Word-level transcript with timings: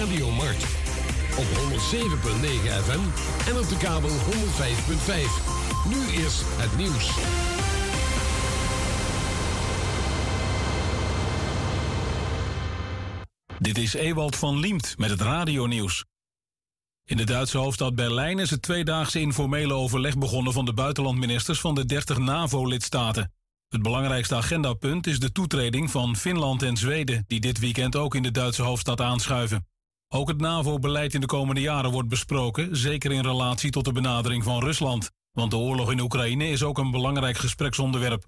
Radio 0.00 0.30
Mart. 0.30 0.64
Op 1.38 1.44
107.9 1.44 1.50
FM 2.84 3.00
en 3.48 3.58
op 3.58 3.68
de 3.68 3.76
kabel 3.78 4.08
105.5. 4.08 4.14
Nu 5.88 6.24
is 6.24 6.42
het 6.44 6.76
nieuws. 6.76 7.14
Dit 13.58 13.78
is 13.78 13.94
Ewald 13.94 14.36
van 14.36 14.58
Liemt 14.58 14.94
met 14.98 15.10
het 15.10 15.20
radionieuws. 15.20 16.04
In 17.04 17.16
de 17.16 17.24
Duitse 17.24 17.58
hoofdstad 17.58 17.94
Berlijn 17.94 18.38
is 18.38 18.50
het 18.50 18.62
tweedaagse 18.62 19.20
informele 19.20 19.74
overleg 19.74 20.18
begonnen 20.18 20.52
van 20.52 20.64
de 20.64 20.74
buitenlandministers 20.74 21.60
van 21.60 21.74
de 21.74 21.84
30 21.84 22.18
NAVO-lidstaten. 22.18 23.32
Het 23.68 23.82
belangrijkste 23.82 24.34
agendapunt 24.34 25.06
is 25.06 25.18
de 25.18 25.32
toetreding 25.32 25.90
van 25.90 26.16
Finland 26.16 26.62
en 26.62 26.76
Zweden, 26.76 27.24
die 27.26 27.40
dit 27.40 27.58
weekend 27.58 27.96
ook 27.96 28.14
in 28.14 28.22
de 28.22 28.30
Duitse 28.30 28.62
hoofdstad 28.62 29.00
aanschuiven. 29.00 29.66
Ook 30.08 30.28
het 30.28 30.40
NAVO-beleid 30.40 31.14
in 31.14 31.20
de 31.20 31.26
komende 31.26 31.60
jaren 31.60 31.90
wordt 31.90 32.08
besproken, 32.08 32.76
zeker 32.76 33.12
in 33.12 33.22
relatie 33.22 33.70
tot 33.70 33.84
de 33.84 33.92
benadering 33.92 34.44
van 34.44 34.60
Rusland. 34.60 35.10
Want 35.32 35.50
de 35.50 35.56
oorlog 35.56 35.90
in 35.90 36.00
Oekraïne 36.00 36.48
is 36.48 36.62
ook 36.62 36.78
een 36.78 36.90
belangrijk 36.90 37.36
gespreksonderwerp. 37.36 38.24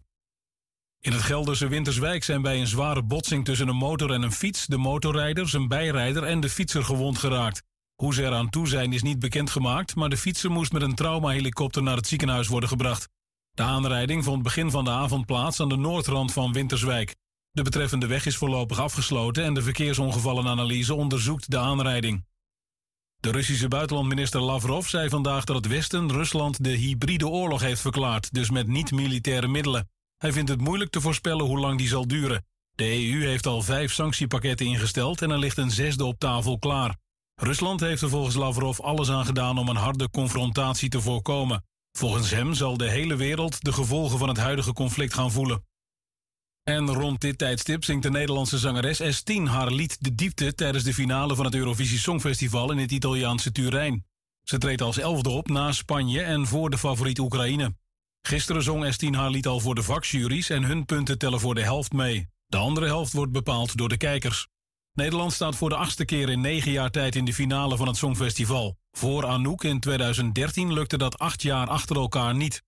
In 1.01 1.12
het 1.12 1.23
Gelderse 1.23 1.69
Winterswijk 1.69 2.25
zijn 2.25 2.43
bij 2.43 2.61
een 2.61 2.67
zware 2.67 3.03
botsing 3.03 3.45
tussen 3.45 3.69
een 3.69 3.77
motor 3.77 4.12
en 4.12 4.23
een 4.23 4.33
fiets 4.33 4.67
de 4.67 4.77
motorrijder, 4.77 5.49
zijn 5.49 5.69
bijrijder 5.69 6.23
en 6.23 6.41
de 6.41 6.49
fietser 6.49 6.84
gewond 6.84 7.19
geraakt. 7.19 7.62
Hoe 7.95 8.15
ze 8.15 8.25
eraan 8.25 8.51
toe 8.51 8.69
zijn 8.69 8.93
is 8.93 9.03
niet 9.03 9.19
bekendgemaakt, 9.19 9.95
maar 9.95 10.09
de 10.09 10.17
fietser 10.17 10.51
moest 10.51 10.73
met 10.73 10.83
een 10.83 10.95
traumahelikopter 10.95 11.83
naar 11.83 11.97
het 11.97 12.06
ziekenhuis 12.06 12.49
worden 12.49 12.69
gebracht. 12.69 13.09
De 13.51 13.62
aanrijding 13.62 14.25
vond 14.25 14.43
begin 14.43 14.71
van 14.71 14.84
de 14.84 14.91
avond 14.91 15.27
plaats 15.27 15.61
aan 15.61 15.69
de 15.69 15.77
noordrand 15.77 16.33
van 16.33 16.53
Winterswijk. 16.53 17.15
De 17.59 17.64
betreffende 17.64 18.06
weg 18.06 18.27
is 18.27 18.37
voorlopig 18.37 18.81
afgesloten 18.81 19.45
en 19.45 19.55
de 19.55 19.62
verkeersongevallenanalyse 19.62 20.95
onderzoekt 20.95 21.51
de 21.51 21.59
aanrijding. 21.59 22.25
De 23.17 23.31
Russische 23.31 23.69
buitenlandminister 23.69 24.41
Lavrov 24.41 24.87
zei 24.87 25.09
vandaag 25.09 25.45
dat 25.45 25.56
het 25.56 25.67
Westen 25.67 26.12
Rusland 26.12 26.65
de 26.65 26.70
hybride 26.70 27.28
oorlog 27.28 27.61
heeft 27.61 27.81
verklaard, 27.81 28.34
dus 28.34 28.50
met 28.50 28.67
niet-militaire 28.67 29.48
middelen. 29.48 29.89
Hij 30.17 30.33
vindt 30.33 30.50
het 30.50 30.61
moeilijk 30.61 30.91
te 30.91 31.00
voorspellen 31.00 31.47
hoe 31.47 31.59
lang 31.59 31.78
die 31.78 31.89
zal 31.89 32.06
duren. 32.06 32.45
De 32.73 32.84
EU 32.84 33.25
heeft 33.25 33.47
al 33.47 33.62
vijf 33.62 33.93
sanctiepakketten 33.93 34.67
ingesteld 34.67 35.22
en 35.22 35.31
er 35.31 35.39
ligt 35.39 35.59
een 35.59 35.70
zesde 35.70 36.05
op 36.05 36.19
tafel 36.19 36.59
klaar. 36.59 36.97
Rusland 37.34 37.81
heeft 37.81 38.03
er 38.03 38.09
volgens 38.09 38.34
Lavrov 38.34 38.81
alles 38.81 39.11
aan 39.11 39.25
gedaan 39.25 39.59
om 39.59 39.69
een 39.69 39.77
harde 39.77 40.11
confrontatie 40.11 40.89
te 40.89 41.00
voorkomen. 41.00 41.65
Volgens 41.93 42.31
hem 42.31 42.55
zal 42.55 42.77
de 42.77 42.91
hele 42.91 43.17
wereld 43.17 43.65
de 43.65 43.72
gevolgen 43.72 44.19
van 44.19 44.28
het 44.28 44.38
huidige 44.38 44.72
conflict 44.72 45.15
gaan 45.15 45.33
voelen. 45.33 45.66
En 46.69 46.93
rond 46.93 47.21
dit 47.21 47.39
tijdstip 47.39 47.84
zingt 47.84 48.03
de 48.03 48.11
Nederlandse 48.11 48.59
zangeres 48.59 49.03
S10 49.03 49.43
haar 49.43 49.73
lied 49.73 49.97
De 50.01 50.15
Diepte 50.15 50.55
tijdens 50.55 50.84
de 50.84 50.95
finale 50.95 51.34
van 51.34 51.45
het 51.45 51.55
Eurovisie 51.55 51.99
Songfestival 51.99 52.73
in 52.73 52.79
het 52.79 52.91
Italiaanse 52.91 53.53
Turijn. 53.53 54.06
Ze 54.43 54.59
treedt 54.59 54.83
als 54.83 54.99
elfde 54.99 55.28
op 55.28 55.49
na 55.49 55.73
Spanje 55.73 56.23
en 56.23 56.47
voor 56.47 56.71
de 56.71 56.78
favoriet 56.78 57.19
Oekraïne. 57.19 57.77
Gisteren 58.23 58.62
zong 58.62 58.95
S10 58.95 59.11
haar 59.11 59.31
lied 59.31 59.47
al 59.47 59.61
voor 59.61 59.75
de 59.75 59.83
vakjuries 59.83 60.51
en 60.51 60.62
hun 60.62 60.84
punten 60.84 61.19
tellen 61.19 61.41
voor 61.41 61.55
de 61.55 61.62
helft 61.62 61.93
mee. 61.93 62.28
De 62.47 62.57
andere 62.57 62.87
helft 62.87 63.12
wordt 63.12 63.33
bepaald 63.33 63.77
door 63.77 63.89
de 63.89 63.97
kijkers. 63.97 64.49
Nederland 64.93 65.33
staat 65.33 65.57
voor 65.57 65.69
de 65.69 65.77
achtste 65.77 66.05
keer 66.05 66.28
in 66.28 66.41
negen 66.41 66.71
jaar 66.71 66.91
tijd 66.91 67.17
in 67.17 67.25
de 67.25 67.34
finale 67.34 67.77
van 67.77 67.87
het 67.87 67.97
Songfestival. 67.97 68.77
Voor 68.93 69.27
Anouk 69.27 69.65
in 69.65 69.81
2013 69.81 70.73
lukte 70.73 70.99
dat 70.99 71.19
acht 71.19 71.43
jaar 71.43 71.67
achter 71.67 71.97
elkaar 71.97 72.34
niet. 72.34 72.62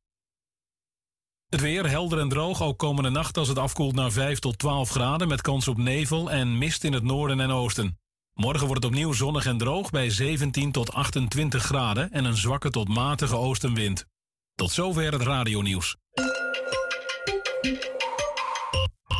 Het 1.50 1.60
weer 1.60 1.88
helder 1.88 2.18
en 2.18 2.28
droog, 2.28 2.62
ook 2.62 2.78
komende 2.78 3.10
nacht 3.10 3.36
als 3.36 3.48
het 3.48 3.58
afkoelt 3.58 3.94
naar 3.94 4.12
5 4.12 4.38
tot 4.38 4.58
12 4.58 4.90
graden... 4.90 5.28
met 5.28 5.40
kans 5.40 5.68
op 5.68 5.78
nevel 5.78 6.30
en 6.30 6.58
mist 6.58 6.84
in 6.84 6.92
het 6.92 7.02
noorden 7.02 7.40
en 7.40 7.50
oosten. 7.50 7.98
Morgen 8.34 8.66
wordt 8.66 8.82
het 8.82 8.92
opnieuw 8.92 9.12
zonnig 9.12 9.46
en 9.46 9.58
droog 9.58 9.90
bij 9.90 10.10
17 10.10 10.72
tot 10.72 10.92
28 10.92 11.62
graden... 11.62 12.12
en 12.12 12.24
een 12.24 12.36
zwakke 12.36 12.70
tot 12.70 12.88
matige 12.88 13.36
oostenwind. 13.36 14.06
Tot 14.54 14.70
zover 14.70 15.12
het 15.12 15.22
radionieuws. 15.22 15.96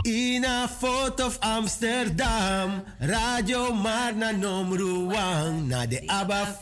In 0.03 0.45
a 0.45 0.69
foto 0.69 1.27
of 1.27 1.39
Amsterdam, 1.39 2.85
Radio 2.99 3.75
Marna 3.75 4.31
Nomruang, 4.31 5.67
na 5.67 5.87
de 5.87 6.03
Abba 6.07 6.59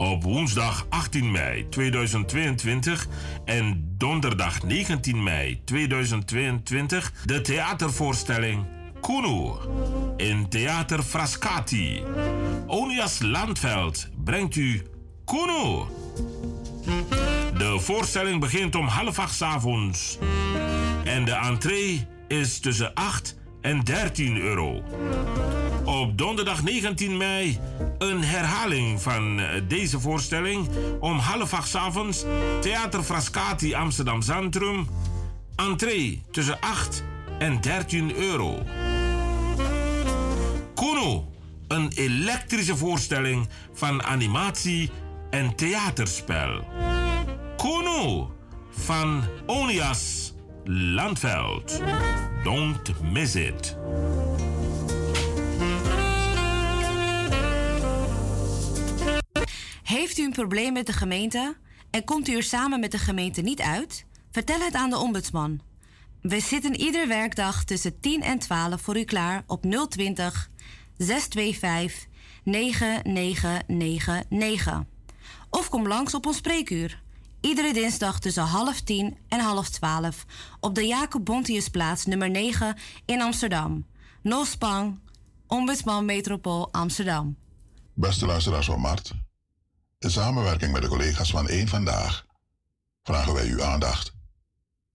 Op 0.00 0.22
woensdag 0.22 0.86
18 0.88 1.30
mei 1.30 1.68
2022 1.68 3.06
en 3.44 3.94
donderdag 3.98 4.62
19 4.62 5.22
mei 5.22 5.60
2022 5.64 7.12
de 7.24 7.40
theatervoorstelling 7.40 8.66
Kuno 9.00 9.60
in 10.16 10.48
Theater 10.48 11.02
Frascati. 11.02 12.02
Onias 12.66 13.18
Landveld 13.22 14.08
brengt 14.24 14.56
u 14.56 14.82
Kuno. 15.24 15.88
De 17.58 17.76
voorstelling 17.80 18.40
begint 18.40 18.74
om 18.74 18.86
half 18.86 19.18
acht 19.18 19.42
avonds 19.42 20.18
en 21.04 21.24
de 21.24 21.32
entree 21.34 22.06
is 22.28 22.60
tussen 22.60 22.94
8 22.94 23.39
en 23.60 23.84
13 23.84 24.36
euro. 24.36 24.82
Op 25.84 26.18
donderdag 26.18 26.62
19 26.62 27.16
mei 27.16 27.58
een 27.98 28.24
herhaling 28.24 29.02
van 29.02 29.40
eh, 29.40 29.62
deze 29.68 30.00
voorstelling 30.00 30.68
om 31.00 31.18
half 31.18 31.54
acht 31.54 31.74
avonds 31.74 32.24
Theater 32.60 33.02
Frascati 33.02 33.74
Amsterdam 33.74 34.22
Centrum. 34.22 34.86
Entree 35.56 36.22
tussen 36.30 36.60
8 36.60 37.04
en 37.38 37.60
13 37.60 38.16
euro. 38.16 38.62
Kuno, 40.74 41.28
een 41.68 41.92
elektrische 41.94 42.76
voorstelling 42.76 43.48
van 43.72 44.02
animatie 44.02 44.90
en 45.30 45.54
theaterspel. 45.54 46.64
Kuno 47.56 48.30
van 48.70 49.24
Onias 49.46 50.32
Landveld. 50.64 51.80
Don't 52.42 53.02
miss 53.12 53.34
it. 53.34 53.76
Heeft 59.82 60.18
u 60.18 60.24
een 60.24 60.32
probleem 60.32 60.72
met 60.72 60.86
de 60.86 60.92
gemeente 60.92 61.56
en 61.90 62.04
komt 62.04 62.28
u 62.28 62.36
er 62.36 62.42
samen 62.42 62.80
met 62.80 62.90
de 62.90 62.98
gemeente 62.98 63.40
niet 63.40 63.60
uit? 63.60 64.06
Vertel 64.30 64.60
het 64.60 64.74
aan 64.74 64.90
de 64.90 64.98
ombudsman. 64.98 65.60
We 66.22 66.40
zitten 66.40 66.80
iedere 66.80 67.06
werkdag 67.06 67.64
tussen 67.64 68.00
10 68.00 68.22
en 68.22 68.38
12 68.38 68.80
voor 68.80 68.98
u 68.98 69.04
klaar 69.04 69.42
op 69.46 69.62
020 69.88 70.50
625 70.96 72.08
9999. 72.44 74.82
Of 75.50 75.68
kom 75.68 75.86
langs 75.86 76.14
op 76.14 76.26
ons 76.26 76.36
spreekuur. 76.36 77.02
Iedere 77.40 77.72
dinsdag 77.72 78.18
tussen 78.18 78.46
half 78.46 78.80
tien 78.80 79.18
en 79.28 79.40
half 79.40 79.68
twaalf 79.68 80.24
op 80.60 80.74
de 80.74 80.86
Jacob 80.86 81.24
Bontiusplaats 81.24 82.06
nummer 82.06 82.30
9 82.30 82.76
in 83.04 83.22
Amsterdam. 83.22 83.86
Nospang, 84.22 85.00
Ombudsman 85.46 86.04
Metropool 86.04 86.68
Amsterdam. 86.72 87.36
Beste 87.94 88.26
luisteraars 88.26 88.66
van 88.66 88.80
Mart, 88.80 89.12
in 89.98 90.10
samenwerking 90.10 90.72
met 90.72 90.82
de 90.82 90.88
collega's 90.88 91.30
van 91.30 91.50
Eén 91.50 91.68
Vandaag 91.68 92.26
vragen 93.02 93.34
wij 93.34 93.46
uw 93.48 93.62
aandacht 93.62 94.12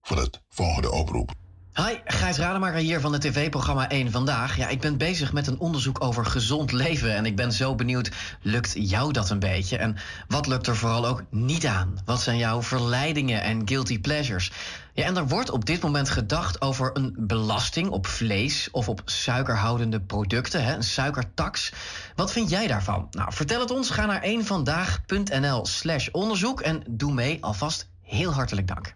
voor 0.01 0.17
het 0.17 0.41
volgende 0.49 0.91
oproep. 0.91 1.44
Hi, 1.77 1.95
Gijs 2.05 2.37
Rademaker 2.37 2.79
hier 2.79 2.99
van 2.99 3.13
het 3.13 3.21
tv-programma 3.21 3.89
1 3.89 4.11
Vandaag. 4.11 4.57
Ja, 4.57 4.67
ik 4.67 4.79
ben 4.79 4.97
bezig 4.97 5.33
met 5.33 5.47
een 5.47 5.59
onderzoek 5.59 6.03
over 6.03 6.25
gezond 6.25 6.71
leven 6.71 7.15
en 7.15 7.25
ik 7.25 7.35
ben 7.35 7.51
zo 7.51 7.75
benieuwd, 7.75 8.11
lukt 8.41 8.73
jou 8.75 9.11
dat 9.11 9.29
een 9.29 9.39
beetje? 9.39 9.77
En 9.77 9.97
wat 10.27 10.47
lukt 10.47 10.67
er 10.67 10.75
vooral 10.75 11.05
ook 11.05 11.23
niet 11.29 11.65
aan? 11.65 11.97
Wat 12.05 12.21
zijn 12.21 12.37
jouw 12.37 12.61
verleidingen 12.61 13.41
en 13.41 13.67
guilty 13.67 13.99
pleasures? 13.99 14.51
Ja, 14.93 15.03
en 15.03 15.17
er 15.17 15.27
wordt 15.27 15.49
op 15.49 15.65
dit 15.65 15.81
moment 15.81 16.09
gedacht 16.09 16.61
over 16.61 16.91
een 16.93 17.15
belasting 17.17 17.89
op 17.89 18.07
vlees 18.07 18.67
of 18.71 18.89
op 18.89 19.01
suikerhoudende 19.05 20.01
producten, 20.01 20.63
hè, 20.63 20.75
een 20.75 20.83
suikertax. 20.83 21.71
Wat 22.15 22.31
vind 22.31 22.49
jij 22.49 22.67
daarvan? 22.67 23.07
Nou, 23.11 23.33
vertel 23.33 23.59
het 23.59 23.71
ons. 23.71 23.89
Ga 23.89 24.05
naar 24.05 24.21
eenvandaag.nl 24.21 25.65
slash 25.65 26.07
onderzoek 26.11 26.61
en 26.61 26.83
doe 26.89 27.13
mee. 27.13 27.37
Alvast 27.41 27.87
heel 28.01 28.31
hartelijk 28.31 28.67
dank. 28.67 28.95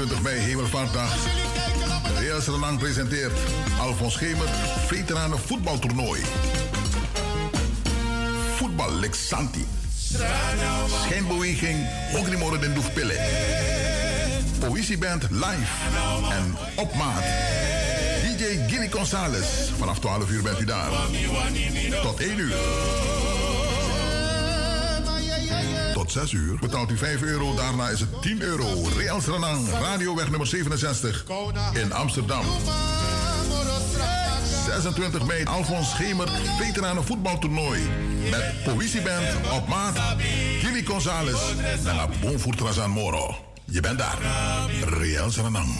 26 0.00 0.22
mei, 0.22 0.38
Hemelvaartdag. 0.38 1.16
Real 2.18 2.40
Srenang 2.40 2.78
presenteert 2.78 3.32
Alfons 3.80 4.14
Schemer 4.14 4.48
Veteranen 4.86 5.38
voetbaltoernooi. 5.38 6.20
Voetbal 8.56 8.92
Lexanti. 8.92 9.66
Schijnbeweging 11.02 11.86
Ogrimoren 12.16 12.60
den 12.60 12.74
Doefpille. 12.74 13.20
Poëzieband 14.58 15.26
live 15.30 15.72
en 16.30 16.56
op 16.76 16.94
maat. 16.94 17.24
DJ 18.22 18.44
Gilly 18.68 18.88
Gonzalez. 18.90 19.46
Vanaf 19.78 19.98
12 19.98 20.30
uur 20.30 20.42
bent 20.42 20.60
u 20.60 20.64
daar. 20.64 20.90
Tot 22.02 22.20
1 22.20 22.38
uur. 22.38 22.54
Tot 26.10 26.22
6 26.22 26.32
uur 26.32 26.58
betaalt 26.58 26.90
u 26.90 26.96
5 26.96 27.22
euro, 27.22 27.54
daarna 27.54 27.88
is 27.88 28.00
het 28.00 28.22
10 28.22 28.42
euro. 28.42 28.88
Real 28.96 29.20
Sranang, 29.20 29.68
Radioweg 29.68 30.28
nummer 30.30 30.46
67 30.46 31.24
in 31.72 31.92
Amsterdam. 31.92 32.44
26 34.64 35.26
mei, 35.26 35.44
Alfons 35.44 35.90
Schemer, 35.90 36.28
veteranen 36.58 37.04
voetbaltoernooi. 37.04 37.80
Met 38.30 38.62
Poëzieband 38.64 39.28
op 39.52 39.68
maat, 39.68 39.98
Gilly 40.60 40.84
Gonzalez 40.84 41.40
en 41.86 41.94
La 41.94 42.08
Bonfurtrazan 42.20 42.90
Moro. 42.90 43.36
Je 43.64 43.80
bent 43.80 43.98
daar. 43.98 44.18
Real 44.84 45.30
Sranang. 45.30 45.76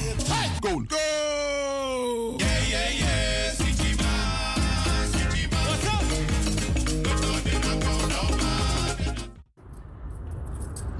Goal. 0.61 0.83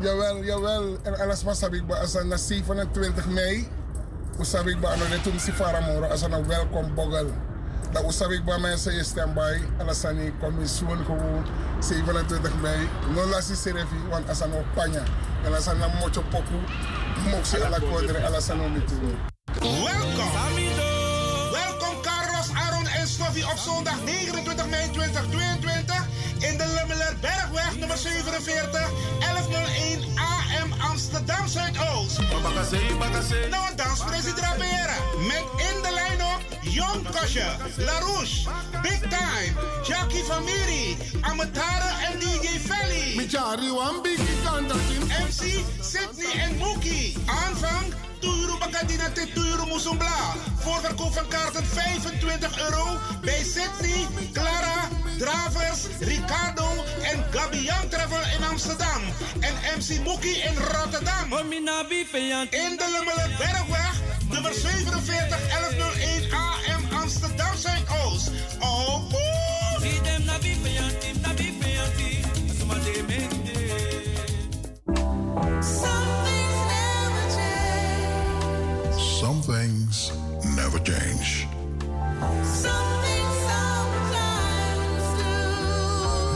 Jawel, 0.01 0.45
jawel. 0.45 0.97
En 1.03 1.19
alles 1.21 1.43
was 1.43 1.63
ik 1.63 1.87
ba 1.87 1.97
als 1.97 2.13
na 2.13 2.37
27 2.37 3.27
mei. 3.27 3.69
Usab 4.41 4.67
ik 4.67 4.81
ba 4.81 4.89
ano 4.89 5.09
de 5.09 5.21
tum 5.21 5.39
si 5.39 5.53
faramoro 5.53 6.07
als 6.07 6.23
een 6.23 6.47
welkom 6.47 6.95
bogel. 6.95 7.31
Dat 7.93 8.05
usab 8.09 8.31
ik 8.31 8.45
ba 8.45 8.59
mensen 8.59 8.95
je 8.95 9.05
standby. 9.05 9.61
Alles 9.79 10.05
aan 10.05 10.17
die 10.17 10.33
commissie 10.41 10.87
gewoon 10.87 11.45
27 11.81 12.61
mei. 12.61 12.89
No 13.15 13.27
lasi 13.27 13.55
serefi 13.55 13.97
want 14.11 14.29
als 14.29 14.41
een 14.41 14.53
panya. 14.75 15.03
En 15.45 15.55
als 15.55 15.67
een 15.67 15.79
mocho 16.01 16.23
poku. 16.31 16.59
Moxe 17.31 17.65
ala 17.65 17.79
kodre 17.79 18.27
alles 18.27 18.51
aan 18.51 18.61
om 18.61 18.87
te 18.87 18.95
Welkom. 19.61 20.31
Welkom 21.53 22.03
Carlos, 22.03 22.49
Aaron 22.55 22.87
en 22.87 23.07
Stoffie 23.07 23.45
op 23.45 23.59
zondag 23.59 24.05
29 24.05 24.69
mei 24.69 24.91
2022 24.91 26.09
in 26.39 26.57
de 26.57 26.67
Lummeler 26.67 27.17
Bergweg 27.21 27.79
nummer 27.79 27.97
47 27.97 28.91
1101 29.19 29.65
AM 29.65 29.80
Amsterdam 31.13 31.49
Zuidoost. 31.49 32.19
Nou 33.51 33.71
een 33.71 33.77
danspressie 33.77 34.33
draperen 34.33 35.27
met 35.27 35.45
in 35.57 35.83
de 35.83 35.91
lijn 35.95 36.21
op 36.23 36.59
Jon 36.61 37.07
Kosje, 37.21 37.45
LaRouche, 37.77 38.49
Big 38.83 39.01
Time, 39.01 39.53
Jackie 39.87 40.25
Famiri, 40.25 40.97
Amatara 41.21 41.93
en 42.11 42.19
DJ 42.19 42.47
Felly. 42.69 43.15
MC 45.09 45.65
Sydney 45.81 46.43
en 46.43 46.57
Mookie. 46.57 47.17
Aanvang 47.27 47.95
Tuyuru 48.21 48.59
Bakadina 48.59 49.09
te 49.13 49.27
Tuyuru 49.35 49.67
Musumbla. 49.67 50.35
Voorverkoop 50.59 51.13
van 51.13 51.29
kaarten 51.29 51.67
25 51.67 52.61
euro 52.61 52.99
bij 53.21 53.43
Sydney, 53.45 54.07
Clara, 54.33 54.89
Dravers, 55.19 55.81
Ricardo 56.01 56.85
en 57.03 57.25
Gabian 57.31 57.89
Travel 57.89 58.23
in 58.39 58.45
Amsterdam. 58.45 59.03
En 59.41 59.55
MC 59.79 60.05
Mookie 60.05 60.37
in 60.37 60.57
Rotterdam. 60.57 61.33
In 62.51 62.77
de 62.77 62.87
Lummelen 62.95 63.37
Bergweg, 63.39 63.95
nummer 64.31 64.55
47 64.55 65.49
1101 65.49 66.33
AM 66.33 67.01
Amsterdam 67.01 67.57
Zuidoost. 67.57 68.31
Oh, 68.61 69.11
Some 75.63 76.00
things 79.51 80.13
never 80.57 80.79
change. 80.83 81.47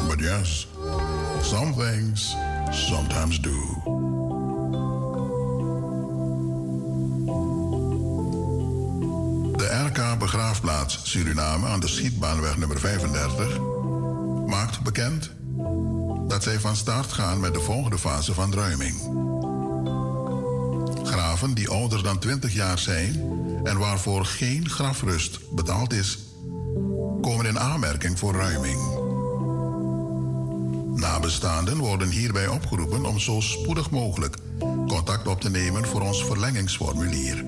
But 0.08 0.20
yes, 0.20 0.66
some 1.42 1.72
things 1.72 2.34
sometimes 2.70 3.40
do. 3.40 3.58
De 9.56 9.86
RK 9.86 10.18
Begraafplaats 10.18 11.00
Suriname 11.02 11.66
aan 11.66 11.80
de 11.80 11.88
Schietbaanweg 11.88 12.56
nummer 12.56 12.78
35 12.78 13.58
maakt 14.46 14.80
bekend 14.82 15.30
dat 16.28 16.42
zij 16.42 16.60
van 16.60 16.76
start 16.76 17.12
gaan 17.12 17.40
met 17.40 17.54
de 17.54 17.60
volgende 17.60 17.98
fase 17.98 18.34
van 18.34 18.54
ruiming. 18.54 18.94
Graven 21.04 21.54
die 21.54 21.68
ouder 21.68 22.02
dan 22.02 22.18
20 22.18 22.54
jaar 22.54 22.78
zijn 22.78 23.20
en 23.64 23.78
waarvoor 23.78 24.24
geen 24.24 24.68
grafrust 24.68 25.38
betaald 25.54 25.92
is, 25.92 26.18
komen 27.20 27.46
in 27.46 27.58
aanmerking 27.58 28.18
voor 28.18 28.34
ruiming. 28.34 29.02
Nabestaanden 30.94 31.76
worden 31.76 32.08
hierbij 32.08 32.46
opgeroepen 32.48 33.04
om 33.04 33.18
zo 33.18 33.40
spoedig 33.40 33.90
mogelijk 33.90 34.36
contact 34.88 35.28
op 35.28 35.40
te 35.40 35.50
nemen 35.50 35.86
voor 35.86 36.00
ons 36.00 36.24
verlengingsformulier. 36.24 37.44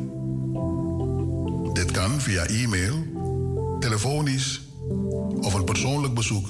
Dit 1.72 1.90
kan 1.90 2.20
via 2.20 2.46
e-mail, 2.46 3.06
telefonisch 3.80 4.60
of 5.40 5.54
een 5.54 5.64
persoonlijk 5.64 6.14
bezoek 6.14 6.46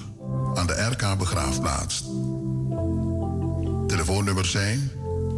aan 0.55 0.67
de 0.67 0.87
RK 0.91 1.19
Begraafplaats. 1.19 2.05
Telefoonnummers 3.87 4.51
zijn 4.51 4.91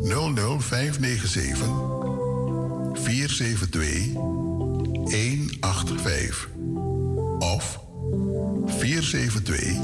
00597 0.03 1.69
472 2.95 4.13
185 4.15 6.49
of 7.39 7.79
472 8.67 9.81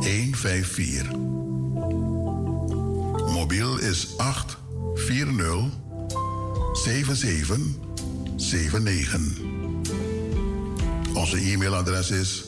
154. 0.00 1.18
Mobiel 3.32 3.78
is 3.78 4.14
840 4.16 5.70
7779. 6.72 9.20
Onze 11.14 11.40
e-mailadres 11.40 12.10
is 12.10 12.44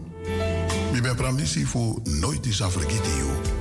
mi 0.93 1.01
ben 1.01 1.15
pramnisi 1.15 1.65
fu 1.65 2.01
nooit 2.03 2.45
is 2.45 2.61
vergeten 2.61 3.17
you. 3.17 3.60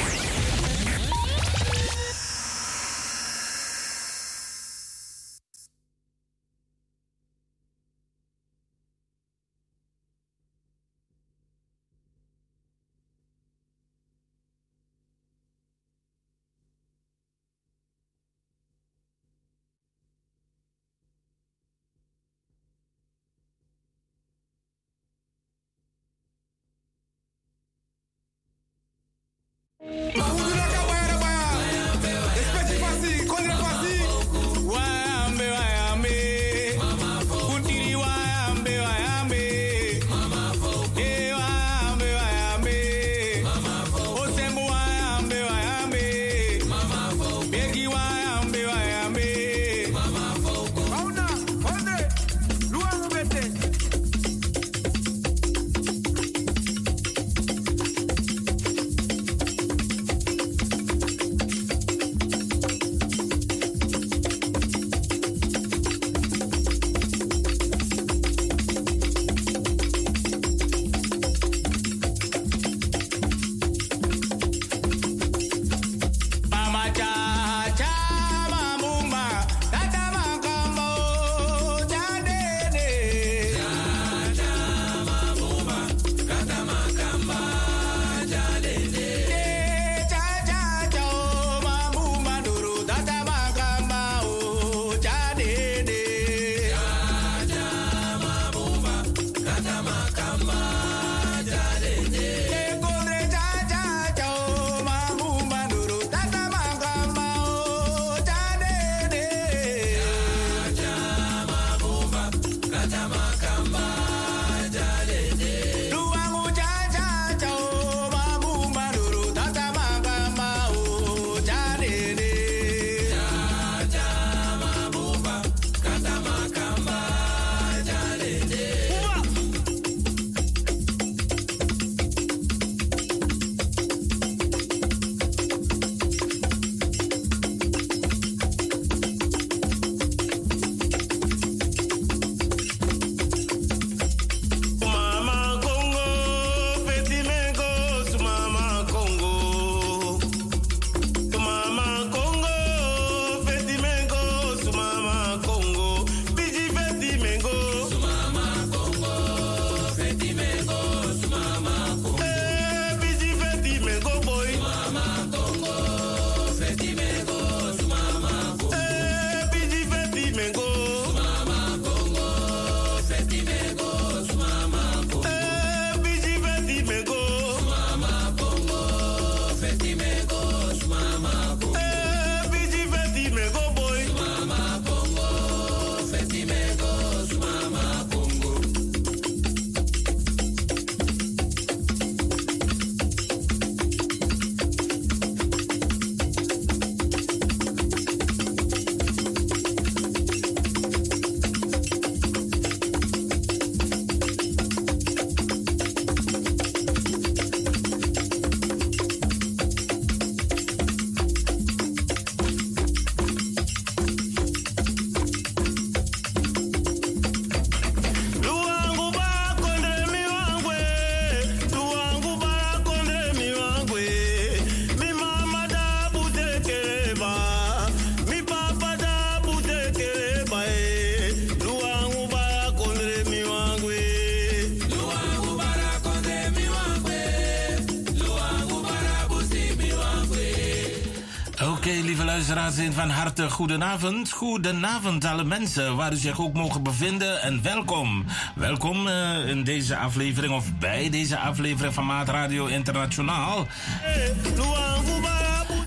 Van 242.89 243.09
harte 243.09 243.49
goedenavond. 243.49 244.31
Goedenavond 244.31 245.25
alle 245.25 245.43
mensen, 245.43 245.95
waar 245.95 246.13
u 246.13 246.15
zich 246.15 246.39
ook 246.41 246.53
mogen 246.53 246.83
bevinden. 246.83 247.41
En 247.41 247.61
welkom. 247.63 248.25
Welkom 248.55 249.07
uh, 249.07 249.47
in 249.47 249.63
deze 249.63 249.97
aflevering, 249.97 250.53
of 250.53 250.65
bij 250.79 251.09
deze 251.09 251.37
aflevering 251.37 251.93
van 251.93 252.05
Maat 252.05 252.29
Radio 252.29 252.65
Internationaal. 252.65 253.67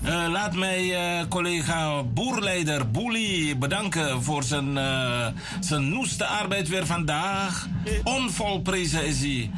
Uh, 0.05 0.25
laat 0.29 0.55
mij 0.55 0.83
uh, 0.83 1.27
collega 1.27 2.03
boerleider 2.03 2.91
Boelie 2.91 3.55
bedanken 3.55 4.23
voor 4.23 4.43
zijn, 4.43 4.77
uh, 4.77 5.27
zijn 5.59 5.89
noeste 5.89 6.25
arbeid 6.25 6.67
weer 6.67 6.85
vandaag. 6.85 7.67
Onvolprezen 8.03 9.05
is 9.05 9.19
hij 9.19 9.51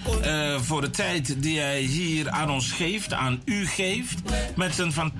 voor 0.61 0.81
de 0.81 0.89
tijd 0.89 1.41
die 1.41 1.59
hij 1.59 1.81
hier 1.81 2.29
aan 2.29 2.49
ons 2.49 2.71
geeft, 2.71 3.13
aan 3.13 3.41
u 3.45 3.67
geeft. 3.67 4.21
Met 4.55 4.75
zijn 4.75 4.91
fantastische 4.91 5.16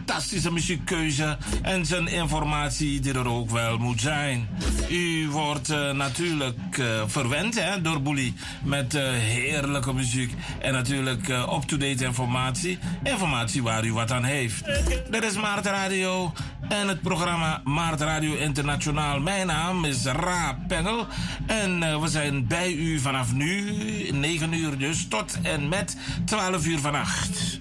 muziekkeuze 0.52 1.38
en 1.62 1.86
zijn 1.86 2.08
informatie 2.08 3.00
die 3.00 3.14
er 3.14 3.28
ook 3.28 3.50
wel 3.50 3.78
moet 3.78 4.02
zijn. 4.02 4.48
U 4.90 5.30
wordt 5.30 5.68
natuurlijk 5.94 6.82
verwend 7.06 7.60
hè, 7.60 7.82
door 7.82 8.02
Boelie 8.02 8.34
met 8.64 8.94
heerlijke 8.94 9.94
muziek 9.94 10.34
en 10.60 10.74
natuurlijk 10.74 11.30
up-to-date 11.30 12.06
informatie. 12.06 12.80
Informatie 13.04 13.64
waar 13.64 13.86
u 13.86 13.94
wat 13.94 14.12
aan 14.12 14.24
heeft. 14.24 14.66
Dit 15.10 15.24
is 15.24 15.36
Maart 15.36 15.66
Radio 15.66 16.34
en 16.70 16.88
het 16.88 17.02
programma 17.02 17.62
Maart 17.64 18.02
Radio 18.02 18.36
Internationaal. 18.36 19.20
Mijn 19.20 19.48
naam 19.48 19.86
is 19.86 20.06
Ra 20.06 20.60
Pengel 20.68 21.08
en 21.46 22.02
we 22.02 22.08
zijn 22.08 22.48
bij 22.48 22.74
u 22.74 23.00
vanaf 23.00 23.34
nu, 23.34 23.74
9 24.12 24.54
uur 24.54 24.78
dus, 24.78 25.08
tot 25.08 25.38
en 25.42 25.70
met 25.70 25.98
12 26.26 26.66
uur 26.66 26.80
vannacht. 26.80 27.57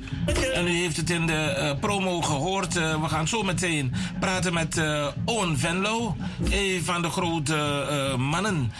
En 0.55 0.67
u 0.67 0.71
heeft 0.71 0.97
het 0.97 1.11
in 1.11 1.27
de 1.27 1.57
uh, 1.59 1.81
promo 1.81 2.23
gehoord. 2.23 2.77
Uh, 2.77 3.03
we 3.03 3.09
gaan 3.09 3.29
zo 3.29 3.43
meteen 3.43 3.93
praten 4.21 4.55
met 4.55 4.81
Owen 5.25 5.59
Venlo, 5.59 6.17
een 6.51 6.85
van 6.85 7.03
de 7.03 7.11
grote 7.11 7.85
mannen 8.19 8.73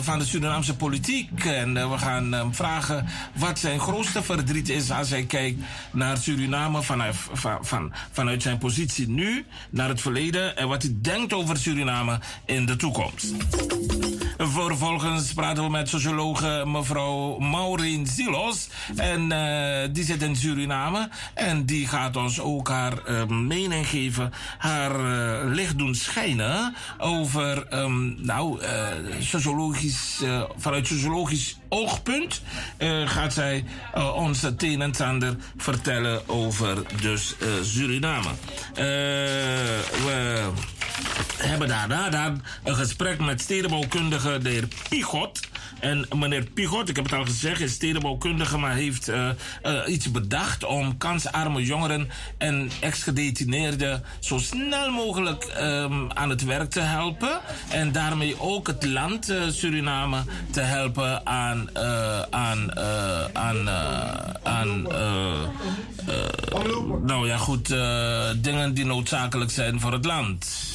van 0.00 0.18
de 0.18 0.24
Surinaamse 0.24 0.76
politiek. 0.76 1.44
En 1.44 1.90
we 1.90 1.98
gaan 1.98 2.32
hem 2.32 2.54
vragen 2.54 3.06
wat 3.34 3.58
zijn 3.58 3.80
grootste 3.80 4.22
verdriet 4.22 4.68
is 4.68 4.90
als 4.90 5.10
hij 5.10 5.24
kijkt 5.24 5.60
naar 5.92 6.16
Suriname 6.16 6.82
van, 6.82 7.02
van, 7.60 7.92
vanuit 8.12 8.42
zijn 8.42 8.58
positie 8.58 9.08
nu 9.08 9.44
naar 9.70 9.88
het 9.88 10.00
verleden 10.00 10.56
en 10.56 10.68
wat 10.68 10.82
hij 10.82 10.96
denkt 11.00 11.32
over 11.32 11.56
Suriname 11.56 12.18
in 12.44 12.66
de 12.66 12.76
toekomst. 12.76 13.32
Vervolgens 14.54 15.32
praten 15.32 15.64
we 15.64 15.70
met 15.70 15.88
sociologe 15.88 16.62
mevrouw 16.66 17.38
Maureen 17.38 18.06
Zilos. 18.06 18.68
En 18.96 19.30
uh, 19.30 19.94
die 19.94 20.04
zit 20.04 20.22
in 20.22 20.36
Suriname. 20.36 21.08
En 21.34 21.64
die 21.64 21.88
gaat 21.88 22.16
ons 22.16 22.40
ook 22.40 22.68
haar 22.68 22.92
uh, 23.08 23.26
mening 23.26 23.88
geven, 23.88 24.32
haar 24.58 25.00
uh, 25.00 25.54
licht 25.54 25.78
doen 25.78 25.94
schijnen 25.94 26.74
over, 26.98 27.66
um, 27.72 28.16
nou, 28.18 28.60
sociologisch, 29.20 30.22
vanuit 30.56 30.86
sociologisch 30.86 31.58
oogpunt 31.68 32.42
gaat 33.04 33.32
zij 33.32 33.64
ons 34.14 34.42
het 34.42 34.62
en 34.62 34.94
ander 34.98 35.36
vertellen 35.56 36.28
over 36.28 36.82
dus 37.00 37.34
Suriname. 37.62 38.30
we 40.04 40.52
hebben 41.36 41.68
daarna 41.68 42.10
dan 42.10 42.42
een 42.64 42.76
gesprek 42.76 43.20
met 43.20 43.40
stedenbouwkundige 43.40 44.38
de 44.44 44.50
heer 44.50 44.68
Pigot. 44.88 45.40
En 45.80 46.06
meneer 46.16 46.44
Pigot, 46.44 46.88
ik 46.88 46.96
heb 46.96 47.04
het 47.04 47.14
al 47.14 47.24
gezegd, 47.24 47.60
is 47.60 47.72
stedenbouwkundige, 47.72 48.58
maar 48.58 48.74
heeft 48.74 49.08
uh, 49.08 49.28
uh, 49.66 49.80
iets 49.86 50.10
bedacht 50.10 50.64
om 50.64 50.96
kansarme 50.96 51.64
jongeren 51.64 52.10
en 52.38 52.70
ex-gedetineerden 52.80 54.04
zo 54.20 54.38
snel 54.38 54.90
mogelijk 54.90 55.52
um, 55.60 56.12
aan 56.12 56.30
het 56.30 56.44
werk 56.44 56.70
te 56.70 56.80
helpen. 56.80 57.40
En 57.68 57.92
daarmee 57.92 58.40
ook 58.40 58.66
het 58.66 58.84
land 58.84 59.30
uh, 59.30 59.42
Suriname 59.48 60.22
te 60.50 60.60
helpen 60.60 61.26
aan, 61.26 61.76
aan, 62.30 62.78
aan, 63.32 63.68
aan 64.42 64.82
nou 67.02 67.26
ja, 67.26 67.36
goed, 67.36 67.68
dingen 68.36 68.74
die 68.74 68.84
noodzakelijk 68.84 69.50
zijn 69.50 69.80
voor 69.80 69.92
het 69.92 70.04
land. 70.04 70.73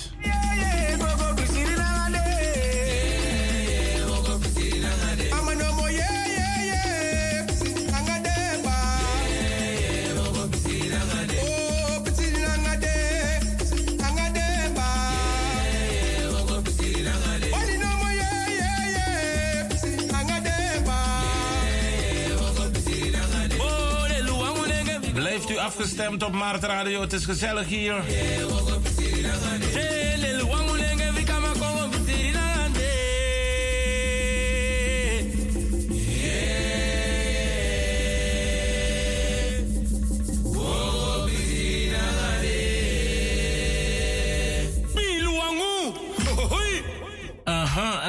Afgestemd 25.70 26.24
op 26.24 26.32
Maart 26.34 26.64
Radio, 26.64 27.02
het 27.02 27.14
is 27.14 27.26
gezellig 27.26 27.68
hier. 27.68 28.04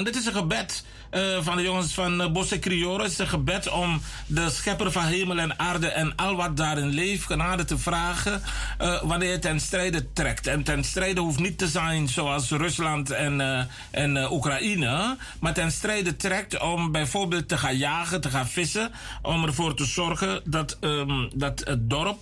en 0.00 0.06
dit 0.06 0.16
is 0.16 0.26
een 0.26 0.32
gebed 0.32 0.84
uh, 1.10 1.38
van 1.40 1.56
de 1.56 1.62
jongens 1.62 1.94
van 1.94 2.20
uh, 2.20 2.30
Bosse 2.30 2.58
is 3.04 3.18
een 3.18 3.28
gebed 3.28 3.68
om 3.68 4.02
de 4.26 4.50
schepper 4.50 4.92
van 4.92 5.04
hemel 5.04 5.38
en 5.38 5.58
aarde 5.58 5.88
en 5.88 6.16
al 6.16 6.36
wat 6.36 6.56
daarin 6.56 6.88
leeft 6.88 7.24
genade 7.24 7.64
te 7.64 7.78
vragen 7.78 8.42
uh, 8.80 9.02
wanneer 9.02 9.30
je 9.30 9.38
ten 9.38 9.60
strijde 9.60 10.12
trekt. 10.12 10.46
En 10.46 10.62
ten 10.62 10.84
strijde 10.84 11.20
hoeft 11.20 11.38
niet 11.38 11.58
te 11.58 11.68
zijn 11.68 12.08
zoals 12.08 12.50
Rusland 12.50 13.10
en, 13.10 13.68
en 13.90 14.32
Oekraïne, 14.32 15.16
maar 15.40 15.54
ten 15.54 15.72
strijde 15.72 16.16
trekt 16.16 16.60
om 16.60 16.92
bijvoorbeeld 16.92 17.48
te 17.48 17.58
gaan 17.58 17.76
jagen, 17.76 18.20
te 18.20 18.30
gaan 18.30 18.48
vissen, 18.48 18.90
om 19.22 19.44
ervoor 19.44 19.74
te 19.74 19.84
zorgen 19.84 20.40
dat, 20.44 20.76
um, 20.80 21.30
dat 21.34 21.60
het 21.64 21.90
dorp, 21.90 22.18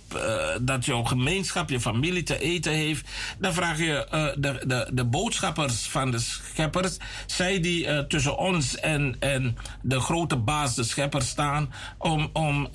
dat 0.61 0.85
jouw 0.85 1.03
gemeenschap, 1.03 1.69
je 1.69 1.79
familie 1.79 2.23
te 2.23 2.39
eten 2.39 2.71
heeft. 2.71 3.09
Dan 3.39 3.53
vraag 3.53 3.77
je 3.77 4.07
de, 4.37 4.63
de, 4.67 4.89
de 4.93 5.05
boodschappers 5.05 5.87
van 5.87 6.11
de 6.11 6.19
scheppers, 6.19 6.97
zij 7.25 7.59
die 7.59 8.07
tussen 8.07 8.37
ons 8.37 8.75
en, 8.75 9.15
en 9.19 9.57
de 9.81 9.99
grote 9.99 10.37
baas, 10.37 10.75
de 10.75 10.83
schepper, 10.83 11.21
staan 11.21 11.73
om, 11.97 12.29
om, 12.33 12.69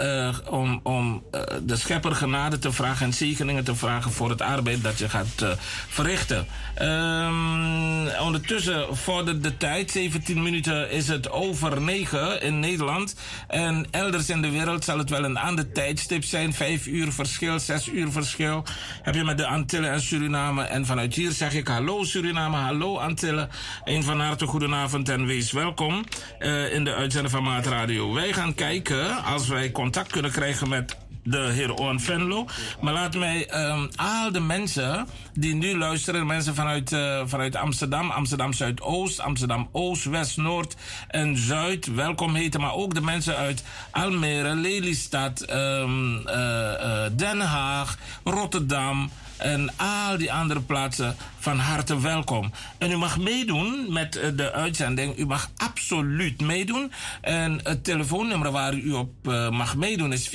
om, 0.50 0.80
om 0.82 1.22
de 1.62 1.76
schepper 1.76 2.14
genade 2.14 2.58
te 2.58 2.72
vragen 2.72 3.06
en 3.06 3.14
zegeningen 3.14 3.64
te 3.64 3.73
vragen 3.76 4.12
voor 4.12 4.30
het 4.30 4.40
arbeid 4.40 4.82
dat 4.82 4.98
je 4.98 5.08
gaat 5.08 5.42
uh, 5.42 5.48
verrichten. 5.88 6.46
Um, 6.82 8.08
ondertussen 8.08 8.96
vordert 8.96 9.42
de 9.42 9.56
tijd, 9.56 9.90
17 9.90 10.42
minuten 10.42 10.90
is 10.90 11.08
het 11.08 11.30
over 11.30 11.80
9 11.80 12.42
in 12.42 12.60
Nederland. 12.60 13.16
En 13.48 13.86
elders 13.90 14.28
in 14.28 14.42
de 14.42 14.50
wereld 14.50 14.84
zal 14.84 14.98
het 14.98 15.10
wel 15.10 15.24
een 15.24 15.36
ander 15.36 15.72
tijdstip 15.72 16.24
zijn, 16.24 16.52
5 16.52 16.86
uur 16.86 17.12
verschil, 17.12 17.58
6 17.58 17.88
uur 17.88 18.10
verschil. 18.10 18.64
Heb 19.02 19.14
je 19.14 19.24
met 19.24 19.38
de 19.38 19.46
Antillen 19.46 19.90
en 19.90 20.00
Suriname. 20.00 20.62
En 20.62 20.86
vanuit 20.86 21.14
hier 21.14 21.32
zeg 21.32 21.54
ik 21.54 21.68
hallo 21.68 22.04
Suriname, 22.04 22.56
hallo 22.56 22.98
Antillen. 22.98 23.48
Een 23.84 24.02
van 24.02 24.20
harte 24.20 24.46
goedenavond 24.46 25.08
en 25.08 25.26
wees 25.26 25.52
welkom 25.52 26.04
uh, 26.38 26.72
in 26.74 26.84
de 26.84 26.94
uitzending 26.94 27.32
van 27.32 27.42
Maat 27.42 27.66
Radio. 27.66 28.12
Wij 28.12 28.32
gaan 28.32 28.54
kijken 28.54 29.24
als 29.24 29.48
wij 29.48 29.70
contact 29.70 30.12
kunnen 30.12 30.30
krijgen 30.30 30.68
met 30.68 30.96
de 31.24 31.38
heer 31.38 31.74
Owen 31.74 32.00
Venlo. 32.00 32.46
Maar 32.80 32.92
laat 32.92 33.16
mij 33.16 33.68
um, 33.70 33.88
al 33.96 34.32
de 34.32 34.40
mensen 34.40 35.06
die 35.32 35.54
nu 35.54 35.78
luisteren, 35.78 36.26
mensen 36.26 36.54
vanuit, 36.54 36.92
uh, 36.92 37.22
vanuit 37.24 37.56
Amsterdam, 37.56 38.10
Amsterdam 38.10 38.52
Zuidoost, 38.52 39.20
Amsterdam 39.20 39.68
Oost, 39.72 40.04
West, 40.04 40.36
Noord 40.36 40.76
en 41.08 41.36
Zuid 41.36 41.94
welkom 41.94 42.34
heten. 42.34 42.60
Maar 42.60 42.74
ook 42.74 42.94
de 42.94 43.00
mensen 43.00 43.36
uit 43.36 43.64
Almere, 43.90 44.54
Lelystad, 44.54 45.50
um, 45.50 46.16
uh, 46.16 47.04
Den 47.12 47.40
Haag, 47.40 47.98
Rotterdam 48.24 49.10
en 49.36 49.76
al 49.76 50.18
die 50.18 50.32
andere 50.32 50.60
plaatsen 50.60 51.16
van 51.38 51.58
harte 51.58 52.00
welkom. 52.00 52.52
En 52.78 52.90
u 52.90 52.96
mag 52.96 53.18
meedoen 53.18 53.92
met 53.92 54.16
eh, 54.16 54.30
de 54.34 54.52
uitzending. 54.52 55.18
U 55.18 55.26
mag 55.26 55.50
absoluut 55.56 56.40
meedoen. 56.40 56.92
En 57.20 57.60
het 57.62 57.84
telefoonnummer 57.84 58.50
waar 58.50 58.74
u 58.74 58.92
op 58.92 59.12
uh, 59.22 59.50
mag 59.50 59.76
meedoen 59.76 60.12
is 60.12 60.28
4714291. 60.28 60.32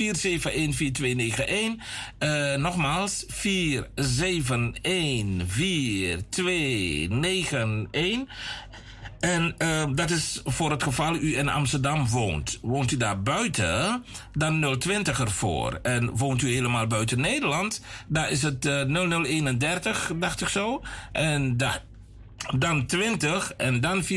Uh, 2.18 2.54
nogmaals, 2.54 3.26
4714291. 3.26 3.32
En 9.20 9.54
uh, 9.58 9.82
dat 9.94 10.10
is 10.10 10.40
voor 10.44 10.70
het 10.70 10.82
geval 10.82 11.16
u 11.16 11.38
in 11.38 11.48
Amsterdam 11.48 12.08
woont. 12.08 12.58
Woont 12.62 12.92
u 12.92 12.96
daar 12.96 13.22
buiten, 13.22 14.04
dan 14.32 14.78
020 14.78 15.20
ervoor. 15.20 15.78
En 15.82 16.16
woont 16.16 16.42
u 16.42 16.52
helemaal 16.52 16.86
buiten 16.86 17.20
Nederland, 17.20 17.82
daar 18.06 18.30
is 18.30 18.42
het 18.42 18.66
uh, 18.66 18.80
0031, 18.80 20.12
dacht 20.14 20.40
ik 20.40 20.48
zo. 20.48 20.82
En 21.12 21.56
daar 21.56 21.82
dan 22.58 22.86
20 22.86 23.52
en 23.52 23.80
dan 23.80 24.02
4714291. 24.02 24.08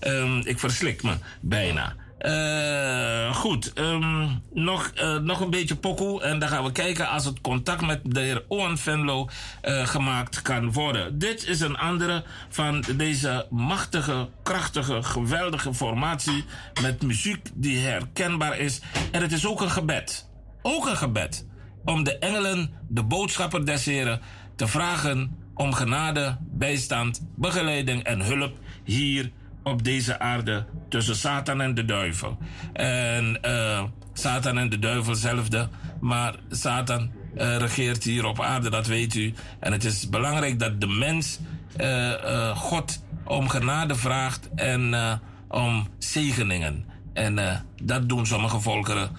Um, 0.00 0.40
ik 0.46 0.58
verslik 0.58 1.02
me 1.02 1.14
bijna. 1.40 1.94
Uh, 2.24 3.34
goed, 3.34 3.72
um, 3.78 4.42
nog, 4.52 4.92
uh, 4.94 5.16
nog 5.18 5.40
een 5.40 5.50
beetje 5.50 5.76
pokoe. 5.76 6.22
En 6.22 6.38
dan 6.38 6.48
gaan 6.48 6.64
we 6.64 6.72
kijken 6.72 7.08
als 7.08 7.24
het 7.24 7.40
contact 7.40 7.86
met 7.86 8.00
de 8.02 8.20
heer 8.20 8.44
Owen 8.48 8.78
Venlo 8.78 9.28
uh, 9.62 9.86
gemaakt 9.86 10.42
kan 10.42 10.72
worden. 10.72 11.18
Dit 11.18 11.46
is 11.46 11.60
een 11.60 11.76
andere 11.76 12.24
van 12.48 12.84
deze 12.96 13.46
machtige, 13.50 14.28
krachtige, 14.42 15.02
geweldige 15.02 15.74
formatie. 15.74 16.44
Met 16.82 17.02
muziek 17.02 17.48
die 17.54 17.78
herkenbaar 17.78 18.58
is. 18.58 18.80
En 19.10 19.22
het 19.22 19.32
is 19.32 19.46
ook 19.46 19.60
een 19.60 19.70
gebed. 19.70 20.30
Ook 20.62 20.86
een 20.86 20.96
gebed. 20.96 21.46
Om 21.84 22.04
de 22.04 22.18
engelen, 22.18 22.70
de 22.88 23.02
boodschapper 23.02 23.66
des 23.66 23.84
heren, 23.84 24.20
te 24.56 24.66
vragen 24.66 25.36
om 25.54 25.72
genade, 25.72 26.36
bijstand, 26.40 27.26
begeleiding 27.36 28.02
en 28.02 28.20
hulp 28.20 28.58
hier 28.84 29.32
op 29.64 29.84
deze 29.84 30.18
aarde 30.18 30.64
tussen 30.88 31.16
Satan 31.16 31.60
en 31.60 31.74
de 31.74 31.84
duivel. 31.84 32.38
En 32.72 33.38
uh, 33.44 33.82
Satan 34.12 34.58
en 34.58 34.68
de 34.68 34.78
duivel 34.78 35.14
zelfde, 35.14 35.68
maar 36.00 36.34
Satan 36.50 37.10
uh, 37.36 37.56
regeert 37.56 38.04
hier 38.04 38.24
op 38.24 38.40
aarde, 38.40 38.70
dat 38.70 38.86
weet 38.86 39.14
u. 39.14 39.34
En 39.60 39.72
het 39.72 39.84
is 39.84 40.08
belangrijk 40.08 40.58
dat 40.58 40.80
de 40.80 40.86
mens 40.86 41.38
uh, 41.80 42.56
God 42.56 43.02
om 43.24 43.48
genade 43.48 43.94
vraagt 43.94 44.48
en 44.54 45.20
om 45.48 45.88
zegeningen. 45.98 46.84
En 47.12 47.64
dat 47.82 48.08
doen 48.08 48.26
sommige 48.26 48.60
volkeren 48.60 49.10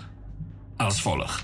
als 0.77 1.01
volgt. 1.01 1.41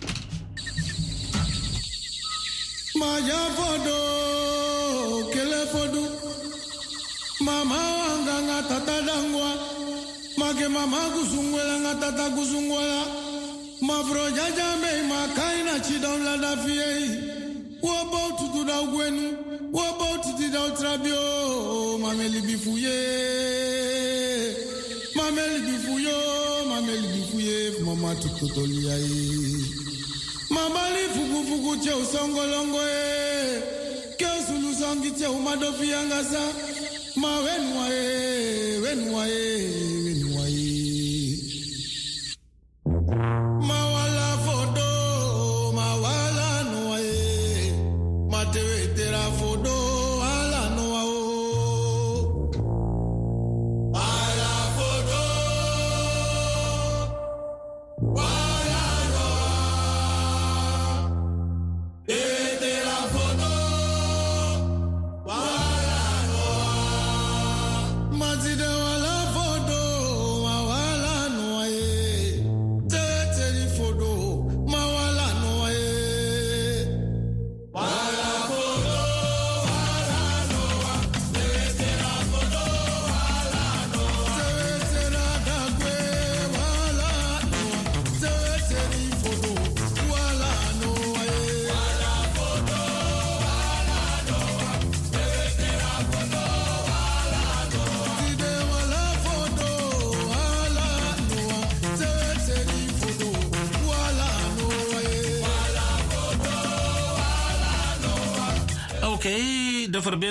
Ma 15.08 15.28
kaina 15.36 15.80
chidon 15.80 16.24
la 16.24 16.38
da 16.38 16.56
fie. 16.64 17.80
Wo 17.82 17.90
about 17.90 18.38
to 18.38 18.46
do 18.54 18.66
da 18.66 18.82
gwenu. 18.92 19.38
Da 20.52 20.70
trabio. 20.76 21.98
Mameli 22.00 22.42
bifuye. 22.42 22.98
Mameli 25.16 25.62
bifuye. 25.62 26.16
Mama 27.86 28.16
tutotolia 28.16 28.98
mabali 30.50 31.04
fukufuku 31.14 31.78
tse 31.78 31.94
usongolongo 31.94 32.78
ye 32.82 33.62
ke 34.18 34.26
usulusangi 34.40 35.12
tse 35.12 35.28
umadofi 35.28 35.90
yangasa 35.90 36.40
ma 37.22 37.34
wen 37.46 37.64
wae 37.78 38.80
wen 38.84 39.00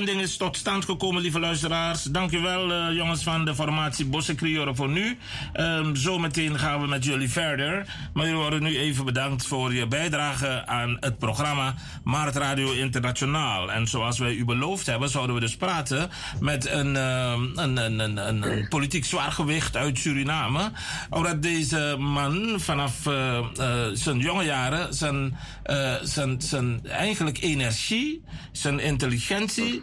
verbinding 0.00 0.30
is 0.30 0.36
tot 0.36 0.56
stand 0.56 0.84
gekomen, 0.84 1.22
lieve 1.22 1.40
luisteraars. 1.40 2.02
Dankjewel, 2.02 2.70
uh, 2.70 2.96
jongens 2.96 3.22
van 3.22 3.44
de 3.44 3.54
formatie 3.54 4.06
Bossekrioren 4.06 4.76
voor 4.76 4.88
nu. 4.88 5.18
Um, 5.54 5.96
zometeen 5.96 6.58
gaan 6.58 6.80
we 6.80 6.86
met 6.86 7.04
jullie 7.04 7.30
verder. 7.30 7.86
Maar 8.14 8.24
jullie 8.24 8.40
worden 8.40 8.62
nu 8.62 8.78
even 8.78 9.04
bedankt 9.04 9.46
voor 9.46 9.74
je 9.74 9.86
bijdrage 9.86 10.66
aan 10.66 10.96
het 11.00 11.18
programma 11.18 11.74
Maart 12.04 12.36
Radio 12.36 12.72
Internationaal. 12.72 13.72
En 13.72 13.86
zoals 13.86 14.18
wij 14.18 14.34
u 14.34 14.44
beloofd 14.44 14.86
hebben, 14.86 15.08
zouden 15.08 15.34
we 15.34 15.40
dus 15.40 15.56
praten 15.56 16.10
met 16.40 16.68
een, 16.68 16.94
uh, 16.94 17.38
een, 17.54 17.76
een, 17.76 17.98
een, 17.98 18.28
een, 18.28 18.68
politiek 18.68 19.04
zwaargewicht 19.04 19.76
uit 19.76 19.98
Suriname. 19.98 20.70
Omdat 21.10 21.42
deze 21.42 21.96
man 21.98 22.54
vanaf 22.56 23.06
uh, 23.06 23.38
uh, 23.58 23.74
zijn 23.92 24.18
jonge 24.18 24.44
jaren 24.44 24.94
zijn, 24.94 25.36
zijn, 26.02 26.40
zijn 26.40 26.86
eigenlijk 26.86 27.42
energie, 27.42 28.24
zijn 28.52 28.78
intelligentie 28.78 29.82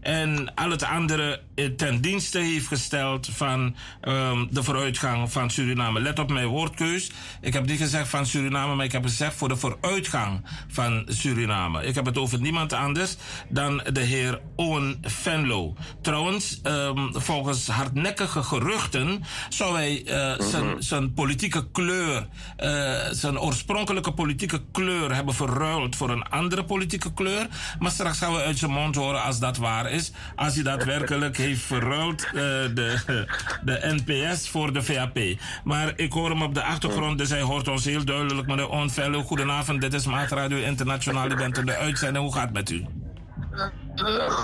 en 0.00 0.54
al 0.54 0.70
het 0.70 0.82
andere 0.82 1.40
ten 1.76 2.00
dienste 2.00 2.38
heeft 2.38 2.66
gesteld 2.66 3.28
van 3.32 3.76
um, 4.02 4.48
de 4.50 4.62
vooruitgang 4.62 5.32
van 5.32 5.50
Suriname. 5.50 6.00
Let 6.00 6.18
op 6.18 6.30
mijn 6.30 6.46
woordkeus. 6.46 7.10
Ik 7.40 7.52
heb 7.52 7.66
niet 7.66 7.78
gezegd 7.78 8.08
van 8.08 8.26
Suriname, 8.26 8.74
maar 8.74 8.84
ik 8.84 8.92
heb 8.92 9.02
gezegd 9.02 9.34
voor 9.34 9.48
de 9.48 9.56
vooruitgang 9.56 10.44
van 10.68 11.04
Suriname. 11.08 11.84
Ik 11.84 11.94
heb 11.94 12.04
het 12.04 12.18
over 12.18 12.40
niemand 12.40 12.72
anders 12.72 13.16
dan 13.48 13.82
de 13.92 14.00
heer 14.00 14.40
Owen 14.56 14.98
Venlo. 15.02 15.74
Trouwens, 16.02 16.60
um, 16.62 17.10
volgens 17.12 17.68
hardnekkige 17.68 18.42
geruchten 18.42 19.22
zou 19.48 19.74
hij 19.74 20.02
uh, 20.04 20.46
zijn, 20.46 20.82
zijn 20.82 21.14
politieke 21.14 21.70
kleur, 21.70 22.28
uh, 22.58 22.98
zijn 23.10 23.38
oorspronkelijke 23.38 24.12
politieke 24.12 24.62
kleur 24.72 25.14
hebben 25.14 25.34
verruild 25.34 25.96
voor 25.96 26.10
een 26.10 26.28
andere 26.28 26.64
politieke 26.64 27.12
kleur. 27.12 27.46
Maar 27.78 27.90
straks 27.90 28.18
gaan 28.18 28.32
we 28.32 28.42
uit 28.42 28.58
zijn 28.58 28.70
mond 28.70 28.94
horen 28.94 29.22
als 29.22 29.38
dat 29.38 29.56
waar 29.56 29.89
is. 29.90 30.12
Als 30.36 30.54
hij 30.54 30.62
daadwerkelijk 30.62 31.36
heeft 31.36 31.62
verruild 31.62 32.26
uh, 32.26 32.32
de, 32.32 33.24
de 33.64 34.00
NPS 34.04 34.48
voor 34.48 34.72
de 34.72 34.82
VAP. 34.82 35.18
Maar 35.64 35.92
ik 35.96 36.12
hoor 36.12 36.30
hem 36.30 36.42
op 36.42 36.54
de 36.54 36.62
achtergrond, 36.62 37.18
dus 37.18 37.30
hij 37.30 37.40
hoort 37.40 37.68
ons 37.68 37.84
heel 37.84 38.04
duidelijk. 38.04 38.46
Meneer 38.46 38.68
Onfello, 38.68 39.22
goedenavond. 39.22 39.80
Dit 39.80 39.94
is 39.94 40.06
Maat 40.06 40.30
Radio 40.30 40.58
Internationaal. 40.58 41.30
U 41.30 41.36
bent 41.36 41.58
in 41.58 41.66
de 41.66 41.76
uitzending. 41.76 42.24
Hoe 42.24 42.34
gaat 42.34 42.42
het 42.42 42.52
met 42.52 42.70
u? 42.70 42.84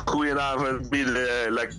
Goedenavond, 0.05 0.91
Biele. 0.91 1.75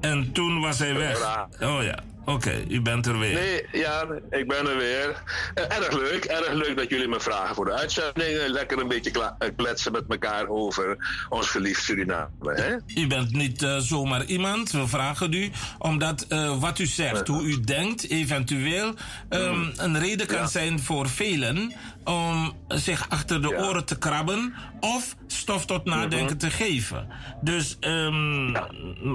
En 0.00 0.32
toen 0.32 0.60
was 0.60 0.78
hij 0.78 0.94
weg. 0.94 1.46
Oh 1.60 1.82
ja. 1.82 1.98
Oké, 2.26 2.48
okay, 2.48 2.64
u 2.68 2.80
bent 2.80 3.06
er 3.06 3.18
weer. 3.18 3.34
Nee, 3.34 3.66
ja, 3.72 4.06
ik 4.30 4.48
ben 4.48 4.68
er 4.68 4.76
weer. 4.76 5.22
Uh, 5.54 5.76
erg 5.76 5.92
leuk, 5.92 6.24
erg 6.24 6.52
leuk 6.52 6.76
dat 6.76 6.90
jullie 6.90 7.08
me 7.08 7.20
vragen 7.20 7.54
voor 7.54 7.64
de 7.64 7.72
uitzending. 7.72 8.46
Lekker 8.46 8.78
een 8.78 8.88
beetje 8.88 9.34
kletsen 9.56 9.92
met 9.92 10.04
elkaar 10.08 10.48
over 10.48 10.96
ons 11.28 11.48
geliefd 11.48 11.82
Suriname. 11.82 12.28
Hè? 12.42 13.00
U 13.00 13.06
bent 13.06 13.32
niet 13.32 13.62
uh, 13.62 13.76
zomaar 13.76 14.24
iemand, 14.24 14.70
we 14.70 14.86
vragen 14.86 15.32
u, 15.32 15.50
omdat 15.78 16.26
uh, 16.28 16.60
wat 16.60 16.78
u 16.78 16.86
zegt, 16.86 17.26
hoe 17.26 17.42
u 17.42 17.60
denkt, 17.60 18.10
eventueel 18.10 18.94
um, 19.30 19.58
mm. 19.58 19.72
een 19.76 19.98
reden 19.98 20.26
kan 20.26 20.38
ja. 20.38 20.46
zijn 20.46 20.80
voor 20.80 21.08
velen 21.08 21.72
om 22.06 22.52
zich 22.68 23.08
achter 23.08 23.42
de 23.42 23.48
ja. 23.48 23.62
oren 23.62 23.84
te 23.84 23.98
krabben 23.98 24.54
of 24.80 25.16
stof 25.26 25.66
tot 25.66 25.84
nadenken 25.84 26.20
mm 26.20 26.26
-hmm. 26.26 26.38
te 26.38 26.50
geven. 26.50 27.08
Dus, 27.40 27.76
um, 27.80 28.52
ja. 28.52 28.68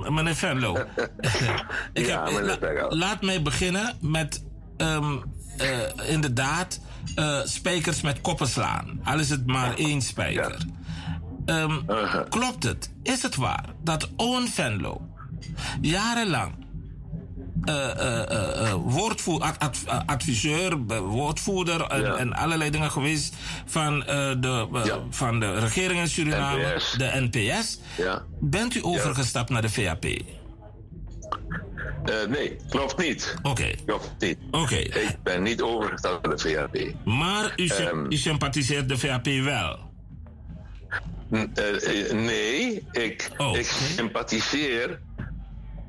meneer 0.10 0.36
Venlo, 0.36 0.78
ik 1.94 2.06
ja, 2.06 2.32
heb, 2.32 2.60
la, 2.62 2.88
laat 2.90 3.22
mij 3.22 3.42
beginnen 3.42 3.98
met 4.02 4.44
um, 4.78 5.24
uh, 5.58 6.10
inderdaad 6.10 6.80
uh, 7.16 7.40
spijkers 7.44 8.02
met 8.02 8.22
koppen 8.22 8.48
slaan. 8.48 9.00
Al 9.04 9.20
is 9.20 9.30
het 9.30 9.46
maar 9.46 9.76
één 9.76 10.02
spijker. 10.02 10.66
Ehm, 11.46 11.80
klopt 12.30 12.64
het? 12.64 12.92
Is 13.04 13.22
het 13.22 13.36
waar 13.36 13.66
dat 13.84 14.10
Owen 14.16 14.48
Venlo 14.48 15.02
jarenlang 15.82 16.61
woordvoer, 18.86 19.42
ad- 19.42 19.60
ad- 19.60 19.84
adviseur, 20.06 20.78
woordvoerder 21.02 21.82
en, 21.82 22.18
en 22.18 22.34
allerlei 22.34 22.70
dingen 22.70 22.92
geweest 22.92 23.36
van, 23.66 24.00
de, 24.00 24.68
van 25.10 25.40
de 25.40 25.60
regering 25.60 26.00
in 26.00 26.08
Suriname, 26.08 26.74
NPS. 26.76 26.92
de 26.98 27.28
NPS. 27.32 27.80
Ja. 27.98 28.22
Bent 28.40 28.76
u 28.76 28.80
overgestapt 28.84 29.50
naar 29.50 29.62
de 29.62 29.70
VAP? 29.70 30.04
Eh, 30.06 30.20
nee, 32.30 32.56
klopt 32.70 32.98
niet. 32.98 33.36
Oké. 33.42 33.72
Klopt 33.86 34.12
niet. 34.20 34.38
Oké. 34.52 34.76
Ik 34.76 35.16
ben 35.24 35.44
niet 35.44 35.62
overgestapt 35.62 36.26
naar 36.28 36.36
de 36.36 36.42
VHP. 36.44 37.06
Maar 37.06 37.54
u, 37.56 37.68
Ehm. 37.68 38.06
u 38.10 38.16
sympathiseert 38.18 38.90
de 38.90 38.98
VAP 38.98 39.26
wel? 39.26 39.90
Eh, 41.32 42.08
eh, 42.08 42.14
nee, 42.14 42.84
ik, 42.92 43.32
Oh, 43.38 43.58
ik 43.58 43.66
sympathiseer 43.96 45.00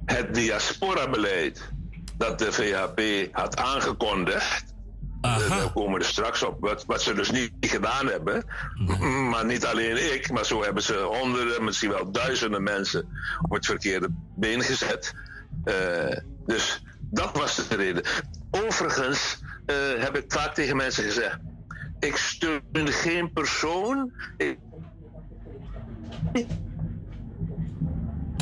het 0.04 0.34
diaspora-beleid 0.34 1.72
dat 2.16 2.38
de 2.38 2.52
VHP 2.52 3.28
had 3.34 3.56
aangekondigd. 3.56 4.74
Eh, 5.20 5.48
Daar 5.48 5.72
komen 5.72 5.92
we 5.92 5.98
er 5.98 6.04
straks 6.10 6.42
op, 6.42 6.56
wat, 6.60 6.84
wat 6.84 7.02
ze 7.02 7.14
dus 7.14 7.30
niet 7.30 7.52
gedaan 7.60 8.06
hebben. 8.06 8.44
M- 8.74 9.28
Maar 9.28 9.44
niet 9.44 9.64
alleen 9.66 10.12
ik, 10.14 10.30
maar 10.30 10.44
zo 10.44 10.62
hebben 10.62 10.82
ze 10.82 10.94
honderden, 10.98 11.64
misschien 11.64 11.90
wel 11.90 12.10
duizenden 12.10 12.62
mensen 12.62 13.08
op 13.42 13.50
het 13.50 13.66
verkeerde 13.66 14.08
been 14.36 14.62
gezet. 14.62 15.14
Eh, 15.64 16.16
dus 16.46 16.84
dat 17.10 17.36
was 17.38 17.68
de 17.68 17.76
reden. 17.76 18.02
Overigens 18.50 19.38
eh, 19.66 19.76
heb 19.96 20.16
ik 20.16 20.24
vaak 20.28 20.54
tegen 20.54 20.76
mensen 20.76 21.04
gezegd: 21.04 21.38
ik 21.98 22.16
steun 22.16 22.62
geen 22.88 23.32
persoon. 23.32 24.12
Ik, 24.36 24.58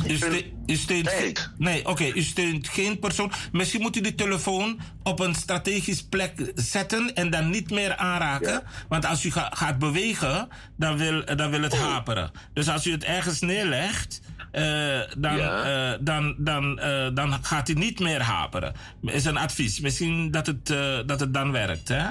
U, 0.07 0.15
ste- 0.15 0.45
u 0.65 0.75
steunt 0.75 1.09
geen- 1.09 1.35
Nee, 1.57 1.87
oké, 1.87 2.11
u 2.15 2.21
steunt 2.21 2.67
geen 2.67 2.99
persoon. 2.99 3.31
Misschien 3.51 3.81
moet 3.81 3.95
u 3.95 4.01
de 4.01 4.15
telefoon 4.15 4.79
op 5.03 5.19
een 5.19 5.35
strategisch 5.35 6.03
plek 6.03 6.51
zetten 6.55 7.15
en 7.15 7.29
dan 7.29 7.49
niet 7.49 7.69
meer 7.71 7.95
aanraken. 7.95 8.63
Want 8.89 9.05
als 9.05 9.25
u 9.25 9.31
ga- 9.31 9.51
gaat 9.53 9.79
bewegen, 9.79 10.47
dan 10.77 10.97
wil, 10.97 11.25
dan 11.35 11.49
wil 11.49 11.61
het 11.61 11.77
haperen. 11.77 12.31
Dus 12.53 12.69
als 12.69 12.85
u 12.87 12.91
het 12.91 13.03
ergens 13.03 13.39
neerlegt, 13.39 14.21
eh, 14.51 14.99
dan, 15.17 15.39
eh, 15.39 15.91
dan, 16.01 16.35
dan, 16.37 16.79
eh, 16.79 17.07
dan 17.13 17.43
gaat 17.45 17.67
hij 17.67 17.75
niet 17.75 17.99
meer 17.99 18.21
haperen. 18.21 18.73
Is 19.01 19.25
een 19.25 19.37
advies. 19.37 19.79
Misschien 19.79 20.31
dat 20.31 20.45
het, 20.47 20.67
dat 21.07 21.19
het 21.19 21.33
dan 21.33 21.51
werkt, 21.51 21.87
hè? 21.87 22.05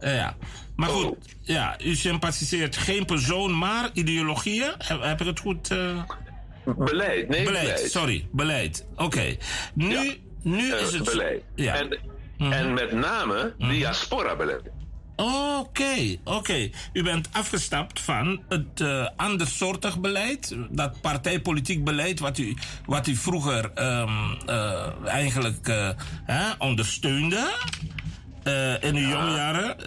Ja. 0.00 0.36
Maar 0.76 0.88
goed, 0.88 1.16
ja, 1.40 1.76
u 1.84 1.94
sympathiseert 1.94 2.76
geen 2.76 3.04
persoon, 3.04 3.58
maar 3.58 3.90
ideologieën. 3.92 4.72
Heb, 4.78 5.02
heb 5.02 5.20
ik 5.20 5.26
het 5.26 5.40
goed... 5.40 5.74
Beleid, 6.90 7.28
nee, 7.28 7.44
beleid. 7.44 7.78
Sorry, 7.90 8.28
beleid. 8.32 8.86
Oké. 8.96 9.36
Nu, 9.74 10.16
nu 10.42 10.72
Eh, 10.72 10.80
is 10.80 10.92
het... 10.92 11.04
beleid. 11.04 11.42
Ja. 11.54 11.74
En, 11.74 11.98
Mhm. 12.38 12.52
en 12.52 12.74
met 12.74 12.92
name 12.92 13.54
diaspora-beleid. 13.58 14.60
Oké, 15.16 16.16
oké. 16.24 16.70
U 16.92 17.02
bent 17.02 17.28
afgestapt 17.32 18.00
van 18.00 18.42
het 18.48 18.80
eh 18.80 19.06
andersoortig 19.16 19.98
beleid, 20.00 20.56
dat 20.70 21.00
partijpolitiek 21.00 21.84
beleid 21.84 22.18
wat 22.20 22.38
u, 22.38 22.54
wat 22.86 23.06
u 23.06 23.14
vroeger 23.16 23.70
ehm, 23.74 24.08
eh, 24.46 24.86
eigenlijk 25.04 25.66
hè, 26.24 26.52
ondersteunde. 26.58 27.54
Eh, 28.46 28.88
in 28.88 28.96
uw 28.96 29.08
jonge 29.08 29.30
jaren. 29.30 29.78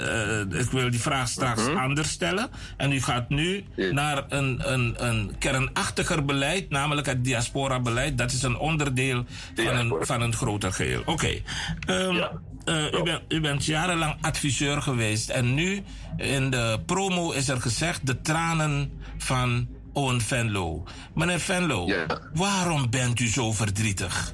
Eh, 0.52 0.60
ik 0.60 0.72
wil 0.72 0.90
die 0.90 1.00
vraag 1.00 1.28
straks 1.28 1.68
anders 1.68 2.10
stellen. 2.10 2.50
En 2.78 2.92
u 2.92 3.02
gaat 3.02 3.30
nu 3.30 3.64
naar 3.92 4.26
een, 4.30 4.74
een, 4.74 4.96
een 4.98 5.36
kernachtiger 5.38 6.26
beleid, 6.26 6.70
namelijk 6.70 7.08
het 7.08 7.24
diaspora-beleid. 7.24 8.18
Dat 8.18 8.32
is 8.32 8.44
een 8.44 8.58
onderdeel 8.58 9.26
van 9.56 9.76
een, 9.76 9.96
van 10.00 10.22
een 10.22 10.34
groter 10.34 10.74
geheel. 10.74 11.02
Oké. 11.06 11.42
Ehm, 11.88 12.24
eh, 12.66 12.92
u, 12.92 13.04
bent, 13.04 13.22
u 13.28 13.42
bent 13.42 13.66
jarenlang 13.66 14.16
adviseur 14.22 14.82
geweest. 14.82 15.30
En 15.30 15.54
nu 15.54 15.84
in 16.18 16.50
de 16.50 16.80
promo 16.86 17.32
is 17.32 17.48
er 17.48 17.62
gezegd 17.62 18.08
de 18.08 18.22
tranen 18.22 18.92
van 19.18 19.68
Owen 19.94 20.22
Venlo. 20.22 20.84
Meneer 21.14 21.40
Venlo, 21.40 21.90
waarom 22.34 22.90
bent 22.90 23.20
u 23.20 23.28
zo 23.28 23.52
verdrietig? 23.52 24.34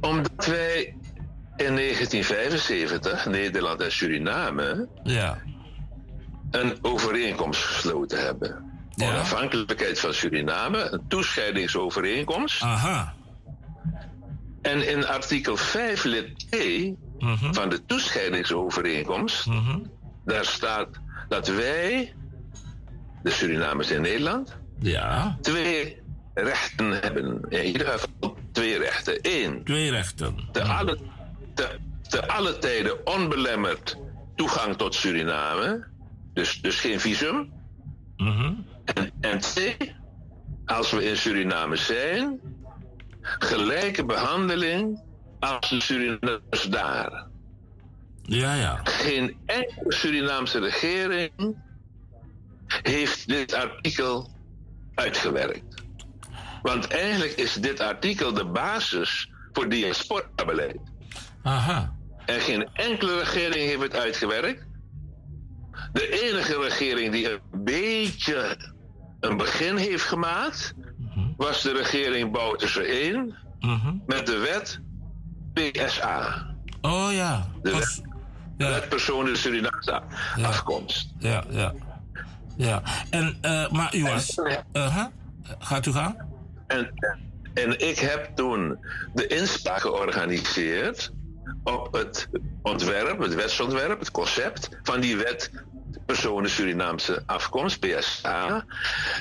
Omdat 0.00 0.46
wij 0.46 0.94
in 1.58 1.74
1975, 1.76 3.26
Nederland 3.26 3.80
en 3.80 3.92
Suriname, 3.92 4.88
Ja. 5.02 5.38
een 6.50 6.78
overeenkomst 6.82 7.62
gesloten 7.62 8.24
hebben. 8.24 8.64
Onafhankelijkheid 9.02 10.00
van 10.00 10.14
Suriname, 10.14 10.88
een 10.90 11.02
toescheidingsovereenkomst. 11.08 12.62
Aha. 12.62 13.14
En 14.62 14.88
in 14.88 15.06
artikel 15.06 15.56
5 15.56 16.04
lid 16.04 16.46
E 16.50 16.92
van 17.52 17.68
de 17.68 17.84
toescheidingsovereenkomst, 17.86 19.46
daar 20.24 20.44
staat 20.44 20.88
dat 21.28 21.48
wij, 21.48 22.14
de 23.22 23.30
Surinamers 23.30 23.90
in 23.90 24.00
Nederland, 24.00 24.56
ja. 24.80 25.38
twee 25.40 26.00
rechten 26.34 26.90
hebben. 27.00 27.40
In 27.48 27.64
ieder 27.64 27.86
geval 27.86 28.36
twee 28.52 28.78
rechten. 28.78 29.18
Eén, 29.22 29.64
Twee 29.64 29.90
rechten. 29.90 30.48
te 30.52 30.62
alle, 30.62 30.98
te, 31.58 31.78
te 32.08 32.28
alle 32.28 32.58
tijden 32.58 33.06
onbelemmerd 33.06 33.96
toegang 34.36 34.76
tot 34.76 34.94
Suriname. 34.94 35.86
Dus, 36.32 36.60
dus 36.60 36.80
geen 36.80 37.00
visum. 37.00 37.52
En, 38.84 39.12
en 39.20 39.38
twee, 39.38 39.76
als 40.66 40.90
we 40.90 41.04
in 41.04 41.16
Suriname 41.16 41.76
zijn, 41.76 42.40
gelijke 43.20 44.04
behandeling 44.04 45.02
als 45.38 45.68
de 45.68 45.80
Surinamers 45.80 46.62
daar. 46.68 47.26
Ja, 48.22 48.54
ja. 48.54 48.80
Geen 48.84 49.36
enkele 49.46 49.92
Surinaamse 49.92 50.58
regering 50.58 51.56
heeft 52.66 53.28
dit 53.28 53.54
artikel 53.54 54.30
uitgewerkt. 54.94 55.82
Want 56.62 56.86
eigenlijk 56.86 57.32
is 57.32 57.54
dit 57.54 57.80
artikel 57.80 58.32
de 58.32 58.44
basis 58.44 59.30
voor 59.52 59.68
diaspora-beleid. 59.68 60.80
Aha. 61.42 61.96
En 62.26 62.40
geen 62.40 62.68
enkele 62.72 63.18
regering 63.18 63.68
heeft 63.68 63.82
het 63.82 63.96
uitgewerkt. 63.96 64.66
De 65.92 66.30
enige 66.30 66.58
regering 66.60 67.12
die 67.12 67.30
een 67.30 67.40
beetje 67.64 68.56
een 69.20 69.36
begin 69.36 69.76
heeft 69.76 70.04
gemaakt, 70.04 70.74
was 71.36 71.62
de 71.62 71.72
regering 71.72 72.32
Bouterse 72.32 72.82
1 72.82 73.34
met 74.06 74.26
de 74.26 74.36
wet 74.38 74.80
PSA. 75.52 76.46
Oh 76.80 77.12
ja. 77.12 77.46
De 77.62 77.70
wet, 77.70 78.02
wet 78.56 78.88
personen 78.88 79.36
Surinaamse 79.36 80.02
afkomst. 80.42 81.12
Ja, 81.18 81.44
ja. 81.50 81.74
Ja. 82.56 82.82
En, 83.10 83.38
eh, 83.40 83.70
maar 83.70 83.94
u 83.94 84.02
was. 84.02 84.40
Uh 84.72 85.04
Gaat 85.58 85.86
u 85.86 85.92
gaan? 85.92 86.16
En, 86.66 86.92
en 87.54 87.88
ik 87.88 87.98
heb 87.98 88.30
toen 88.34 88.78
de 89.14 89.26
inspraak 89.26 89.80
georganiseerd 89.80 91.12
op 91.62 91.92
het 91.92 92.28
ontwerp, 92.62 93.18
het 93.18 93.34
wetsontwerp, 93.34 93.98
het 93.98 94.10
concept 94.10 94.68
van 94.82 95.00
die 95.00 95.16
wet 95.16 95.50
personen 96.06 96.50
Surinaamse 96.50 97.22
afkomst, 97.26 97.78
PSA, 97.78 98.64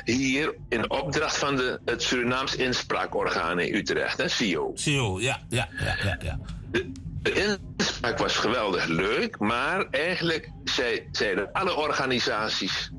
hier 0.03 0.55
in 0.69 0.89
opdracht 0.89 1.37
van 1.37 1.55
de, 1.55 1.79
het 1.85 2.03
Surinaams 2.03 2.55
inspraakorgaan 2.55 3.59
in 3.59 3.75
Utrecht, 3.75 4.17
hè, 4.17 4.27
CIO. 4.27 4.71
CIO, 4.73 5.19
ja, 5.19 5.39
ja, 5.49 5.67
ja, 5.79 5.95
ja. 6.03 6.17
ja. 6.19 6.39
De, 6.71 6.91
de 7.21 7.57
inspraak 7.77 8.17
was 8.17 8.35
geweldig 8.35 8.85
leuk, 8.85 9.39
maar 9.39 9.87
eigenlijk 9.91 10.51
zei, 10.63 11.07
zeiden 11.11 11.51
alle 11.51 11.75
organisaties: 11.75 12.91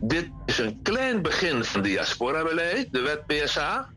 dit 0.00 0.30
is 0.46 0.58
een 0.58 0.82
klein 0.82 1.22
begin 1.22 1.64
van 1.64 1.82
diaspora-beleid, 1.82 2.88
de 2.90 3.00
wet 3.00 3.26
PSA. 3.26 3.88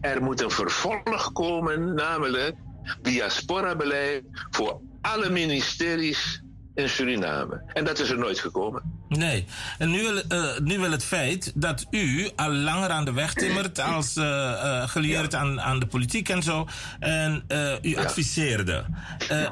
Er 0.00 0.22
moet 0.22 0.40
een 0.40 0.50
vervolg 0.50 1.32
komen, 1.32 1.94
namelijk 1.94 2.56
diaspora-beleid 3.02 4.22
voor 4.50 4.80
alle 5.00 5.30
ministeries 5.30 6.42
in 6.74 6.88
Suriname. 6.88 7.62
En 7.72 7.84
dat 7.84 7.98
is 7.98 8.10
er 8.10 8.18
nooit 8.18 8.38
gekomen. 8.38 8.82
Nee. 9.08 9.44
En 9.78 9.90
nu 9.90 10.02
wil, 10.02 10.22
eh, 10.22 10.58
nu 10.58 10.78
wil 10.78 10.90
het 10.90 11.04
feit 11.04 11.52
dat 11.54 11.86
u 11.90 12.30
al 12.36 12.52
langer 12.52 12.90
aan 12.90 13.04
de 13.04 13.12
weg 13.12 13.34
timmert 13.34 13.80
als 13.80 14.16
eh, 14.16 14.52
eh, 14.52 14.88
geleerd 14.88 15.34
aan, 15.34 15.60
aan 15.60 15.78
de 15.78 15.86
politiek 15.86 16.28
en 16.28 16.42
zo. 16.42 16.68
En 16.98 17.44
u 17.82 17.96
adviseerde. 17.96 18.84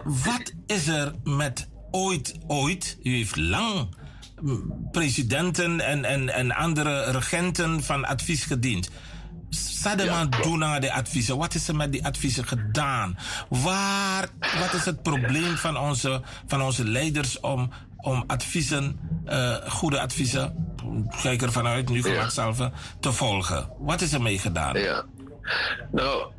Wat 0.05 0.53
is 0.67 0.87
er 0.87 1.13
met 1.25 1.69
ooit, 1.91 2.35
ooit, 2.47 2.99
u 3.03 3.15
heeft 3.15 3.37
lang 3.37 3.97
presidenten 4.91 5.81
en, 5.81 6.05
en, 6.05 6.29
en 6.29 6.53
andere 6.53 7.11
regenten 7.11 7.83
van 7.83 8.05
advies 8.05 8.45
gediend. 8.45 8.91
Sademan 9.55 10.29
ja, 10.31 10.43
doen 10.43 10.59
naar 10.59 10.81
de 10.81 10.93
adviezen. 10.93 11.37
Wat 11.37 11.55
is 11.55 11.69
er 11.69 11.77
met 11.77 11.93
die 11.93 12.05
adviezen 12.05 12.47
gedaan? 12.47 13.19
Waar, 13.49 14.29
wat 14.61 14.73
is 14.73 14.85
het 14.85 15.03
probleem 15.03 15.57
van 15.57 15.77
onze, 15.77 16.23
van 16.47 16.63
onze 16.63 16.85
leiders 16.85 17.41
om, 17.41 17.71
om 17.97 18.25
adviezen, 18.27 18.99
uh, 19.27 19.57
goede 19.69 20.01
adviezen, 20.01 20.75
kijk 21.23 21.43
er 21.43 21.53
vanuit 21.53 21.89
nu 21.89 22.03
voor 22.03 22.11
ja. 22.11 22.25
mezelf, 22.25 22.71
te 23.01 23.13
volgen? 23.13 23.69
Wat 23.79 24.01
is 24.01 24.13
er 24.13 24.23
mee 24.23 24.39
gedaan? 24.39 24.79
Ja. 24.79 25.05
Nou, 25.91 26.33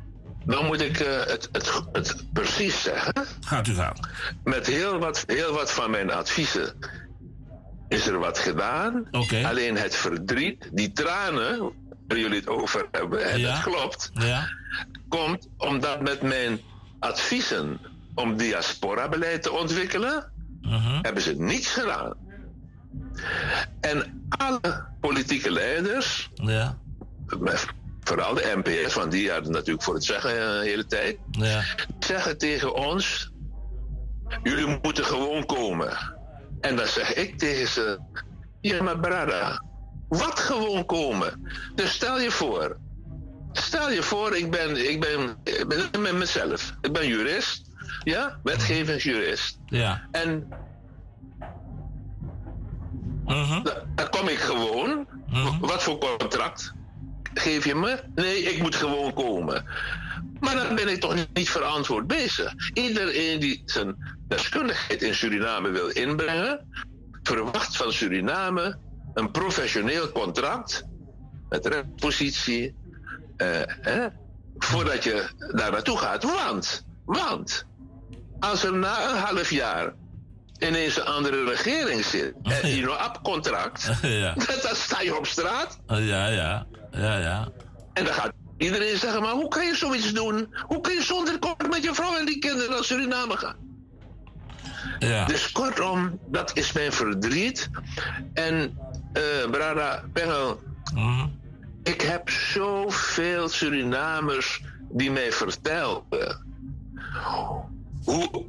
dan 0.44 0.66
moet 0.66 0.80
ik 0.80 1.00
uh, 1.00 1.08
het, 1.26 1.48
het, 1.52 1.82
het 1.92 2.24
precies 2.32 2.82
zeggen. 2.82 3.12
Gaat 3.40 3.66
u 3.66 3.74
gaan. 3.74 3.96
Met 4.44 4.66
heel 4.66 4.98
wat, 4.98 5.24
heel 5.26 5.52
wat 5.52 5.72
van 5.72 5.90
mijn 5.90 6.12
adviezen 6.12 6.74
is 7.88 8.06
er 8.06 8.18
wat 8.18 8.38
gedaan. 8.38 9.08
Okay. 9.10 9.44
Alleen 9.44 9.76
het 9.76 9.96
verdriet, 9.96 10.68
die 10.72 10.92
tranen 10.92 11.72
waar 12.06 12.18
jullie 12.18 12.38
het 12.38 12.48
over 12.48 12.88
hebben, 12.90 13.30
en 13.30 13.38
ja. 13.38 13.52
dat 13.52 13.62
klopt, 13.62 14.10
ja. 14.14 14.48
komt 15.08 15.48
omdat 15.56 16.00
met 16.00 16.22
mijn 16.22 16.60
adviezen 16.98 17.80
om 18.14 18.36
diaspora-beleid 18.36 19.42
te 19.42 19.52
ontwikkelen, 19.52 20.32
uh 20.62 20.86
-huh. 20.86 20.98
hebben 21.02 21.22
ze 21.22 21.34
niets 21.34 21.68
gedaan. 21.68 22.14
En 23.80 24.26
alle 24.28 24.86
politieke 25.00 25.50
leiders, 25.50 26.30
ja. 26.34 26.78
vooral 28.00 28.34
de 28.34 28.52
NPS, 28.64 28.94
want 28.94 29.12
die 29.12 29.30
hadden 29.30 29.52
natuurlijk 29.52 29.84
voor 29.84 29.94
het 29.94 30.04
zeggen 30.04 30.30
de 30.30 30.60
hele 30.64 30.86
tijd, 30.86 31.18
ja. 31.30 31.62
zeggen 31.98 32.38
tegen 32.38 32.74
ons: 32.74 33.30
jullie 34.42 34.78
moeten 34.82 35.04
gewoon 35.04 35.46
komen. 35.46 36.14
En 36.60 36.76
dan 36.76 36.86
zeg 36.86 37.14
ik 37.14 37.38
tegen 37.38 37.68
ze: 37.68 37.98
Ja, 38.60 38.82
maar 38.82 38.98
brada, 38.98 39.62
wat 40.18 40.40
gewoon 40.40 40.86
komen? 40.86 41.50
Dus 41.74 41.92
stel 41.92 42.20
je 42.20 42.30
voor. 42.30 42.76
Stel 43.52 43.90
je 43.90 44.02
voor, 44.02 44.36
ik 44.36 44.50
ben, 44.50 44.90
ik 44.90 45.00
ben, 45.00 45.36
ik 45.42 45.68
ben 45.68 46.02
met 46.02 46.14
mezelf. 46.14 46.74
Ik 46.80 46.92
ben 46.92 47.06
jurist. 47.06 47.70
Ja, 48.04 48.38
wetgevingsjurist. 48.42 49.58
Ja. 49.66 50.08
En. 50.10 50.48
Uh 53.26 53.50
-huh. 53.50 53.64
Dan 53.94 54.10
kom 54.10 54.28
ik 54.28 54.38
gewoon. 54.38 55.06
Uh 55.30 55.46
-huh. 55.46 55.60
Wat 55.60 55.82
voor 55.82 55.98
contract 55.98 56.72
geef 57.34 57.64
je 57.64 57.74
me? 57.74 58.00
Nee, 58.14 58.42
ik 58.42 58.62
moet 58.62 58.74
gewoon 58.74 59.14
komen. 59.14 59.64
Maar 60.40 60.54
dan 60.54 60.74
ben 60.74 60.88
ik 60.88 61.00
toch 61.00 61.14
niet 61.32 61.50
verantwoord 61.50 62.06
bezig. 62.06 62.54
Iedereen 62.72 63.40
die 63.40 63.62
zijn 63.64 64.16
deskundigheid 64.28 65.02
in 65.02 65.14
Suriname 65.14 65.70
wil 65.70 65.88
inbrengen, 65.88 66.68
verwacht 67.22 67.76
van 67.76 67.92
Suriname 67.92 68.78
een 69.14 69.30
professioneel 69.30 70.12
contract 70.12 70.84
met 71.48 71.66
rechtspositie. 71.66 72.74
Uh, 73.36 74.06
voordat 74.58 75.04
je 75.04 75.28
daar 75.54 75.70
naartoe 75.70 75.98
gaat. 75.98 76.22
Want, 76.22 76.84
want, 77.04 77.66
als 78.40 78.64
er 78.64 78.76
na 78.76 79.10
een 79.10 79.16
half 79.16 79.50
jaar 79.50 79.92
ineens 80.58 80.96
een 80.96 81.04
andere 81.04 81.44
regering 81.44 82.04
zit 82.04 82.34
en 82.62 82.68
je 82.68 82.84
nog 82.84 83.06
op 83.06 83.22
contract, 83.22 83.90
ja. 84.02 84.34
dan 84.62 84.74
sta 84.74 85.00
je 85.00 85.16
op 85.18 85.26
straat. 85.26 85.78
Ja, 85.86 86.26
ja, 86.28 86.66
ja, 86.92 87.18
ja. 87.18 87.48
En 87.92 88.04
dan 88.04 88.14
gaat 88.14 88.32
iedereen 88.58 88.96
zeggen: 88.96 89.22
maar 89.22 89.32
hoe 89.32 89.48
kan 89.48 89.66
je 89.66 89.76
zoiets 89.76 90.12
doen? 90.12 90.54
Hoe 90.66 90.80
kun 90.80 90.92
je 90.92 91.02
zonder 91.02 91.38
kort 91.38 91.70
met 91.70 91.82
je 91.82 91.94
vrouw 91.94 92.16
en 92.16 92.26
die 92.26 92.38
kinderen 92.38 92.70
naar 92.70 92.84
Suriname 92.84 93.36
gaan? 93.36 93.56
Ja. 94.98 95.24
Dus 95.24 95.52
kortom, 95.52 96.18
dat 96.26 96.56
is 96.56 96.72
mijn 96.72 96.92
verdriet. 96.92 97.70
En 98.34 98.78
uh, 99.18 99.50
Brada 99.50 100.04
Pengel, 100.12 100.62
-hmm. 100.94 101.38
ik 101.82 102.00
heb 102.00 102.30
zoveel 102.30 103.48
Surinamers 103.48 104.62
die 104.90 105.10
mij 105.10 105.32
vertelden 105.32 106.42
hoe 108.04 108.46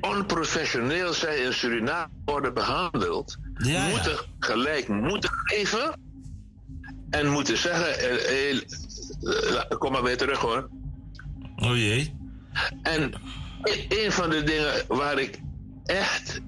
onprofessioneel 0.00 1.12
zij 1.12 1.36
in 1.36 1.52
Suriname 1.52 2.08
worden 2.24 2.54
behandeld. 2.54 3.36
Ja, 3.56 3.88
moeten 3.88 4.12
ja. 4.12 4.20
gelijk 4.38 4.88
moeten 4.88 5.30
geven 5.32 6.00
en 7.10 7.28
moeten 7.28 7.58
zeggen: 7.58 7.98
eh, 7.98 8.50
eh, 8.50 8.58
kom 9.78 9.92
maar 9.92 10.02
weer 10.02 10.16
terug 10.16 10.38
hoor. 10.38 10.68
Oh 11.56 11.76
jee. 11.76 12.14
En 12.82 13.12
een 13.88 14.12
van 14.12 14.30
de 14.30 14.42
dingen 14.42 14.84
waar 14.88 15.18
ik 15.18 15.40
echt 15.84 16.40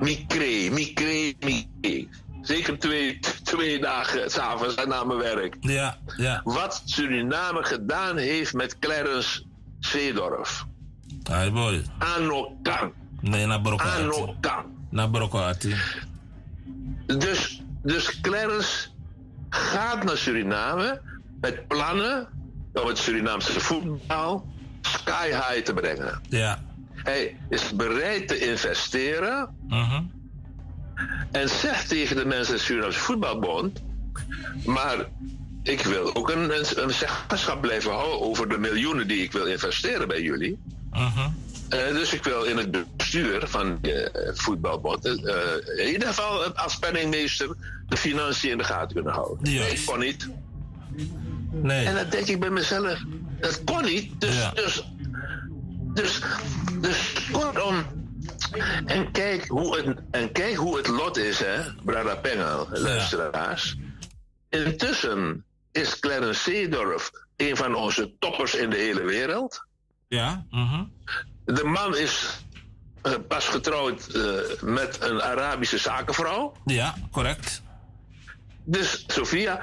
micree, 0.00 0.70
micree, 0.70 1.36
micree. 1.40 2.08
Zeker 2.42 2.78
twee, 2.78 3.18
twee 3.42 3.80
dagen 3.80 4.30
s'avonds 4.30 4.74
na 4.84 5.04
mijn 5.04 5.18
werk. 5.18 5.56
Ja, 5.60 5.98
ja. 6.16 6.40
Wat 6.44 6.82
Suriname 6.84 7.64
gedaan 7.64 8.16
heeft 8.16 8.52
met 8.52 8.78
Clarence 8.78 9.42
Seedorf. 9.80 10.64
Hey 11.22 11.52
boy. 11.52 11.82
Anokan. 11.98 12.92
Nee, 13.20 13.46
naar 13.46 13.60
Brokati. 13.60 14.02
Anokan. 14.02 14.64
Naar 14.90 15.10
Brokati. 15.10 15.74
Dus, 17.06 17.62
dus 17.82 18.20
Clarence 18.20 18.88
gaat 19.48 20.04
naar 20.04 20.16
Suriname 20.16 21.00
met 21.40 21.68
plannen 21.68 22.28
om 22.72 22.86
het 22.86 22.98
Surinaamse 22.98 23.60
voetbal 23.60 24.46
sky 24.80 25.28
high 25.28 25.62
te 25.62 25.74
brengen. 25.74 26.20
Ja. 26.28 26.58
Hij 26.94 27.36
is 27.48 27.76
bereid 27.76 28.28
te 28.28 28.38
investeren. 28.38 29.56
Uh 29.68 29.90
-huh. 29.90 30.00
En 31.32 31.48
zegt 31.48 31.88
tegen 31.88 32.16
de 32.16 32.24
mensen 32.24 32.52
in 32.52 32.58
de 32.58 32.64
Surinaamse 32.64 32.98
voetbalbond. 32.98 33.82
Maar 34.64 35.06
ik 35.62 35.80
wil 35.80 36.14
ook 36.14 36.30
een, 36.30 36.58
een, 36.58 36.82
een 36.82 36.90
zeggenschap 36.90 37.60
blijven 37.60 37.90
houden 37.90 38.20
over 38.20 38.48
de 38.48 38.58
miljoenen 38.58 39.08
die 39.08 39.22
ik 39.22 39.32
wil 39.32 39.46
investeren 39.46 40.08
bij 40.08 40.22
jullie. 40.22 40.58
Uh 40.92 41.16
-huh. 41.16 41.26
uh, 41.88 41.94
dus 41.94 42.12
ik 42.12 42.24
wil 42.24 42.44
in 42.44 42.56
het 42.56 42.96
bestuur 42.96 43.46
van 43.46 43.78
de 43.80 44.12
uh, 44.14 44.34
voetbalbond, 44.34 45.06
uh, 45.06 45.12
in 45.76 45.92
ieder 45.92 46.08
geval 46.08 46.44
als 46.44 46.78
penningmeester, 46.78 47.56
de 47.88 47.96
financiën 47.96 48.50
in 48.50 48.58
de 48.58 48.64
gaten 48.64 48.94
kunnen 48.94 49.12
houden. 49.12 49.52
Yes. 49.52 49.60
Nee, 49.60 49.72
ik 49.72 49.86
kon 49.86 49.98
niet. 49.98 50.28
Nee. 51.50 51.86
En 51.86 51.94
dan 51.94 52.10
denk 52.10 52.26
ik 52.26 52.40
bij 52.40 52.50
mezelf, 52.50 52.98
dat 53.40 53.64
kon 53.64 53.84
niet. 53.84 54.20
Dus, 54.20 54.36
ja. 54.36 54.50
dus, 54.50 54.84
dus, 55.94 56.20
dus 56.80 57.12
kortom. 57.32 57.84
En 58.86 59.10
kijk 59.10 59.48
hoe 59.48 59.76
het, 59.76 59.98
en 60.10 60.32
kijk 60.32 60.54
hoe 60.54 60.76
het 60.76 60.88
lot 60.88 61.16
is, 61.16 61.38
hè, 61.38 61.60
Brada 61.82 62.16
Pengel, 62.16 62.68
luisteraars. 62.70 63.76
Ja. 63.78 63.84
Intussen 64.58 65.44
is 65.72 65.98
Clarence 65.98 66.40
Seedorf 66.40 67.10
een 67.36 67.56
van 67.56 67.74
onze 67.74 68.12
toppers 68.18 68.54
in 68.54 68.70
de 68.70 68.76
hele 68.76 69.02
wereld. 69.02 69.66
Ja. 70.08 70.46
Uh 70.50 70.70
-huh. 70.70 70.82
De 71.44 71.64
man 71.64 71.96
is 71.96 72.44
uh, 73.02 73.12
pas 73.28 73.48
getrouwd 73.48 74.14
uh, 74.14 74.40
met 74.60 75.02
een 75.02 75.22
Arabische 75.22 75.78
zakenvrouw. 75.78 76.52
Ja, 76.64 76.94
correct. 77.10 77.62
Dus, 78.64 79.04
Sofia, 79.06 79.62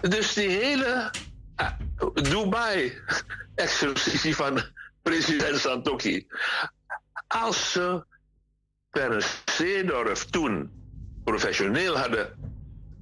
dus 0.00 0.32
die 0.32 0.48
hele 0.48 1.10
uh, 1.60 1.70
Dubai-exercitie 2.14 4.36
van 4.36 4.62
president 5.02 5.58
Santoki. 5.58 6.26
Als 7.28 7.72
ze 7.72 8.04
per 8.98 9.40
Seedorf 9.44 10.24
toen 10.24 10.70
professioneel 11.24 11.96
hadden 11.98 12.26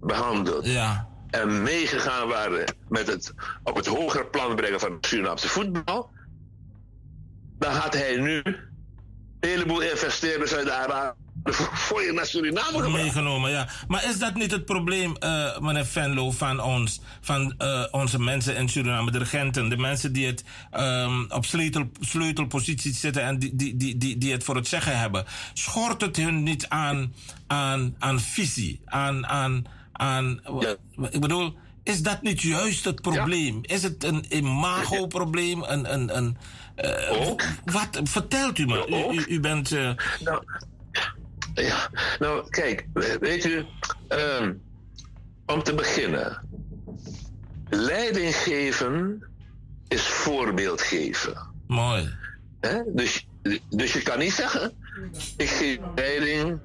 behandeld. 0.00 0.66
Ja. 0.66 1.08
En 1.30 1.62
meegegaan 1.62 2.28
waren 2.28 2.74
met 2.88 3.06
het 3.06 3.34
op 3.62 3.76
het 3.76 3.86
hogere 3.86 4.26
plan 4.26 4.56
brengen 4.56 4.80
van 4.80 4.92
het 4.92 5.06
Surinaamse 5.06 5.48
voetbal. 5.48 6.10
Dan 7.58 7.72
had 7.72 7.94
hij 7.94 8.16
nu 8.16 8.40
een 8.44 8.58
heleboel 9.40 9.80
investeerders 9.80 10.54
uit 10.54 10.64
de 10.64 10.72
Arabië 10.72 11.25
voor 11.86 12.02
je 12.02 12.12
naar 12.12 12.26
Suriname 12.26 12.72
gebracht. 12.72 13.02
Meegenomen, 13.02 13.50
ja. 13.50 13.68
Maar 13.88 14.04
is 14.04 14.18
dat 14.18 14.34
niet 14.34 14.50
het 14.50 14.64
probleem, 14.64 15.16
uh, 15.20 15.58
meneer 15.58 15.86
Venlo, 15.86 16.30
van 16.30 16.60
ons, 16.60 17.00
van 17.20 17.54
uh, 17.58 17.84
onze 17.90 18.20
mensen 18.20 18.56
in 18.56 18.68
Suriname, 18.68 19.10
de 19.10 19.18
regenten, 19.18 19.68
de 19.68 19.76
mensen 19.76 20.12
die 20.12 20.26
het 20.26 20.44
um, 20.78 21.26
op 21.28 21.44
sleutel, 21.44 21.90
sleutelposities 22.00 23.00
zitten 23.00 23.22
en 23.22 23.38
die, 23.38 23.56
die, 23.56 23.76
die, 23.76 23.96
die, 23.96 24.18
die 24.18 24.32
het 24.32 24.44
voor 24.44 24.56
het 24.56 24.68
zeggen 24.68 24.98
hebben? 24.98 25.24
Schort 25.52 26.00
het 26.00 26.16
hun 26.16 26.42
niet 26.42 26.68
aan, 26.68 27.14
aan, 27.46 27.94
aan 27.98 28.20
visie, 28.20 28.80
aan, 28.84 29.26
aan, 29.26 29.64
aan 29.92 30.40
ja. 30.60 30.76
ik 31.10 31.20
bedoel, 31.20 31.54
is 31.82 32.02
dat 32.02 32.22
niet 32.22 32.42
juist 32.42 32.84
het 32.84 33.00
probleem? 33.00 33.58
Ja. 33.62 33.74
Is 33.74 33.82
het 33.82 34.04
een 34.04 34.24
imago-probleem? 34.28 35.62
Een, 35.62 35.92
een, 35.92 36.16
een, 36.16 36.36
uh, 36.84 37.32
wat? 37.64 38.00
Vertelt 38.02 38.58
u 38.58 38.66
me. 38.66 39.10
U, 39.12 39.18
u, 39.18 39.24
u, 39.28 39.40
bent. 39.40 39.70
Uh... 39.70 39.90
Nou, 40.20 40.42
ja, 41.64 41.90
nou, 42.18 42.48
kijk, 42.48 42.86
weet 43.20 43.44
u, 43.44 43.64
um, 44.08 44.62
om 45.46 45.62
te 45.62 45.74
beginnen. 45.74 46.48
Leiding 47.68 48.36
geven 48.36 49.24
is 49.88 50.06
voorbeeld 50.06 50.80
geven. 50.80 51.36
Mooi. 51.66 52.14
He? 52.60 52.82
Dus, 52.86 53.26
dus 53.68 53.92
je 53.92 54.02
kan 54.02 54.18
niet 54.18 54.32
zeggen, 54.32 54.72
ik 55.36 55.48
geef 55.48 55.78
leiding 55.94 56.60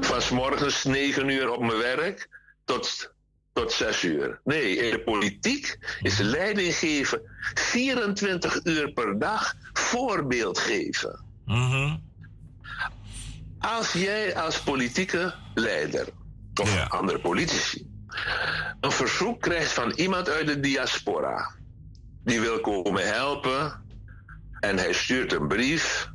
van 0.00 0.22
s 0.22 0.30
morgens 0.30 0.84
9 0.84 1.28
uur 1.28 1.50
op 1.50 1.60
mijn 1.60 1.78
werk 1.78 2.28
tot 2.64 3.12
tot 3.52 3.72
6 3.72 4.02
uur. 4.02 4.40
Nee, 4.44 4.76
in 4.76 4.90
de 4.90 5.00
politiek 5.00 5.78
is 6.02 6.18
leiding 6.18 6.74
geven 6.74 7.20
24 7.54 8.64
uur 8.64 8.92
per 8.92 9.18
dag 9.18 9.54
voorbeeld 9.72 10.58
geven. 10.58 11.24
Mhm. 11.46 11.96
Als 13.60 13.92
jij 13.92 14.36
als 14.36 14.60
politieke 14.60 15.34
leider 15.54 16.08
of 16.60 16.88
andere 16.88 17.20
politici 17.20 17.88
een 18.80 18.92
verzoek 18.92 19.40
krijgt 19.40 19.72
van 19.72 19.90
iemand 19.90 20.28
uit 20.28 20.46
de 20.46 20.60
diaspora 20.60 21.50
die 22.24 22.40
wil 22.40 22.60
komen 22.60 23.06
helpen 23.06 23.84
en 24.60 24.76
hij 24.76 24.92
stuurt 24.92 25.32
een 25.32 25.48
brief, 25.48 26.08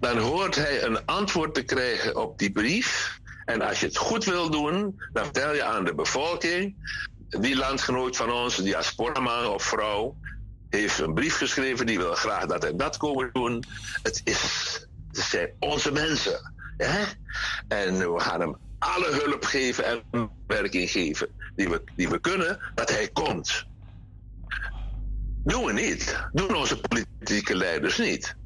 dan 0.00 0.18
hoort 0.18 0.54
hij 0.54 0.82
een 0.82 1.04
antwoord 1.04 1.54
te 1.54 1.62
krijgen 1.62 2.16
op 2.16 2.38
die 2.38 2.52
brief. 2.52 3.18
En 3.44 3.62
als 3.62 3.80
je 3.80 3.86
het 3.86 3.96
goed 3.96 4.24
wil 4.24 4.50
doen, 4.50 5.02
dan 5.12 5.24
vertel 5.24 5.54
je 5.54 5.64
aan 5.64 5.84
de 5.84 5.94
bevolking, 5.94 6.76
die 7.28 7.56
landgenoot 7.56 8.16
van 8.16 8.30
ons, 8.30 8.56
diaspora 8.56 9.20
man 9.20 9.46
of 9.46 9.62
vrouw, 9.62 10.16
heeft 10.68 10.98
een 10.98 11.14
brief 11.14 11.36
geschreven, 11.36 11.86
die 11.86 11.98
wil 11.98 12.14
graag 12.14 12.46
dat 12.46 12.62
hij 12.62 12.76
dat 12.76 12.96
komen 12.96 13.30
doen. 13.32 13.64
Het, 14.02 14.20
is, 14.24 14.85
het 15.16 15.24
zijn 15.24 15.50
onze 15.58 15.92
mensen. 15.92 16.52
Hè? 16.76 17.04
En 17.68 18.12
we 18.12 18.20
gaan 18.20 18.40
hem 18.40 18.56
alle 18.78 19.20
hulp 19.24 19.44
geven 19.44 19.84
en 19.84 20.30
werking 20.46 20.90
geven 20.90 21.28
die 21.56 21.68
we, 21.68 21.82
die 21.96 22.08
we 22.08 22.18
kunnen, 22.18 22.58
dat 22.74 22.90
hij 22.90 23.08
komt. 23.08 23.66
Doen 25.44 25.64
we 25.64 25.72
niet. 25.72 26.28
Doen 26.32 26.54
onze 26.54 26.80
politieke 26.80 27.56
leiders 27.56 27.98
niet. 27.98 28.36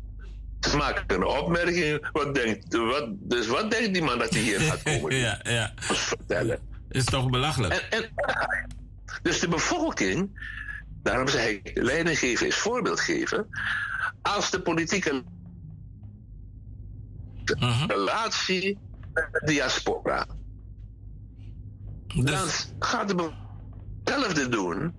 Ze 0.61 0.77
maken 0.77 1.05
een 1.07 1.25
opmerking. 1.25 2.09
Wat 2.12 2.35
denkt, 2.35 2.77
wat, 2.77 3.09
dus 3.11 3.47
wat 3.47 3.71
denkt 3.71 3.93
die 3.93 4.03
man 4.03 4.18
dat 4.18 4.31
hij 4.31 4.41
hier 4.41 4.61
gaat 4.61 4.83
komen? 4.83 5.16
ja, 5.27 5.41
ja. 5.43 5.73
vertellen. 5.77 6.59
Is 6.89 7.05
toch 7.05 7.31
belachelijk? 7.31 7.75
En, 7.75 7.99
en, 7.99 8.11
dus 9.23 9.41
de 9.41 9.49
bevolking, 9.49 10.31
daarom 11.03 11.29
zeg 11.29 11.49
ik, 11.49 11.71
leiding 11.75 12.18
geven 12.18 12.47
is 12.47 12.57
voorbeeld 12.57 13.01
geven. 13.01 13.47
Als 14.23 14.51
de 14.51 14.61
politieke 14.61 15.23
relatie 17.86 18.78
met 19.12 19.28
de 19.32 19.40
diaspora. 19.44 20.26
Dan 22.07 22.48
gaat 22.78 23.09
de 23.09 23.30
hetzelfde 24.05 24.48
doen. 24.48 24.94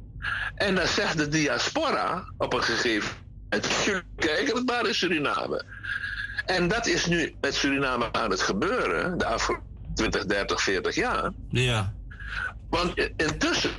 En 0.55 0.75
dan 0.75 0.87
zegt 0.87 1.17
de 1.17 1.27
diaspora 1.27 2.25
op 2.37 2.53
een 2.53 2.63
gegeven 2.63 3.11
moment: 3.49 4.03
kijken 4.15 4.55
het 4.55 4.65
maar 4.65 4.87
in 4.87 4.95
Suriname. 4.95 5.65
En 6.45 6.67
dat 6.67 6.87
is 6.87 7.05
nu 7.05 7.35
met 7.41 7.55
Suriname 7.55 8.11
aan 8.11 8.31
het 8.31 8.41
gebeuren, 8.41 9.17
de 9.17 9.25
afgelopen 9.25 9.69
20, 9.93 10.25
30, 10.25 10.61
40 10.61 10.95
jaar. 10.95 11.31
Ja. 11.49 11.93
Want 12.69 13.11
intussen 13.17 13.71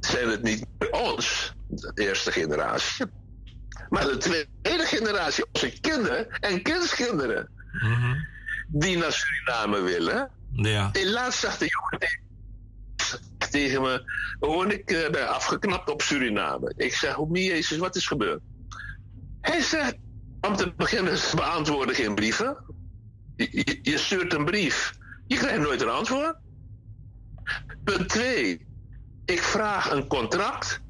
zijn 0.00 0.28
het 0.28 0.42
niet 0.42 0.66
ons, 0.90 1.54
de 1.68 1.92
eerste 1.94 2.32
generatie, 2.32 3.06
maar 3.88 4.04
de 4.04 4.16
tweede 4.16 4.84
generatie, 4.84 5.44
onze 5.52 5.80
kinderen 5.80 6.30
en 6.30 6.62
kindskinderen, 6.62 7.48
die 8.66 8.96
naar 8.98 9.12
Suriname 9.12 9.80
willen. 9.80 10.30
Ja. 10.52 10.90
En 10.92 11.10
laatst 11.10 11.40
zag 11.40 11.58
de 11.58 11.66
jongen 11.66 12.18
tegen 13.50 13.82
me, 13.82 14.02
hoor 14.38 14.72
ik 14.72 14.90
eh, 14.90 15.10
ben 15.10 15.28
afgeknapt 15.28 15.90
op 15.90 16.02
Suriname. 16.02 16.72
Ik 16.76 16.94
zeg, 16.94 17.14
hoe 17.14 17.38
Jezus, 17.44 17.78
wat 17.78 17.96
is 17.96 18.06
gebeurd? 18.06 18.40
Hij 19.40 19.60
zegt, 19.60 19.96
om 20.40 20.56
te 20.56 20.72
beginnen, 20.76 21.18
ze 21.18 21.36
beantwoorden 21.44 21.94
geen 21.94 22.14
brieven. 22.14 22.56
Je, 23.36 23.48
je- 23.50 23.78
je 23.82 23.98
stuurt 23.98 24.32
een 24.32 24.44
brief, 24.44 24.92
je 25.26 25.36
krijgt 25.36 25.60
nooit 25.60 25.80
een 25.80 25.88
antwoord. 25.88 26.36
Punt 27.84 28.08
2. 28.08 28.66
Ik 29.24 29.42
vraag 29.42 29.90
een 29.90 30.06
contract. 30.06 30.80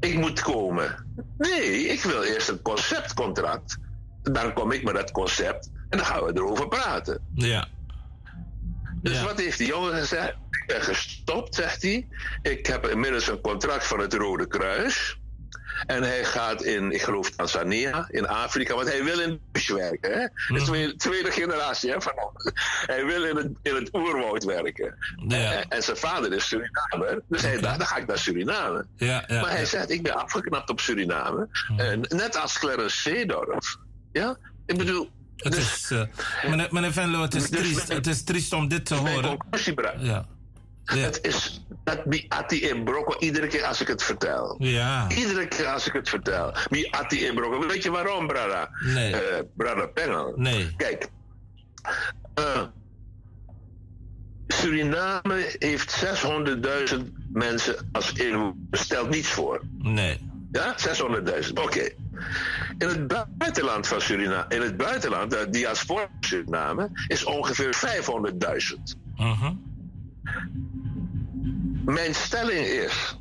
Ik 0.00 0.14
moet 0.14 0.40
komen. 0.40 1.06
Nee, 1.38 1.86
ik 1.86 2.02
wil 2.02 2.22
eerst 2.22 2.48
een 2.48 2.62
conceptcontract. 2.62 3.78
Dan 4.22 4.52
kom 4.52 4.72
ik 4.72 4.82
met 4.84 4.94
dat 4.94 5.10
concept 5.10 5.70
en 5.94 6.00
dan 6.00 6.06
gaan 6.06 6.24
we 6.24 6.32
erover 6.34 6.68
praten. 6.68 7.18
Ja. 7.34 7.68
Dus 9.02 9.22
wat 9.22 9.38
heeft 9.38 9.58
die 9.58 9.66
jongen 9.66 9.94
gezegd? 9.94 10.28
Ik 10.50 10.64
ben 10.66 10.82
gestopt, 10.82 11.54
zegt 11.54 11.82
hij. 11.82 12.08
Ik 12.42 12.66
heb 12.66 12.86
inmiddels 12.86 13.28
een 13.28 13.40
contract 13.40 13.86
van 13.86 14.00
het 14.00 14.14
Rode 14.14 14.46
Kruis. 14.46 15.18
En 15.86 16.02
hij 16.02 16.24
gaat 16.24 16.62
in, 16.62 16.92
ik 16.92 17.02
geloof 17.02 17.30
Tanzania, 17.30 18.08
in 18.10 18.26
Afrika, 18.26 18.74
want 18.74 18.88
hij 18.88 19.04
wil 19.04 19.20
in 19.20 19.30
het 19.30 19.52
bush 19.52 19.68
werken. 19.68 20.12
Hè? 20.12 20.54
Is 20.56 20.64
tweede, 20.64 20.96
tweede 20.96 21.30
generatie 21.30 21.90
hè, 21.90 22.00
van 22.00 22.12
ons. 22.12 22.52
Hij 22.86 23.04
wil 23.04 23.24
in 23.24 23.36
het, 23.36 23.48
in 23.62 23.74
het 23.74 23.94
oerwoud 23.94 24.44
werken. 24.44 24.96
En, 25.28 25.68
en 25.68 25.82
zijn 25.82 25.96
vader 25.96 26.32
is 26.32 26.48
Surinamer, 26.48 27.22
dus 27.28 27.42
hij 27.42 27.60
dacht, 27.60 27.78
dan 27.78 27.86
ga 27.86 27.96
ik 27.96 28.06
naar 28.06 28.18
Suriname. 28.18 28.86
Ja, 28.96 29.24
ja, 29.26 29.40
maar 29.40 29.50
hij 29.50 29.66
zegt, 29.66 29.90
ik 29.90 30.02
ben 30.02 30.14
afgeknapt 30.14 30.70
op 30.70 30.80
Suriname. 30.80 31.48
En 31.76 32.00
net 32.00 32.36
als 32.36 32.58
Clarence 32.58 32.96
Seedorf. 32.96 33.76
Ja, 34.12 34.36
ik 34.66 34.76
bedoel... 34.76 35.10
Het 35.36 35.56
is, 35.56 35.90
eh, 35.90 36.02
meneer, 36.50 36.68
meneer 36.70 36.92
Venlo, 36.92 37.22
het 37.22 37.34
is, 37.34 37.48
triest, 37.50 37.88
het 37.88 38.06
is 38.06 38.24
triest 38.24 38.52
om 38.52 38.68
dit 38.68 38.86
te 38.86 38.94
horen. 38.94 39.38
conclusie. 39.38 39.74
Ja. 39.98 40.26
Het 40.84 41.18
is 41.22 41.64
dat 41.84 42.06
mi 42.06 42.24
ati 42.28 42.62
in 42.62 42.84
broko 42.84 43.18
iedere 43.18 43.46
keer 43.46 43.64
als 43.64 43.80
ik 43.80 43.88
het 43.88 44.02
vertel. 44.02 44.56
Ja. 44.58 45.10
Iedere 45.10 45.48
keer 45.48 45.66
als 45.66 45.86
ik 45.86 45.92
het 45.92 46.08
vertel. 46.08 46.54
Mi 46.70 46.88
ati 46.90 47.24
in. 47.26 47.66
Weet 47.68 47.82
je 47.82 47.90
waarom, 47.90 48.26
Brada? 48.26 48.70
Nee. 48.84 49.16
Eh, 49.16 49.42
Brada 49.56 49.86
Pengel. 49.86 50.32
Nee. 50.36 50.74
Kijk. 50.76 51.08
eh, 52.34 52.62
Suriname 54.46 55.56
heeft 55.58 55.90
600.000 55.90 57.12
mensen 57.32 57.88
als 57.92 58.12
inwoners. 58.12 58.54
Stelt 58.70 59.10
niets 59.10 59.28
voor. 59.28 59.60
Nee. 59.78 60.30
Ja, 60.52 60.74
600.000. 60.78 61.52
Oké. 61.60 61.88
In 62.78 62.88
het 62.88 63.26
buitenland 63.38 63.86
van 63.86 64.00
Suriname, 64.00 64.44
in 64.48 64.62
het 64.62 64.76
buitenland, 64.76 65.30
de 65.30 65.46
diaspora 65.50 66.00
van 66.00 66.28
Suriname, 66.28 66.90
is 67.06 67.24
ongeveer 67.24 67.74
500.000. 67.74 68.96
Mhm. 69.16 69.52
Mijn 71.84 72.14
stelling 72.14 72.66
is, 72.66 73.18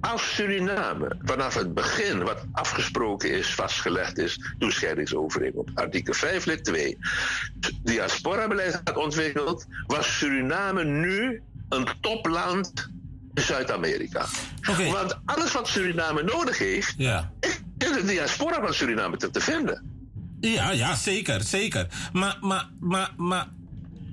als 0.00 0.34
Suriname 0.34 1.16
vanaf 1.22 1.54
het 1.54 1.74
begin 1.74 2.22
wat 2.24 2.46
afgesproken 2.52 3.30
is, 3.30 3.54
vastgelegd 3.54 4.18
is, 4.18 4.54
toescheidingsovereenkomst, 4.58 5.74
artikel 5.74 6.14
5 6.14 6.44
lid 6.44 6.64
2, 6.64 6.98
diaspora-beleid 7.82 8.80
had 8.84 8.96
ontwikkeld, 8.96 9.66
was 9.86 10.18
Suriname 10.18 10.84
nu 10.84 11.42
een 11.68 11.88
topland 12.00 12.88
Zuid-Amerika. 13.34 14.26
Want 14.90 15.18
alles 15.24 15.52
wat 15.52 15.68
Suriname 15.68 16.22
nodig 16.22 16.58
heeft, 16.58 16.94
Ja. 16.96 17.32
is 17.40 17.60
in 17.78 17.92
de 17.92 18.04
diaspora 18.04 18.60
van 18.60 18.74
Suriname 18.74 19.16
te, 19.16 19.30
te 19.30 19.40
vinden. 19.40 19.92
Ja, 20.40 20.70
ja, 20.70 20.94
zeker, 20.94 21.42
zeker. 21.42 21.86
Maar, 22.12 22.38
maar, 22.40 22.68
maar, 22.80 23.12
maar 23.16 23.48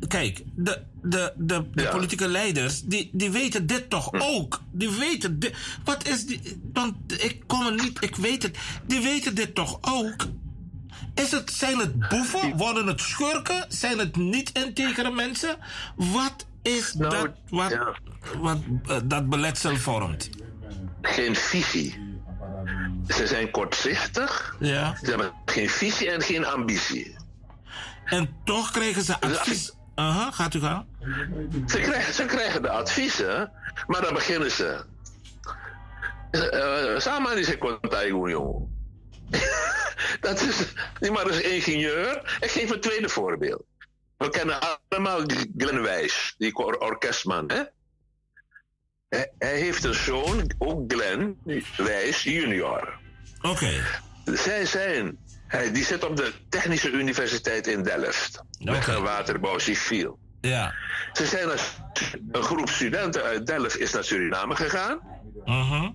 kijk, 0.08 0.42
de, 0.56 0.82
de, 1.02 1.34
de, 1.38 1.66
de 1.74 1.88
politieke 1.88 2.28
leiders, 2.28 2.82
die, 2.82 3.10
die 3.14 3.30
weten 3.32 3.68
dit 3.68 3.90
toch 3.90 4.12
Hm. 4.12 4.18
ook? 4.22 4.62
Die 4.72 4.90
weten 4.90 5.40
dit. 5.40 5.54
Wat 5.84 6.08
is 6.08 6.26
die. 6.26 6.60
Want 6.74 7.24
ik 7.24 7.44
kom 7.48 7.66
er 7.66 7.74
niet, 7.74 8.04
ik 8.04 8.16
weet 8.16 8.44
het. 8.44 8.58
Die 8.88 9.00
weten 9.00 9.36
dit 9.36 9.56
toch 9.56 9.78
ook? 9.82 10.26
Is 11.16 11.32
het, 11.32 11.52
zijn 11.52 11.78
het 11.78 12.10
boeven? 12.10 12.58
Worden 12.58 12.88
het 12.88 13.02
schurken? 13.02 13.66
Zijn 13.70 13.98
het 14.00 14.16
niet-integere 14.16 15.12
mensen? 15.12 15.58
Wat 15.96 16.46
is 16.62 16.94
Nou, 16.94 17.12
dat 17.12 17.32
wat, 17.50 17.78
wat 18.40 18.58
eh, 18.88 18.98
dat 19.04 19.30
beletsel 19.30 19.76
vormt? 19.76 20.30
Geen 21.02 21.36
visie. 21.36 22.10
Ze 23.08 23.28
zijn 23.28 23.52
kortzichtig. 23.52 24.56
Ja. 24.60 24.96
Ze 25.04 25.10
hebben 25.10 25.32
geen 25.46 25.70
visie 25.70 26.12
en 26.12 26.22
geen 26.22 26.46
ambitie. 26.46 27.16
En 28.06 28.30
toch 28.44 28.72
krijgen 28.72 29.02
ze 29.02 29.20
advies. 29.20 29.74
Aha, 29.96 30.32
gaat 30.32 30.54
u 30.54 30.60
gaan? 30.60 30.88
Ze 31.68 31.80
krijgen, 31.80 32.14
ze 32.14 32.26
krijgen 32.26 32.62
de 32.62 32.70
adviezen, 32.70 33.52
maar 33.88 34.02
dan 34.02 34.14
beginnen 34.14 34.52
ze. 34.52 34.84
Uh, 36.32 37.00
Samen 37.00 37.38
is 37.38 37.48
een 37.48 37.58
contact, 37.58 38.08
jongen. 38.08 38.80
Dat 40.20 40.42
is, 40.42 40.74
die 41.00 41.12
man 41.12 41.30
is 41.30 41.42
ingenieur. 41.42 42.38
Ik 42.40 42.52
geef 42.52 42.70
een 42.70 42.82
tweede 42.82 43.10
voorbeeld. 43.10 43.64
We 44.22 44.30
kennen 44.30 44.60
allemaal 44.90 45.22
Glenn 45.58 45.82
Wijs, 45.82 46.36
die 46.38 46.56
or- 46.56 46.78
orkestman. 46.78 47.52
Hè? 47.52 47.62
Hij, 49.10 49.32
hij 49.38 49.60
heeft 49.60 49.84
een 49.84 49.94
zoon, 49.94 50.54
ook 50.58 50.94
Glenn 50.94 51.38
Wijs 51.78 52.24
junior. 52.24 53.00
Oké. 53.42 53.84
Zij 54.26 54.66
zijn, 54.66 55.18
hij, 55.48 55.72
die 55.72 55.84
zit 55.84 56.04
op 56.04 56.16
de 56.16 56.34
Technische 56.50 56.92
Universiteit 56.92 57.68
in 57.68 57.84
Delft. 57.84 58.44
Weg 58.60 58.88
en 58.88 59.04
waterbouw 59.04 59.58
civiel. 59.58 60.20
Ja. 60.42 60.74
Ze 61.14 61.26
zijn 61.26 61.52
als 61.52 61.76
een 62.32 62.44
groep 62.44 62.70
studenten 62.70 63.24
uit 63.24 63.46
Delft 63.46 63.78
is 63.78 63.92
naar 63.92 64.04
Suriname 64.04 64.56
gegaan. 64.56 65.00
Mhm. 65.46 65.90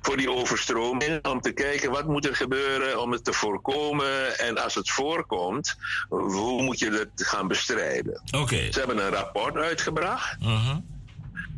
Voor 0.00 0.16
die 0.16 0.30
overstroming, 0.30 1.24
om 1.24 1.40
te 1.40 1.52
kijken 1.52 1.90
wat 1.90 2.06
moet 2.06 2.26
er 2.26 2.36
gebeuren 2.36 3.00
om 3.00 3.12
het 3.12 3.24
te 3.24 3.32
voorkomen. 3.32 4.38
En 4.38 4.58
als 4.62 4.74
het 4.74 4.90
voorkomt, 4.90 5.76
hoe 6.08 6.62
moet 6.62 6.78
je 6.78 6.90
het 6.90 7.26
gaan 7.26 7.48
bestrijden? 7.48 8.22
Oké. 8.30 8.72
Ze 8.72 8.78
hebben 8.78 8.98
een 8.98 9.10
rapport 9.10 9.56
uitgebracht. 9.56 10.40
Mhm. 10.40 10.80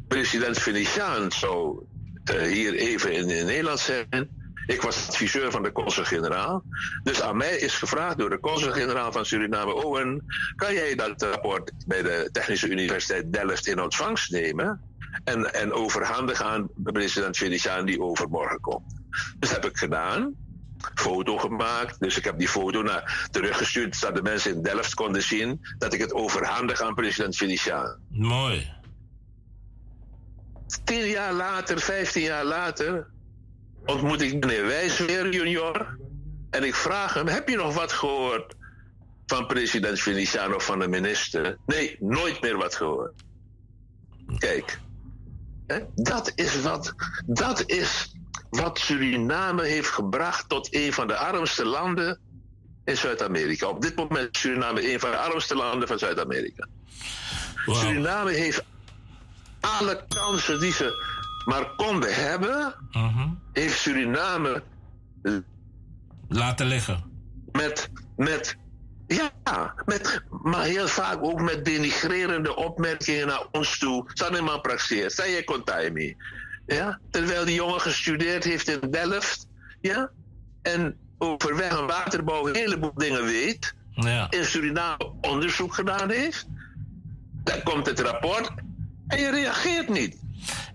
president 0.09 0.59
Venetiaan 0.59 1.33
zou 1.33 1.85
eh, 2.25 2.43
hier 2.43 2.75
even 2.75 3.13
in, 3.13 3.31
in 3.31 3.47
Nederland 3.47 3.79
zijn. 3.79 4.45
Ik 4.67 4.83
was 4.83 5.07
adviseur 5.09 5.51
van 5.51 5.63
de 5.63 5.73
consul-generaal. 5.73 6.63
Dus 7.03 7.23
aan 7.23 7.37
mij 7.37 7.57
is 7.57 7.75
gevraagd 7.75 8.19
door 8.19 8.31
de 8.31 8.41
consul-generaal 8.41 9.13
van 9.13 9.27
Suriname: 9.27 9.75
Owen, 9.75 10.25
kan 10.57 10.75
jij 10.75 10.95
dat 10.95 11.23
rapport 11.23 11.73
bij 11.87 12.03
de 12.03 12.29
Technische 12.33 12.69
Universiteit 12.69 13.33
Delft 13.33 13.67
in 13.67 13.81
ontvangst 13.81 14.31
nemen? 14.31 14.81
En, 15.27 15.55
en 15.55 15.73
overhandigen 15.73 16.45
aan 16.45 16.69
president 16.83 17.37
Venetiaan 17.37 17.87
die 17.87 18.03
overmorgen 18.03 18.61
komt. 18.61 18.95
Dus 19.39 19.51
dat 19.51 19.63
heb 19.63 19.65
ik 19.65 19.77
gedaan. 19.77 20.35
Foto 20.95 21.39
gemaakt. 21.39 22.01
Dus 22.01 22.17
ik 22.17 22.25
heb 22.25 22.39
die 22.39 22.49
foto 22.49 22.83
naar 22.83 23.29
teruggestuurd, 23.31 23.97
zodat 23.97 24.17
de 24.17 24.23
mensen 24.23 24.55
in 24.55 24.63
Delft 24.63 24.95
konden 24.95 25.23
zien 25.23 25.61
dat 25.79 25.93
ik 25.93 26.01
het 26.01 26.13
overhandig 26.13 26.81
aan 26.81 26.95
president 26.95 27.37
Venetiaan. 27.37 27.99
Mooi. 28.09 28.73
Tien 30.85 31.07
jaar 31.07 31.33
later, 31.33 31.81
vijftien 31.81 32.23
jaar 32.23 32.45
later, 32.45 33.07
ontmoet 33.85 34.21
ik 34.21 34.33
meneer 34.33 34.67
Wijsweer 34.67 35.33
junior. 35.33 35.99
En 36.51 36.65
ik 36.65 36.75
vraag 36.75 37.15
hem, 37.15 37.27
heb 37.27 37.49
je 37.49 37.57
nog 37.57 37.75
wat 37.75 37.93
gehoord 37.93 38.55
van 39.27 39.47
president 39.47 40.55
of 40.55 40.65
van 40.65 40.79
de 40.79 40.89
minister? 40.89 41.59
Nee, 41.67 41.97
nooit 42.01 42.41
meer 42.41 42.57
wat 42.57 42.75
gehoord. 42.75 43.25
Kijk, 44.39 44.79
dat 45.95 46.33
is 46.35 46.63
wat, 46.63 46.95
dat 47.27 47.63
is 47.67 48.15
wat 48.51 48.79
Suriname 48.79 49.65
heeft 49.65 49.89
gebracht 49.89 50.49
tot 50.49 50.75
een 50.75 50.93
van 50.93 51.07
de 51.07 51.17
armste 51.17 51.65
landen 51.65 52.19
in 52.85 52.97
Zuid-Amerika. 52.97 53.67
Op 53.67 53.83
dit 53.83 53.97
moment 53.97 54.35
is 54.35 54.41
Suriname 54.41 54.93
een 54.93 55.01
van 55.01 55.11
de 55.11 55.17
armste 55.17 55.55
landen 55.55 55.89
van 55.89 55.99
Zuid-Amerika. 55.99 56.67
Suriname 57.67 58.33
heeft 58.33 58.65
alle 59.61 60.05
kansen 60.09 60.61
die 60.61 60.73
ze 60.73 61.15
maar 61.45 61.75
konden 61.77 62.15
hebben, 62.15 62.75
heeft 63.53 63.79
Suriname 63.79 64.63
laten 66.29 66.67
liggen. 66.67 67.05
Met, 67.53 67.91
met, 68.17 68.57
ja, 69.07 69.75
met, 69.85 70.23
maar 70.43 70.65
heel 70.65 70.89
vaak 70.89 71.23
ook 71.23 71.41
met 71.41 71.65
denigrerende 71.65 72.57
opmerkingen 72.57 73.27
naar 73.27 73.47
ons 73.51 73.79
toe. 73.79 74.05
Sanema 74.07 74.59
praxeer, 74.59 75.11
zei 75.11 75.33
je 75.33 75.45
contaimi. 75.45 76.17
Ja, 76.67 77.01
terwijl 77.11 77.45
die 77.45 77.55
jongen 77.55 77.81
gestudeerd 77.81 78.45
heeft 78.45 78.69
in 78.69 78.91
Delft, 78.91 79.47
ja, 79.81 80.11
en 80.63 80.99
over 81.19 81.57
weg- 81.57 81.79
en 81.79 81.87
waterbouw 81.87 82.49
een 82.49 82.55
heleboel 82.55 82.95
dingen 82.95 83.25
weet. 83.25 83.75
Ja. 83.91 84.31
In 84.31 84.45
Suriname 84.45 85.13
onderzoek 85.21 85.75
gedaan 85.75 86.11
heeft. 86.11 86.47
Dan 87.45 87.63
komt 87.63 87.87
het 87.87 88.01
rapport 88.01 88.51
en 89.07 89.21
je 89.21 89.31
reageert 89.31 89.89
niet. 89.89 90.25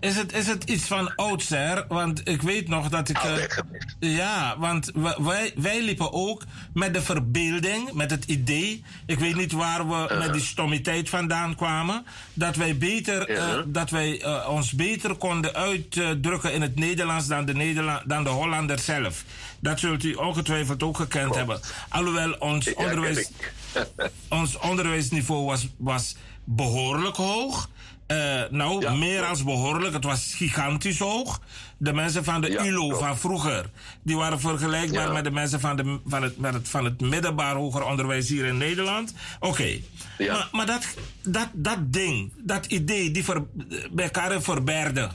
Is 0.00 0.16
het, 0.16 0.32
is 0.32 0.46
het 0.46 0.64
iets 0.64 0.84
van 0.84 1.14
oudsher? 1.14 1.84
Want 1.88 2.28
ik 2.28 2.42
weet 2.42 2.68
nog 2.68 2.88
dat 2.88 3.08
ik. 3.08 3.22
Nou, 3.22 3.40
eh, 3.40 4.16
ja, 4.16 4.58
want 4.58 4.90
wa- 4.94 5.22
wij, 5.22 5.52
wij 5.56 5.82
liepen 5.82 6.12
ook 6.12 6.44
met 6.74 6.94
de 6.94 7.02
verbeelding, 7.02 7.92
met 7.92 8.10
het 8.10 8.24
idee. 8.24 8.84
Ik 9.06 9.18
weet 9.18 9.36
niet 9.36 9.52
waar 9.52 9.88
we 9.88 10.14
met 10.18 10.32
die 10.32 10.42
stommiteit 10.42 11.08
vandaan 11.08 11.54
kwamen. 11.54 12.04
Dat 12.34 12.56
wij, 12.56 12.76
beter, 12.76 13.28
eh, 13.28 13.58
dat 13.66 13.90
wij 13.90 14.20
eh, 14.20 14.48
ons 14.50 14.72
beter 14.72 15.14
konden 15.14 15.54
uitdrukken 15.54 16.52
in 16.52 16.62
het 16.62 16.76
Nederlands 16.76 17.26
dan 17.26 17.44
de, 17.44 17.54
Nederla 17.54 18.02
dan 18.06 18.24
de 18.24 18.30
Hollander 18.30 18.78
zelf. 18.78 19.24
Dat 19.60 19.78
zult 19.80 20.04
u 20.04 20.14
ongetwijfeld 20.14 20.82
ook 20.82 20.96
gekend 20.96 21.34
hebben. 21.34 21.60
Alhoewel 21.88 22.32
ons 22.32 22.74
onderwijs 22.74 23.30
ons 24.28 24.58
onderwijsniveau 24.58 25.44
was, 25.44 25.66
was 25.76 26.16
behoorlijk 26.44 27.16
hoog. 27.16 27.68
Eh, 28.12 28.50
nou, 28.50 28.96
meer 28.98 29.24
als 29.24 29.44
behoorlijk. 29.44 29.94
Het 29.94 30.04
was 30.04 30.34
gigantisch 30.34 30.98
hoog. 30.98 31.40
De 31.78 31.92
mensen 31.92 32.24
van 32.24 32.40
de 32.40 32.66
ULO 32.66 32.98
van 32.98 33.18
vroeger, 33.18 33.70
die 34.02 34.16
waren 34.16 34.40
vergelijkbaar 34.40 35.12
met 35.12 35.24
de 35.24 35.30
mensen 35.30 35.60
van, 35.60 35.76
de, 35.76 35.98
van, 36.06 36.22
het, 36.22 36.38
met 36.38 36.54
het, 36.54 36.68
van 36.68 36.84
het 36.84 37.00
middelbaar 37.00 37.54
hoger 37.54 37.84
onderwijs 37.84 38.28
hier 38.28 38.44
in 38.44 38.56
Nederland. 38.56 39.14
Oké, 39.40 39.78
maar, 40.18 40.48
maar 40.52 40.66
dat, 40.66 40.86
dat, 41.22 41.48
dat 41.52 41.92
ding, 41.92 42.32
dat 42.38 42.66
idee, 42.66 43.10
die 43.10 43.24
ver, 43.24 43.44
bij 43.90 44.04
elkaar 44.04 44.42
verbergen. 44.42 45.10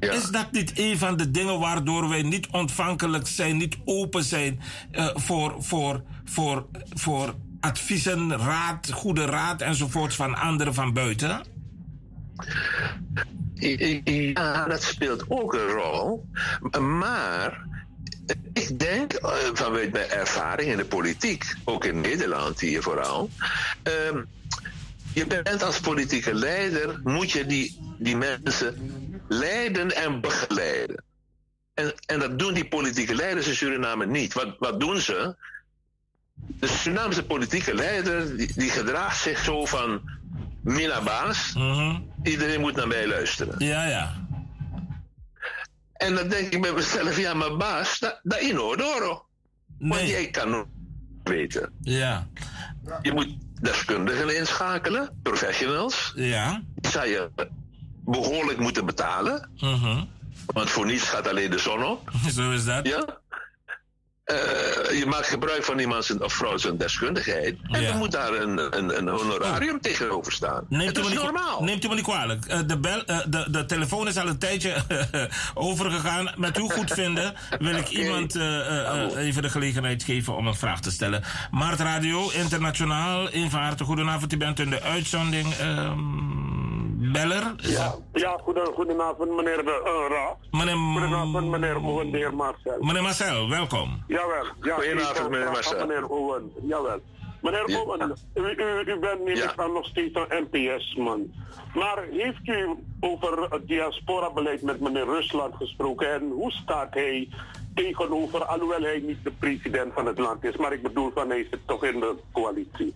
Is 0.00 0.30
dat 0.30 0.52
niet 0.52 0.72
een 0.78 0.98
van 0.98 1.16
de 1.16 1.30
dingen 1.30 1.58
waardoor 1.58 2.08
wij 2.08 2.22
niet 2.22 2.46
ontvankelijk 2.50 3.26
zijn, 3.26 3.56
niet 3.56 3.76
open 3.84 4.24
zijn 4.24 4.60
eh, 4.90 5.08
voor, 5.14 5.54
voor, 5.58 6.02
voor, 6.24 6.66
voor 6.94 7.34
adviezen, 7.64 8.36
raad, 8.36 8.90
goede 8.90 9.24
raad 9.24 9.60
enzovoorts 9.60 10.16
van 10.16 10.34
anderen 10.34 10.74
van 10.74 10.92
buiten? 10.92 11.42
Ja, 13.54 14.66
dat 14.66 14.82
speelt 14.82 15.24
ook 15.28 15.54
een 15.54 15.66
rol. 15.66 16.28
Maar 16.80 17.66
ik 18.52 18.78
denk, 18.78 19.12
eh, 19.12 19.30
vanuit 19.52 19.92
mijn 19.92 20.10
ervaring 20.10 20.70
in 20.70 20.76
de 20.76 20.84
politiek, 20.84 21.54
ook 21.64 21.84
in 21.84 22.00
Nederland 22.00 22.60
hier 22.60 22.82
vooral. 22.82 23.30
ehm, 23.82 24.22
je 25.12 25.26
bent 25.26 25.62
als 25.62 25.80
politieke 25.80 26.34
leider, 26.34 27.00
moet 27.04 27.30
je 27.30 27.46
die, 27.46 27.78
die 27.98 28.16
mensen 28.16 28.76
leiden 29.28 29.96
en 29.96 30.20
begeleiden. 30.20 31.04
En, 31.74 31.94
en 32.06 32.18
dat 32.18 32.38
doen 32.38 32.54
die 32.54 32.68
politieke 32.68 33.14
leiders 33.14 33.46
in 33.46 33.54
Suriname 33.54 34.06
niet. 34.06 34.32
Wat, 34.32 34.56
wat 34.58 34.80
doen 34.80 35.00
ze? 35.00 35.36
De 36.46 36.66
Surinaamse 36.66 37.24
politieke 37.24 37.74
leider 37.74 38.36
die, 38.36 38.52
die 38.54 38.70
gedraagt 38.70 39.20
zich 39.20 39.44
zo 39.44 39.64
van 39.64 40.00
Mina 40.62 41.02
baas. 41.02 41.54
Iedereen 42.22 42.60
moet 42.60 42.76
naar 42.76 42.88
mij 42.88 43.06
luisteren. 43.06 43.54
Ja, 43.58 43.86
ja. 43.86 44.14
En 45.92 46.14
dan 46.14 46.28
denk 46.28 46.52
ik 46.52 46.60
bij 46.60 46.72
mezelf, 46.72 47.18
ja, 47.18 47.34
maar 47.34 47.56
baas, 47.56 47.98
dat 47.98 48.20
dat 48.22 48.40
inodoro. 48.40 49.26
Want 49.78 50.08
jij 50.08 50.30
kan 50.30 50.66
weten. 51.22 51.72
Ja. 51.80 52.26
Je 53.02 53.12
moet 53.12 53.28
deskundigen 53.60 54.36
inschakelen, 54.36 55.18
professionals. 55.22 56.12
Ja. 56.14 56.62
Die 56.74 56.90
zou 56.90 57.06
je 57.06 57.30
behoorlijk 58.04 58.58
moeten 58.58 58.86
betalen. 58.86 59.50
Mhm. 59.56 60.04
Want 60.46 60.70
voor 60.70 60.86
niets 60.86 61.02
gaat 61.02 61.28
alleen 61.28 61.50
de 61.50 61.58
zon 61.58 61.84
op. 61.84 62.10
Zo 62.36 62.50
is 62.50 62.64
dat. 62.64 62.86
Ja. 62.86 63.18
Eh, 64.24 64.36
je 64.98 65.04
maakt 65.06 65.26
gebruik 65.26 65.64
van 65.64 65.78
iemand 65.78 66.04
zijn, 66.04 66.22
of 66.22 66.32
vrouw 66.32 66.56
zijn 66.56 66.76
deskundigheid. 66.76 67.56
En 67.70 67.80
Ja. 67.82 67.88
er 67.88 67.96
moet 67.96 68.12
daar 68.12 68.32
een, 68.32 68.78
een, 68.78 68.98
een 68.98 69.08
honorarium 69.08 69.80
tegenover 69.80 70.32
staan. 70.32 70.64
Neemt 70.68 70.90
u, 70.90 70.92
dat 70.92 71.04
is 71.04 71.10
niet, 71.10 71.22
normaal. 71.22 71.62
neemt 71.64 71.84
u 71.84 71.88
me 71.88 71.94
niet 71.94 72.04
kwalijk. 72.04 72.44
Eh, 72.44 72.58
de, 72.66 72.78
bel, 72.78 73.04
eh, 73.04 73.18
de, 73.28 73.46
de 73.50 73.64
telefoon 73.64 74.08
is 74.08 74.16
al 74.16 74.26
een 74.28 74.38
tijdje 74.38 74.74
overgegaan. 75.54 76.32
Met 76.36 76.56
uw 76.56 76.68
goedvinden 76.68 77.34
wil 77.58 77.74
ik 77.76 77.88
iemand 77.88 78.36
eh, 78.36 79.16
even 79.16 79.42
de 79.42 79.50
gelegenheid 79.50 80.02
geven 80.02 80.36
om 80.36 80.46
een 80.46 80.54
vraag 80.56 80.80
te 80.80 80.90
stellen. 80.90 81.22
Maart 81.50 81.80
Radio 81.80 82.30
Internationaal, 82.30 83.28
even 83.28 83.58
harte 83.58 83.84
goedenavond. 83.84 84.32
U 84.32 84.36
bent 84.36 84.58
in 84.60 84.70
de 84.70 84.82
uitzending. 84.82 85.54
ehm, 85.54 86.73
beller? 87.18 87.54
Ja, 88.12 88.38
goeden, 88.42 88.66
goedenavond 88.74 89.30
meneer 89.36 89.64
de 89.64 89.76
uh, 89.84 90.16
Raad. 90.16 90.38
Meneer, 90.50 90.76
Goedenavond 90.76 91.46
meneer 91.50 91.76
Owen, 91.76 92.10
de 92.10 92.16
heer 92.16 92.34
Marcel. 92.34 92.78
Meneer 92.80 93.02
Marcel, 93.02 93.48
welkom. 93.48 94.04
Jawel. 94.06 94.44
Ja, 94.60 94.74
Goedenavond, 94.74 95.30
meneer 95.30 95.50
Marcel. 95.50 95.86
Meneer 95.86 96.06
Owen, 96.08 96.52
jawel. 96.62 97.00
Meneer 97.40 97.70
Ja. 97.70 97.80
Owen, 97.80 98.16
u, 98.34 98.40
u, 98.40 98.92
u 98.92 98.98
bent 98.98 99.28
ik 99.28 99.52
aan 99.56 99.72
nog 99.72 99.86
steeds 99.86 100.14
een 100.14 100.46
NPS-man. 100.50 101.32
Maar 101.74 102.04
heeft 102.10 102.48
u 102.48 102.74
over 103.00 103.46
het 103.50 103.66
diaspora-beleid 103.66 104.62
met 104.62 104.80
meneer 104.80 105.04
Rusland 105.04 105.54
gesproken 105.54 106.12
en 106.12 106.30
hoe 106.30 106.50
staat 106.50 106.94
hij 106.94 107.28
tegenover, 107.74 108.44
alhoewel 108.44 108.82
hij 108.82 109.02
niet 109.06 109.18
de 109.24 109.30
president 109.38 109.92
van 109.94 110.06
het 110.06 110.18
land 110.18 110.44
is, 110.44 110.56
maar 110.56 110.72
ik 110.72 110.82
bedoel 110.82 111.10
van 111.14 111.28
hij 111.28 111.46
zit 111.50 111.60
toch 111.66 111.84
in 111.84 112.00
de 112.00 112.14
coalitie. 112.32 112.92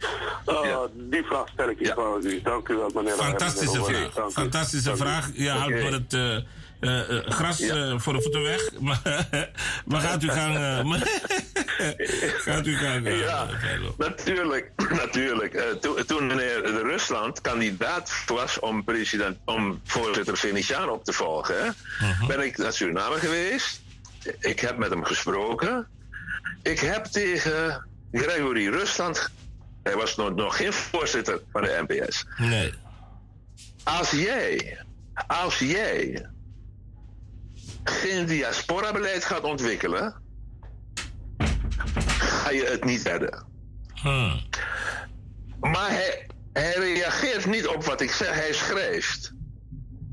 Uh, 0.46 0.78
Die 0.94 1.24
vraag 1.24 1.48
stel 1.48 1.68
ik 1.68 1.80
even 1.80 2.04
aan 2.04 2.26
u. 2.26 2.42
Dank 2.42 2.68
u 2.68 2.74
wel, 2.76 2.90
meneer 2.94 3.12
Fantastische 3.12 3.84
vraag. 3.84 4.14
Dank. 4.14 4.32
Fantastische 4.32 4.86
Dank 4.88 4.98
vraag. 5.00 5.30
Je 5.34 5.50
houdt 5.50 5.82
het 5.82 6.14
eh, 6.14 6.36
eh, 6.80 7.16
eh, 7.18 7.26
gras 7.30 7.60
eh, 7.60 7.98
voor 7.98 8.12
de 8.12 8.22
voeten 8.22 8.42
weg. 8.42 8.70
Maar, 9.84 10.00
gaat 10.00 10.22
u 10.22 10.28
gang. 10.28 10.56
eh, 10.56 11.00
gaat 12.46 12.66
u 12.66 12.76
gang. 12.76 13.06
eh, 13.06 13.18
Ja, 13.20 13.46
natuurlijk. 13.98 14.70
natuurlijk. 15.04 15.54
Eh, 15.54 15.64
to- 15.80 16.04
toen 16.04 16.26
meneer 16.26 16.62
de 16.62 16.82
Rusland 16.82 17.40
kandidaat 17.40 18.12
was 18.26 18.58
om, 18.60 18.84
president, 18.84 19.38
om 19.44 19.80
voorzitter 19.84 20.36
Venetiaan 20.36 20.88
op 20.90 21.04
te 21.04 21.12
volgen, 21.12 21.54
hè, 21.64 21.70
ben 22.26 22.40
ik 22.40 22.56
naar 22.58 22.72
Suriname 22.72 23.16
geweest. 23.18 23.80
Ik 24.38 24.60
heb 24.60 24.76
met 24.76 24.90
hem 24.90 25.04
gesproken. 25.04 25.86
Ik 26.62 26.78
heb 26.78 27.04
tegen 27.04 27.86
Gregory 28.12 28.68
Rusland. 28.68 29.30
Hij 29.82 29.94
was 29.94 30.16
nog, 30.16 30.34
nog 30.34 30.56
geen 30.56 30.72
voorzitter 30.72 31.40
van 31.52 31.62
de 31.62 31.84
NPS. 31.86 32.24
Nee. 32.36 32.74
Als 33.84 34.10
jij, 34.10 34.78
als 35.26 35.58
jij 35.58 36.26
geen 37.84 38.26
diaspora-beleid 38.26 39.24
gaat 39.24 39.42
ontwikkelen, 39.42 40.14
ga 42.18 42.50
je 42.50 42.64
het 42.64 42.84
niet 42.84 43.02
redden. 43.02 43.46
Maar 45.60 45.90
hij, 45.90 46.26
hij 46.52 46.74
reageert 46.74 47.46
niet 47.46 47.66
op 47.66 47.84
wat 47.84 48.00
ik 48.00 48.10
zeg, 48.10 48.34
hij 48.34 48.52
schrijft. 48.52 49.27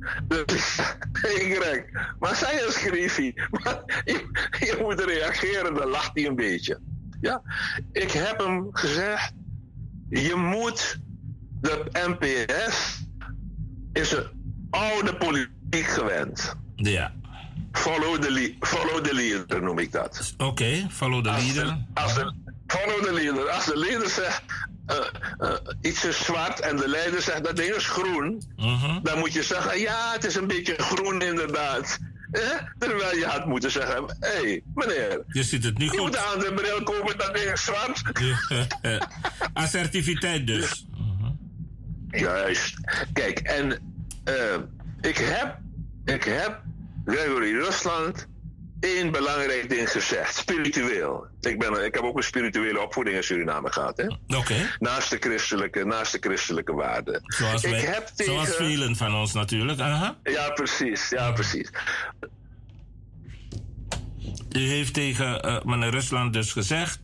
Dus, 0.46 0.80
Greg, 1.14 1.84
maar 2.20 2.36
zij 2.36 2.64
is 2.68 2.76
griefie. 2.76 3.34
Maar 3.64 3.82
je, 4.06 4.30
je 4.60 4.78
moet 4.82 5.00
reageren, 5.00 5.74
dan 5.74 5.88
lacht 5.88 6.12
hij 6.14 6.26
een 6.26 6.36
beetje. 6.36 6.80
Ja, 7.22 7.42
ik 7.92 8.12
heb 8.12 8.40
hem 8.40 8.70
gezegd, 8.72 9.34
je 10.10 10.36
moet 10.36 11.00
de 11.62 11.86
NPS 11.92 13.04
is 13.94 14.12
een 14.12 14.28
oude 14.70 15.16
politiek 15.16 15.86
gewend. 15.86 16.56
Ja. 16.76 17.14
Follow 17.72 18.22
the, 18.22 18.56
follow 18.60 19.04
the 19.04 19.14
leader 19.14 19.62
noem 19.62 19.80
ik 19.80 19.92
dat. 19.92 20.34
Oké, 20.38 20.88
follow 20.90 21.24
the 21.24 21.30
leader. 21.30 21.86
Als 21.94 22.14
de, 22.14 22.34
follow 22.68 23.04
the 23.04 23.14
leader. 23.14 23.50
Als 23.50 23.66
de 23.66 23.78
leader 23.78 24.10
zegt 24.10 24.44
iets 25.82 26.06
is 26.06 26.26
zwart 26.26 26.60
en 26.60 26.76
de 26.78 26.88
leider 26.88 27.22
zegt 27.22 27.44
dat 27.44 27.56
ding 27.56 27.74
is 27.74 27.88
groen, 27.88 28.42
Mhm. 28.56 29.00
dan 29.04 29.20
moet 29.20 29.34
je 29.34 29.44
zeggen 29.44 29.80
ja, 29.80 30.12
het 30.14 30.24
is 30.26 30.36
een 30.36 30.48
beetje 30.48 30.76
groen 30.78 31.22
inderdaad. 31.22 31.98
Eh? 32.32 32.42
Terwijl 32.80 33.18
je 33.18 33.26
had 33.26 33.46
moeten 33.46 33.72
zeggen, 33.72 34.06
hé 34.20 34.28
hey, 34.42 34.62
meneer, 34.76 35.24
Je 35.28 35.44
ziet 35.44 35.64
het 35.64 35.78
nu 35.78 35.84
je 35.84 35.90
goed. 35.90 36.00
moet 36.00 36.18
aan 36.18 36.40
de 36.40 36.54
bril 36.54 36.84
komen, 36.84 37.18
dat 37.18 37.34
ding 37.36 37.52
is 37.52 37.64
zwart. 37.64 38.02
Assertiviteit 39.54 40.48
dus. 40.48 40.86
Juist. 42.10 42.74
Kijk, 43.14 43.40
en 43.40 43.72
eh, 44.24 44.34
ik 45.02 45.18
heb, 45.18 45.58
ik 46.06 46.24
heb 46.24 46.62
Gregory 47.06 47.52
Rusland 47.56 48.28
één 48.80 49.12
belangrijk 49.12 49.70
ding 49.70 49.92
gezegd, 49.92 50.36
spiritueel. 50.36 51.28
Ik, 51.42 51.60
ben, 51.60 51.86
ik 51.86 51.94
heb 51.94 52.04
ook 52.04 52.18
een 52.18 52.24
spirituele 52.24 52.82
opvoeding 52.82 53.16
in 53.16 53.24
Suriname 53.24 53.72
gehad, 53.72 53.98
hè? 53.98 54.36
Oké. 54.38 54.56
Naast 54.80 55.10
de 55.10 55.18
christelijke, 55.20 55.86
naast 55.86 56.12
de 56.12 56.18
christelijke 56.22 56.74
waarden. 56.74 57.22
Zoals, 57.24 57.64
ik 57.64 57.70
wij- 57.72 57.80
heb 57.80 58.08
tegen... 58.08 58.34
zoals 58.34 58.56
velen 58.56 58.96
van 58.96 59.16
ons 59.16 59.34
natuurlijk. 59.34 59.80
Aha. 59.80 60.18
Ja, 60.24 60.50
precies. 60.50 61.10
Ja, 61.10 61.32
precies. 61.32 61.70
U 64.56 64.60
heeft 64.70 64.94
tegen 64.94 65.42
eh, 65.42 65.64
meneer 65.64 65.90
Rusland 65.90 66.34
dus 66.34 66.52
gezegd. 66.52 67.00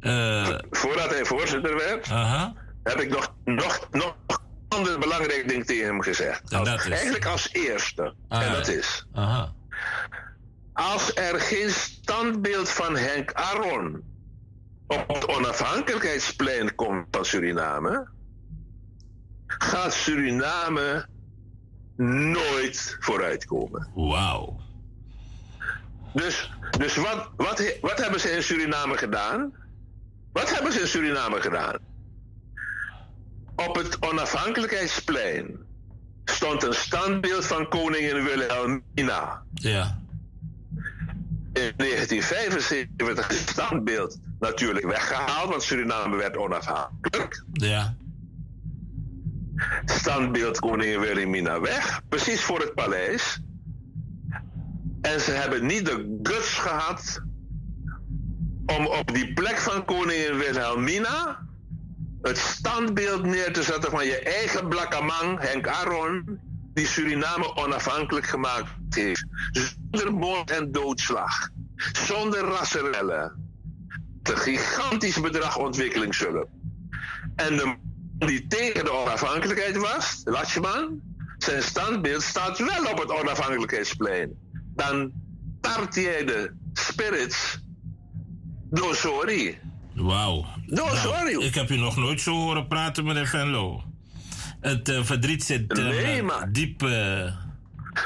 eh, 0.00 0.58
Voordat 0.70 1.10
hij 1.10 1.24
voorzitter 1.24 1.76
werd, 1.76 2.10
aha. 2.10 2.52
heb 2.82 3.00
ik 3.00 3.08
nog, 3.10 3.34
nog, 3.44 3.88
nog 3.90 4.16
een 4.26 4.38
ander 4.68 4.98
belangrijk 4.98 5.48
ding 5.48 5.66
tegen 5.66 5.86
hem 5.86 6.02
gezegd. 6.02 6.54
Als- 6.54 6.68
dat 6.68 6.84
is? 6.84 6.90
Eigenlijk 6.90 7.26
als 7.26 7.48
eerste. 7.52 8.14
Ah, 8.28 8.42
en 8.42 8.52
dat 8.52 8.66
ja. 8.66 8.72
is... 8.72 9.06
Aha. 9.14 9.52
Als 10.72 11.14
er 11.14 11.40
geen 11.40 11.70
standbeeld 11.70 12.68
van 12.68 12.96
Henk 12.96 13.32
Aron 13.32 14.02
op 14.86 15.08
het 15.08 15.28
onafhankelijkheidsplein 15.28 16.74
komt 16.74 17.06
van 17.10 17.24
Suriname, 17.24 18.08
gaat 19.46 19.92
Suriname 19.92 21.06
nooit 21.96 22.96
vooruitkomen. 23.00 23.88
Wauw. 23.94 24.60
Dus, 26.14 26.52
dus 26.78 26.96
wat, 26.96 27.30
wat, 27.36 27.78
wat 27.80 27.98
hebben 27.98 28.20
ze 28.20 28.30
in 28.30 28.42
Suriname 28.42 28.96
gedaan? 28.96 29.52
Wat 30.32 30.54
hebben 30.54 30.72
ze 30.72 30.80
in 30.80 30.86
Suriname 30.86 31.40
gedaan? 31.40 31.78
Op 33.56 33.74
het 33.76 33.96
onafhankelijkheidsplein 34.00 35.56
stond 36.24 36.62
een 36.62 36.74
standbeeld 36.74 37.46
van 37.46 37.68
koningin 37.68 38.24
Wilhelmina. 38.24 39.42
Ja. 39.54 40.01
In 41.52 41.72
1975 41.76 43.28
is 43.30 43.38
het 43.38 43.48
standbeeld 43.48 44.18
natuurlijk 44.38 44.86
weggehaald, 44.86 45.48
want 45.48 45.62
Suriname 45.62 46.16
werd 46.16 46.36
onafhankelijk. 46.36 47.44
Ja. 47.52 47.96
Standbeeld 49.84 50.58
koningin 50.58 51.00
Wilhelmina 51.00 51.60
weg, 51.60 52.02
precies 52.08 52.40
voor 52.42 52.60
het 52.60 52.74
paleis. 52.74 53.42
En 55.00 55.20
ze 55.20 55.30
hebben 55.30 55.66
niet 55.66 55.86
de 55.86 56.18
guts 56.22 56.54
gehad 56.58 57.22
om 58.66 58.86
op 58.86 59.14
die 59.14 59.32
plek 59.32 59.56
van 59.56 59.84
koningin 59.84 60.38
Wilhelmina 60.38 61.40
het 62.22 62.38
standbeeld 62.38 63.24
neer 63.24 63.52
te 63.52 63.62
zetten 63.62 63.90
van 63.90 64.06
je 64.06 64.18
eigen 64.18 64.68
blakkamang, 64.68 65.40
Henk 65.40 65.66
Aron, 65.66 66.40
die 66.74 66.86
Suriname 66.86 67.56
onafhankelijk 67.56 68.26
gemaakt 68.26 68.70
heeft. 68.88 69.24
Zonder 69.90 70.12
moord 70.12 70.50
en 70.50 70.72
doodslag. 70.72 71.48
Zonder 71.92 72.40
rasserellen. 72.40 73.50
Een 74.22 74.36
gigantisch 74.36 75.20
bedrag 75.20 75.58
ontwikkelingshulp. 75.58 76.48
En 77.36 77.56
de 77.56 77.64
man 77.64 77.90
die 78.28 78.46
tegen 78.46 78.84
de 78.84 78.92
onafhankelijkheid 78.92 79.76
was, 79.76 80.20
Latschman, 80.24 81.00
zijn 81.38 81.62
standbeeld 81.62 82.22
staat 82.22 82.58
wel 82.58 82.92
op 82.92 82.98
het 82.98 83.10
onafhankelijkheidsplein. 83.10 84.30
Dan 84.74 85.12
tart 85.60 85.94
de 85.94 86.54
spirits 86.72 87.58
door 88.70 88.94
sorry. 88.94 89.60
Wauw. 89.94 90.46
No, 90.66 90.88
sorry. 90.94 91.42
Ik 91.42 91.54
heb 91.54 91.70
u 91.70 91.76
nog 91.76 91.96
nooit 91.96 92.20
zo 92.20 92.32
horen 92.32 92.66
praten, 92.66 93.04
meneer 93.04 93.26
Venlo. 93.26 93.82
Het 94.62 94.88
eh, 94.88 95.04
verdriet 95.04 95.44
zit 95.44 95.78
eh, 95.78 95.84
Nee, 95.84 96.22
maar- 96.22 96.52
diep. 96.52 96.82
eh, 96.82 97.34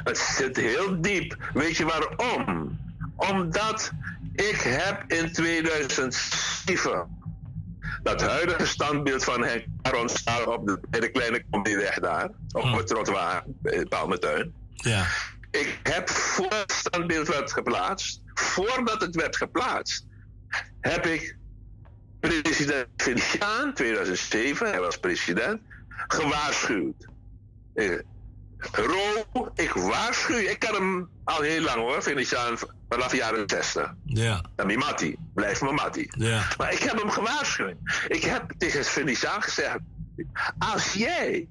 Het 0.05 0.19
zit 0.19 0.57
heel 0.57 1.01
diep. 1.01 1.51
Weet 1.55 1.77
je 1.77 1.85
waarom? 1.85 2.79
Omdat 3.17 3.93
ik 4.35 4.57
heb 4.61 5.05
in 5.07 5.33
2007 5.33 7.09
dat 8.03 8.21
huidige 8.23 8.67
standbeeld 8.67 9.25
van 9.25 9.45
Henk 9.45 9.65
Aron 9.83 10.09
staat 10.09 10.47
op 10.47 10.67
de, 10.67 10.81
bij 10.91 11.01
de 11.01 11.11
kleine 11.11 11.45
comedieweg 11.51 11.99
daar, 11.99 12.31
op 12.53 12.73
het 12.77 12.87
trottoir, 12.87 13.43
bij 13.47 13.85
Palmetuin. 13.85 14.53
ja. 14.75 15.07
Ik 15.51 15.79
heb 15.83 16.09
voor 16.11 16.53
het 16.53 16.73
standbeeld 16.73 17.29
werd 17.29 17.53
geplaatst, 17.53 18.21
voordat 18.35 19.01
het 19.01 19.15
werd 19.15 19.37
geplaatst, 19.37 20.07
heb 20.81 21.07
ik 21.07 21.37
president 22.21 22.87
Feliciaan, 22.97 23.75
2007, 23.75 24.71
hij 24.71 24.81
was 24.81 24.99
president, 24.99 25.61
gewaarschuwd. 26.07 27.07
Eh, 27.75 27.99
Ro, 28.59 29.51
ik 29.55 29.73
waarschuw 29.73 30.37
je, 30.37 30.51
ik 30.51 30.59
ken 30.59 30.75
hem 30.75 31.09
al 31.25 31.41
heel 31.41 31.61
lang 31.61 31.77
hoor, 31.77 32.03
Feliciaan, 32.03 32.57
vanaf 32.89 33.17
jaren 33.17 33.49
60. 33.49 33.95
Ja. 34.05 34.45
Dan 34.55 34.67
mi 34.67 34.77
Matti, 34.77 35.17
blijf 35.35 35.63
me 35.63 35.73
Matti. 35.73 36.09
Ja. 36.19 36.43
Maar 36.59 36.73
ik 36.73 36.79
heb 36.79 36.99
hem 36.99 37.11
gewaarschuwd. 37.11 37.77
Ik 38.09 38.23
heb 38.23 38.53
tegen 38.59 38.85
Feliciaan 38.85 39.43
gezegd, 39.43 39.79
als 40.59 40.93
jij 40.93 41.49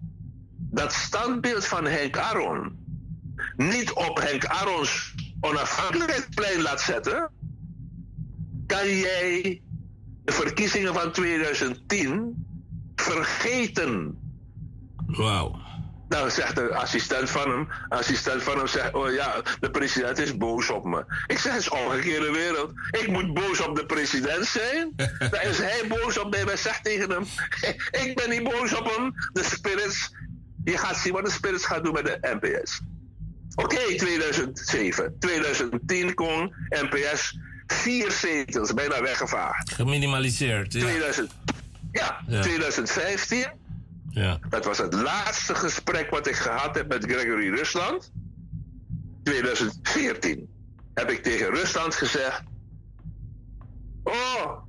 dat 0.58 0.94
standbeeld 0.94 1.66
van 1.66 1.86
Henk 1.86 2.18
Aron 2.18 2.84
niet 3.56 3.92
op 3.92 4.18
Henk 4.22 4.46
Arons 4.46 5.14
onafhankelijkheidsplein 5.40 6.62
laat 6.62 6.82
zetten, 6.82 7.32
kan 8.68 8.88
jij 8.88 9.62
de 10.24 10.32
verkiezingen 10.32 10.94
van 10.94 11.12
2010 11.12 12.46
vergeten. 12.96 14.20
Wauw. 15.16 15.64
Nou 16.10 16.30
zegt 16.30 16.56
de 16.56 16.76
assistent 16.76 17.30
van 17.30 17.50
hem, 17.52 17.68
assistent 17.90 18.44
van 18.44 18.58
hem 18.58 18.68
zegt, 18.68 18.94
oh 18.94 19.14
ja, 19.14 19.42
de 19.60 19.72
president 19.72 20.18
is 20.18 20.38
boos 20.38 20.70
op 20.70 20.86
me. 20.86 21.04
Ik 21.28 21.38
zeg, 21.40 21.52
het 21.52 21.62
is 21.62 21.70
omgekeerde 21.70 22.32
wereld. 22.32 22.72
Ik 22.92 23.08
moet 23.08 23.34
boos 23.34 23.62
op 23.62 23.76
de 23.76 23.86
president 23.86 24.46
zijn. 24.46 24.94
Dan 25.32 25.42
is 25.42 25.58
hij 25.58 25.82
boos 25.88 26.20
op 26.20 26.32
mij. 26.32 26.46
Wij 26.46 26.58
zegt 26.58 26.84
tegen 26.84 27.10
hem, 27.12 27.26
ik 28.06 28.12
ben 28.16 28.30
niet 28.30 28.44
boos 28.44 28.76
op 28.76 28.96
hem. 28.96 29.14
De 29.34 29.44
spirits, 29.44 30.12
je 30.64 30.78
gaat 30.78 30.98
zien 30.98 31.14
wat 31.14 31.26
de 31.26 31.32
spirits 31.32 31.66
gaat 31.66 31.84
doen 31.84 31.94
met 31.94 32.06
de 32.06 32.38
NPS. 32.42 32.82
Oké, 33.56 33.96
2007. 33.98 35.16
2010 35.20 36.14
kon 36.14 36.54
NPS 36.70 37.38
vier 37.68 38.12
zetels 38.12 38.74
bijna 38.74 39.02
weggevaagd. 39.02 39.74
Geminimaliseerd. 39.74 40.74
Ja. 40.74 40.80
2000, 40.80 41.32
ja, 41.92 42.22
Ja. 42.28 42.42
2015. 42.42 43.46
Ja. 44.16 44.40
Dat 44.50 44.66
was 44.66 44.78
het 44.78 44.94
laatste 44.94 45.56
gesprek 45.56 46.10
wat 46.10 46.28
ik 46.28 46.36
gehad 46.36 46.76
heb 46.76 46.88
met 46.88 47.04
Gregory 47.04 47.50
Rusland. 47.50 48.12
2014 49.24 50.50
heb 50.94 51.10
ik 51.12 51.24
tegen 51.24 51.50
Rusland 51.50 51.96
gezegd: 51.96 52.44
Oh, 54.04 54.62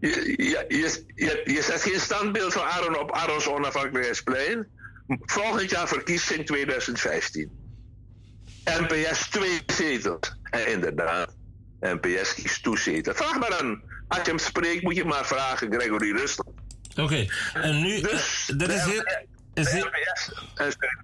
je, 0.00 0.34
je, 0.68 1.42
je, 1.44 1.62
zet 1.62 1.82
geen 1.82 2.00
standbeeld 2.00 2.52
van 2.52 2.62
Aaron 2.62 2.98
op 2.98 3.10
Arons 3.10 3.48
onafhankelijkheidsplein. 3.48 4.68
Volgend 5.20 5.70
jaar 5.70 5.88
verkiezing 5.88 6.46
2015. 6.46 7.50
NPS 8.64 9.28
twee 9.28 9.62
zetels. 9.66 10.38
En 10.42 10.66
inderdaad, 10.66 11.36
NPS 11.80 12.34
kiest 12.34 12.62
toe 12.62 12.78
zetels. 12.78 13.16
Vraag 13.16 13.38
maar 13.38 13.60
aan. 13.60 13.82
Als 14.08 14.20
je 14.20 14.28
hem 14.28 14.38
spreekt, 14.38 14.82
moet 14.82 14.96
je 14.96 15.04
maar 15.04 15.26
vragen, 15.26 15.72
Gregory 15.72 16.10
Rusland. 16.10 16.53
Oké, 16.96 17.26
en 17.54 17.80
nu. 17.80 18.00
Dus, 18.00 18.48
eh, 18.50 18.58
dat 18.58 18.68
is 18.68 18.84
heel. 18.84 19.02
Is 19.54 19.70
heel 19.70 19.88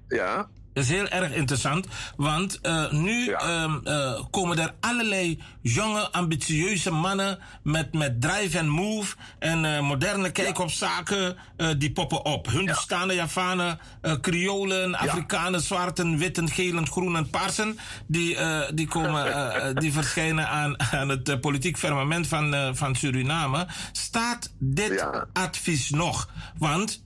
Ja. 0.08 0.48
Is 0.72 0.88
heel 0.88 1.08
erg 1.08 1.32
interessant, 1.34 1.86
want 2.16 2.58
uh, 2.62 2.90
nu 2.90 3.24
ja. 3.24 3.62
um, 3.62 3.80
uh, 3.84 4.20
komen 4.30 4.58
er 4.58 4.74
allerlei 4.80 5.42
jonge, 5.60 6.10
ambitieuze 6.12 6.90
mannen 6.90 7.38
met, 7.62 7.92
met 7.94 8.20
drive 8.20 8.58
en 8.58 8.68
move 8.68 9.16
en 9.38 9.64
uh, 9.64 9.80
moderne 9.80 10.30
kijk 10.30 10.58
op 10.58 10.70
zaken, 10.70 11.36
die 11.78 11.92
poppen 11.92 12.24
op. 12.24 12.46
Hunderstaande 12.46 13.14
ja. 13.14 13.20
Javanen, 13.20 13.78
Kriolen, 14.20 14.94
Afrikanen, 14.94 15.60
zwarten, 15.60 16.18
witten, 16.18 16.48
gelen, 16.48 16.86
groenen, 16.86 17.30
paarsen, 17.30 17.78
die, 18.06 18.36
die, 18.74 18.86
komen, 18.86 19.24
die 19.82 19.92
verschijnen 19.92 20.48
aan, 20.48 20.80
aan 20.92 21.08
het 21.08 21.40
politiek 21.40 21.78
firmament 21.78 22.26
van, 22.26 22.76
van 22.76 22.94
Suriname. 22.94 23.66
Staat 23.92 24.52
dit 24.58 25.06
advies 25.32 25.90
nog? 25.90 26.28
Want 26.58 27.02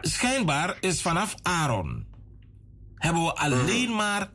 schijnbaar 0.00 0.76
is 0.80 1.02
vanaf 1.02 1.34
Aaron 1.42 2.12
hebben 3.04 3.24
we 3.24 3.34
alleen 3.34 3.88
mhm. 3.88 3.96
maar 3.96 4.28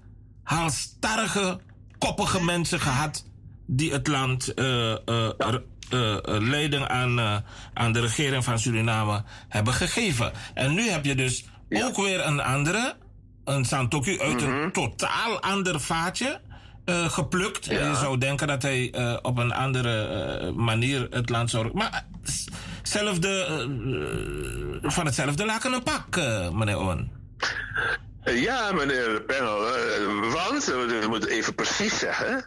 halstarrige, 0.44 1.60
koppige 1.98 2.44
mensen 2.44 2.80
gehad 2.80 3.26
die 3.66 3.92
het 3.92 4.08
land 4.08 4.52
uh, 4.56 4.66
uh, 4.66 5.30
uh, 5.94 6.18
leiding 6.24 6.88
aan, 6.88 7.44
aan 7.74 7.92
de 7.92 8.00
regering 8.00 8.44
van 8.44 8.60
Suriname 8.60 9.24
hebben 9.48 9.74
gegeven. 9.74 10.32
En 10.54 10.74
nu 10.74 10.90
heb 10.90 11.06
je 11.06 11.16
dus 11.16 11.46
ook 11.70 11.96
weer 11.96 12.26
een 12.26 12.40
andere, 12.40 12.96
een 13.46 13.66
Santoki 13.66 14.20
uit 14.20 14.42
een 14.42 14.60
mhm. 14.60 14.72
totaal 14.72 15.42
ander 15.42 15.80
vaatje. 15.80 16.42
geplukt. 16.86 17.68
En 17.68 17.90
je 17.90 17.96
zou 17.96 18.18
denken 18.18 18.48
dat 18.48 18.62
hij 18.62 18.94
op 19.22 19.38
een 19.38 19.52
andere 19.52 20.52
manier 20.52 21.08
het 21.10 21.30
land 21.30 21.50
zou. 21.50 21.70
Maar 21.74 22.06
zelfde, 22.84 23.46
van 24.82 25.06
hetzelfde 25.06 25.46
laken 25.46 25.74
een 25.74 25.84
pak, 25.84 26.16
meneer 26.54 26.80
Owen. 26.80 27.12
Ja, 28.34 28.72
meneer 28.72 29.06
de 29.06 29.22
panel. 29.22 29.76
Eh, 29.76 30.34
want, 30.34 30.66
we 30.66 31.06
moeten 31.08 31.30
even 31.30 31.56
precies 31.56 32.00
zeggen. 32.00 32.46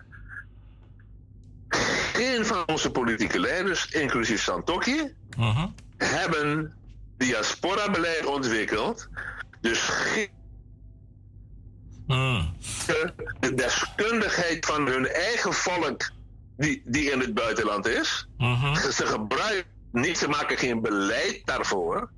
Geen 2.12 2.46
van 2.46 2.66
onze 2.66 2.90
politieke 2.90 3.40
leiders, 3.40 3.86
inclusief 3.86 4.42
Santokje, 4.42 5.14
uh 5.38 5.64
hebben 5.96 6.74
diaspora-beleid 7.16 8.26
ontwikkeld. 8.26 9.08
Dus 9.60 9.80
geen 9.80 10.28
mm. 12.06 12.56
de 13.40 13.54
deskundigheid 13.54 14.66
van 14.66 14.86
hun 14.86 15.06
eigen 15.06 15.52
volk, 15.52 16.10
die, 16.56 16.82
die 16.84 17.10
in 17.10 17.20
het 17.20 17.34
buitenland 17.34 17.86
is. 17.86 18.28
Uh 18.38 18.74
Ze 18.74 19.06
gebruiken 19.06 19.70
niet, 19.92 20.18
ze 20.18 20.28
maken 20.28 20.58
geen 20.58 20.80
beleid 20.80 21.40
daarvoor. 21.44 22.10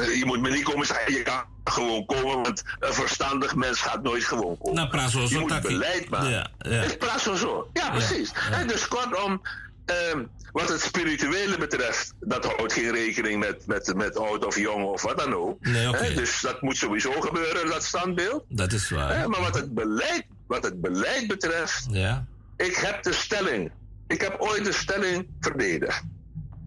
Eh, 0.00 0.18
je 0.18 0.24
moet 0.24 0.40
me 0.40 0.50
niet 0.50 0.64
komen 0.64 0.86
zeggen, 0.86 1.12
je 1.12 1.22
kan 1.22 1.42
gewoon 1.64 2.06
komen, 2.06 2.42
want 2.42 2.62
een 2.78 2.94
verstandig 2.94 3.54
mens 3.54 3.80
gaat 3.80 4.02
nooit 4.02 4.24
gewoon 4.24 4.58
komen. 4.58 4.74
Nou, 4.74 4.88
praat 4.88 5.10
zo 5.10 5.26
je 5.28 5.38
moet 5.38 5.60
beleid 5.60 6.08
maken. 6.08 6.30
Ja, 6.30 6.50
ja. 6.58 6.96
praat 6.98 7.20
zo 7.20 7.34
zo. 7.34 7.70
Ja, 7.72 7.90
precies. 7.90 8.32
Ja, 8.50 8.64
dus 8.64 8.88
kortom, 8.88 9.42
uh, 9.90 10.22
wat 10.52 10.68
het 10.68 10.80
spirituele 10.80 11.58
betreft, 11.58 12.12
dat 12.20 12.44
houdt 12.44 12.72
geen 12.72 12.92
rekening 12.92 13.40
met, 13.40 13.66
met, 13.66 13.94
met 13.96 14.18
oud 14.18 14.46
of 14.46 14.58
jong 14.58 14.84
of 14.84 15.02
wat 15.02 15.18
dan 15.18 15.34
ook. 15.34 15.60
Nee, 15.60 15.88
okay. 15.88 16.14
dus 16.14 16.40
dat 16.40 16.62
moet 16.62 16.76
sowieso 16.76 17.20
gebeuren, 17.20 17.66
dat 17.66 17.84
standbeeld. 17.84 18.44
Dat 18.48 18.72
is 18.72 18.90
waar. 18.90 19.30
maar 19.30 19.40
wat 19.40 19.54
het 19.54 19.74
beleid, 19.74 20.26
wat 20.46 20.64
het 20.64 20.80
beleid 20.80 21.26
betreft, 21.26 21.86
ja. 21.90 22.26
ik 22.56 22.76
heb 22.76 23.02
de 23.02 23.12
stelling. 23.12 23.70
Ik 24.06 24.20
heb 24.20 24.36
ooit 24.38 24.64
de 24.64 24.72
stelling 24.72 25.26
verdedigd. 25.40 26.02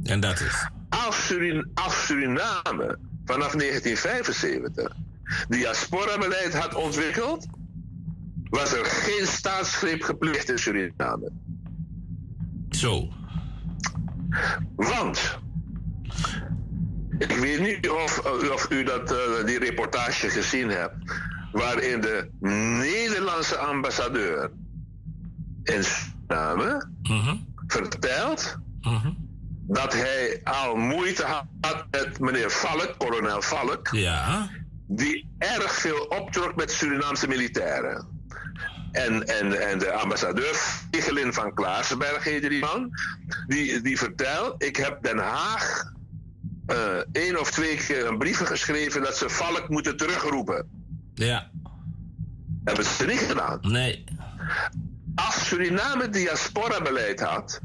En 0.03 0.19
dat 0.19 0.39
is? 0.39 0.67
Als, 0.89 1.25
Surin 1.25 1.71
als 1.73 2.05
Suriname 2.05 2.97
vanaf 3.32 3.51
1975 3.51 4.95
diaspora-beleid 5.47 6.53
had 6.53 6.75
ontwikkeld, 6.75 7.47
was 8.49 8.73
er 8.73 8.86
geen 8.86 9.27
staatsgreep 9.27 10.03
gepleegd 10.03 10.49
in 10.49 10.59
Suriname. 10.59 11.32
Zo. 12.69 13.09
Want, 14.75 15.39
ik 17.17 17.32
weet 17.32 17.59
niet 17.59 17.89
of, 17.89 18.19
of 18.51 18.69
u 18.69 18.84
dat, 18.84 19.11
uh, 19.11 19.45
die 19.45 19.59
reportage 19.59 20.30
gezien 20.30 20.69
hebt, 20.69 20.95
waarin 21.51 22.01
de 22.01 22.30
Nederlandse 22.80 23.57
ambassadeur 23.57 24.51
in 25.63 25.84
Suriname 25.84 26.88
uh 27.09 27.32
vertelt 27.67 28.57
uh 28.82 29.05
dat 29.72 29.93
hij 29.93 30.41
al 30.43 30.76
moeite 30.76 31.26
had 31.61 31.86
met 31.91 32.20
meneer 32.20 32.51
Valk, 32.51 32.95
kolonel 32.97 33.41
Valk. 33.41 33.88
Ja. 33.91 34.49
Die 34.88 35.30
erg 35.38 35.74
veel 35.74 35.99
optrok 35.99 36.55
met 36.55 36.72
Surinaamse 36.72 37.28
militairen. 37.28 38.07
En, 38.91 39.28
en, 39.28 39.70
en 39.70 39.80
de 39.80 39.91
ambassadeur 39.91 40.55
Vigelin 40.91 41.34
van 41.34 41.53
Klaarsberg 41.53 42.24
heette 42.24 42.49
die 42.49 42.59
man. 42.59 42.91
Die, 43.47 43.82
die 43.82 43.97
vertelt, 43.97 44.63
ik 44.63 44.76
heb 44.76 45.03
Den 45.03 45.17
Haag 45.17 45.93
uh, 46.67 46.76
één 47.11 47.39
of 47.39 47.51
twee 47.51 47.76
keer 47.76 48.05
een 48.05 48.17
brief 48.17 48.38
geschreven 48.38 49.01
dat 49.01 49.17
ze 49.17 49.30
Valk 49.30 49.70
moeten 49.70 49.97
terugroepen. 49.97 50.70
Ja. 51.13 51.49
Hebben 52.63 52.86
ze 52.86 53.05
niet 53.05 53.20
gedaan. 53.20 53.59
Nee. 53.61 54.03
Als 55.15 55.47
Suriname 55.47 56.09
diaspora 56.09 56.82
beleid 56.82 57.20
had, 57.20 57.61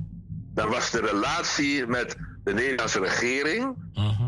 dan 0.55 0.69
was 0.69 0.91
de 0.91 1.01
relatie 1.01 1.87
met 1.87 2.17
de 2.45 2.55
Nederlandse 2.55 3.01
regering 3.01 3.75
uh-huh. 3.95 4.21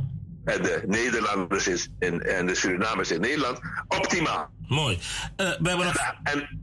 en 0.44 0.62
de 0.62 0.82
Nederlanders 0.86 1.88
in, 1.98 2.22
en 2.22 2.46
de 2.46 2.54
Surinamers 2.54 3.10
in 3.10 3.20
Nederland 3.20 3.60
optimaal. 3.88 4.50
Mooi. 4.68 4.94
Uh, 4.94 5.00
we 5.36 5.68
hebben 5.68 5.86
nog... 5.86 6.14
En, 6.22 6.60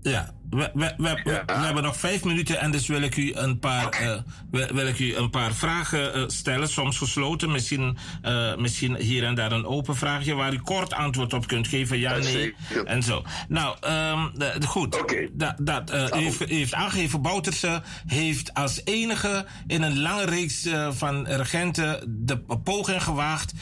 ja, 0.00 0.34
we, 0.52 0.70
we, 0.74 0.94
we, 0.96 1.42
we, 1.46 1.52
hebben 1.52 1.82
nog 1.82 1.96
vijf 1.96 2.24
minuten 2.24 2.60
en 2.60 2.70
dus 2.70 2.86
wil 2.86 3.02
ik 3.02 3.16
u 3.16 3.34
een 3.34 3.58
paar, 3.58 3.86
okay. 3.86 4.22
uh, 4.50 4.70
wil 4.70 4.86
ik 4.86 4.98
u 4.98 5.14
een 5.16 5.30
paar 5.30 5.52
vragen 5.52 6.18
uh, 6.18 6.24
stellen, 6.26 6.68
soms 6.68 6.98
gesloten, 6.98 7.50
misschien, 7.50 7.98
uh, 8.24 8.56
misschien 8.56 8.96
hier 8.96 9.24
en 9.24 9.34
daar 9.34 9.52
een 9.52 9.66
open 9.66 9.96
vraagje 9.96 10.34
waar 10.34 10.52
u 10.52 10.58
kort 10.58 10.92
antwoord 10.92 11.32
op 11.32 11.46
kunt 11.46 11.68
geven, 11.68 11.98
ja, 11.98 12.16
nee 12.16 12.54
en 12.84 13.02
zo. 13.02 13.22
Nou, 13.48 13.76
um, 13.88 14.32
goed. 14.66 15.00
Okay. 15.00 15.30
Dat, 15.32 15.54
dat, 15.58 15.92
u, 15.92 16.18
heeft, 16.18 16.50
u 16.50 16.54
heeft 16.54 16.74
aangegeven, 16.74 17.22
Bouterse 17.22 17.82
heeft 18.06 18.54
als 18.54 18.80
enige 18.84 19.46
in 19.66 19.82
een 19.82 20.00
lange 20.00 20.24
reeks 20.24 20.68
van 20.90 21.26
regenten 21.26 22.04
de 22.26 22.38
poging 22.64 23.02
gewaagd 23.02 23.52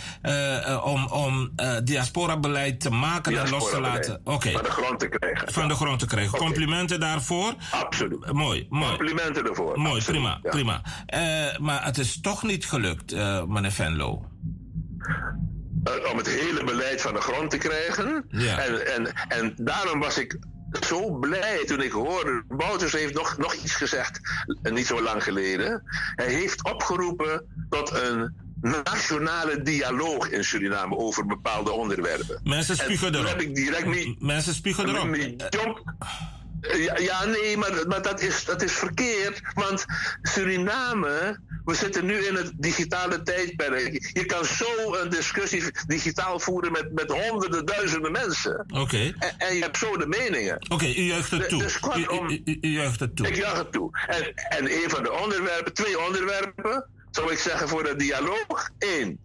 om, 0.83 1.07
om 1.07 1.51
diaspora-beleid 1.85 2.81
te 2.81 2.91
maken 2.91 3.33
diaspora 3.33 3.57
en 3.57 3.63
los 3.63 3.71
te 3.71 3.81
laten. 3.81 4.21
Oké. 4.25 4.51
Van 4.51 4.63
de 4.63 4.71
grond 4.71 4.99
te 4.99 5.09
krijgen. 5.09 5.53
Van 5.53 5.69
de 5.69 5.75
grond 5.75 5.99
te 5.99 6.07
krijgen. 6.07 6.35
Okay. 6.35 6.49
Complimenten 6.81 7.01
daarvoor. 7.01 7.55
Absoluut. 7.71 8.33
Mooi, 8.33 8.67
mooi. 8.69 8.89
Complimenten 8.89 9.47
ervoor. 9.47 9.79
Mooi, 9.79 9.97
Absoluut, 9.97 10.21
prima, 10.21 10.39
ja. 10.43 10.51
prima. 10.51 10.83
Uh, 11.15 11.59
maar 11.59 11.85
het 11.85 11.99
is 11.99 12.21
toch 12.21 12.43
niet 12.43 12.67
gelukt, 12.67 13.13
uh, 13.13 13.45
meneer 13.45 13.73
Venlo. 13.73 14.25
Uh, 15.85 16.11
om 16.11 16.17
het 16.17 16.29
hele 16.29 16.65
beleid 16.65 17.01
van 17.01 17.15
de 17.15 17.21
grond 17.21 17.51
te 17.51 17.59
krijgen. 17.59 18.25
Ja. 18.29 18.59
En, 18.59 18.95
en, 18.95 19.13
en 19.29 19.55
daarom 19.57 20.01
was 20.01 20.19
ik 20.19 20.39
zo 20.87 21.11
blij 21.11 21.65
toen 21.67 21.83
ik 21.83 21.93
hoorde. 21.93 22.45
Bouters 22.49 22.93
heeft 22.93 23.15
nog, 23.15 23.39
nog 23.39 23.55
iets 23.55 23.75
gezegd, 23.75 24.21
niet 24.63 24.87
zo 24.87 25.03
lang 25.03 25.25
geleden. 25.25 25.83
Hij 26.15 26.33
heeft 26.33 26.65
opgeroepen 26.65 27.45
tot 27.69 27.91
een 27.91 28.35
nationale 28.61 29.63
dialoog 29.63 30.31
in 30.31 30.45
Suriname 30.45 30.97
over 30.97 31.27
bepaalde 31.27 31.71
onderwerpen. 31.71 32.41
Mensen 32.45 32.77
spugen 32.77 33.15
erop. 33.15 33.27
Heb 33.27 33.41
ik 33.41 33.55
direct 33.55 33.87
niet, 33.87 34.21
Mensen 34.21 34.55
spugen 34.55 34.89
erop. 34.89 35.17
Ja, 36.61 36.99
ja, 36.99 37.25
nee, 37.25 37.57
maar, 37.57 37.73
maar 37.89 38.03
dat, 38.03 38.21
is, 38.21 38.45
dat 38.45 38.63
is 38.63 38.73
verkeerd. 38.73 39.41
Want 39.55 39.85
Suriname, 40.23 41.39
we 41.65 41.75
zitten 41.75 42.07
nu 42.07 42.15
in 42.15 42.35
het 42.35 42.53
digitale 42.57 43.23
tijdperk. 43.23 44.11
Je 44.13 44.27
kan 44.27 44.45
zo 44.45 44.95
een 44.95 45.11
discussie 45.11 45.63
digitaal 45.87 46.41
voeren 46.41 46.73
met, 46.73 46.93
met 46.93 47.11
honderden, 47.11 47.67
duizenden 47.67 48.13
mensen. 48.13 48.65
Oké. 48.69 49.15
En, 49.19 49.35
en, 49.39 49.55
je 49.55 49.63
hebt 49.63 49.79
zo 49.79 49.97
de 49.97 50.07
meningen. 50.07 50.55
Oké, 50.55 50.75
okay, 50.75 50.95
u 50.95 51.03
juicht 51.03 51.31
het 51.31 51.49
toe. 51.49 51.63
Dus 51.63 51.79
kortom, 51.79 52.31
u, 52.31 52.43
u, 52.45 52.59
u, 52.61 52.69
juicht 52.69 53.01
het 53.01 53.17
toe. 53.17 53.27
Ik 53.27 53.37
juich 53.37 53.59
het 53.59 53.73
toe. 53.73 53.99
En, 54.07 54.35
en 54.35 54.65
een 54.65 54.91
van 54.91 55.03
de 55.03 55.13
onderwerpen, 55.13 55.75
twee 55.75 56.01
onderwerpen 56.01 56.87
zou 57.11 57.33
ik 57.33 57.39
zeggen 57.39 57.69
voor 57.69 57.83
de 57.83 57.97
dialoog. 57.97 58.71
Eén, 58.79 59.21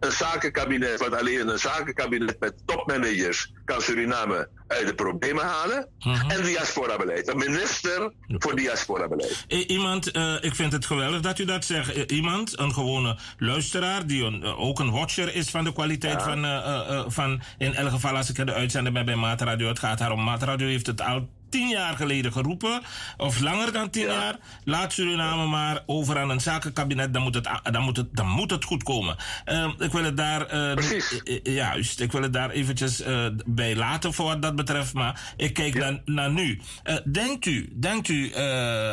een 0.00 0.12
zakenkabinet, 0.12 0.98
wat 0.98 1.14
alleen 1.14 1.48
een 1.48 1.58
zakenkabinet 1.58 2.40
met 2.40 2.54
topmanagers 2.66 3.52
kan 3.64 3.80
Suriname 3.80 4.48
uit 4.66 4.86
de 4.86 4.94
problemen 4.94 5.44
halen. 5.44 5.88
Uh-huh. 5.98 6.32
En 6.32 6.44
diaspora-beleid. 6.44 7.28
Een 7.28 7.38
minister 7.38 8.12
voor 8.26 8.56
diaspora-beleid. 8.56 9.44
Iemand, 9.48 10.16
uh, 10.16 10.34
ik 10.40 10.54
vind 10.54 10.72
het 10.72 10.86
geweldig 10.86 11.20
dat 11.20 11.38
u 11.38 11.44
dat 11.44 11.64
zegt. 11.64 12.12
Iemand, 12.12 12.58
een 12.58 12.72
gewone 12.72 13.18
luisteraar, 13.38 14.06
die 14.06 14.24
een, 14.24 14.44
ook 14.44 14.78
een 14.78 14.90
watcher 14.90 15.34
is 15.34 15.50
van 15.50 15.64
de 15.64 15.72
kwaliteit 15.72 16.20
ja. 16.20 16.24
van, 16.24 16.44
uh, 16.44 17.04
van, 17.08 17.42
in 17.58 17.74
elk 17.74 17.90
geval 17.90 18.16
als 18.16 18.30
ik 18.30 18.46
de 18.46 18.52
uitzender 18.52 18.92
ben 18.92 19.04
bij 19.04 19.16
Maatradio, 19.16 19.68
het 19.68 19.78
gaat 19.78 19.98
daarom, 19.98 20.24
Maatradio 20.24 20.66
heeft 20.66 20.86
het 20.86 21.00
al 21.00 21.28
tien 21.50 21.68
jaar 21.68 21.96
geleden 21.96 22.32
geroepen, 22.32 22.82
of 23.16 23.40
langer 23.40 23.72
dan 23.72 23.90
tien 23.90 24.06
jaar. 24.06 24.36
Laat 24.64 24.92
Suriname 24.92 25.46
maar 25.46 25.82
over 25.86 26.18
aan 26.18 26.30
een 26.30 26.40
zakenkabinet, 26.40 27.12
dan 27.12 27.22
moet 27.22 27.34
het, 27.34 27.48
dan 27.62 27.82
moet 27.82 27.96
het, 27.96 28.06
dan 28.12 28.28
moet 28.28 28.50
het 28.50 28.64
goed 28.64 28.82
komen. 28.82 29.16
Ehm, 29.44 29.70
ik 29.78 29.92
wil 29.92 30.04
het 30.04 30.16
daar. 30.16 30.54
Uh, 30.54 30.74
Precies. 30.74 31.20
juist, 31.42 32.00
ik 32.00 32.12
wil 32.12 32.22
het 32.22 32.32
daar 32.32 32.50
eventjes 32.50 33.02
bij 33.46 33.76
laten 33.76 34.12
voor 34.12 34.26
wat 34.26 34.42
dat 34.42 34.56
betreft, 34.56 34.94
maar 34.94 35.34
ik 35.36 35.54
kijk 35.54 35.74
naar, 35.74 36.00
naar 36.04 36.30
nu. 36.30 36.60
denkt 37.04 37.46
u, 37.46 37.72
denkt 37.76 38.08
u 38.08 38.32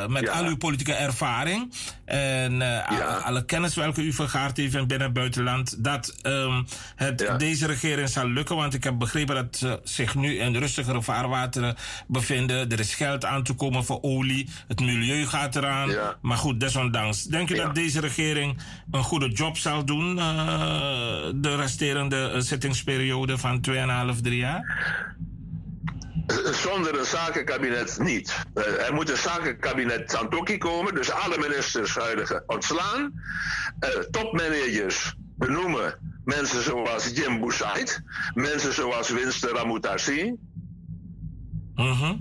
met 0.08 0.30
al 0.30 0.46
uw 0.46 0.58
politieke 0.58 0.94
ervaring 0.94 1.74
en 2.06 2.62
alle 3.24 3.46
kennis 3.46 3.76
welke 3.76 4.02
u 4.02 4.14
vergaard 4.14 4.58
heeft 4.58 4.76
in 4.76 4.88
binnen- 4.88 5.08
en 5.08 5.14
buitenland, 5.14 5.84
dat 5.84 6.16
um, 6.24 6.66
het 6.96 7.34
deze 7.38 7.66
regering 7.66 8.10
zal 8.10 8.30
lukken? 8.30 8.56
Want 8.56 8.74
ik 8.74 8.84
heb 8.84 8.98
begrepen 8.98 9.36
dat 9.36 9.58
ze 9.58 9.80
zich 9.84 10.16
nu 10.16 10.38
in 10.38 10.56
rustigere 10.56 11.02
vaarwateren 11.02 11.76
Er 12.50 12.80
is 12.80 12.96
geld 12.96 13.26
aan 13.26 13.44
te 13.44 13.54
komen 13.54 13.84
voor 13.86 14.02
olie. 14.02 14.50
Het 14.68 14.80
milieu 14.80 15.26
gaat 15.26 15.56
eraan. 15.56 15.92
Maar 16.22 16.38
goed, 16.38 16.60
desondanks. 16.60 17.24
Denk 17.24 17.50
u 17.50 17.56
dat 17.56 17.76
deze 17.76 18.00
regering 18.00 18.58
een 18.92 19.04
goede 19.04 19.30
job 19.30 19.58
zal 19.58 19.86
doen 19.86 20.18
uh, 20.18 20.24
de 21.36 21.56
resterende 21.56 22.32
uh, 22.34 22.40
zittingsperiode 22.40 23.38
van 23.38 23.66
2,5, 24.16 24.22
3 24.22 24.38
jaar? 24.38 24.86
Zonder 26.52 27.00
een 27.00 27.06
zakenkabinet 27.06 28.00
niet. 28.00 28.36
Uh, 28.56 28.88
er 28.88 28.94
moet 28.94 29.10
een 29.10 29.18
zakenkabinet 29.18 30.12
Santoki 30.12 30.58
komen, 30.58 30.96
dus 30.96 31.12
alle 31.12 31.38
ministers 31.38 31.96
huidige 31.96 32.44
ontslaan. 32.48 33.14
Uh, 33.80 33.90
topmanagers 33.90 35.16
benoemen 35.38 36.00
mensen 36.28 36.64
zoals 36.64 37.10
Jim 37.14 37.40
Boussait, 37.40 38.02
mensen 38.34 38.74
zoals 38.74 39.10
Winston 39.10 39.56
Ramutasi. 39.56 40.36
Mhm. 41.78 42.16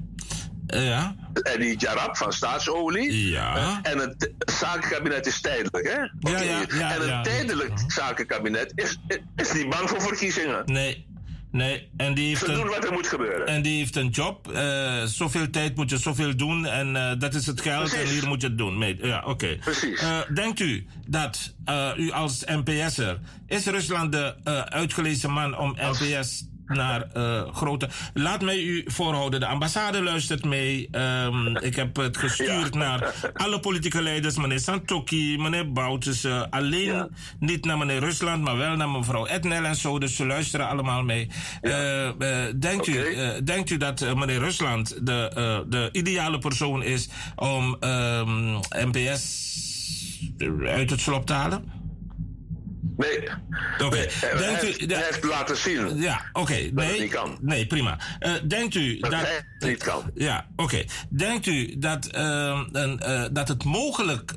Ja. 0.66 1.14
En 1.42 1.60
die 1.60 1.78
Jarab 1.78 2.16
van 2.16 2.32
staatsolie. 2.32 3.30
Ja. 3.30 3.78
En 3.82 3.98
het 3.98 4.32
zakenkabinet 4.38 5.26
is 5.26 5.40
tijdelijk, 5.40 5.86
hè? 5.88 6.30
Ja, 6.30 6.40
ja, 6.40 6.62
ja, 6.74 6.94
en 6.94 7.12
een 7.12 7.22
tijdelijk 7.22 7.72
zakenkabinet 7.86 8.72
is, 8.74 8.98
is 9.36 9.52
niet 9.52 9.68
bang 9.68 9.88
voor 9.88 10.00
verkiezingen. 10.00 10.62
Nee. 10.64 11.06
Nee, 11.50 11.90
en 11.96 12.14
die 12.14 12.28
heeft 12.28 12.40
Ze 12.40 12.48
een, 12.48 12.54
doen 12.54 12.68
wat 12.68 12.84
er 12.84 12.92
moet 12.92 13.06
gebeuren. 13.06 13.46
En 13.46 13.62
die 13.62 13.78
heeft 13.78 13.96
een 13.96 14.08
job. 14.08 14.52
Uh, 14.52 15.04
zoveel 15.04 15.50
tijd 15.50 15.76
moet 15.76 15.90
je 15.90 15.98
zoveel 15.98 16.36
doen. 16.36 16.66
En 16.66 16.94
uh, 16.94 17.12
dat 17.18 17.34
is 17.34 17.46
het 17.46 17.60
geld. 17.60 17.88
Precies. 17.88 18.08
En 18.08 18.14
hier 18.14 18.28
moet 18.28 18.40
je 18.40 18.46
het 18.46 18.58
doen. 18.58 18.96
Ja, 19.02 19.18
oké. 19.18 19.30
Okay. 19.30 19.56
Precies. 19.56 20.02
Uh, 20.02 20.18
denkt 20.34 20.60
u 20.60 20.86
dat 21.06 21.54
u 21.96 22.10
als 22.10 22.44
NPS'er... 22.44 23.18
Is 23.46 23.66
Rusland 23.66 24.12
de 24.12 24.34
uitgelezen 24.68 25.30
man 25.30 25.58
om 25.58 25.76
NPS 25.80 26.44
naar 26.66 27.06
uh, 27.16 27.42
grote. 27.52 27.88
Laat 28.14 28.42
mij 28.42 28.62
u 28.62 28.84
voorhouden. 28.86 29.40
De 29.40 29.46
ambassade 29.46 30.02
luistert 30.02 30.44
mee. 30.44 30.88
Um, 30.92 31.56
ik 31.56 31.76
heb 31.76 31.96
het 31.96 32.16
gestuurd 32.16 32.74
ja. 32.74 32.78
naar 32.78 33.14
alle 33.32 33.60
politieke 33.60 34.02
leiders. 34.02 34.36
Meneer 34.36 34.60
Santoki, 34.60 35.38
meneer 35.38 35.72
Bouters. 35.72 36.24
Uh, 36.24 36.42
alleen 36.50 36.84
ja. 36.84 37.08
niet 37.38 37.64
naar 37.64 37.78
meneer 37.78 38.00
Rusland, 38.00 38.42
maar 38.42 38.56
wel 38.56 38.76
naar 38.76 38.88
mevrouw 38.88 39.26
Etnel 39.26 39.64
en 39.64 39.76
zo. 39.76 39.98
Dus 39.98 40.16
ze 40.16 40.26
luisteren 40.26 40.68
allemaal 40.68 41.02
mee. 41.02 41.28
Ja. 41.62 42.06
Uh, 42.06 42.44
denkt, 42.56 42.88
okay. 42.88 43.36
u, 43.36 43.42
denkt 43.42 43.70
u 43.70 43.76
dat 43.76 44.14
meneer 44.16 44.38
Rusland 44.38 45.06
de, 45.06 45.64
de 45.68 45.88
ideale 45.92 46.38
persoon 46.38 46.82
is 46.82 47.08
om 47.36 47.76
um, 47.80 48.60
NPS 48.70 49.54
uit 50.66 50.90
het 50.90 51.00
slop 51.00 51.26
te 51.26 51.32
halen? 51.32 51.75
Nee. 52.96 53.28
Oké. 53.74 53.84
Okay. 53.84 54.08
Denkt 54.38 54.64
u, 54.64 54.86
hij, 54.86 55.04
heeft 55.04 55.24
laten 55.24 55.56
zien. 55.56 55.96
Ja, 55.96 56.24
oké. 56.32 56.40
Okay. 56.40 56.70
Nee, 56.74 56.90
het 56.90 56.98
niet 57.00 57.10
kan. 57.10 57.38
Nee, 57.40 57.66
prima. 57.66 57.98
Uh, 58.20 58.32
denkt 58.48 58.74
u 58.74 58.98
dat, 58.98 59.44
niet 59.58 59.82
kan? 59.82 60.10
Ja, 60.14 60.46
oké. 60.50 60.62
Okay. 60.62 60.88
Denkt 61.08 61.46
u 61.46 61.78
dat, 61.78 62.08
uh, 62.14 62.60
een, 62.72 63.00
uh, 63.06 63.24
dat 63.30 63.48
het 63.48 63.64
mogelijk 63.64 64.34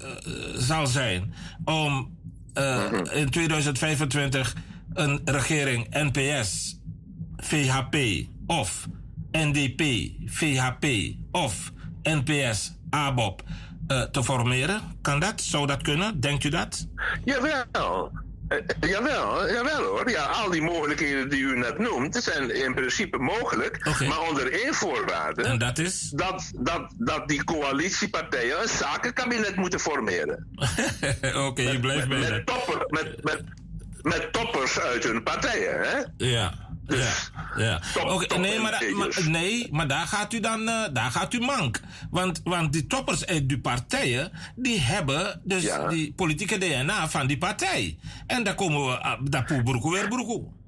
zal 0.55 0.87
zijn 0.87 1.33
om 1.65 2.17
-hmm. 2.53 3.05
in 3.11 3.29
2025 3.29 4.55
een 4.93 5.21
regering 5.25 5.87
NPS, 5.89 6.79
VHP 7.37 7.95
of 8.45 8.87
NDP, 9.31 10.11
VHP 10.25 10.85
of 11.31 11.71
NPS, 12.03 12.73
ABOP 12.89 13.43
te 14.11 14.23
formeren? 14.23 14.81
Kan 15.01 15.19
dat? 15.19 15.41
Zou 15.41 15.67
dat 15.67 15.81
kunnen? 15.81 16.19
Denkt 16.19 16.43
u 16.43 16.49
dat? 16.49 16.87
Jawel. 17.25 18.11
Uh, 18.49 18.89
jawel, 18.89 19.51
jawel 19.51 19.83
hoor. 19.83 20.09
Ja, 20.09 20.23
al 20.23 20.49
die 20.49 20.61
mogelijkheden 20.61 21.29
die 21.29 21.41
u 21.41 21.57
net 21.57 21.77
noemt, 21.77 22.15
zijn 22.15 22.55
in 22.55 22.73
principe 22.73 23.17
mogelijk. 23.17 23.87
Okay. 23.87 24.07
Maar 24.07 24.21
onder 24.29 24.51
één 24.51 24.73
voorwaarde. 24.73 25.43
En 25.43 25.57
dat 25.57 25.77
is? 25.77 26.09
Dat, 26.15 26.51
dat, 26.55 26.93
dat 26.97 27.27
die 27.27 27.43
coalitiepartijen 27.43 28.61
een 28.61 28.67
zakenkabinet 28.67 29.55
moeten 29.55 29.79
formeren. 29.79 30.47
Oké, 31.21 31.37
okay, 31.37 31.71
je 31.71 31.79
blijft 31.79 32.07
bij 32.07 32.19
met, 32.19 32.45
topper, 32.45 32.85
met, 32.87 33.23
met, 33.23 33.43
met 34.01 34.33
toppers 34.33 34.79
uit 34.79 35.03
hun 35.03 35.23
partijen, 35.23 35.79
hè? 35.81 36.25
Ja. 36.25 36.68
Ja, 36.89 37.13
ja. 37.55 37.81
Top, 37.93 38.09
okay, 38.09 38.27
top 38.27 38.37
nee, 38.37 38.59
maar, 38.59 38.83
maar, 38.95 39.29
nee, 39.29 39.67
maar 39.71 39.87
daar 39.87 40.07
gaat 40.07 40.33
u 40.33 40.39
dan 40.39 40.61
uh, 40.61 40.83
daar 40.93 41.11
gaat 41.11 41.33
u 41.33 41.39
mank. 41.39 41.79
Want, 42.09 42.41
want 42.43 42.73
die 42.73 42.87
toppers 42.87 43.25
uit 43.25 43.49
die 43.49 43.59
partijen, 43.59 44.31
die 44.55 44.79
hebben 44.79 45.41
dus 45.43 45.63
ja. 45.63 45.87
die 45.87 46.13
politieke 46.13 46.57
DNA 46.57 47.09
van 47.09 47.27
die 47.27 47.37
partij. 47.37 47.97
En 48.27 48.43
daar 48.43 48.55
komen 48.55 48.85
we, 48.85 48.91
uh, 48.91 49.13
daar 49.23 49.43
poebroeken 49.43 49.91
weer 49.91 50.07
broeken. 50.07 50.58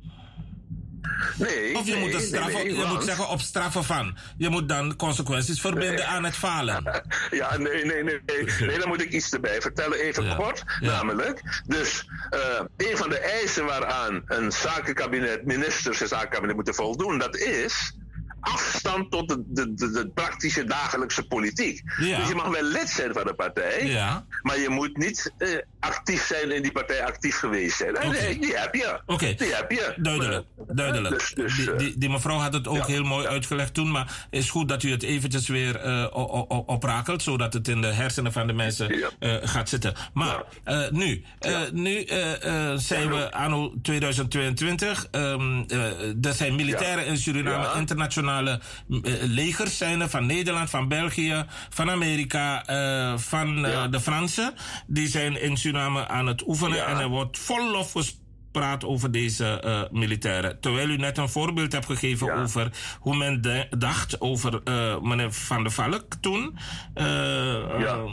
Nee, 1.38 1.78
of 1.78 1.86
je 1.86 1.94
nee, 1.94 2.10
moet, 2.10 2.22
straffen, 2.22 2.54
nee, 2.54 2.70
je 2.70 2.76
want... 2.76 2.94
moet 2.94 3.04
zeggen 3.04 3.30
op 3.30 3.42
straffen 3.42 3.84
van. 3.84 4.18
Je 4.38 4.50
moet 4.50 4.70
dan 4.70 4.96
consequenties 4.96 5.62
verbinden 5.62 6.08
aan 6.08 6.24
het 6.24 6.36
falen. 6.36 6.84
ja, 7.32 7.58
nee, 7.58 7.86
nee, 7.86 8.04
nee, 8.04 8.20
nee. 8.26 8.68
Nee, 8.68 8.80
dan 8.80 8.88
moet 8.88 9.02
ik 9.02 9.12
iets 9.12 9.34
erbij 9.34 9.62
vertellen, 9.62 10.00
even 10.00 10.24
ja. 10.24 10.36
kort. 10.36 10.64
Ja. 10.80 10.92
Namelijk, 10.92 11.62
dus 11.68 12.08
uh, 12.32 12.90
een 12.90 12.98
van 12.98 13.10
de 13.10 13.20
eisen 13.20 13.66
waaraan 13.66 14.22
een 14.26 14.52
zakenkabinet, 14.52 15.46
ministers 15.46 16.02
en 16.02 16.08
zakenkabinet 16.08 16.56
moeten 16.56 16.76
voldoen, 16.76 17.18
dat 17.18 17.36
is 17.36 17.94
afstand 18.42 19.12
tot 19.12 19.30
de, 19.30 19.44
de, 19.48 19.74
de, 19.74 19.92
de 19.92 20.10
praktische 20.14 20.64
dagelijkse 20.64 21.28
politiek. 21.28 21.82
Ja. 22.00 22.18
Dus 22.18 22.28
je 22.28 22.36
mag 22.36 22.48
wel 22.48 22.64
lid 22.64 22.90
zijn 22.90 23.14
van 23.14 23.24
de 23.24 23.34
partij, 23.34 23.86
ja. 23.86 24.26
maar 24.42 24.60
je 24.60 24.70
moet 24.70 24.98
niet 24.98 25.34
uh, 25.38 25.50
actief 25.80 26.26
zijn 26.26 26.52
in 26.52 26.62
die 26.62 26.72
partij, 26.72 27.06
actief 27.06 27.38
geweest 27.38 27.78
zijn. 27.78 27.96
Okay. 27.96 28.10
Nee, 28.10 28.40
die 28.40 28.58
heb 28.58 28.76
je. 28.76 29.00
Okay. 29.06 29.36
Die 29.36 29.56
heb 29.56 29.72
je. 29.72 29.94
Duidelijk. 29.98 30.46
Duidelijk. 30.68 31.20
Dus, 31.20 31.34
dus, 31.34 31.56
die, 31.56 31.76
die, 31.76 31.98
die, 31.98 32.10
mevrouw 32.10 32.38
had 32.38 32.54
het 32.54 32.68
ook 32.68 32.76
ja. 32.76 32.86
heel 32.86 33.04
mooi 33.04 33.28
uitgelegd 33.28 33.74
toen, 33.74 33.92
maar 33.92 34.28
het 34.30 34.40
is 34.40 34.50
goed 34.50 34.70
dat 34.70 34.84
u 34.84 34.92
het 34.92 35.04
eventjes 35.04 35.48
weer 35.48 35.86
uh, 35.86 36.08
oprakelt, 36.66 37.22
zodat 37.22 37.54
het 37.54 37.68
in 37.68 37.82
de 37.82 37.88
hersenen 37.88 38.32
van 38.32 38.48
de 38.48 38.54
mensen 38.54 38.96
uh, 39.20 39.36
gaat 39.42 39.70
zitten. 39.70 39.94
Maar 40.14 40.44
nu, 40.92 41.24
nu 41.72 42.06
zijn 42.76 43.10
we 43.10 43.32
anno 43.32 43.74
2022. 43.82 45.08
Um, 45.12 45.66
er 46.22 46.34
zijn 46.34 46.56
militairen 46.56 47.06
in 47.06 47.18
Suriname, 47.18 47.68
internationale 48.40 48.60
legers 49.28 49.78
zijn 49.78 50.02
er 50.02 50.10
van 50.10 50.26
Nederland, 50.26 50.70
van 50.70 50.88
België, 50.88 51.46
van 51.70 51.90
Amerika, 51.90 52.64
van 53.18 53.62
de 53.92 54.00
Fransen. 54.02 54.54
Die 54.88 55.08
zijn 55.08 55.42
in 55.42 55.58
Suriname 55.58 56.08
aan 56.08 56.28
het 56.28 56.48
oefenen 56.48 56.86
en 56.86 56.98
er 56.98 57.10
wordt 57.10 57.38
vol 57.38 57.72
lof 57.72 57.94
praat 58.52 58.86
over 58.86 59.12
deze 59.12 59.64
uh, 59.66 60.00
militairen. 60.00 60.60
Terwijl 60.60 60.90
u 60.90 60.98
net 60.98 61.18
een 61.18 61.30
voorbeeld 61.30 61.72
hebt 61.72 61.86
gegeven 61.86 62.28
ja. 62.28 62.42
over 62.42 62.72
hoe 63.00 63.16
men 63.16 63.42
de, 63.42 63.68
dacht 63.78 64.22
over 64.22 64.62
uh, 64.64 65.00
meneer 65.02 65.34
Van 65.34 65.64
der 65.64 65.72
Valk 65.72 66.04
toen. 66.22 66.58
Uh, 66.96 67.06
ja. 67.80 68.06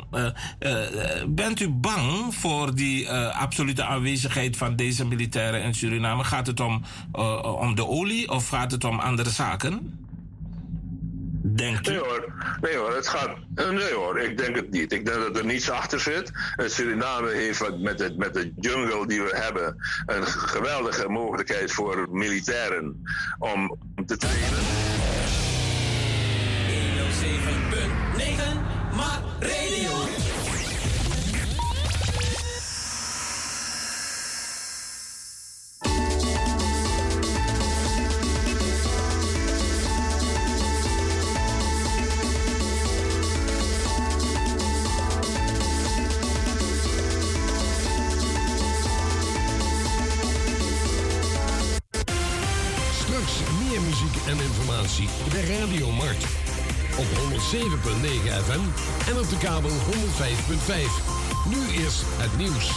bent 1.28 1.60
u 1.60 1.68
bang 1.68 2.34
voor 2.34 2.74
die 2.74 3.10
absolute 3.10 3.84
aanwezigheid 3.84 4.56
van 4.56 4.76
deze 4.76 5.06
militairen 5.06 5.62
in 5.62 5.74
Suriname? 5.74 6.24
Gaat 6.24 6.46
het 6.46 6.60
om, 6.60 6.82
om 7.42 7.74
de 7.74 7.86
olie 7.86 8.30
of 8.30 8.48
gaat 8.48 8.70
het 8.70 8.84
om 8.84 8.98
andere 8.98 9.30
zaken? 9.30 10.06
Denkt 11.57 11.88
u? 11.88 11.90
Nee 11.90 12.01
hoor, 12.01 12.32
nee 12.61 12.76
hoor, 12.76 12.94
het 12.94 13.09
gaat. 13.09 13.36
Nee 13.55 13.92
hoor, 13.92 14.20
ik 14.20 14.38
denk 14.38 14.57
het 14.57 14.70
niet. 14.70 14.92
Ik 14.92 15.07
denk 15.07 15.18
dat 15.18 15.36
er 15.36 15.44
niets 15.44 15.70
achter 15.70 16.01
zit. 16.01 16.30
Suriname 16.57 17.30
heeft 17.30 17.78
met, 17.78 18.01
het, 18.01 18.16
met 18.16 18.34
de 18.34 18.53
jungle 18.57 19.07
die 19.07 19.22
we 19.22 19.36
hebben 19.36 19.76
een 20.07 20.26
geweldige 20.26 21.09
mogelijkheid 21.09 21.72
voor 21.72 22.07
militairen 22.11 23.03
om 23.38 23.78
te 24.07 24.16
trainen. 24.16 24.49
107.9 24.49 24.55
Maar 28.96 29.28
De 55.39 55.59
Radiomarkt. 55.61 56.24
op 56.99 57.07
107.9 57.07 57.11
FM 58.45 58.61
en 59.11 59.18
op 59.18 59.28
de 59.28 59.39
kabel 59.39 59.70
105.5. 59.70 59.74
Nu 61.49 61.82
is 61.84 62.03
het 62.05 62.36
nieuws. 62.36 62.76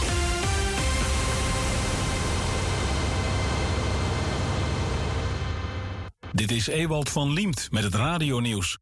Dit 6.32 6.50
is 6.50 6.66
Ewald 6.66 7.08
van 7.08 7.32
Liemt 7.32 7.68
met 7.70 7.82
het 7.82 7.94
radionieuws. 7.94 8.78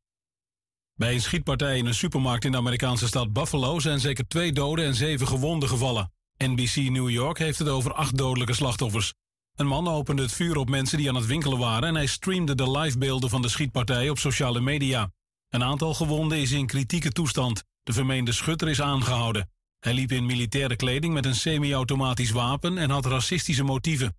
Bij 0.95 1.15
een 1.15 1.21
schietpartij 1.21 1.79
in 1.79 1.87
een 1.87 1.95
supermarkt 1.95 2.45
in 2.45 2.53
de 2.53 2.59
Amerikaanse 2.59 3.07
stad 3.07 3.33
Buffalo 3.33 3.79
zijn 3.79 4.01
zeker 4.01 4.29
twee 4.29 4.53
doden 4.53 4.85
en 4.85 4.95
zeven 4.95 5.27
gewonden 5.27 5.69
gevallen. 5.69 6.13
NBC 6.37 6.77
New 6.77 7.11
York 7.11 7.39
heeft 7.39 7.59
het 7.59 7.69
over 7.69 7.93
acht 7.93 8.17
dodelijke 8.17 8.55
slachtoffers. 8.55 9.13
Een 9.61 9.67
man 9.67 9.89
opende 9.89 10.23
het 10.23 10.33
vuur 10.33 10.57
op 10.57 10.69
mensen 10.69 10.99
die 10.99 11.09
aan 11.09 11.15
het 11.15 11.27
winkelen 11.27 11.59
waren 11.59 11.89
en 11.89 11.95
hij 11.95 12.07
streamde 12.07 12.55
de 12.55 12.71
livebeelden 12.71 13.31
van 13.31 13.43
de 13.43 13.49
schietpartij 13.49 14.11
op 14.11 14.19
sociale 14.19 14.61
media. 14.61 15.13
Een 15.49 15.63
aantal 15.63 15.95
gewonden 15.95 16.39
is 16.39 16.53
in 16.53 16.67
kritieke 16.67 17.11
toestand. 17.13 17.65
De 17.83 17.93
vermeende 17.93 18.33
schutter 18.33 18.69
is 18.69 18.81
aangehouden. 18.81 19.51
Hij 19.79 19.95
liep 19.95 20.13
in 20.13 20.27
militaire 20.27 20.77
kleding 20.77 21.15
met 21.15 21.27
een 21.27 21.35
semi-automatisch 21.35 22.31
wapen 22.31 22.79
en 22.79 22.91
had 22.91 23.07
racistische 23.07 23.63
motieven. 23.63 24.17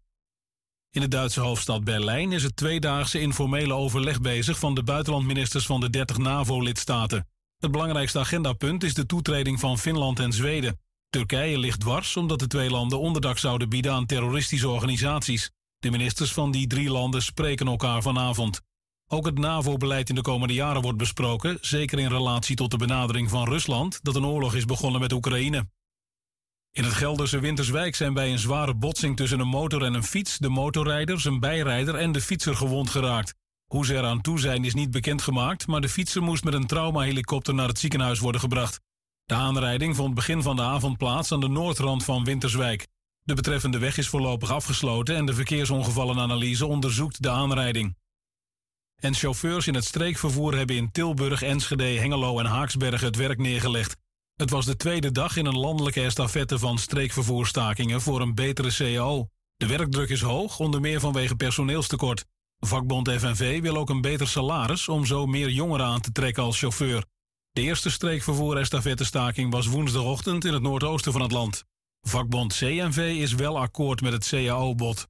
In 0.92 1.02
de 1.02 1.08
Duitse 1.08 1.42
hoofdstad 1.42 1.84
Berlijn 1.84 2.32
is 2.32 2.44
het 2.44 2.56
tweedaagse 2.56 3.20
informele 3.20 3.74
overleg 3.74 4.22
bezig 4.22 4.60
van 4.60 4.76
de 4.76 4.84
buitenlandministers 4.84 5.66
van 5.66 5.80
de 5.80 5.90
30 5.90 6.18
NAVO-lidstaten. 6.18 7.28
Het 7.58 7.72
belangrijkste 7.72 8.20
agendapunt 8.20 8.84
is 8.84 8.94
de 8.94 9.06
toetreding 9.06 9.60
van 9.60 9.78
Finland 9.80 10.20
en 10.20 10.34
Zweden. 10.34 10.80
Turkije 11.12 11.58
ligt 11.58 11.80
dwars 11.80 12.18
omdat 12.18 12.40
de 12.40 12.48
twee 12.48 12.70
landen 12.70 13.00
onderdak 13.00 13.38
zouden 13.38 13.70
bieden 13.70 13.94
aan 13.94 14.06
terroristische 14.06 14.70
organisaties. 14.70 15.52
De 15.80 15.92
ministers 15.92 16.34
van 16.34 16.52
die 16.52 16.68
drie 16.68 16.90
landen 16.90 17.22
spreken 17.22 17.68
elkaar 17.68 18.02
vanavond. 18.02 18.62
Ook 19.08 19.26
het 19.26 19.38
NAVO-beleid 19.38 20.10
in 20.10 20.16
de 20.16 20.22
komende 20.22 20.54
jaren 20.54 20.82
wordt 20.82 20.98
besproken, 20.98 21.58
zeker 21.62 22.00
in 22.00 22.10
relatie 22.10 22.56
tot 22.56 22.72
de 22.72 22.78
benadering 22.78 23.30
van 23.30 23.48
Rusland 23.48 24.00
dat 24.02 24.16
een 24.16 24.26
oorlog 24.26 24.56
is 24.56 24.66
begonnen 24.66 25.02
met 25.02 25.12
Oekraïne. 25.12 25.70
In 26.72 26.84
het 26.84 26.94
Gelderse 26.94 27.40
Winterswijk 27.40 27.96
zijn 27.96 28.14
bij 28.14 28.32
een 28.32 28.40
zware 28.40 28.76
botsing 28.76 29.18
tussen 29.18 29.40
een 29.40 29.48
motor 29.48 29.84
en 29.84 29.94
een 29.94 30.04
fiets 30.04 30.38
de 30.38 30.50
motorrijder, 30.50 31.20
zijn 31.20 31.40
bijrijder 31.40 31.96
en 31.96 32.12
de 32.12 32.22
fietser 32.22 32.56
gewond 32.56 32.90
geraakt. 32.90 33.36
Hoe 33.66 33.86
ze 33.86 33.96
eraan 33.96 34.22
toe 34.22 34.40
zijn 34.40 34.66
is 34.66 34.74
niet 34.74 34.92
bekendgemaakt, 34.92 35.68
maar 35.68 35.82
de 35.82 35.90
fietser 35.90 36.22
moest 36.22 36.44
met 36.44 36.54
een 36.54 36.68
traumahelikopter 36.68 37.54
naar 37.54 37.68
het 37.68 37.80
ziekenhuis 37.80 38.20
worden 38.20 38.42
gebracht. 38.42 38.80
De 39.32 39.38
aanrijding 39.38 39.96
vond 39.96 40.14
begin 40.14 40.42
van 40.42 40.56
de 40.56 40.62
avond 40.62 40.98
plaats 40.98 41.32
aan 41.32 41.40
de 41.40 41.48
noordrand 41.48 42.04
van 42.04 42.24
Winterswijk. 42.24 42.88
De 43.24 43.34
betreffende 43.34 43.78
weg 43.78 43.98
is 43.98 44.08
voorlopig 44.08 44.52
afgesloten 44.52 45.16
en 45.16 45.26
de 45.26 45.34
verkeersongevallenanalyse 45.34 46.66
onderzoekt 46.66 47.22
de 47.22 47.30
aanrijding. 47.30 47.96
En 48.96 49.14
chauffeurs 49.14 49.68
in 49.68 49.74
het 49.74 49.86
streekvervoer 49.86 50.58
hebben 50.58 50.76
in 50.76 50.92
Tilburg, 50.92 51.42
Enschede, 51.42 51.84
Hengelo 51.84 52.40
en 52.40 52.46
Haaksbergen 52.46 53.08
het 53.08 53.16
werk 53.16 53.38
neergelegd. 53.38 53.98
Het 54.36 54.50
was 54.50 54.66
de 54.66 54.76
tweede 54.76 55.12
dag 55.12 55.36
in 55.36 55.46
een 55.46 55.58
landelijke 55.58 56.02
estafette 56.02 56.60
van 56.60 56.78
streekvervoerstakingen 56.78 58.02
voor 58.02 58.22
een 58.22 58.36
betere 58.36 58.74
CAO. 58.74 59.28
De 59.58 59.68
werkdruk 59.68 60.10
is 60.10 60.22
hoog, 60.22 60.60
onder 60.60 60.82
meer 60.82 61.00
vanwege 61.00 61.36
personeelstekort. 61.36 62.26
Vakbond 62.60 63.10
FNV 63.12 63.62
wil 63.62 63.78
ook 63.78 63.90
een 63.90 64.02
beter 64.02 64.28
salaris 64.28 64.88
om 64.88 65.06
zo 65.06 65.26
meer 65.26 65.50
jongeren 65.50 65.86
aan 65.86 66.02
te 66.02 66.12
trekken 66.12 66.44
als 66.44 66.60
chauffeur. 66.60 67.06
De 67.54 67.62
eerste 67.62 67.90
streekvervoer-estafettestaking 67.90 69.52
was 69.52 69.68
woensdagochtend 69.68 70.46
in 70.46 70.54
het 70.54 70.62
noordoosten 70.62 71.12
van 71.12 71.22
het 71.22 71.32
land. 71.32 71.64
Vakbond 72.02 72.54
CNV 72.58 72.98
is 72.98 73.34
wel 73.34 73.60
akkoord 73.60 74.02
met 74.02 74.14
het 74.14 74.28
CAO-bod. 74.28 75.08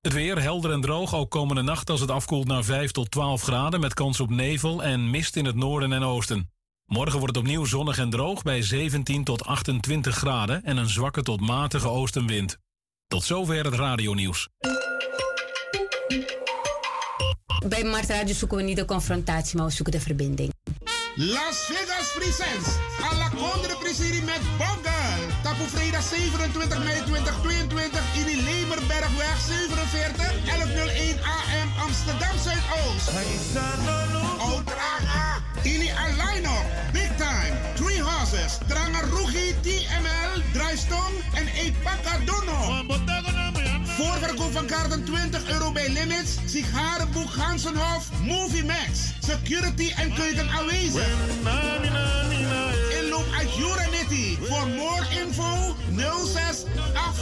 Het 0.00 0.12
weer 0.12 0.42
helder 0.42 0.72
en 0.72 0.80
droog, 0.80 1.14
ook 1.14 1.30
komende 1.30 1.62
nacht 1.62 1.90
als 1.90 2.00
het 2.00 2.10
afkoelt 2.10 2.46
naar 2.46 2.64
5 2.64 2.90
tot 2.90 3.10
12 3.10 3.42
graden... 3.42 3.80
met 3.80 3.94
kans 3.94 4.20
op 4.20 4.30
nevel 4.30 4.82
en 4.82 5.10
mist 5.10 5.36
in 5.36 5.44
het 5.44 5.54
noorden 5.54 5.92
en 5.92 6.02
oosten. 6.02 6.50
Morgen 6.84 7.18
wordt 7.18 7.36
het 7.36 7.44
opnieuw 7.44 7.64
zonnig 7.64 7.98
en 7.98 8.10
droog 8.10 8.42
bij 8.42 8.62
17 8.62 9.24
tot 9.24 9.44
28 9.44 10.16
graden... 10.16 10.64
en 10.64 10.76
een 10.76 10.88
zwakke 10.88 11.22
tot 11.22 11.40
matige 11.40 11.88
oostenwind. 11.88 12.58
Tot 13.06 13.24
zover 13.24 13.64
het 13.64 13.74
radionieuws. 13.74 14.48
Bij 17.68 17.84
Mart 17.84 18.08
Radio 18.08 18.34
zoeken 18.34 18.56
we 18.56 18.62
niet 18.62 18.76
de 18.76 18.84
confrontatie, 18.84 19.56
maar 19.56 19.66
we 19.66 19.72
zoeken 19.72 19.92
de 19.92 20.00
verbinding. 20.00 20.52
Las 21.16 21.66
Vegas 21.70 22.12
presents 22.14 22.76
Alla 23.10 23.30
Condre 23.30 23.74
Presiri 23.80 24.22
met 24.22 24.40
Boggle. 24.58 25.32
Tapu 25.42 25.64
vrijdag 25.68 26.04
27 26.04 26.78
mei 26.78 27.02
2022 27.04 27.84
in 28.14 28.24
de 28.24 28.42
Lemerbergweg 28.44 29.36
47 29.38 30.44
1101 30.44 31.20
AM 31.24 31.68
Amsterdam 31.80 32.36
Zuidoost. 32.38 33.08
Oudraga. 34.38 35.40
Ini 35.62 35.90
Alaino. 35.90 36.56
Big 36.92 37.10
Time. 37.16 37.56
Three 37.74 38.00
Horses. 38.02 38.58
Trangarugi 38.68 39.54
TML. 39.60 40.42
Draaistong 40.52 41.14
en 41.34 41.46
Epaka 41.48 42.18
Dono. 42.24 42.84
Voorverkoop 43.96 44.52
van 44.52 44.66
kaarten 44.66 45.04
20 45.04 45.50
euro 45.50 45.72
bij 45.72 45.88
Limits. 45.88 46.36
Sigarenboek 46.46 47.30
Gansenhof. 47.30 48.10
Movie 48.22 48.64
Max. 48.64 49.14
Security 49.20 49.92
en 49.96 50.14
keuken 50.14 50.48
aanwezig. 50.48 51.06
Inloop 53.00 53.26
uit 53.38 53.54
Juranity. 53.56 54.36
Voor 54.42 54.68
more 54.68 55.04
info 55.22 55.76
06 56.26 56.64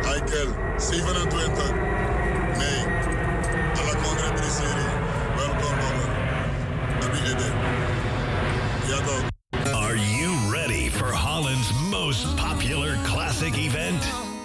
Eikel, 0.02 0.54
27. 0.78 1.72
Nee. 2.56 2.97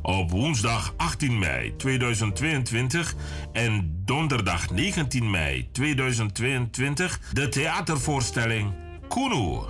Op 0.06 0.30
woensdag 0.30 0.94
18 0.96 1.38
mei 1.38 1.76
2022 1.76 3.14
en 3.52 4.02
donderdag 4.04 4.70
19 4.70 5.30
mei 5.30 5.68
2022 5.72 7.20
de 7.32 7.48
theatervoorstelling 7.48 8.72
Kuno 9.08 9.66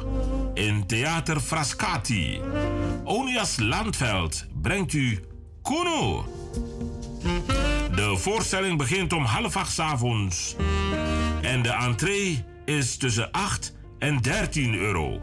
in 0.55 0.87
Theater 0.87 1.41
Frascati. 1.41 2.41
Onias 3.05 3.59
Landveld 3.59 4.47
brengt 4.63 4.93
u 4.93 5.21
Kuno. 5.63 6.25
De 7.95 8.17
voorstelling 8.17 8.79
begint 8.79 9.13
om 9.13 9.25
half 9.25 9.57
acht 9.57 9.79
avonds 9.79 10.57
en 11.43 11.63
de 11.63 11.73
entree 11.73 12.45
is 12.65 12.97
tussen 12.97 13.31
8 13.31 13.73
en 13.77 13.84
13 14.13 14.75
euro. 14.75 15.21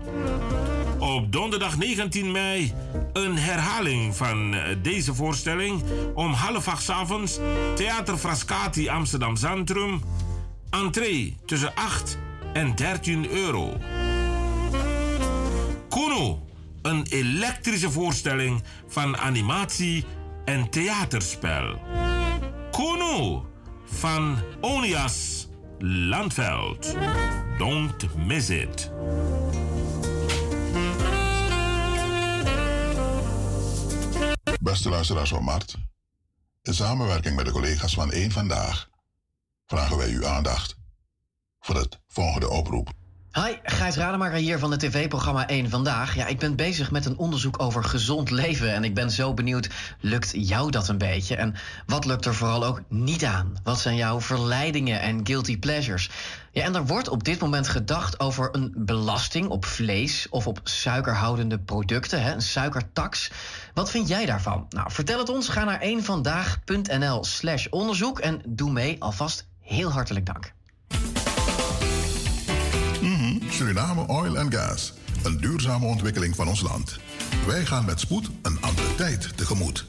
Op 1.00 1.32
donderdag 1.32 1.78
19 1.78 2.32
mei 2.32 2.74
een 3.14 3.38
herhaling 3.38 4.16
van 4.16 4.54
eh, 4.54 4.76
deze 4.82 5.16
voorstelling 5.16 5.84
om 6.14 6.34
half 6.34 6.68
acht 6.68 6.90
avonds. 6.90 7.40
Theater 7.76 8.18
Frascati 8.18 8.90
Amsterdam 8.90 9.36
Centrum. 9.36 10.02
Entree 10.70 11.38
tussen 11.46 11.76
8 11.76 12.18
en 12.54 12.76
13 12.76 13.30
euro. 13.30 13.78
Kuno, 15.90 16.48
een 16.82 17.06
elektrische 17.10 17.92
voorstelling 17.92 18.64
van 18.88 19.18
animatie 19.18 20.06
en 20.46 20.70
theaterspel. 20.70 21.82
Kuno 22.72 23.46
van 23.86 24.38
Onias 24.62 25.48
Landveld. 25.84 26.96
Don't 27.58 28.16
miss 28.16 28.50
it. 28.50 28.92
Beste 34.62 34.90
luisteraars 34.90 35.30
van 35.30 35.44
Mart, 35.44 35.78
in 36.62 36.74
samenwerking 36.74 37.36
met 37.36 37.46
de 37.46 37.52
collega's 37.52 37.94
van 37.94 38.14
Eén 38.14 38.32
Vandaag 38.32 38.90
vragen 39.66 39.98
wij 39.98 40.10
uw 40.10 40.26
aandacht 40.26 40.76
voor 41.60 41.76
het 41.76 42.00
volgende 42.08 42.50
oproep. 42.50 43.01
Hi, 43.34 43.54
Gijs 43.64 43.96
Rademaker 43.96 44.38
hier 44.38 44.60
van 44.60 44.72
het 44.72 44.80
tv-programma 44.80 45.48
1 45.48 45.70
Vandaag. 45.70 46.16
Ja, 46.16 46.28
ik 46.28 46.40
ben 46.40 46.56
bezig 46.56 46.92
met 46.92 47.06
een 47.06 47.18
onderzoek 47.18 47.62
over 47.62 47.84
gezond 47.84 48.30
leven. 48.30 48.74
En 48.74 48.84
ik 48.84 48.94
ben 48.94 49.12
zo 49.12 49.34
benieuwd, 49.34 49.70
lukt 50.00 50.32
jou 50.34 50.72
dat 50.72 50.88
een 50.88 50.98
beetje? 50.98 51.36
En 51.36 51.56
wat 51.86 52.06
lukt 52.06 52.26
er 52.26 52.36
vooral 52.36 52.66
ook 52.66 52.82
niet 52.88 53.26
aan? 53.26 53.54
Wat 53.64 53.80
zijn 53.80 53.96
jouw 53.96 54.22
verleidingen 54.22 55.02
en 55.02 55.20
guilty 55.24 55.60
pleasures? 55.60 56.10
Ja, 56.52 56.64
en 56.64 56.76
er 56.76 56.86
wordt 56.86 57.10
op 57.10 57.24
dit 57.24 57.40
moment 57.40 57.68
gedacht 57.68 58.20
over 58.20 58.50
een 58.52 58.74
belasting 58.78 59.48
op 59.48 59.66
vlees... 59.66 60.28
of 60.30 60.48
op 60.48 60.60
suikerhoudende 60.64 61.60
producten, 61.60 62.24
hè, 62.24 62.34
een 62.34 62.42
suikertax. 62.42 63.32
Wat 63.74 63.92
vind 63.92 64.08
jij 64.08 64.26
daarvan? 64.26 64.66
Nou, 64.70 64.92
vertel 64.92 65.20
het 65.20 65.30
ons. 65.30 65.50
Ga 65.50 65.64
naar 65.64 65.82
1vandaag.nl 65.82 67.24
slash 67.24 67.68
onderzoek... 67.70 68.20
en 68.20 68.42
doe 68.48 68.72
mee. 68.72 68.96
Alvast 69.00 69.48
heel 69.60 69.92
hartelijk 69.92 70.26
dank. 70.26 70.54
Suriname 73.52 74.08
Oil 74.08 74.38
and 74.38 74.56
Gas. 74.56 74.94
Een 75.24 75.38
duurzame 75.38 75.86
ontwikkeling 75.86 76.36
van 76.36 76.48
ons 76.48 76.62
land. 76.62 77.00
Wij 77.48 77.66
gaan 77.66 77.86
met 77.86 78.00
spoed 78.00 78.30
een 78.42 78.58
andere 78.62 78.96
tijd 78.96 79.38
tegemoet. 79.38 79.86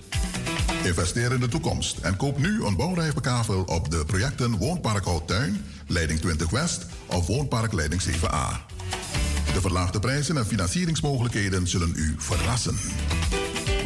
Investeer 0.84 1.32
in 1.32 1.40
de 1.40 1.48
toekomst 1.48 1.98
en 1.98 2.16
koop 2.16 2.38
nu 2.38 2.64
een 2.64 2.76
bouwrijpe 2.76 3.20
kavel 3.20 3.62
op 3.62 3.90
de 3.90 4.04
projecten 4.04 4.56
Woonpark 4.56 5.04
Houttuin, 5.04 5.64
Leiding 5.86 6.20
20 6.20 6.50
West 6.50 6.86
of 7.06 7.26
Woonpark 7.26 7.72
Leiding 7.72 8.02
7A. 8.02 8.70
De 9.52 9.60
verlaagde 9.60 9.98
prijzen 9.98 10.36
en 10.36 10.46
financieringsmogelijkheden 10.46 11.68
zullen 11.68 11.92
u 11.96 12.14
verrassen. 12.18 12.76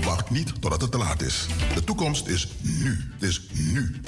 Wacht 0.05 0.31
niet 0.31 0.61
totdat 0.61 0.81
het 0.81 0.91
te 0.91 0.99
laat 0.99 1.23
is. 1.23 1.47
De 1.75 1.85
toekomst 1.85 2.27
is 2.27 2.49
nu. 2.63 3.11
Het 3.19 3.23
is 3.29 3.47
nu. 3.53 4.01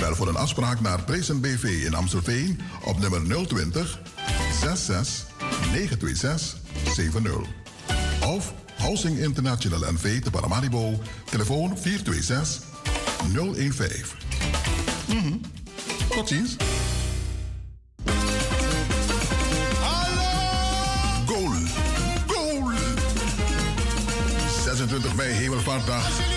Bel 0.00 0.14
voor 0.14 0.28
een 0.28 0.36
afspraak 0.36 0.80
naar 0.80 1.02
Prezen 1.02 1.40
BV 1.40 1.64
in 1.64 1.94
Amstelveen 1.94 2.60
op 2.84 2.98
nummer 2.98 3.46
020 3.46 3.98
66 4.60 5.26
926 5.72 6.56
70. 6.94 7.32
Of 8.26 8.52
Housing 8.76 9.18
International 9.18 9.92
NV 9.92 10.22
te 10.22 10.30
Paramaribo, 10.30 10.98
telefoon 11.24 11.78
426 11.78 12.62
015. 13.72 14.04
Mhm. 15.08 15.32
Tot 16.08 16.28
ziens. 16.28 16.56
Goal. 21.26 21.52
Goal. 22.26 22.70
26 24.64 25.14
mei 25.14 25.32
Hemelvaartdag. 25.32 26.29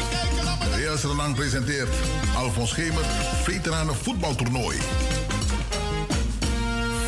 Srenang 1.03 1.35
presenteert 1.35 1.89
Alfons 2.35 2.69
Schemer 2.69 3.03
Veteranen 3.43 3.95
voetbaltoernooi. 3.95 4.77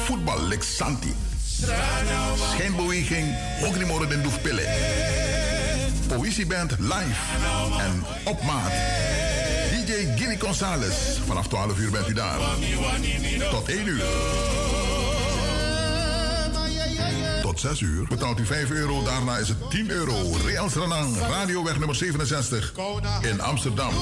Voetbal 0.04 0.48
Lexanti. 0.48 1.16
Schijnbeweging 2.52 3.36
Hogrimorren 3.60 4.10
den 4.10 4.24
Doefpille. 4.24 4.68
Poëzieband 6.08 6.76
live 6.80 7.22
en 7.80 8.04
op 8.24 8.42
maat. 8.44 8.72
DJ 9.72 9.94
Gilly 10.16 10.38
Gonzalez. 10.40 10.96
Vanaf 11.26 11.48
12 11.48 11.80
uur 11.80 11.92
bent 11.92 12.10
u 12.10 12.14
daar. 12.14 12.40
Tot 13.52 13.68
1 13.68 13.88
uur. 13.88 14.04
Tot 17.56 17.64
6 17.64 17.80
uur 17.82 18.08
betaalt 18.08 18.40
u 18.40 18.46
5 18.46 18.70
euro. 18.70 19.04
Daarna 19.04 19.38
is 19.38 19.48
het 19.48 19.70
10 19.70 19.90
euro. 19.90 20.16
Real 20.46 20.70
Sranang, 20.70 21.18
Radioweg 21.18 21.78
nummer 21.78 21.96
67 21.96 22.74
in 23.22 23.42
Amsterdam. 23.42 23.94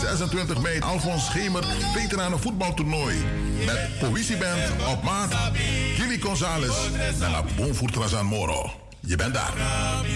26 0.00 0.60
mei, 0.60 0.80
Alfons 0.80 1.24
Schemer, 1.24 1.64
veteranen 1.94 2.40
voetbaltoernooi. 2.40 3.16
Met 3.66 3.98
Poëzieband 3.98 4.62
op 4.88 5.02
maat, 5.02 5.34
Gilly 5.94 6.18
Gonzalez 6.20 6.76
en 7.20 7.30
La 7.30 7.44
Bonfurtrazan 7.56 8.26
Moro. 8.26 8.70
Je 9.00 9.16
bent 9.16 9.34
daar. 9.34 9.52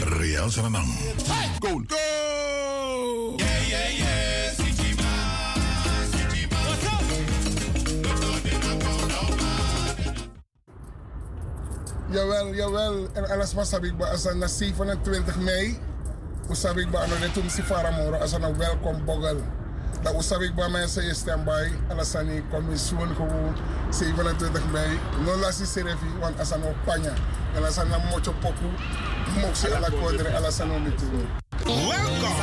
Real! 0.00 0.50
Go! 1.60 2.25
Jawel, 12.16 12.54
jawel. 12.54 13.08
En 13.12 13.28
alles 13.28 13.52
was 13.52 13.72
ik 13.72 13.96
ba 13.96 14.06
als 14.06 14.24
na 14.24 14.46
27 14.46 15.36
mei. 15.36 15.78
Usab 16.50 16.76
ik 16.76 16.90
ba 16.90 17.00
ano 17.00 17.18
de 17.18 17.30
tum 17.30 17.48
si 17.48 17.62
faramoro 17.62 18.16
als 18.16 18.32
een 18.32 18.56
welkom 18.56 19.04
bogel. 19.04 19.40
Dat 20.02 20.14
usab 20.14 20.40
ik 20.40 20.54
ba 20.54 20.68
mensen 20.68 21.04
je 21.04 21.14
standby. 21.14 21.72
Alles 21.88 22.14
aan 22.14 22.26
die 22.26 22.42
commissie 22.50 22.96
gewoon 22.96 23.56
27 23.90 24.70
mei. 24.70 24.98
No 25.24 25.36
lasi 25.36 25.66
serefi 25.66 26.06
want 26.20 26.38
als 26.38 26.50
een 26.50 26.62
panya. 26.84 27.12
En 27.54 27.64
als 27.64 27.76
een 27.76 27.88
mocho 28.10 28.32
poku. 28.40 28.70
Moxie 29.40 29.74
ala 29.74 29.88
kodre 30.00 30.36
alles 30.36 30.60
aan 30.60 30.70
om 30.70 30.84
Welkom! 31.64 32.36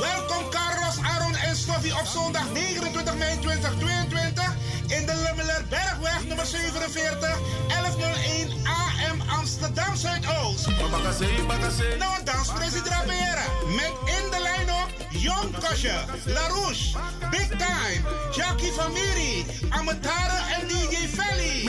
Welkom 0.00 0.50
Carlos, 0.50 0.96
Aaron 1.02 1.34
en 1.34 1.56
Stoffie 1.56 1.92
op 1.92 2.06
zondag 2.06 2.52
29 2.52 3.16
mei 3.16 3.38
2022 3.38 4.44
in 4.86 5.06
de 5.06 5.14
Lummeler 5.14 5.64
Bergweg 5.68 6.26
nummer 6.26 6.46
47 6.46 7.38
1101 7.68 7.70
AM 7.70 7.79
Amsterdam 9.70 9.96
Zuidoost. 9.96 10.66
Nou, 11.98 12.18
een 12.18 12.24
danspressie 12.24 12.82
draperen. 12.82 13.44
Met 13.76 13.92
in 14.04 14.30
de 14.30 14.40
lijn 14.42 14.70
op 14.70 14.90
Jon 15.10 15.54
Kosje, 15.68 15.94
LaRouche, 16.24 16.98
Big 17.30 17.48
Time, 17.48 18.00
Jackie 18.32 18.72
Famiri, 18.72 19.46
Amatara 19.68 20.40
en 20.60 20.68
DJ 20.68 20.96
Felly. 21.16 21.64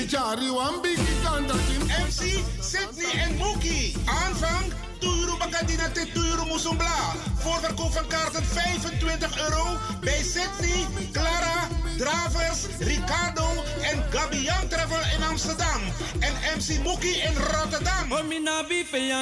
MC 2.08 2.44
Sydney 2.60 3.12
en 3.26 3.38
Mookie. 3.38 3.96
Aanvang 4.06 4.74
Tuyuru 5.00 5.38
Bakadina 5.38 5.90
te 5.90 6.10
Tuyuru 6.14 6.46
Musumbla. 6.46 7.14
Voorverkoop 7.36 7.94
van 7.94 8.08
kaarten 8.08 8.46
25 8.46 9.40
euro 9.40 9.78
bij 10.02 10.24
Sydney, 10.24 10.88
Clara, 11.12 11.68
Dravers, 12.02 12.66
Ricardo 12.80 13.64
en 13.82 14.04
Gabian 14.10 14.68
Travel 14.68 15.02
in 15.16 15.24
Amsterdam. 15.24 15.82
En 16.20 16.34
MC 16.58 16.84
Mookie 16.84 17.22
in 17.22 17.36
Rotterdam. 17.36 18.12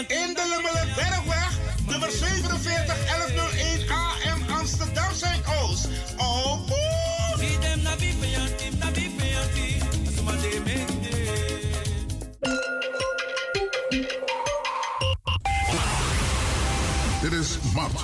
In 0.08 0.34
de 0.34 0.46
Lummelen 0.50 0.96
Bergweg, 0.96 1.52
nummer 1.86 2.12
47 2.12 2.96
1101 3.06 3.90
AM 3.90 4.58
Amsterdam 4.60 5.14
Zuidoost. 5.14 5.88
Oh, 6.18 6.68
boy. 6.68 7.00
Dit 17.22 17.32
is 17.32 17.58
Mart. 17.74 18.04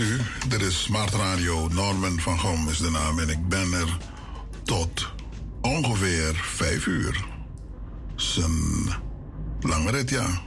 U. 0.00 0.20
Dit 0.48 0.60
is 0.62 0.82
Smart 0.82 1.14
Radio. 1.14 1.68
Norman 1.68 2.20
van 2.20 2.38
Gom 2.38 2.68
is 2.68 2.78
de 2.78 2.90
naam. 2.90 3.18
En 3.18 3.28
ik 3.28 3.48
ben 3.48 3.72
er 3.72 3.96
tot 4.62 5.12
ongeveer 5.60 6.34
vijf 6.34 6.86
uur. 6.86 7.24
Zijn 8.16 8.52
lange 9.60 9.90
rit, 9.90 10.10
ja. 10.10 10.42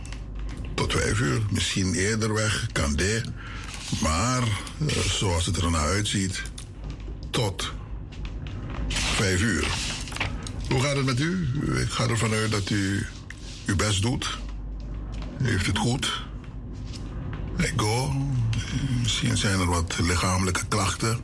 Tot 0.73 0.93
vijf 0.93 1.19
uur. 1.19 1.41
Misschien 1.51 1.93
eerder 1.93 2.33
weg, 2.33 2.67
kan 2.71 2.95
dit. 2.95 3.23
Maar 4.01 4.41
eh, 4.87 4.97
zoals 4.97 5.45
het 5.45 5.57
er 5.57 5.71
naar 5.71 5.87
uitziet, 5.87 6.41
tot 7.29 7.73
vijf 8.87 9.41
uur. 9.41 9.67
Hoe 10.69 10.81
gaat 10.81 10.95
het 10.95 11.05
met 11.05 11.19
u? 11.19 11.47
Ik 11.81 11.89
ga 11.89 12.07
ervan 12.07 12.31
uit 12.33 12.51
dat 12.51 12.69
u 12.69 13.07
uw 13.65 13.75
best 13.75 14.01
doet. 14.01 14.37
Heeft 15.41 15.65
het 15.65 15.77
goed. 15.77 16.27
Ik 17.59 17.73
go. 17.75 18.11
Misschien 19.01 19.37
zijn 19.37 19.59
er 19.59 19.65
wat 19.65 19.99
lichamelijke 19.99 20.67
klachten. 20.67 21.19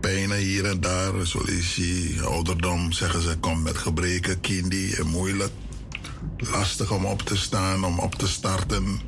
Pijnen 0.00 0.36
hier 0.36 0.64
en 0.64 0.80
daar. 0.80 1.12
Je 1.74 2.22
ouderdom 2.24 2.92
zeggen 2.92 3.22
ze 3.22 3.36
komt 3.40 3.62
met 3.62 3.78
gebreken, 3.78 4.40
kindi 4.40 4.92
en 4.92 5.06
moeilijk. 5.06 5.52
Lastig 6.36 6.90
om 6.90 7.04
op 7.04 7.22
te 7.22 7.36
staan, 7.36 7.84
om 7.84 7.98
op 7.98 8.14
te 8.14 8.28
starten. 8.28 9.00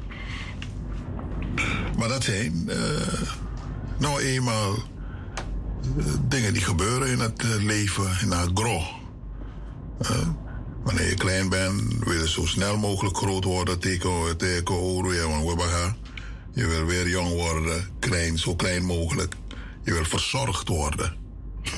Maar 1.99 2.09
dat 2.09 2.25
zijn 2.25 2.65
uh, 2.67 2.77
nou 3.99 4.21
eenmaal 4.21 4.75
uh, 5.97 6.05
dingen 6.29 6.53
die 6.53 6.63
gebeuren 6.63 7.09
in 7.09 7.21
het 7.21 7.43
uh, 7.45 7.65
leven, 7.65 8.17
in 8.23 8.31
het 8.31 8.51
gro. 8.55 8.83
wanneer 10.85 11.09
je 11.09 11.15
klein 11.15 11.49
bent, 11.49 12.05
wil 12.05 12.13
je 12.21 12.29
zo 12.29 12.47
snel 12.47 12.77
mogelijk 12.77 13.17
groot 13.17 13.45
worden. 13.45 13.79
Teken, 13.79 14.37
teken, 14.37 14.75
oro, 14.75 15.13
ja, 15.13 15.95
je 16.55 16.67
wil 16.67 16.85
weer 16.85 17.09
jong 17.09 17.29
worden, 17.29 17.89
klein, 17.99 18.39
zo 18.39 18.57
klein 18.57 18.85
mogelijk. 18.85 19.35
Je 19.85 19.93
wil 19.93 20.05
verzorgd 20.05 20.69
worden. 20.69 21.17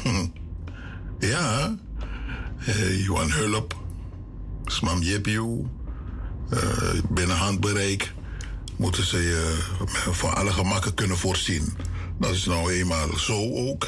ja, 1.19 1.77
je 2.77 3.07
want 3.09 3.32
hulp. 3.32 3.77
Smam 4.65 5.03
jepiu. 5.03 5.66
Uh, 6.53 7.01
binnen 7.11 7.36
handbereik 7.36 8.12
moeten 8.77 9.05
ze 9.05 9.16
je 9.16 9.59
van 10.11 10.35
alle 10.35 10.53
gemakken 10.53 10.94
kunnen 10.94 11.19
voorzien. 11.19 11.73
Dat 12.19 12.35
is 12.35 12.44
nou 12.44 12.73
eenmaal 12.73 13.19
zo 13.19 13.53
ook. 13.55 13.86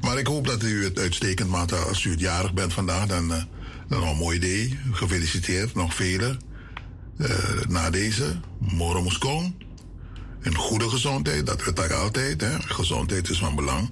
Maar 0.00 0.18
ik 0.18 0.26
hoop 0.26 0.46
dat 0.46 0.62
u 0.62 0.84
het 0.84 0.98
uitstekend 0.98 1.48
maakt. 1.48 1.86
Als 1.86 2.04
u 2.04 2.10
het 2.10 2.20
jarig 2.20 2.54
bent 2.54 2.72
vandaag, 2.72 3.06
dan, 3.06 3.30
uh, 3.30 3.42
een 3.88 4.16
mooi 4.16 4.36
idee. 4.36 4.78
Gefeliciteerd, 4.92 5.74
nog 5.74 5.94
vele. 5.94 6.36
Uh, 7.18 7.28
na 7.68 7.90
deze, 7.90 8.40
morgen 8.58 9.02
moest 9.02 9.18
komen. 9.18 9.61
Een 10.42 10.54
goede 10.54 10.88
gezondheid, 10.88 11.46
dat 11.46 11.64
weet 11.64 11.78
ik 11.78 11.90
altijd. 11.90 12.40
Hè? 12.40 12.60
Gezondheid 12.60 13.28
is 13.28 13.38
van 13.38 13.54
belang. 13.54 13.90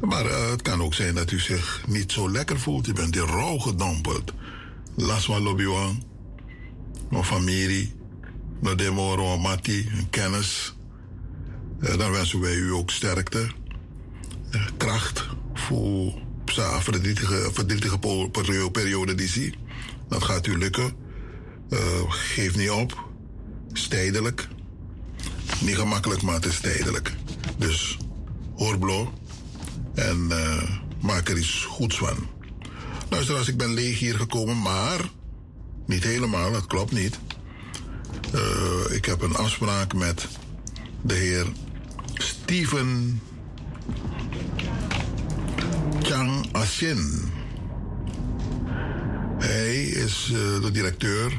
Maar 0.00 0.24
uh, 0.24 0.50
het 0.50 0.62
kan 0.62 0.82
ook 0.82 0.94
zijn 0.94 1.14
dat 1.14 1.30
u 1.30 1.40
zich 1.40 1.82
niet 1.86 2.12
zo 2.12 2.30
lekker 2.30 2.60
voelt. 2.60 2.86
Je 2.86 2.92
bent 2.92 3.16
in 3.16 3.22
rouw 3.22 3.58
gedompeld. 3.58 4.32
Las 4.96 5.24
van 5.24 5.42
Lobiwan, 5.42 6.02
mijn 7.10 7.24
familie, 7.24 7.94
naar 8.60 8.76
Demoro, 8.76 9.38
Mati, 9.38 9.88
een 9.98 10.10
kennis. 10.10 10.76
Uh, 11.80 11.98
dan 11.98 12.10
wensen 12.10 12.40
wij 12.40 12.54
u 12.54 12.72
ook 12.72 12.90
sterkte, 12.90 13.46
uh, 14.50 14.66
kracht 14.76 15.26
voor 15.54 16.12
de 16.44 16.78
verdrietige, 16.80 17.50
verdrietige 17.52 17.98
periode 18.72 19.14
die 19.14 19.28
zie. 19.28 19.54
Dat 20.08 20.22
gaat 20.24 20.46
u 20.46 20.58
lukken. 20.58 20.92
geef 22.08 22.56
niet 22.56 22.70
op. 22.70 23.06
Is 23.72 23.88
tijdelijk. 23.88 24.48
Niet 25.60 25.76
gemakkelijk, 25.76 26.22
maar 26.22 26.34
het 26.34 26.44
is 26.44 26.60
tijdelijk. 26.60 27.14
Dus 27.56 27.96
hoorblo 28.54 29.12
en 29.94 30.28
uh, 30.30 30.62
maak 31.00 31.28
er 31.28 31.38
iets 31.38 31.64
goeds 31.64 31.98
van. 31.98 32.16
Luister, 33.08 33.48
ik 33.48 33.56
ben 33.56 33.74
leeg 33.74 33.98
hier 33.98 34.14
gekomen, 34.14 34.62
maar 34.62 35.10
niet 35.86 36.04
helemaal, 36.04 36.52
dat 36.52 36.66
klopt 36.66 36.92
niet. 36.92 37.18
Uh, 38.34 38.96
ik 38.96 39.04
heb 39.04 39.22
een 39.22 39.36
afspraak 39.36 39.94
met 39.94 40.28
de 41.02 41.14
heer 41.14 41.46
Steven 42.14 43.20
Chang 46.02 46.48
Asin. 46.52 47.32
Hij 49.38 49.84
is 49.84 50.30
uh, 50.32 50.62
de 50.62 50.70
directeur 50.70 51.32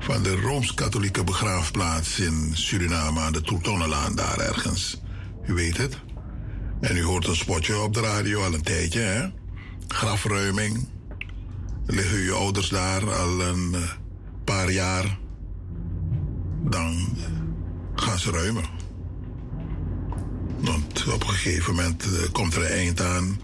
van 0.00 0.22
de 0.22 0.40
Rooms-Katholieke 0.40 1.24
begraafplaats 1.24 2.18
in 2.18 2.50
Suriname 2.52 3.20
aan 3.20 3.32
de 3.32 3.40
Toertonnenlaan 3.40 4.14
daar 4.14 4.38
ergens. 4.38 5.00
U 5.46 5.54
weet 5.54 5.76
het. 5.76 5.98
En 6.80 6.96
u 6.96 7.02
hoort 7.02 7.26
een 7.26 7.36
spotje 7.36 7.78
op 7.80 7.94
de 7.94 8.00
radio 8.00 8.42
al 8.44 8.54
een 8.54 8.62
tijdje, 8.62 9.00
hè? 9.00 9.28
Grafruiming. 9.88 10.88
Liggen 11.86 12.18
uw 12.18 12.34
ouders 12.34 12.68
daar 12.68 13.14
al 13.14 13.40
een 13.40 13.70
uh, 13.74 13.90
paar 14.44 14.70
jaar. 14.70 15.18
Dan 16.62 17.16
gaan 17.94 18.18
ze 18.18 18.30
ruimen. 18.30 18.64
Want 20.60 21.12
op 21.12 21.22
een 21.22 21.30
gegeven 21.30 21.74
moment 21.74 22.06
uh, 22.06 22.30
komt 22.32 22.54
er 22.54 22.62
een 22.62 22.72
eind 22.72 23.00
aan. 23.00 23.40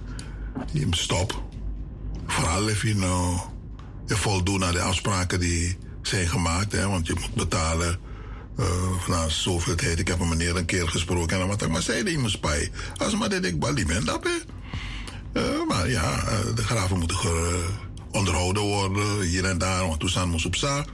Stop. 0.91 1.43
Vooral 2.27 2.69
als 2.69 2.83
je 2.83 2.95
nou 2.95 3.39
je 4.07 4.17
voldoet 4.17 4.63
aan 4.63 4.73
de 4.73 4.81
afspraken 4.81 5.41
die 5.41 5.79
zijn 6.07 6.29
gemaakt. 6.29 6.73
Hè, 6.73 6.89
want 6.89 7.07
je 7.07 7.15
moet 7.21 7.35
betalen 7.35 7.99
uh, 8.59 9.09
na 9.09 9.29
zoveel 9.29 9.75
tijd. 9.75 9.99
Ik 9.99 10.09
heb 10.09 10.21
een 10.21 10.29
meneer 10.29 10.57
een 10.57 10.65
keer 10.65 10.89
gesproken 10.89 11.41
en 11.41 11.47
wat 11.47 11.63
ik 11.63 11.69
maar 11.69 11.83
zei, 11.83 12.03
die 12.03 12.19
moest 12.19 12.41
bij. 12.41 12.71
Als 12.97 13.17
maar 13.17 13.29
dit 13.29 13.45
ik 13.45 13.61
ben, 13.87 14.05
dat 14.05 14.27
uh, 15.33 15.43
Maar 15.69 15.91
ja, 15.91 16.23
uh, 16.23 16.55
de 16.55 16.63
graven 16.63 16.99
moeten 16.99 17.19
onderhouden 18.11 18.63
worden, 18.63 19.21
hier 19.21 19.45
en 19.45 19.59
daar, 19.59 19.87
want 19.87 20.01
toestand 20.01 20.31
moest 20.31 20.47
op 20.47 20.57
za. 20.57 20.85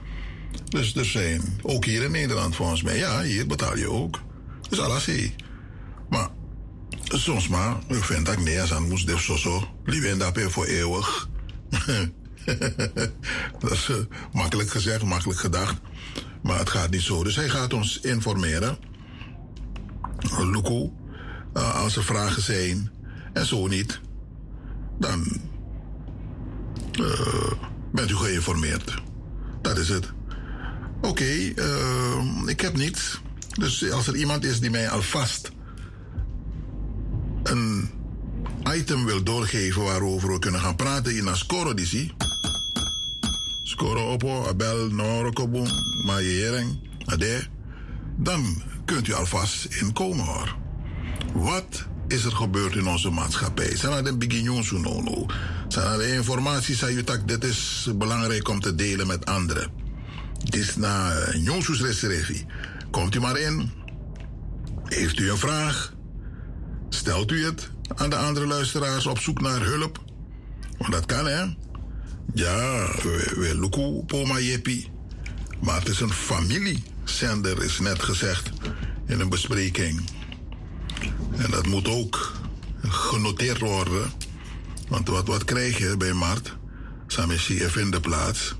Dus 0.69 0.95
er 0.95 1.05
zijn, 1.05 1.59
ook 1.61 1.85
hier 1.85 2.03
in 2.03 2.11
Nederland 2.11 2.55
volgens 2.55 2.81
mij, 2.81 2.97
ja, 2.97 3.21
hier 3.21 3.47
betaal 3.47 3.77
je 3.77 3.89
ook. 3.89 4.19
Dus 4.69 4.79
alles 4.79 5.05
hier. 5.05 5.31
Maar 6.09 6.29
soms 6.99 7.47
maar, 7.47 7.75
ik 7.87 8.03
vind 8.03 8.25
dat 8.25 8.33
ik 8.33 8.43
nee, 8.43 8.61
als 8.61 8.79
moest 8.79 9.07
dit 9.07 9.19
zo 9.19 9.35
zo, 9.35 9.67
liever 9.85 10.17
dat 10.17 10.39
voor 10.51 10.65
eeuwig. 10.65 11.29
dat 13.59 13.71
is 13.71 13.89
uh, 13.89 13.97
makkelijk 14.31 14.69
gezegd, 14.69 15.03
makkelijk 15.03 15.39
gedacht. 15.39 15.75
Maar 16.41 16.59
het 16.59 16.69
gaat 16.69 16.89
niet 16.89 17.01
zo. 17.01 17.23
Dus 17.23 17.35
hij 17.35 17.49
gaat 17.49 17.73
ons 17.73 17.99
informeren. 17.99 18.77
Luko, 20.37 20.93
uh, 21.53 21.75
als 21.75 21.95
er 21.95 22.03
vragen 22.03 22.41
zijn 22.41 22.91
en 23.33 23.45
zo 23.45 23.67
niet, 23.67 23.99
dan 24.99 25.41
uh, 26.99 27.51
bent 27.91 28.09
u 28.09 28.15
geïnformeerd. 28.15 28.93
Dat 29.61 29.77
is 29.77 29.89
het. 29.89 30.11
Oké, 31.01 31.53
ik 32.45 32.61
heb 32.61 32.75
niets. 32.75 33.21
Dus 33.53 33.91
als 33.91 34.07
er 34.07 34.15
iemand 34.15 34.45
is 34.45 34.59
die 34.59 34.69
mij 34.69 34.89
alvast 34.89 35.51
een 37.43 37.89
item 38.71 39.05
wil 39.05 39.23
doorgeven 39.23 39.83
waarover 39.83 40.31
we 40.31 40.39
kunnen 40.39 40.61
gaan 40.61 40.75
praten 40.75 41.15
in 41.15 41.27
Ascoro 41.27 41.73
zie. 43.63 43.71
Skoro 43.71 44.11
opo, 44.11 44.47
abel, 44.47 44.89
norokobon, 44.89 45.67
maaiering, 46.05 46.79
ade. 47.05 47.47
Dan 48.17 48.63
kunt 48.85 49.07
u 49.07 49.13
alvast 49.13 49.65
inkomen 49.65 50.25
hoor. 50.25 50.55
Wat 51.33 51.87
is 52.07 52.23
er 52.23 52.31
gebeurd 52.31 52.75
in 52.75 52.87
onze 52.87 53.09
maatschappij? 53.09 53.77
Zijn 53.77 54.05
er 54.05 54.19
de 54.19 54.41
no 54.43 55.25
Zijn 55.67 55.91
er 55.91 55.97
de 55.97 56.13
informatie, 56.13 56.75
zei 56.75 57.03
dat 57.03 57.27
dit 57.27 57.43
is 57.43 57.89
belangrijk 57.95 58.49
om 58.49 58.59
te 58.59 58.75
delen 58.75 59.07
met 59.07 59.25
anderen. 59.25 59.71
Dit 60.37 60.55
is 60.55 60.75
na 60.75 61.13
Jonsus 61.33 61.81
Reserevi. 61.81 62.45
Komt 62.91 63.15
u 63.15 63.19
maar 63.19 63.37
in. 63.37 63.71
Heeft 64.83 65.19
u 65.19 65.29
een 65.31 65.37
vraag? 65.37 65.93
Stelt 66.89 67.31
u 67.31 67.45
het 67.45 67.69
aan 67.95 68.09
de 68.09 68.15
andere 68.15 68.45
luisteraars 68.45 69.05
op 69.05 69.19
zoek 69.19 69.41
naar 69.41 69.61
hulp? 69.61 70.03
Want 70.77 70.91
dat 70.91 71.05
kan 71.05 71.25
hè. 71.25 71.45
Ja, 72.33 72.87
we, 73.01 73.33
we 73.35 73.59
luku 73.59 74.03
poma 74.05 74.39
jepi. 74.39 74.87
Maar 75.61 75.79
het 75.79 75.89
is 75.89 75.99
een 75.99 76.13
familiezender, 76.13 77.63
is 77.63 77.79
net 77.79 78.03
gezegd 78.03 78.49
in 79.07 79.19
een 79.19 79.29
bespreking. 79.29 80.01
En 81.37 81.51
dat 81.51 81.67
moet 81.67 81.87
ook 81.87 82.31
genoteerd 82.81 83.59
worden. 83.59 84.11
Want 84.87 85.07
wat, 85.07 85.27
wat 85.27 85.43
krijg 85.43 85.77
je 85.77 85.97
bij 85.97 86.13
Mart? 86.13 86.55
Samen 87.07 87.35
CF 87.35 87.75
in 87.75 87.91
de 87.91 87.99
plaats. 87.99 88.55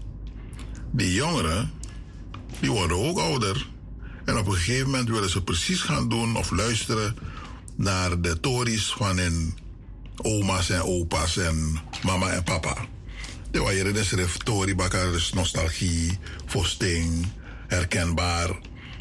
Die 0.92 1.14
jongeren, 1.14 1.72
die 2.60 2.72
worden 2.72 2.98
ook 2.98 3.20
ouder. 3.20 3.68
En 4.26 4.38
op 4.38 4.48
een 4.48 4.54
gegeven 4.54 4.90
moment 4.90 5.10
willen 5.10 5.30
ze 5.30 5.44
precies 5.44 5.82
gaan 5.82 6.10
doen 6.10 6.36
of 6.36 6.52
luisteren 6.52 7.16
naar 7.76 8.22
de 8.22 8.40
tories 8.40 8.94
van 8.94 9.18
hun 9.18 9.58
oma's 10.18 10.70
en 10.70 10.82
opa's 10.82 11.38
en 11.38 11.80
mama 12.04 12.30
en 12.30 12.44
papa. 12.44 12.76
De 13.54 13.60
wajere 13.60 13.92
des 13.92 14.12
reftori 14.12 14.76
bakar 14.76 15.12
dus 15.12 15.34
nostalgie, 15.34 16.20
vosting, 16.46 17.28
herkenbaar. 17.68 18.50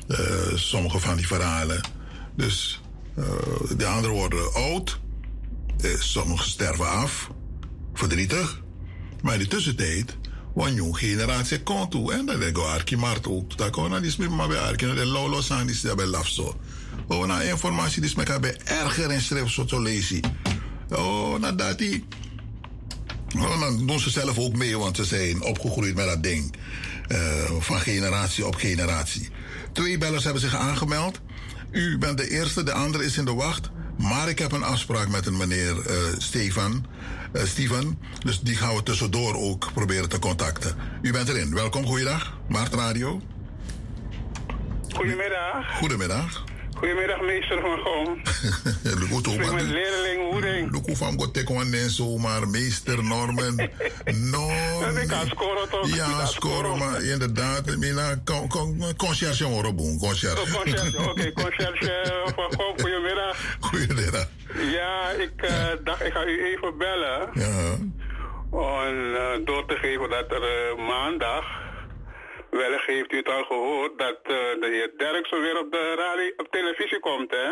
Eh, 0.08 0.54
sommige 0.54 0.98
van 0.98 1.16
die 1.16 1.26
verhalen. 1.26 1.80
Dus 2.36 2.80
uh, 3.18 3.24
de 3.76 3.86
anderen 3.86 4.16
worden 4.16 4.54
oud. 4.54 5.00
Uh, 5.84 6.00
sommigen 6.00 6.50
sterven 6.50 6.88
af. 6.88 7.30
Verdrietig. 7.94 8.62
Maar 9.22 9.34
in 9.34 9.40
de 9.40 9.46
tussentijd, 9.46 10.16
een 10.54 10.74
jonge 10.74 10.96
generatie 10.96 11.62
komt 11.62 11.90
toe. 11.90 12.12
En 12.12 12.24
leggen 12.24 12.52
we 12.52 12.60
Arki 12.60 12.96
Mart 12.96 13.26
ook. 13.26 13.56
Dat 13.56 13.70
kan 13.70 13.90
naar 13.90 14.02
die 14.02 14.28
maar 14.28 14.48
bij 14.48 14.58
Arki. 14.58 14.94
De 14.94 15.06
Lolo 15.06 15.40
zijn 15.40 15.66
die 15.66 15.76
ze 15.76 15.94
bij 15.94 16.06
Lafso. 16.06 16.56
Oh, 17.08 17.26
na 17.26 17.40
informatie 17.40 18.00
die 18.00 18.10
ze 18.10 18.38
bij 18.40 18.56
erger 18.64 19.10
in 19.10 19.20
schrift 19.20 19.52
zo 19.52 19.64
te 19.64 19.80
lezen. 19.80 20.20
Oh, 20.88 21.38
nou 21.38 21.56
dat 21.56 21.78
die. 21.78 22.04
Oh, 23.36 23.60
dan 23.60 23.86
doen 23.86 24.00
ze 24.00 24.10
zelf 24.10 24.38
ook 24.38 24.56
mee, 24.56 24.78
want 24.78 24.96
ze 24.96 25.04
zijn 25.04 25.42
opgegroeid 25.42 25.94
met 25.94 26.06
dat 26.06 26.22
ding. 26.22 26.54
Uh, 27.09 27.18
van 27.59 27.80
generatie 27.80 28.46
op 28.46 28.54
generatie. 28.54 29.28
Twee 29.72 29.98
bellers 29.98 30.24
hebben 30.24 30.42
zich 30.42 30.56
aangemeld. 30.56 31.20
U 31.70 31.98
bent 31.98 32.18
de 32.18 32.30
eerste, 32.30 32.62
de 32.62 32.72
andere 32.72 33.04
is 33.04 33.16
in 33.16 33.24
de 33.24 33.34
wacht. 33.34 33.70
Maar 33.98 34.28
ik 34.28 34.38
heb 34.38 34.52
een 34.52 34.62
afspraak 34.62 35.09
met 35.09 35.26
een 35.26 35.36
meneer 35.36 35.76
uh, 35.76 35.96
Stefan. 36.18 36.86
Uh, 37.32 37.42
Steven. 37.44 37.98
Dus 38.22 38.40
die 38.40 38.56
gaan 38.56 38.74
we 38.74 38.82
tussendoor 38.82 39.34
ook 39.34 39.70
proberen 39.74 40.09
te 40.09 40.18
contacten. 40.18 40.76
U 41.02 41.12
bent 41.12 41.28
erin. 41.28 41.54
Welkom, 41.54 41.86
goeiedag. 41.86 42.38
Maart 42.48 42.74
Radio. 42.74 43.20
Goedemiddag. 44.94 45.76
Goedemiddag. 45.78 46.44
Goedemiddag, 46.82 47.20
meester 47.20 47.60
van 47.60 47.78
Goom. 47.78 48.09
Ik 49.32 49.38
ben 49.38 49.54
met 49.54 49.64
leerling 49.64 50.30
Woeding. 50.30 50.72
Luku 50.72 50.96
van 50.96 51.20
Gotekwan 51.20 51.74
zomaar, 51.74 52.48
meester 52.48 53.04
Norman. 53.04 53.56
Norman. 54.32 54.98
Ik 54.98 55.09
kan 55.09 55.26
scoren 55.26 55.68
toch? 55.70 55.94
Ja, 55.94 56.26
scoren, 56.26 56.78
maar 56.78 57.02
inderdaad. 57.02 57.76
Mina, 57.76 58.22
conciërge 58.96 59.44
horen 59.44 59.76
boen, 59.76 59.98
conciërge. 59.98 60.59
Oké, 60.59 61.32
conciërge 61.42 62.22
van 62.34 62.52
Goom, 62.59 62.80
goedemiddag. 62.80 63.56
Goedemiddag. 63.60 64.26
Ja, 64.72 65.10
ik 65.10 65.32
uh, 65.42 65.50
dacht, 65.84 66.04
ik 66.04 66.12
ga 66.12 66.24
u 66.24 66.44
even 66.44 66.78
bellen. 66.78 67.28
Ja. 67.34 67.76
Om 68.50 69.14
uh, 69.14 69.46
door 69.46 69.66
te 69.66 69.74
geven 69.74 70.10
dat 70.10 70.30
er 70.30 70.42
uh, 70.42 70.86
maandag 70.86 71.44
Wellicht 72.60 72.86
heeft 72.86 73.12
u 73.12 73.16
het 73.16 73.28
al 73.28 73.44
gehoord 73.44 73.98
dat 73.98 74.18
uh, 74.22 74.36
de 74.62 74.68
heer 74.70 74.90
Derksen 74.96 75.40
weer 75.40 75.58
op 75.58 75.72
de 75.72 75.94
radio, 75.96 76.32
op 76.36 76.48
televisie 76.50 77.00
komt, 77.00 77.30
hè? 77.30 77.50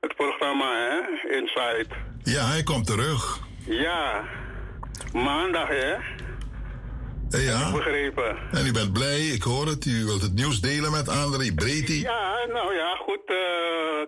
Het 0.00 0.16
programma, 0.16 0.70
hè? 0.74 1.28
Inside. 1.36 1.86
Ja, 2.22 2.44
hij 2.46 2.62
komt 2.62 2.86
terug. 2.86 3.40
Ja, 3.66 4.24
maandag, 5.12 5.68
hè? 5.68 5.94
Ja. 7.28 7.72
Begrepen. 7.72 8.36
En 8.52 8.66
u 8.66 8.72
bent 8.72 8.92
blij, 8.92 9.20
ik 9.20 9.42
hoor 9.42 9.66
het. 9.66 9.84
U 9.84 10.04
wilt 10.04 10.22
het 10.22 10.34
nieuws 10.34 10.60
delen 10.60 10.90
met 10.90 11.08
André 11.08 11.54
Breti. 11.54 12.00
Ja, 12.00 12.46
nou 12.46 12.74
ja, 12.74 12.94
goed. 12.96 13.22
Uh, 13.26 13.36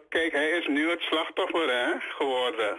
kijk, 0.09 0.32
hij 0.32 0.48
is 0.48 0.66
nu 0.66 0.90
het 0.90 1.01
slachtoffer 1.01 1.68
hè, 1.68 1.86
geworden. 2.18 2.76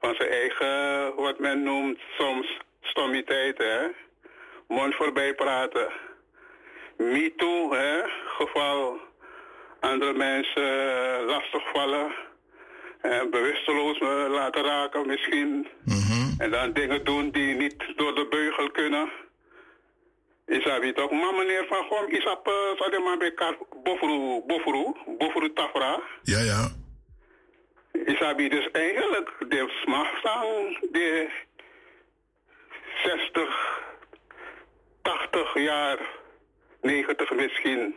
Van 0.00 0.14
zijn 0.14 0.30
eigen, 0.30 1.14
wat 1.16 1.38
men 1.38 1.62
noemt 1.62 1.98
soms, 2.18 2.58
stommiteit, 2.80 3.58
hè 3.58 4.08
mond 4.70 4.94
voorbij 4.94 5.34
praten. 5.34 5.88
Me 6.96 7.32
too, 7.36 7.72
hè, 7.74 8.02
geval 8.26 8.98
andere 9.80 10.12
mensen 10.12 10.62
uh, 10.62 11.26
lastigvallen. 11.26 12.12
En 13.00 13.30
bewusteloos 13.30 13.98
laten 14.28 14.64
raken 14.64 15.06
misschien. 15.06 15.68
En 16.38 16.50
dan 16.50 16.72
dingen 16.72 17.04
doen 17.04 17.30
die 17.30 17.54
niet 17.54 17.92
door 17.96 18.14
de 18.14 18.26
beugel 18.30 18.70
kunnen. 18.70 19.10
Is 20.46 20.64
dat 20.64 20.94
toch? 20.94 21.10
Maar 21.10 21.34
meneer 21.34 21.66
Van 21.68 21.84
Gom, 21.84 22.08
is 22.08 22.24
dat 22.24 22.40
uh, 22.92 23.04
maar 23.04 23.16
bij 23.16 23.34
bofru, 23.82 24.42
bofru, 24.46 24.92
bofru 25.18 25.52
tafra? 25.52 26.00
Ja, 26.22 26.38
ja. 26.38 26.68
Is 27.92 28.18
dat 28.18 28.38
dus 28.38 28.70
eigenlijk 28.70 29.34
de 29.48 29.80
smaakstang, 29.82 30.78
de 30.90 31.30
60 33.04 33.89
80 35.02 35.54
jaar, 35.54 35.98
90 36.80 37.34
misschien, 37.34 37.94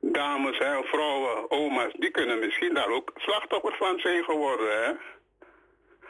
dames 0.00 0.58
en 0.58 0.84
vrouwen, 0.84 1.50
oma's, 1.50 1.92
die 1.92 2.10
kunnen 2.10 2.38
misschien 2.38 2.74
daar 2.74 2.88
ook 2.88 3.12
slachtoffer 3.16 3.76
van 3.78 3.98
zijn 3.98 4.24
geworden. 4.24 4.84
Hè? 4.84 4.92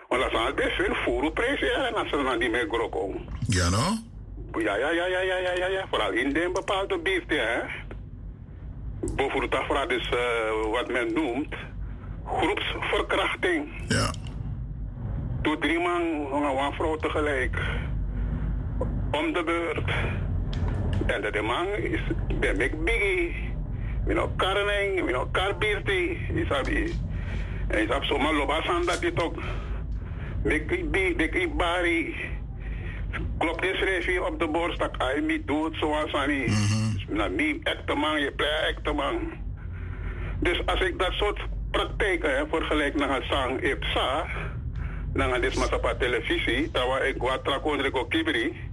Want 0.08 0.22
dat 0.22 0.32
is 0.32 0.38
al 0.38 0.54
best 0.54 0.76
veel 0.76 0.94
voerprijs, 0.94 1.60
ja, 1.60 1.88
als 1.88 2.08
ze 2.08 2.22
dan 2.22 2.38
niet 2.38 2.50
meer 2.50 2.68
grokken. 2.68 3.28
Ja, 3.48 3.68
no? 3.68 4.14
Ja, 4.60 4.76
ja, 4.76 4.90
ja, 4.90 5.06
ja, 5.06 5.20
ja, 5.20 5.36
ja, 5.36 5.52
ja, 5.52 5.66
ja. 5.66 5.86
Vooral 5.90 6.10
in 6.10 6.32
de 6.32 6.50
bepaalde 6.52 6.98
buurt, 6.98 7.30
hè. 7.30 7.60
Bijvoorbeeld 9.14 9.90
is 9.90 10.10
uh, 10.14 10.70
wat 10.70 10.88
men 10.88 11.12
noemt 11.12 11.54
groepsverkrachting. 12.26 13.84
Ja. 13.88 14.10
Doe 15.42 15.58
drie 15.58 15.78
man, 15.78 16.02
een 16.32 16.72
vrouw 16.72 16.96
tegelijk 16.96 17.56
om 19.18 19.32
de 19.32 19.42
beurt. 19.44 19.90
En 21.06 21.32
de 21.32 21.42
man 21.42 21.66
is 21.66 22.00
de 22.40 22.54
mek 22.56 22.84
biggie. 22.84 23.54
Mino 24.06 24.30
karneng, 24.36 25.04
mino 25.04 25.28
karbirti, 25.32 26.18
isabi. 26.34 26.94
En 27.68 27.82
isab 27.82 28.04
soma 28.04 28.32
lobasan 28.32 28.86
dat 28.86 29.00
dit 29.00 29.22
ook. 29.22 29.36
Mek 30.42 30.90
bi, 30.90 31.16
dek 31.16 31.56
bari. 31.56 32.14
Klopt 33.38 33.62
de 33.62 33.74
schrijf 33.74 34.20
op 34.20 34.38
de 34.38 34.48
borst 34.48 34.78
dat 34.78 34.94
hij 34.98 35.20
niet 35.20 35.46
doet 35.46 35.76
zoals 35.76 36.12
hij 36.12 36.26
niet. 36.26 37.08
Nou, 37.08 37.30
niet 37.30 37.64
echte 37.66 37.94
man, 37.94 38.20
je 38.20 38.32
pleit 38.32 38.76
echte 38.76 38.92
man. 38.92 39.32
Dus 40.40 40.66
als 40.66 40.80
ik 40.80 40.98
dat 40.98 41.12
soort 41.12 41.40
praktijken 41.70 42.36
hè, 42.36 42.46
vergelijk 42.46 42.94
naar 42.94 43.14
het 43.14 43.24
zang 43.24 43.60
Ipsa, 43.60 44.26
dan 45.12 45.44
is 45.44 45.54
het 45.54 45.72
op 45.72 45.96
televisie, 45.98 46.70
dat 46.70 47.02
ik 47.02 47.16
wat 47.18 47.44
trakondreko 47.44 48.04
kibri. 48.04 48.65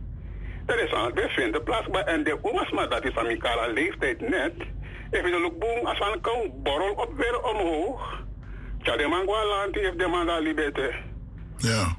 Er 0.66 0.84
is 0.84 0.94
aan 0.94 1.12
de 1.14 1.30
vinden 1.30 1.64
plaats 1.64 1.88
bij 1.88 2.04
en 2.04 2.24
de 2.24 2.38
omas, 2.42 2.72
maar 2.72 2.90
dat 2.90 3.04
is 3.04 3.16
aan 3.16 3.26
mijn 3.26 3.74
leeftijd 3.74 4.22
net. 4.22 4.54
Even 5.12 5.32
de 5.32 5.54
boom 5.60 5.86
als 5.86 6.00
aan 6.00 6.22
kan 6.22 6.52
borrel 6.64 6.94
op 6.94 7.18
weer 7.18 7.42
omhoog. 7.42 8.22
Ja, 8.82 8.98
de 8.98 9.08
man 9.08 9.26
land 9.26 9.76
heeft 9.76 10.00
de 10.00 10.08
man 10.08 10.26
daar. 10.26 11.04
Ja. 11.58 11.96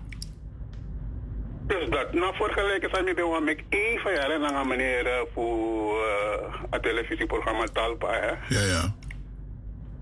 Dus 1.66 1.88
dat, 1.88 2.12
nou 2.12 2.34
vergelijken 2.34 2.90
zijn 2.92 3.04
met 3.04 3.16
de 3.16 3.40
met 3.42 3.62
even 3.68 4.14
jaren 4.14 4.40
naar 4.40 4.66
meneer 4.66 5.06
uh, 5.06 5.12
voor 5.34 5.96
uh, 5.96 6.54
het 6.70 6.82
televisieprogramma 6.82 7.64
Talpa. 7.72 8.12
Hè. 8.12 8.54
Ja, 8.54 8.60
ja. 8.60 8.94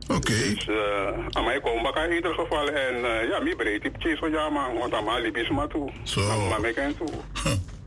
Oké. 0.02 0.16
Okay. 0.16 0.54
Dus 0.54 0.66
uh, 0.66 1.26
aan 1.30 1.44
mij 1.44 1.60
komen 1.60 1.94
in 1.94 2.12
ieder 2.12 2.34
geval 2.34 2.68
en 2.68 2.94
uh, 2.94 3.28
ja, 3.28 3.40
mi 3.40 3.56
breed 3.56 3.84
ik 3.84 4.16
zo 4.18 4.28
ja 4.28 4.48
man, 4.48 4.78
want 4.78 4.94
aan 4.94 5.04
mij 5.04 5.20
liep 5.20 5.36
is 5.36 5.50
maar 5.50 5.68
toe. 5.68 5.90
Zo. 6.02 6.48
Maar 6.48 6.60
mij 6.60 6.72
ken 6.72 6.96
toe. 6.96 7.08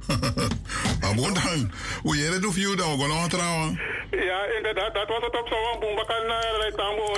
Gewoon 1.01 1.33
dan, 1.33 1.71
hoe 2.01 2.17
jij 2.17 2.25
het 2.27 2.55
je 2.55 2.75
dan 2.75 2.99
gewoon 2.99 3.29
trouwen? 3.29 3.79
Ja, 4.11 4.45
inderdaad, 4.57 4.93
dat 4.93 5.07
was 5.07 5.21
het 5.21 5.39
op 5.39 5.47
zo'n 5.47 5.79
boom. 5.79 5.95
We 5.95 6.73
tambo. 6.75 7.13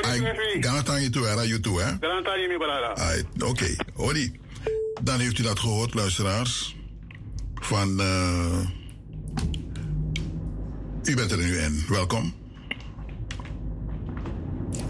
Ga 0.62 0.76
het 0.76 0.90
aan 0.90 1.02
je 1.02 1.10
toe, 1.10 1.26
hè? 1.26 1.42
Je 1.42 1.60
toe, 1.60 1.82
hè? 1.82 1.86
Aan 1.86 2.40
je, 2.40 2.56
brada. 2.58 2.94
Oké, 3.46 3.76
Hoi. 3.94 4.40
Dan 5.02 5.20
heeft 5.20 5.40
u 5.40 5.44
dat 5.44 5.60
gehoord, 5.60 5.94
luisteraars. 5.94 6.76
Van, 7.56 8.02
uh, 8.02 8.60
u 11.04 11.16
bent 11.16 11.32
er 11.32 11.38
nu 11.38 11.58
in. 11.58 11.86
Welkom. 11.90 12.36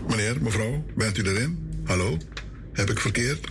Meneer, 0.08 0.42
mevrouw, 0.42 0.84
bent 0.96 1.18
u 1.18 1.24
erin? 1.24 1.82
Hallo? 1.86 2.18
Heb 2.74 2.90
ik 2.90 3.00
verkeerd? 3.00 3.48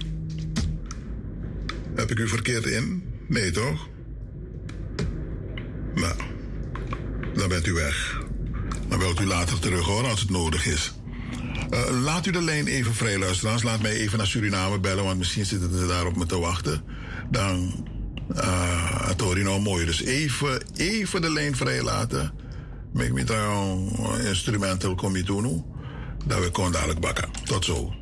Heb 1.95 2.11
ik 2.11 2.19
u 2.19 2.29
verkeerd 2.29 2.67
in? 2.67 3.15
Nee, 3.29 3.51
toch? 3.51 3.89
Nou, 5.97 6.15
dan 7.35 7.49
bent 7.49 7.67
u 7.67 7.73
weg. 7.73 8.23
Dan 8.89 8.99
wilt 8.99 9.21
u 9.21 9.27
later 9.27 9.59
terug 9.59 9.87
hoor, 9.87 10.07
als 10.07 10.21
het 10.21 10.31
nodig 10.31 10.67
is. 10.67 10.93
Uh, 11.71 12.03
laat 12.03 12.27
u 12.27 12.31
de 12.31 12.43
lijn 12.43 12.67
even 12.67 12.95
vrij, 12.95 13.19
luisteraars. 13.19 13.63
Laat 13.63 13.83
mij 13.83 13.93
even 13.93 14.19
naar 14.19 14.27
Suriname 14.27 14.81
bellen, 14.81 15.05
want 15.05 15.19
misschien 15.19 15.47
zitten 15.47 15.79
ze 15.79 15.87
daar 15.87 16.07
op 16.07 16.17
me 16.17 16.27
te 16.27 16.39
wachten. 16.39 16.83
Dan, 17.31 17.87
uh, 18.37 19.11
nou 19.17 19.61
mooi. 19.61 19.87
Dus 19.87 20.03
even, 20.03 20.63
even 20.77 21.23
de 21.23 21.33
lijn 21.33 21.57
vrij 21.57 21.83
laten. 21.83 22.33
Make 22.93 23.13
me 23.13 23.25
try 23.25 24.27
instrumental 24.27 24.95
kom 24.95 25.17
je 25.17 25.23
doen. 25.23 25.65
Dat 26.25 26.39
we 26.39 26.49
gewoon 26.53 26.73
dadelijk 26.73 27.01
bakken. 27.01 27.29
Tot 27.45 27.65
zo. 27.65 27.95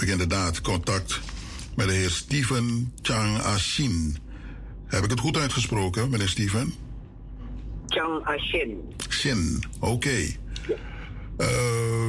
Heb 0.00 0.08
ik 0.08 0.12
inderdaad 0.12 0.60
contact 0.60 1.20
met 1.76 1.86
de 1.86 1.92
heer 1.92 2.10
Steven 2.10 2.92
Chang 3.02 3.38
Ashin. 3.38 4.16
Heb 4.86 5.04
ik 5.04 5.10
het 5.10 5.20
goed 5.20 5.36
uitgesproken, 5.36 6.10
meneer 6.10 6.28
Steven? 6.28 6.74
Chang 7.86 8.24
Ashin. 8.24 8.94
Shin, 9.08 9.62
oké. 9.80 10.16
Uh, 11.38 11.46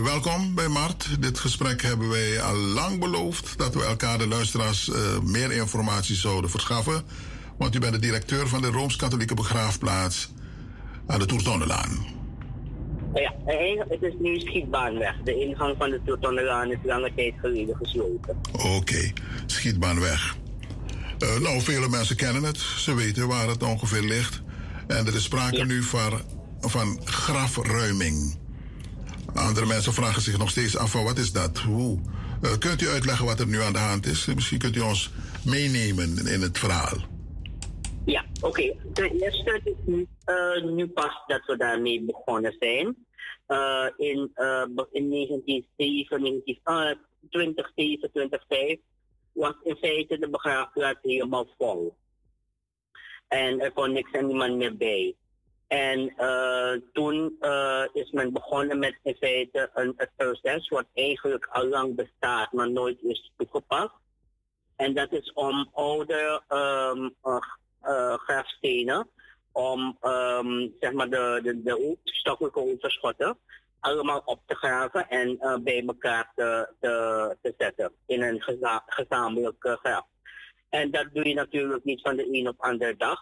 welkom 0.03 0.55
bij 0.55 0.67
Mart. 0.67 1.07
Dit 1.19 1.39
gesprek 1.39 1.81
hebben 1.81 2.09
wij 2.09 2.41
al 2.41 2.55
lang 2.55 2.99
beloofd 2.99 3.57
dat 3.57 3.73
we 3.73 3.83
elkaar 3.83 4.17
de 4.17 4.27
luisteraars 4.27 4.87
uh, 4.87 5.19
meer 5.19 5.51
informatie 5.51 6.15
zouden 6.15 6.49
verschaffen. 6.49 7.03
Want 7.57 7.75
u 7.75 7.79
bent 7.79 7.93
de 7.93 7.99
directeur 7.99 8.47
van 8.47 8.61
de 8.61 8.67
Rooms-Katholieke 8.67 9.33
Begraafplaats 9.33 10.31
aan 11.07 11.19
de 11.19 11.25
Toertonnelaan. 11.25 12.16
Ja, 13.19 13.85
het 13.89 14.01
is 14.01 14.13
nu 14.19 14.39
schietbaanweg. 14.39 15.15
De 15.23 15.39
ingang 15.39 15.75
van 15.77 15.89
de 15.89 16.01
Toertonnelaan 16.05 16.71
is 16.71 16.77
lange 16.83 17.11
tijd 17.15 17.33
geleden 17.37 17.75
gesloten. 17.75 18.37
Oké, 18.51 18.67
okay. 18.67 19.13
schietbaanweg. 19.45 20.35
Uh, 21.19 21.39
nou, 21.39 21.61
vele 21.61 21.89
mensen 21.89 22.15
kennen 22.15 22.43
het. 22.43 22.57
Ze 22.57 22.95
weten 22.95 23.27
waar 23.27 23.47
het 23.47 23.63
ongeveer 23.63 24.01
ligt. 24.01 24.41
En 24.87 25.07
er 25.07 25.15
is 25.15 25.23
sprake 25.23 25.65
nu 25.65 25.83
van, 25.83 26.21
van 26.59 26.99
grafruiming. 27.03 28.37
Andere 29.33 29.65
mensen 29.65 29.93
vragen 29.93 30.21
zich 30.21 30.37
nog 30.37 30.49
steeds 30.49 30.77
af 30.77 30.91
van 30.91 31.03
wat 31.03 31.17
is 31.17 31.31
dat? 31.31 31.57
Hoe? 31.57 31.99
Uh, 32.41 32.57
kunt 32.59 32.81
u 32.81 32.87
uitleggen 32.87 33.25
wat 33.25 33.39
er 33.39 33.47
nu 33.47 33.61
aan 33.61 33.73
de 33.73 33.79
hand 33.79 34.05
is? 34.05 34.25
Misschien 34.25 34.57
kunt 34.57 34.75
u 34.75 34.79
ons 34.79 35.11
meenemen 35.45 36.27
in 36.27 36.41
het 36.41 36.59
verhaal. 36.59 36.97
Ja, 38.05 38.25
oké. 38.35 38.47
Okay. 38.47 38.77
Ten 38.93 39.11
eerste 39.21 39.61
het 39.63 39.65
is 39.65 40.05
uh, 40.25 40.75
nu 40.75 40.87
pas 40.87 41.23
dat 41.27 41.45
we 41.45 41.57
daarmee 41.57 42.05
begonnen 42.05 42.55
zijn. 42.59 42.95
Uh, 43.47 43.87
in, 43.97 44.31
uh, 44.35 44.65
in 44.91 45.09
1907, 45.09 46.43
2007, 47.29 48.11
2005 48.11 48.79
was 49.31 49.53
in 49.63 49.75
feite 49.75 50.17
de 50.19 50.29
begraafplaats 50.29 50.99
helemaal 51.01 51.47
vol. 51.57 51.95
En 53.27 53.59
er 53.59 53.71
kon 53.71 53.91
niks 53.91 54.11
en 54.11 54.27
niemand 54.27 54.55
meer 54.55 54.77
bij. 54.77 55.15
En 55.67 56.13
uh, 56.17 56.73
toen 56.93 57.37
is 57.93 58.11
men 58.11 58.33
begonnen 58.33 58.79
met 58.79 58.99
in 59.03 59.15
feite 59.15 59.69
een, 59.73 59.95
proces 60.15 60.69
wat 60.69 60.85
eigenlijk 60.93 61.45
al 61.45 61.67
lang 61.67 61.95
bestaat, 61.95 62.51
maar 62.51 62.71
nooit 62.71 63.01
is 63.01 63.31
toegepast. 63.37 63.93
En 64.75 64.93
dat 64.93 65.11
is 65.11 65.33
om 65.33 65.69
oude 65.73 66.41
um, 66.49 67.15
grafstenen, 68.17 69.09
om 69.57 69.97
um, 70.01 70.75
zeg 70.79 70.91
maar 70.91 71.09
de, 71.09 71.39
de, 71.43 71.61
de 71.63 71.97
stoffelijke 72.03 72.59
overschotten 72.59 73.37
allemaal 73.79 74.21
op 74.25 74.39
te 74.45 74.55
graven 74.55 75.09
en 75.09 75.39
bij 75.63 75.83
elkaar 75.85 76.31
te, 76.35 76.69
te, 76.79 77.37
te 77.41 77.53
zetten 77.57 77.91
in 78.05 78.21
een 78.21 78.41
geza 78.41 78.83
gezamenlijk 78.87 79.77
graf. 79.81 80.05
En 80.69 80.91
dat 80.91 81.07
doe 81.13 81.27
je 81.27 81.33
natuurlijk 81.33 81.83
niet 81.83 82.01
van 82.01 82.15
de 82.15 82.27
een 82.31 82.47
op 82.47 82.55
andere 82.57 82.95
dag. 82.97 83.19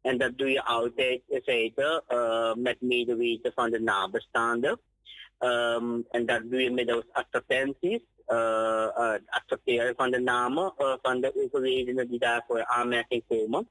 En 0.00 0.18
dat 0.18 0.38
doe 0.38 0.50
je 0.50 0.64
altijd 0.64 1.20
in 1.28 2.02
uh, 2.08 2.54
met 2.54 2.80
medeweten 2.80 3.52
van 3.54 3.70
de 3.70 3.80
nabestaanden. 3.80 4.80
Um, 5.40 6.06
en 6.10 6.26
dat 6.26 6.42
doe 6.50 6.62
je 6.62 6.70
middels 6.70 7.04
advertenties, 7.12 8.00
uh, 8.32 8.88
uh, 8.96 9.14
accepteren 9.26 9.94
van 9.96 10.10
de 10.10 10.20
namen 10.20 10.72
van 11.02 11.20
de 11.20 11.32
overledenen 11.44 12.08
die 12.08 12.18
daarvoor 12.18 12.64
aanmerking 12.64 13.24
komen. 13.28 13.68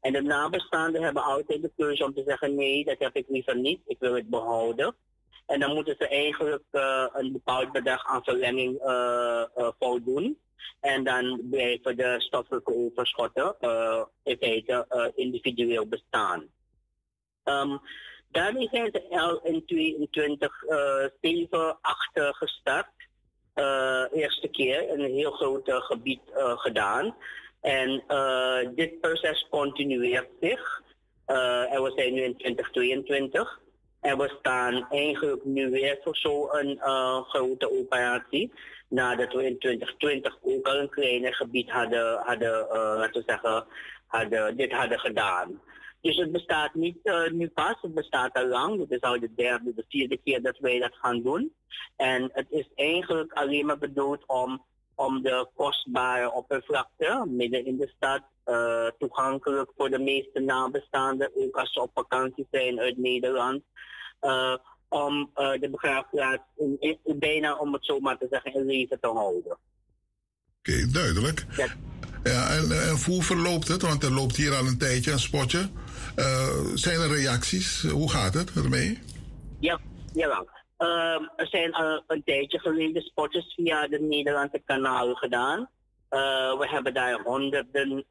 En 0.00 0.12
de 0.12 0.22
nabestaanden 0.22 1.02
hebben 1.02 1.22
altijd 1.22 1.62
de 1.62 1.72
keuze 1.76 2.04
om 2.04 2.14
te 2.14 2.22
zeggen 2.26 2.54
nee, 2.54 2.84
dat 2.84 2.98
heb 2.98 3.16
ik 3.16 3.28
liever 3.28 3.56
niet, 3.56 3.80
ik 3.86 3.96
wil 3.98 4.14
het 4.14 4.28
behouden. 4.28 4.94
En 5.46 5.60
dan 5.60 5.74
moeten 5.74 5.96
ze 5.98 6.08
eigenlijk 6.08 6.64
een 7.12 7.32
bepaald 7.32 7.72
bedrag 7.72 8.06
aan 8.06 8.24
verlenging 8.24 8.78
voldoen. 9.78 10.38
En 10.84 11.04
dan 11.04 11.40
blijven 11.50 11.96
de 11.96 12.14
stoffelijke 12.18 12.74
overschotten 12.74 13.56
uh, 13.60 14.02
in 14.22 14.36
feite 14.36 14.86
uh, 14.90 15.06
individueel 15.14 15.86
bestaan. 15.86 16.48
Um, 17.44 17.80
daarmee 18.30 18.68
zijn 18.70 18.90
ze 18.92 19.04
al 19.08 19.40
in 19.42 19.64
22, 19.66 20.62
uh, 20.62 21.06
7, 21.20 21.78
8 21.80 22.10
gestart. 22.14 22.92
Uh, 23.54 24.04
eerste 24.12 24.48
keer 24.48 24.90
een 24.90 25.12
heel 25.12 25.30
groot 25.30 25.62
gebied 25.64 26.20
uh, 26.36 26.58
gedaan. 26.58 27.16
En 27.60 28.02
dit 28.74 29.00
proces 29.00 29.46
continueert 29.50 30.28
zich. 30.40 30.82
En 31.26 31.82
we 31.82 31.92
zijn 31.96 32.14
nu 32.14 32.22
in 32.22 32.36
2022. 32.36 33.60
En 34.00 34.18
we 34.18 34.34
staan 34.38 34.86
eigenlijk 34.90 35.44
nu 35.44 35.70
weer 35.70 35.98
voor 36.02 36.16
zo'n 36.16 36.78
grote 37.28 37.70
operatie 37.80 38.52
nadat 38.88 39.32
we 39.32 39.46
in 39.46 39.58
2020 39.58 40.38
ook 40.42 40.66
al 40.66 40.78
een 40.78 40.88
kleiner 40.88 41.34
gebied 41.34 41.70
hadden, 41.70 42.22
hadden 42.24 42.66
laten 42.98 43.22
zeggen, 43.26 43.64
hadden, 44.06 44.56
dit 44.56 44.72
hadden 44.72 44.98
gedaan. 44.98 45.60
Dus 46.04 46.16
het 46.16 46.32
bestaat 46.32 46.74
niet 46.74 46.98
uh, 47.02 47.30
nu 47.30 47.48
pas, 47.48 47.76
het 47.80 47.94
bestaat 47.94 48.32
al 48.32 48.48
lang. 48.48 48.78
Dit 48.78 48.90
is 48.90 49.00
al 49.00 49.20
de 49.20 49.34
derde, 49.36 49.74
de 49.74 49.84
vierde 49.88 50.16
keer 50.24 50.42
dat 50.42 50.58
wij 50.58 50.78
dat 50.78 50.94
gaan 50.94 51.22
doen. 51.22 51.52
En 51.96 52.30
het 52.32 52.46
is 52.50 52.68
eigenlijk 52.74 53.32
alleen 53.32 53.66
maar 53.66 53.78
bedoeld 53.78 54.22
om, 54.26 54.64
om 54.94 55.22
de 55.22 55.48
kostbare 55.54 56.32
oppervlakte 56.32 57.26
midden 57.28 57.66
in 57.66 57.76
de 57.76 57.92
stad 57.96 58.22
uh, 58.46 58.86
toegankelijk 58.98 59.70
voor 59.76 59.90
de 59.90 59.98
meeste 59.98 60.40
nabestaanden, 60.40 61.30
ook 61.34 61.56
als 61.56 61.72
ze 61.72 61.80
op 61.80 61.90
vakantie 61.94 62.46
zijn 62.50 62.80
uit 62.80 62.96
Nederland. 62.96 63.62
Uh, 64.22 64.56
om 64.88 65.30
de 65.34 65.68
begraafplaats 65.70 66.42
in, 66.56 66.76
in, 66.80 67.18
bijna, 67.18 67.56
om 67.56 67.72
het 67.72 67.84
zo 67.84 68.00
maar 68.00 68.18
te 68.18 68.26
zeggen, 68.30 68.54
in 68.54 68.66
leven 68.66 69.00
te 69.00 69.06
houden. 69.08 69.50
Oké, 69.50 69.58
okay, 70.58 70.90
duidelijk. 70.92 71.46
Ja. 71.56 71.66
ja 72.22 72.50
en, 72.50 72.70
en, 72.70 73.04
hoe 73.04 73.22
verloopt 73.22 73.68
het? 73.68 73.82
Want 73.82 74.02
er 74.02 74.12
loopt 74.12 74.36
hier 74.36 74.54
al 74.54 74.66
een 74.66 74.78
tijdje 74.78 75.12
een 75.12 75.18
spotje. 75.18 75.68
Uh, 76.16 76.74
zijn 76.74 77.00
er 77.00 77.08
reacties? 77.08 77.82
Hoe 77.82 78.10
gaat 78.10 78.34
het 78.34 78.52
ermee? 78.54 78.98
Ja, 79.60 79.80
jawel. 80.12 80.48
Uh, 80.78 81.28
er 81.36 81.46
zijn 81.46 81.72
al 81.72 82.02
een 82.06 82.22
tijdje 82.24 82.58
geleden 82.58 83.02
spotjes 83.02 83.54
via 83.54 83.88
de 83.88 84.00
Nederlandse 84.00 84.62
kanalen 84.64 85.16
gedaan. 85.16 85.58
Uh, 85.58 86.58
we 86.58 86.68
hebben 86.68 86.94
daar 86.94 87.20
honderden, 87.20 88.04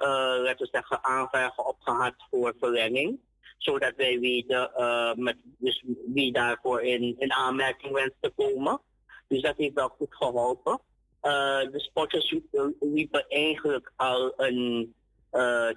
laten 0.43 0.57
we 0.57 0.67
zeggen, 0.71 1.03
aanvragen 1.03 1.65
op 1.65 1.77
gehad 1.79 2.13
voor 2.29 2.53
verlenging 2.59 3.19
zodat 3.63 3.93
wij 3.95 4.19
weten 4.19 4.71
uh, 4.77 5.13
met, 5.13 5.37
dus 5.57 5.83
wie 6.13 6.31
daarvoor 6.31 6.81
in, 6.81 7.15
in 7.19 7.33
aanmerking 7.33 7.93
wenst 7.93 8.15
te 8.19 8.31
komen. 8.35 8.81
Dus 9.27 9.41
dat 9.41 9.57
heeft 9.57 9.73
wel 9.73 9.87
goed 9.97 10.15
geholpen. 10.15 10.79
Uh, 11.21 11.71
de 11.71 11.79
sporters 11.79 12.35
liepen 12.79 13.25
eigenlijk 13.27 13.91
al 13.95 14.33
een 14.37 14.81
uh, 14.81 15.02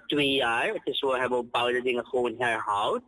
twee 0.07 0.31
jaar. 0.31 0.67
Het 0.67 0.87
is 0.87 1.01
we 1.01 1.19
hebben 1.19 1.41
bepaalde 1.41 1.83
dingen 1.83 2.07
gewoon 2.07 2.35
herhaald. 2.39 3.03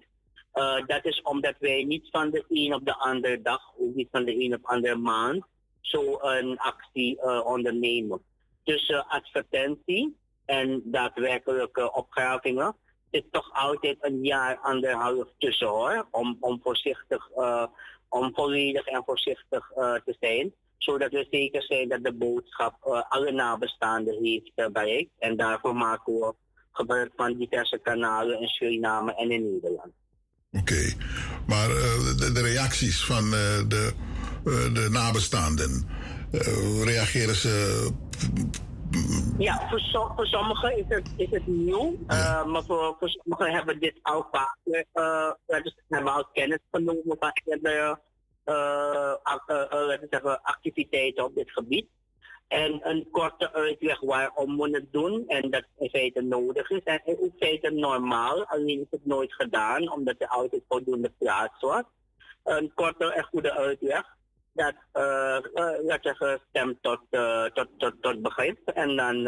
Uh, 0.54 0.86
dat 0.86 1.04
is 1.04 1.22
omdat 1.22 1.54
wij 1.58 1.84
niet 1.84 2.08
van 2.10 2.30
de 2.30 2.44
een 2.48 2.74
op 2.74 2.84
de 2.84 2.94
andere 2.96 3.42
dag, 3.42 3.72
of 3.76 3.94
niet 3.94 4.08
van 4.10 4.24
de 4.24 4.44
een 4.44 4.54
op 4.54 4.62
de 4.62 4.68
andere 4.68 4.96
maand, 4.96 5.44
zo 5.80 6.18
een 6.20 6.58
actie 6.58 7.18
uh, 7.22 7.46
ondernemen. 7.46 8.22
Dus 8.64 8.92
advertentie 9.08 10.16
en 10.44 10.82
daadwerkelijke 10.84 11.92
opgravingen 11.92 12.76
is 13.10 13.22
toch 13.30 13.50
altijd 13.52 13.96
een 14.00 14.24
jaar, 14.24 14.58
anderhalf 14.58 15.28
tussen 15.38 15.68
hoor. 15.68 16.06
Om, 16.10 16.36
om 16.40 16.60
voorzichtig, 16.62 17.28
om 18.08 18.34
volledig 18.34 18.86
en 18.86 19.02
voorzichtig 19.04 19.70
te 19.74 20.16
zijn. 20.20 20.54
Zodat 20.78 21.10
we 21.10 21.26
zeker 21.30 21.62
zijn 21.62 21.88
dat 21.88 22.04
de 22.04 22.14
boodschap 22.14 22.74
uh, 22.86 23.02
alle 23.08 23.32
nabestaanden 23.32 24.18
heeft 24.22 24.72
bereikt. 24.72 25.10
En 25.18 25.36
daarvoor 25.36 25.74
maken 25.74 26.12
we 26.12 26.34
gebruik 26.72 27.12
van 27.16 27.36
diverse 27.38 27.78
kanalen 27.78 28.40
in 28.40 28.48
Suriname 28.48 29.14
en 29.14 29.30
in 29.30 29.52
Nederland. 29.52 29.92
Oké, 30.52 30.60
okay. 30.60 30.96
maar 31.46 31.68
de, 31.68 32.30
de, 32.34 32.42
reacties 32.42 33.04
van 33.04 33.30
de, 33.30 33.92
de 34.72 34.88
nabestaanden, 34.90 35.88
reageren 36.84 37.34
ze 37.34 37.92
ja, 39.38 39.68
voor, 39.68 39.80
so, 39.80 40.12
voor 40.16 40.26
sommigen 40.26 40.78
is 40.78 40.84
het, 40.88 41.08
is 41.16 41.30
het 41.30 41.46
nieuw, 41.46 41.96
uh, 42.08 42.44
maar 42.44 42.64
voor, 42.64 42.96
voor 42.98 43.08
sommigen 43.08 43.52
hebben 43.52 43.80
dit 43.80 43.98
al 44.02 44.26
vaker, 44.30 44.84
uh, 44.94 45.30
hebben 45.88 46.12
al 46.12 46.28
kennis 46.32 46.58
genomen 46.70 47.16
van 47.18 47.30
eerdere 47.44 48.00
uh, 48.48 49.14
uh, 50.24 50.36
activiteiten 50.42 51.24
op 51.24 51.34
dit 51.34 51.50
gebied. 51.50 51.86
En 52.48 52.88
een 52.88 53.08
korte 53.10 53.52
uitleg 53.52 54.00
waarom 54.00 54.56
we 54.56 54.70
het 54.70 54.92
doen 54.92 55.24
en 55.26 55.50
dat 55.50 55.64
in 55.78 55.88
feite 55.88 56.22
nodig 56.22 56.70
is. 56.70 56.82
En 56.82 57.00
in 57.04 57.34
feite 57.38 57.70
normaal, 57.70 58.44
alleen 58.44 58.80
is 58.80 58.86
het 58.90 59.06
nooit 59.06 59.34
gedaan 59.34 59.92
omdat 59.92 60.14
er 60.18 60.28
altijd 60.28 60.62
voldoende 60.68 61.12
plaats 61.18 61.60
was. 61.60 61.82
Een 62.44 62.72
korte 62.74 63.12
en 63.12 63.24
goede 63.24 63.52
uitleg 63.52 64.04
dat, 64.52 64.74
dat 65.86 66.02
je 66.02 66.14
gestemd 66.14 66.82
tot, 66.82 67.00
tot, 67.54 67.68
tot, 67.76 67.94
tot 68.00 68.22
begrip. 68.22 68.68
En 68.68 68.96
dan 68.96 69.26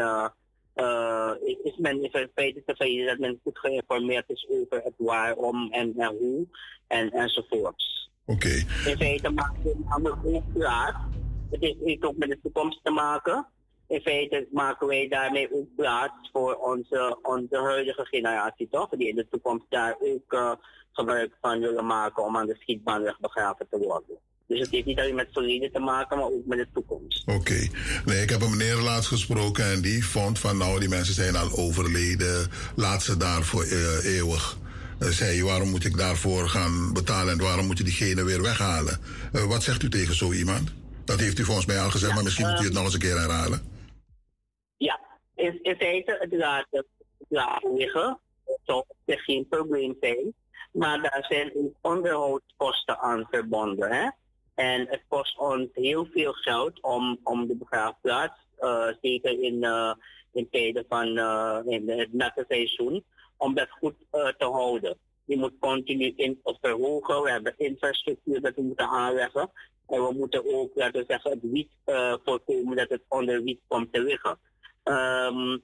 is 1.63 1.77
men 1.77 2.03
in 2.03 2.29
feite 2.35 2.63
tevreden 2.65 3.05
dat 3.05 3.17
men 3.17 3.39
goed 3.43 3.59
geïnformeerd 3.59 4.29
is 4.29 4.47
over 4.49 4.81
het 4.83 4.95
waarom 4.97 5.71
en, 5.71 5.93
en 5.97 6.15
hoe 6.17 6.47
en, 6.87 7.11
enzovoorts. 7.11 8.10
Oké. 8.25 8.47
Okay. 8.47 8.91
In 8.91 8.97
feite 8.97 9.29
maakt 9.29 9.63
het 9.63 9.85
namelijk 9.89 10.25
ook 10.25 10.43
klaar 10.53 11.09
het 11.51 11.61
heeft, 11.61 11.77
heeft 11.83 12.03
ook 12.03 12.17
met 12.17 12.29
de 12.29 12.39
toekomst 12.43 12.79
te 12.83 12.91
maken. 12.91 13.47
In 13.87 14.01
feite 14.01 14.47
maken 14.51 14.87
wij 14.87 15.07
daarmee 15.07 15.53
ook 15.53 15.75
plaats 15.75 16.29
voor 16.31 16.55
onze, 16.55 17.19
onze 17.21 17.57
huidige 17.57 18.05
generatie, 18.05 18.67
toch? 18.71 18.89
Die 18.89 19.07
in 19.07 19.15
de 19.15 19.27
toekomst 19.29 19.65
daar 19.69 19.95
ook 19.99 20.33
uh, 20.33 20.51
gebruik 20.91 21.37
van 21.41 21.59
willen 21.59 21.85
maken 21.85 22.23
om 22.23 22.37
aan 22.37 22.47
de 22.47 22.57
schietbaanweg 22.59 23.19
begraven 23.19 23.67
te 23.69 23.77
worden. 23.77 24.17
Dus 24.47 24.59
het 24.59 24.69
heeft 24.69 24.85
niet 24.85 24.99
alleen 24.99 25.15
met 25.15 25.29
verleden 25.31 25.71
te 25.71 25.79
maken, 25.79 26.17
maar 26.17 26.25
ook 26.25 26.45
met 26.45 26.57
de 26.57 26.67
toekomst. 26.73 27.27
Oké. 27.27 27.67
Nee, 28.05 28.21
ik 28.21 28.29
heb 28.29 28.41
een 28.41 28.57
meneer 28.57 28.75
laatst 28.75 29.09
gesproken 29.09 29.71
en 29.71 29.81
die 29.81 30.05
vond 30.05 30.39
van 30.39 30.57
nou, 30.57 30.79
die 30.79 30.89
mensen 30.89 31.13
zijn 31.13 31.35
al 31.35 31.57
overleden. 31.57 32.49
Laat 32.75 33.03
ze 33.03 33.17
daar 33.17 33.43
voor 33.43 33.65
uh, 33.65 34.15
eeuwig. 34.15 34.57
Uh, 35.01 35.07
zei, 35.07 35.43
waarom 35.43 35.69
moet 35.69 35.85
ik 35.85 35.97
daarvoor 35.97 36.47
gaan 36.49 36.93
betalen 36.93 37.33
en 37.33 37.39
waarom 37.39 37.65
moet 37.65 37.77
je 37.77 37.83
diegene 37.83 38.23
weer 38.23 38.41
weghalen? 38.41 38.99
Uh, 39.33 39.43
wat 39.43 39.63
zegt 39.63 39.83
u 39.83 39.89
tegen 39.89 40.15
zo 40.15 40.31
iemand? 40.31 40.73
Dat 41.05 41.19
heeft 41.19 41.39
u 41.39 41.43
volgens 41.43 41.65
mij 41.65 41.79
al 41.79 41.89
gezegd, 41.89 42.09
ja, 42.09 42.15
maar 42.15 42.23
misschien 42.23 42.49
moet 42.49 42.61
u 42.61 42.63
het 42.63 42.73
nog 42.73 42.83
eens 42.83 42.93
een 42.93 42.99
keer 42.99 43.19
herhalen. 43.19 43.61
Ja, 44.77 44.99
in, 45.35 45.59
in 45.61 45.75
feite, 45.75 46.17
het 46.19 46.33
laat 47.29 47.63
liggen. 47.75 48.19
Toch, 48.65 48.85
er 49.05 49.19
geen 49.19 49.47
probleem 49.47 49.95
zijn. 49.99 50.33
Maar 50.71 51.01
daar 51.01 51.25
zijn 51.29 51.75
onderhoudskosten 51.81 52.99
aan 52.99 53.27
verbonden. 53.29 53.91
Hè? 53.91 54.09
En 54.55 54.87
het 54.89 55.03
kost 55.07 55.37
ons 55.37 55.67
heel 55.73 56.07
veel 56.13 56.33
geld 56.33 56.81
om, 56.81 57.19
om 57.23 57.47
de 57.47 57.55
begraafplaats, 57.55 58.39
uh, 58.59 58.87
zeker 59.01 59.43
in, 59.43 59.63
uh, 59.63 59.93
in 60.33 60.47
tijden 60.51 60.85
van 60.89 61.07
uh, 61.17 61.57
in 61.65 61.89
het 61.89 62.13
natte 62.13 62.45
seizoen, 62.47 63.03
om 63.41 63.53
dat 63.53 63.69
goed 63.69 63.95
te 64.11 64.45
houden. 64.45 64.97
Je 65.25 65.37
moet 65.37 65.59
continu 65.59 66.13
in, 66.15 66.39
verhogen. 66.43 67.21
We 67.21 67.31
hebben 67.31 67.53
infrastructuur 67.57 68.41
dat 68.41 68.55
we 68.55 68.61
moeten 68.61 68.87
aanleggen. 68.87 69.51
En 69.87 70.07
we 70.07 70.13
moeten 70.13 70.53
ook, 70.53 70.71
laten 70.75 70.99
we 70.99 71.05
zeggen, 71.07 71.31
het 71.31 71.39
wiet 71.41 71.71
voorkomen 72.23 72.75
dat 72.75 72.89
het 72.89 73.01
onder 73.07 73.43
wiet 73.43 73.59
komt 73.67 73.93
te 73.93 74.03
liggen. 74.03 74.37
Um, 74.83 75.63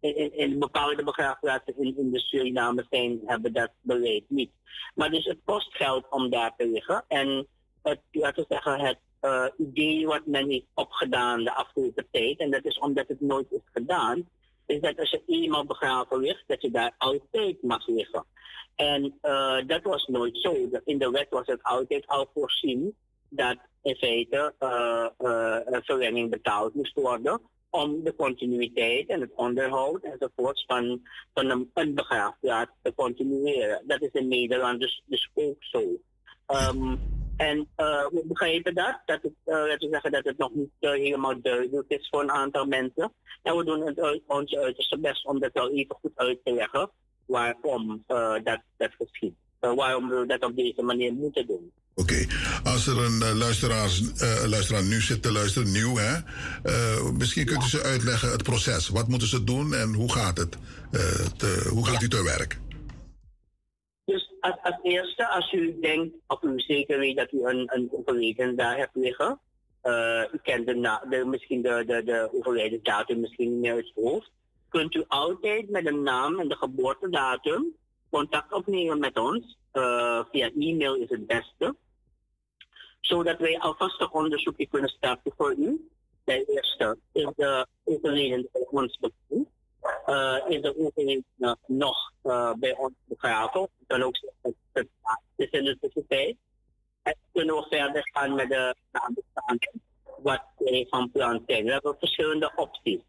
in, 0.00 0.58
bepaalde 0.58 1.04
begraafplaatsen 1.04 1.78
in, 1.78 1.96
in 1.96 2.10
de 2.10 2.18
Suriname 2.18 2.86
zijn, 2.90 3.20
hebben 3.24 3.52
dat 3.52 3.70
beleid 3.80 4.24
niet. 4.28 4.50
Maar 4.94 5.10
dus 5.10 5.24
het 5.24 5.38
kost 5.44 5.74
geld 5.74 6.06
om 6.10 6.30
daar 6.30 6.54
te 6.56 6.68
liggen. 6.68 7.04
En 7.08 7.46
het, 7.82 8.00
laten 8.10 8.42
we 8.42 8.54
zeggen, 8.54 8.80
het 8.80 8.98
uh, 9.22 9.46
idee 9.56 10.06
wat 10.06 10.26
men 10.26 10.50
heeft 10.50 10.66
opgedaan 10.74 11.44
de 11.44 11.54
afgelopen 11.54 12.06
tijd, 12.10 12.38
en 12.38 12.50
dat 12.50 12.64
is 12.64 12.78
omdat 12.78 13.08
het 13.08 13.20
nooit 13.20 13.52
is 13.52 13.60
gedaan, 13.72 14.28
is 14.68 14.80
dat 14.80 14.98
als 14.98 15.10
je 15.10 15.22
eenmaal 15.26 15.64
begraven 15.64 16.18
ligt, 16.18 16.44
dat 16.46 16.62
je 16.62 16.70
daar 16.70 16.94
altijd 16.98 17.62
mag 17.62 17.86
liggen. 17.86 18.24
En 18.74 19.18
uh, 19.22 19.58
dat 19.66 19.82
was 19.82 20.06
nooit 20.06 20.38
zo. 20.38 20.68
In 20.84 20.98
de 20.98 21.10
wet 21.10 21.26
was 21.30 21.46
het 21.46 21.62
altijd 21.62 22.06
al 22.06 22.30
voorzien 22.34 22.94
dat 23.28 23.56
in 23.82 23.96
feite 23.96 24.54
uh, 24.58 25.78
verlenging 25.82 26.30
betaald 26.30 26.74
moest 26.74 26.94
worden 26.94 27.40
om 27.70 28.02
de 28.04 28.14
continuïteit 28.14 29.08
en 29.08 29.20
het 29.20 29.34
onderhoud 29.34 30.02
enzovoorts 30.02 30.64
van, 30.66 31.00
van 31.34 31.50
een, 31.50 31.70
een 31.74 31.94
begraafplaats 31.94 32.70
te 32.82 32.94
continueren. 32.94 33.82
Dat 33.86 34.02
is 34.02 34.12
in 34.12 34.28
Nederland 34.28 34.80
dus, 34.80 35.02
dus 35.06 35.30
ook 35.34 35.56
zo. 35.64 35.82
Um, 36.46 37.17
en 37.38 37.58
uh, 37.58 38.06
we 38.10 38.24
begrijpen 38.24 38.74
dat, 38.74 39.00
dat 39.04 39.18
het, 39.22 39.32
uh, 39.46 39.54
we 39.54 39.88
zeggen 39.90 40.12
dat 40.12 40.24
het 40.24 40.38
nog 40.38 40.54
niet 40.54 40.70
uh, 40.80 40.90
helemaal 40.90 41.40
duidelijk 41.42 41.88
is 41.88 42.08
voor 42.10 42.22
een 42.22 42.30
aantal 42.30 42.66
mensen. 42.66 43.12
En 43.42 43.56
we 43.56 43.64
doen 43.64 43.86
het 43.86 44.22
ons 44.26 44.56
uiterste 44.56 44.98
best 44.98 45.26
om 45.26 45.40
dat 45.40 45.50
wel 45.52 45.70
even 45.70 45.96
goed 46.00 46.12
uit 46.14 46.38
te 46.44 46.52
leggen 46.52 46.90
waarom 47.26 48.04
dat, 48.44 48.60
dat 48.76 48.90
geschiet. 48.98 49.34
waarom 49.60 50.08
we 50.08 50.26
dat 50.26 50.44
op 50.44 50.56
deze 50.56 50.82
manier 50.82 51.12
moeten 51.12 51.46
doen. 51.46 51.72
Oké, 51.94 52.12
okay. 52.12 52.28
als 52.64 52.86
er 52.86 52.98
een 52.98 53.36
luisteraar, 53.36 53.88
luisteraar 54.46 54.82
nu 54.82 55.00
zit 55.00 55.22
te 55.22 55.32
luisteren, 55.32 55.72
nieuw 55.72 55.96
hè, 55.96 56.18
misschien 57.12 57.46
kunt 57.46 57.64
u 57.64 57.68
ze 57.68 57.82
uitleggen 57.82 58.30
het 58.30 58.42
proces. 58.42 58.88
Wat 58.88 59.08
moeten 59.08 59.28
ze 59.28 59.44
doen 59.44 59.74
en 59.74 59.94
hoe 59.94 60.12
gaat 60.12 60.38
het? 60.38 60.58
Te, 61.36 61.68
hoe 61.70 61.86
gaat 61.86 62.00
ja. 62.00 62.06
u 62.06 62.08
te 62.08 62.22
werk? 62.22 62.58
Als, 64.40 64.78
eerste, 64.82 65.28
als 65.28 65.52
u 65.52 65.80
denkt, 65.80 66.16
of 66.26 66.42
u 66.42 66.60
zeker 66.60 66.98
weet 66.98 67.16
dat 67.16 67.32
u 67.32 67.44
een, 67.44 67.70
een 67.74 67.88
overleden 67.92 68.56
daar 68.56 68.76
hebt 68.76 68.94
liggen, 68.94 69.40
uh, 69.82 70.22
u 70.32 70.38
kent 70.42 70.66
de, 70.66 70.98
de, 71.08 71.24
misschien 71.24 71.62
de, 71.62 71.84
de, 71.86 72.02
de 72.04 72.28
overleden 72.32 72.82
datum 72.82 73.20
misschien 73.20 73.60
meer 73.60 73.76
het 73.76 73.92
hoofd, 73.94 74.30
kunt 74.68 74.94
u 74.94 75.04
altijd 75.08 75.70
met 75.70 75.84
de 75.84 75.92
naam 75.92 76.40
en 76.40 76.48
de 76.48 76.56
geboortedatum 76.56 77.76
contact 78.10 78.52
opnemen 78.52 78.98
met 78.98 79.18
ons. 79.18 79.58
Uh, 79.72 80.24
via 80.30 80.50
e-mail 80.58 80.94
is 80.94 81.08
het 81.08 81.26
beste. 81.26 81.76
Zodat 83.00 83.38
wij 83.38 83.58
alvast 83.58 84.00
een 84.00 84.12
onderzoekje 84.12 84.66
kunnen 84.66 84.90
starten 84.90 85.32
voor 85.36 85.54
u. 85.54 85.88
Ten 86.24 86.44
eerste 86.46 86.98
is 87.12 87.28
de 87.36 87.66
overleden 87.84 88.48
ons 88.70 88.98
bekend 88.98 89.48
is 90.48 90.62
de 90.62 90.74
overheid 90.78 91.22
uh, 91.38 91.52
nog 91.66 92.12
uh, 92.24 92.52
bij 92.52 92.76
ons 92.76 92.92
begraven. 93.04 93.68
Dan 93.86 94.02
ook 94.02 94.16
het, 94.42 94.88
het 95.36 95.52
in 95.52 95.64
de 95.64 95.78
tussentijd. 95.80 96.36
En 97.02 97.14
kunnen 97.32 97.54
we 97.54 97.66
verder 97.68 98.08
gaan 98.12 98.34
met 98.34 98.48
de 98.48 98.74
nabestaanden 98.92 99.80
wat 100.22 100.42
wij 100.56 100.86
van 100.90 101.10
plan 101.10 101.42
zijn. 101.46 101.64
We 101.64 101.72
hebben 101.72 101.96
verschillende 101.98 102.52
opties. 102.56 103.00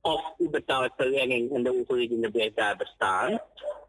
Of 0.00 0.34
u 0.38 0.48
betaalt 0.48 0.92
verlenging 0.96 1.52
en 1.52 1.62
de 1.62 1.80
overledene 1.80 2.30
blijft 2.30 2.56
daar 2.56 2.76
bestaan. 2.76 3.40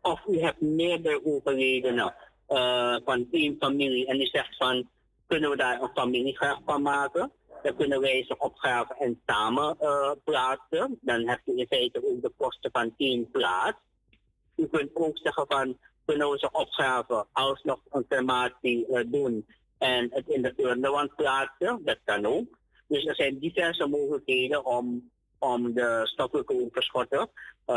Of 0.01 0.25
u 0.27 0.39
hebt 0.39 0.61
meerdere 0.61 1.25
overledenen 1.25 2.15
uh, 2.49 2.95
van 3.05 3.27
één 3.31 3.55
familie 3.59 4.07
en 4.07 4.21
u 4.21 4.25
zegt 4.25 4.57
van 4.57 4.89
kunnen 5.27 5.49
we 5.49 5.55
daar 5.55 5.81
een 5.81 5.89
familiegraaf 5.93 6.59
van 6.65 6.81
maken. 6.81 7.31
Dan 7.63 7.75
kunnen 7.75 8.01
wij 8.01 8.23
ze 8.27 8.35
opgraven 8.37 8.95
en 8.95 9.21
samen 9.25 9.77
uh, 9.81 10.11
plaatsen. 10.23 10.97
Dan 11.01 11.27
hebt 11.27 11.47
u 11.47 11.57
in 11.57 11.67
feite 11.67 12.05
ook 12.05 12.21
de 12.21 12.31
kosten 12.37 12.71
van 12.71 12.93
één 12.97 13.31
plaats. 13.31 13.77
U 14.55 14.67
kunt 14.67 14.89
ook 14.93 15.17
zeggen 15.17 15.45
van, 15.47 15.77
kunnen 16.05 16.29
we 16.29 16.37
ze 16.37 16.49
opgraven, 16.51 17.27
alsnog 17.31 17.79
een 17.89 18.07
crematie 18.07 18.87
uh, 18.89 19.01
doen 19.05 19.45
en 19.77 20.07
het 20.11 20.27
in 20.27 20.41
de 20.41 20.53
urnewand 20.57 21.15
plaatsen. 21.15 21.81
Dat 21.83 21.99
kan 22.03 22.25
ook. 22.25 22.57
Dus 22.87 23.05
er 23.05 23.15
zijn 23.15 23.39
diverse 23.39 23.87
mogelijkheden 23.87 24.65
om, 24.65 25.11
om 25.39 25.73
de 25.73 26.01
stoffelijke 26.03 26.61
overschotten 26.65 27.29
uh, 27.67 27.75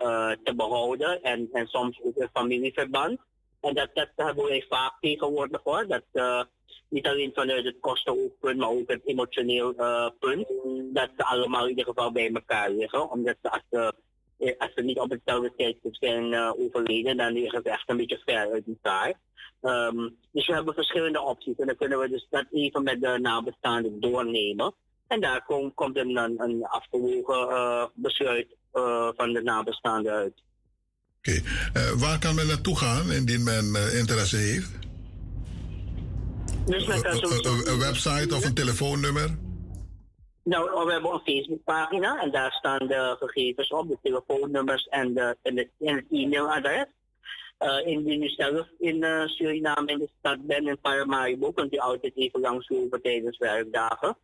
uh, 0.00 0.30
te 0.42 0.54
behouden 0.56 1.22
en, 1.22 1.48
en 1.52 1.66
soms 1.66 2.00
ook 2.02 2.16
een 2.16 2.30
familieverband. 2.32 3.20
En 3.66 3.74
dat, 3.74 3.90
dat 3.94 4.08
hebben 4.16 4.44
wij 4.44 4.64
vaak 4.68 4.92
tegenwoordig 5.00 5.60
hoor. 5.64 5.86
Dat, 5.86 6.02
uh, 6.12 6.42
niet 6.88 7.06
alleen 7.06 7.30
vanuit 7.34 7.64
het 7.64 7.76
kostenoogpunt, 7.80 8.58
maar 8.58 8.68
ook 8.68 8.90
het 8.90 9.00
emotioneel 9.04 9.74
uh, 9.76 10.08
punt. 10.18 10.46
Dat 10.92 11.10
ze 11.16 11.24
allemaal 11.24 11.62
in 11.62 11.68
ieder 11.68 11.84
geval 11.84 12.12
bij 12.12 12.32
elkaar 12.32 12.70
liggen. 12.70 13.10
Omdat 13.10 13.36
ze 13.42 13.50
als 13.50 13.62
ze, 13.70 13.94
als 14.58 14.70
ze 14.74 14.82
niet 14.82 14.98
op 14.98 15.10
hetzelfde 15.10 15.52
tijdstip 15.56 15.94
zijn 15.94 16.34
overleden, 16.34 17.16
dan 17.16 17.32
liggen 17.32 17.60
ze 17.64 17.70
echt 17.70 17.90
een 17.90 17.96
beetje 17.96 18.22
ver 18.24 18.52
uit 18.52 18.64
elkaar. 18.66 19.14
Um, 19.62 20.16
dus 20.32 20.46
we 20.46 20.54
hebben 20.54 20.74
verschillende 20.74 21.20
opties. 21.20 21.56
En 21.56 21.66
dan 21.66 21.76
kunnen 21.76 21.98
we 21.98 22.08
dus 22.08 22.26
dat 22.30 22.44
even 22.50 22.82
met 22.82 23.00
de 23.00 23.18
nabestaanden 23.18 24.00
doornemen. 24.00 24.74
En 25.06 25.20
daar 25.20 25.44
kom, 25.44 25.74
komt 25.74 25.96
een, 25.96 26.16
een, 26.16 26.40
een 26.40 26.64
afgewogen 26.64 27.90
besluit 27.94 28.56
van 29.16 29.32
de 29.32 29.42
nabestaanden 29.42 30.12
uit. 30.12 30.42
Oké, 31.28 31.40
okay. 31.68 31.94
waar 31.94 32.18
kan 32.18 32.34
men 32.34 32.46
naartoe 32.46 32.76
gaan 32.76 33.12
indien 33.12 33.44
men 33.44 33.64
interesse 33.98 34.36
heeft? 34.36 34.70
Dus 36.66 36.86
een, 36.86 37.72
een 37.72 37.78
website 37.78 38.34
of 38.34 38.44
een 38.44 38.54
telefoonnummer? 38.54 39.28
Nou, 40.44 40.86
we 40.86 40.92
hebben 40.92 41.12
een 41.12 41.20
Facebookpagina 41.24 42.22
en 42.22 42.30
daar 42.30 42.52
staan 42.52 42.86
de 42.86 43.16
gegevens 43.18 43.68
op, 43.68 43.88
de 43.88 43.98
telefoonnummers 44.02 44.86
en, 44.86 45.14
de, 45.14 45.36
en, 45.42 45.54
de, 45.54 45.68
en 45.78 45.96
het 45.96 46.04
e-mailadres. 46.10 46.86
Uh, 47.58 47.86
indien 47.86 48.22
u 48.22 48.28
zelf 48.28 48.66
in 48.78 48.96
uh, 48.96 49.26
Suriname 49.26 49.92
in 49.92 49.98
de 49.98 50.08
stad 50.18 50.46
bent, 50.46 50.66
in 50.66 50.78
Paramaribo, 50.80 51.52
kunt 51.52 51.74
u 51.74 51.78
altijd 51.78 52.12
even 52.16 52.40
langslopen 52.40 53.02
tijdens 53.02 53.38
werkdagen. 53.38 54.16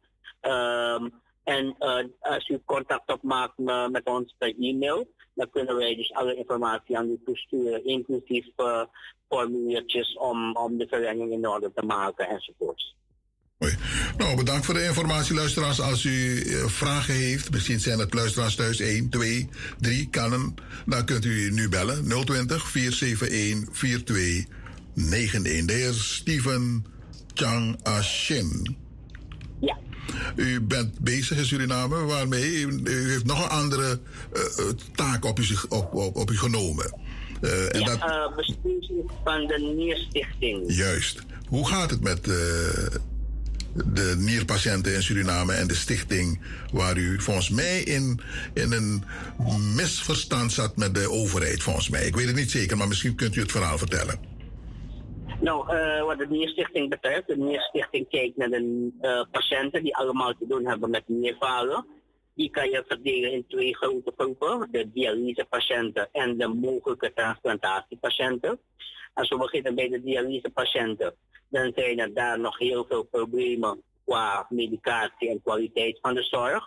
Um, 0.42 1.12
en 1.44 1.76
uh, 1.78 2.04
als 2.20 2.48
u 2.48 2.60
contact 2.64 3.12
opmaakt 3.12 3.58
met 3.90 4.04
ons 4.04 4.34
per 4.38 4.54
e-mail, 4.58 5.08
dan 5.34 5.50
kunnen 5.50 5.76
wij 5.76 5.94
dus 5.94 6.12
alle 6.12 6.36
informatie 6.36 6.98
aan 6.98 7.10
u 7.10 7.20
toesturen, 7.24 7.84
inclusief 7.84 8.46
formuliertjes 9.28 10.16
om, 10.16 10.56
om 10.56 10.78
de 10.78 10.86
verlenging 10.88 11.32
in 11.32 11.48
orde 11.48 11.72
te 11.74 11.84
maken 11.86 12.28
enzovoorts. 12.28 12.94
Hoi. 13.58 13.74
Nou, 14.16 14.36
bedankt 14.36 14.64
voor 14.64 14.74
de 14.74 14.84
informatie, 14.84 15.34
luisteraars. 15.34 15.80
Als 15.80 16.04
u 16.04 16.10
uh, 16.10 16.66
vragen 16.66 17.14
heeft, 17.14 17.50
misschien 17.50 17.80
zijn 17.80 17.98
het 17.98 18.14
luisteraars 18.14 18.54
thuis 18.54 18.80
1, 18.80 19.08
2, 19.08 19.48
3, 19.78 20.08
kan 20.10 20.32
hem, 20.32 20.54
dan 20.86 21.04
kunt 21.04 21.24
u 21.24 21.50
nu 21.50 21.68
bellen. 21.68 22.08
020 22.24 22.68
471 22.68 23.76
4291. 23.76 25.66
De 25.66 25.72
heer 25.72 25.92
Steven 25.92 26.84
Chang 27.34 27.76
Ashin. 27.82 28.81
U 30.36 30.60
bent 30.60 30.98
bezig 30.98 31.38
in 31.38 31.44
Suriname, 31.44 32.04
waarmee 32.04 32.60
u, 32.60 32.80
u 32.84 33.10
heeft 33.10 33.24
nog 33.24 33.42
een 33.42 33.50
andere 33.50 34.00
uh, 34.34 34.68
taak 34.94 35.24
op 35.24 35.38
u, 35.38 35.44
op, 35.68 35.94
op, 35.94 36.16
op 36.16 36.30
u 36.30 36.38
genomen. 36.38 36.94
Uh, 37.40 37.74
en 37.74 37.80
ja, 37.80 37.86
dat... 37.86 37.98
uh, 37.98 38.36
bestuurslid 38.36 39.10
van 39.24 39.46
de 39.46 39.74
Nierstichting. 39.76 40.64
Juist. 40.66 41.22
Hoe 41.48 41.68
gaat 41.68 41.90
het 41.90 42.00
met, 42.00 42.28
de 43.74 44.14
nierpatiënten 44.18 44.94
in 44.94 45.02
Suriname 45.02 45.52
en 45.52 45.66
de 45.66 45.74
stichting 45.74 46.40
waar 46.72 46.96
u 46.96 47.20
volgens 47.20 47.50
mij 47.50 47.80
in, 47.80 48.20
in 48.54 48.72
een 48.72 49.04
misverstand 49.74 50.52
zat 50.52 50.76
met 50.76 50.94
de 50.94 51.10
overheid, 51.10 51.62
volgens 51.62 51.88
mij. 51.88 52.06
Ik 52.06 52.16
weet 52.16 52.26
het 52.26 52.36
niet 52.36 52.50
zeker, 52.50 52.76
maar 52.76 52.88
misschien 52.88 53.14
kunt 53.14 53.36
u 53.36 53.40
het 53.40 53.50
verhaal 53.50 53.78
vertellen. 53.78 54.18
Nou, 55.42 55.74
uh, 55.74 56.02
wat 56.04 56.18
de 56.18 56.26
Nierstichting 56.26 56.88
betreft, 56.88 57.26
de 57.26 57.36
Nierstichting 57.36 58.08
kijkt 58.08 58.36
naar 58.36 58.48
de 58.48 58.90
uh, 59.00 59.22
patiënten 59.30 59.82
die 59.82 59.96
allemaal 59.96 60.32
te 60.38 60.46
doen 60.46 60.66
hebben 60.66 60.90
met 60.90 61.08
nierfalen. 61.08 61.86
Die 62.34 62.50
kan 62.50 62.70
je 62.70 62.84
verdelen 62.86 63.32
in 63.32 63.44
twee 63.48 63.76
grote 63.76 64.12
groepen, 64.16 64.68
de 64.70 64.92
dialysepatiënten 64.92 66.08
en 66.12 66.36
de 66.36 66.48
mogelijke 66.48 67.12
transplantatiepatiënten. 67.12 68.60
Als 69.14 69.28
we 69.28 69.36
beginnen 69.36 69.74
bij 69.74 69.88
de 69.88 70.02
dialysepatiënten, 70.02 71.14
dan 71.48 71.72
zijn 71.74 71.98
er 71.98 72.14
daar 72.14 72.40
nog 72.40 72.58
heel 72.58 72.84
veel 72.88 73.02
problemen 73.02 73.82
qua 74.04 74.46
medicatie 74.48 75.28
en 75.28 75.42
kwaliteit 75.42 75.98
van 76.00 76.14
de 76.14 76.22
zorg. 76.22 76.64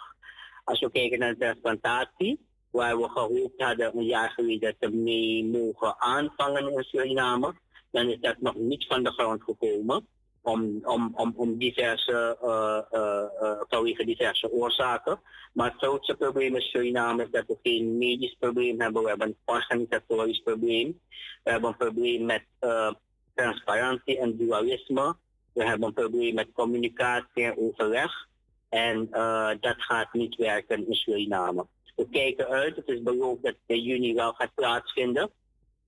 Als 0.64 0.80
we 0.80 0.92
kijken 0.92 1.20
naar 1.20 1.34
de 1.34 1.40
transplantatie, 1.40 2.40
waar 2.72 2.98
we 2.98 3.10
gehoopt 3.10 3.62
hadden 3.62 3.98
een 3.98 4.06
jaar 4.06 4.30
geleden 4.30 4.76
te 4.80 4.90
mee 4.90 5.46
mogen 5.46 5.96
aanvangen 6.00 6.72
in 6.72 6.84
Suriname, 6.84 7.54
dan 7.96 8.10
is 8.10 8.20
dat 8.20 8.36
nog 8.40 8.56
niet 8.56 8.86
van 8.88 9.04
de 9.04 9.12
grond 9.12 9.44
gekomen. 9.44 10.08
Om, 10.42 10.80
om, 10.84 11.12
om, 11.16 11.34
om 11.36 11.58
diverse, 11.58 12.38
uh, 12.44 13.62
vanwege 13.70 14.06
diverse 14.06 14.52
oorzaken. 14.52 15.20
Maar 15.54 15.72
het 15.72 15.78
grootste 15.78 16.16
probleem 16.16 16.56
in 16.56 16.62
Suriname 16.62 17.24
is 17.24 17.32
dat 17.32 17.46
we 17.48 17.58
geen 17.64 17.98
medisch 17.98 18.36
probleem 18.40 18.82
hebben. 18.82 19.04
We 19.04 19.10
hebben 19.10 19.28
een 19.28 19.38
organisatorisch 19.46 20.40
probleem. 20.40 21.00
We 21.44 21.52
hebben 21.52 21.70
een 21.70 21.78
probleem 21.78 22.26
met 22.26 22.44
transparantie 23.36 24.20
en 24.20 24.38
dualisme. 24.38 25.16
We 25.54 25.66
hebben 25.66 25.88
een 25.88 25.94
probleem 25.94 26.34
met 26.34 26.52
communicatie 26.54 27.44
en 27.44 27.58
overleg. 27.58 28.28
En 28.70 29.08
dat 29.60 29.76
gaat 29.78 30.14
niet 30.14 30.36
werken 30.36 30.88
in 30.88 30.96
Suriname. 30.96 31.66
We 31.96 32.08
kijken 32.10 32.48
uit. 32.48 32.76
Het 32.76 32.88
is 32.88 33.02
beloofd 33.02 33.44
dat 33.44 33.56
in 33.66 33.82
juni 33.82 34.14
wel 34.14 34.34
gaat 34.34 34.54
plaatsvinden. 34.56 35.30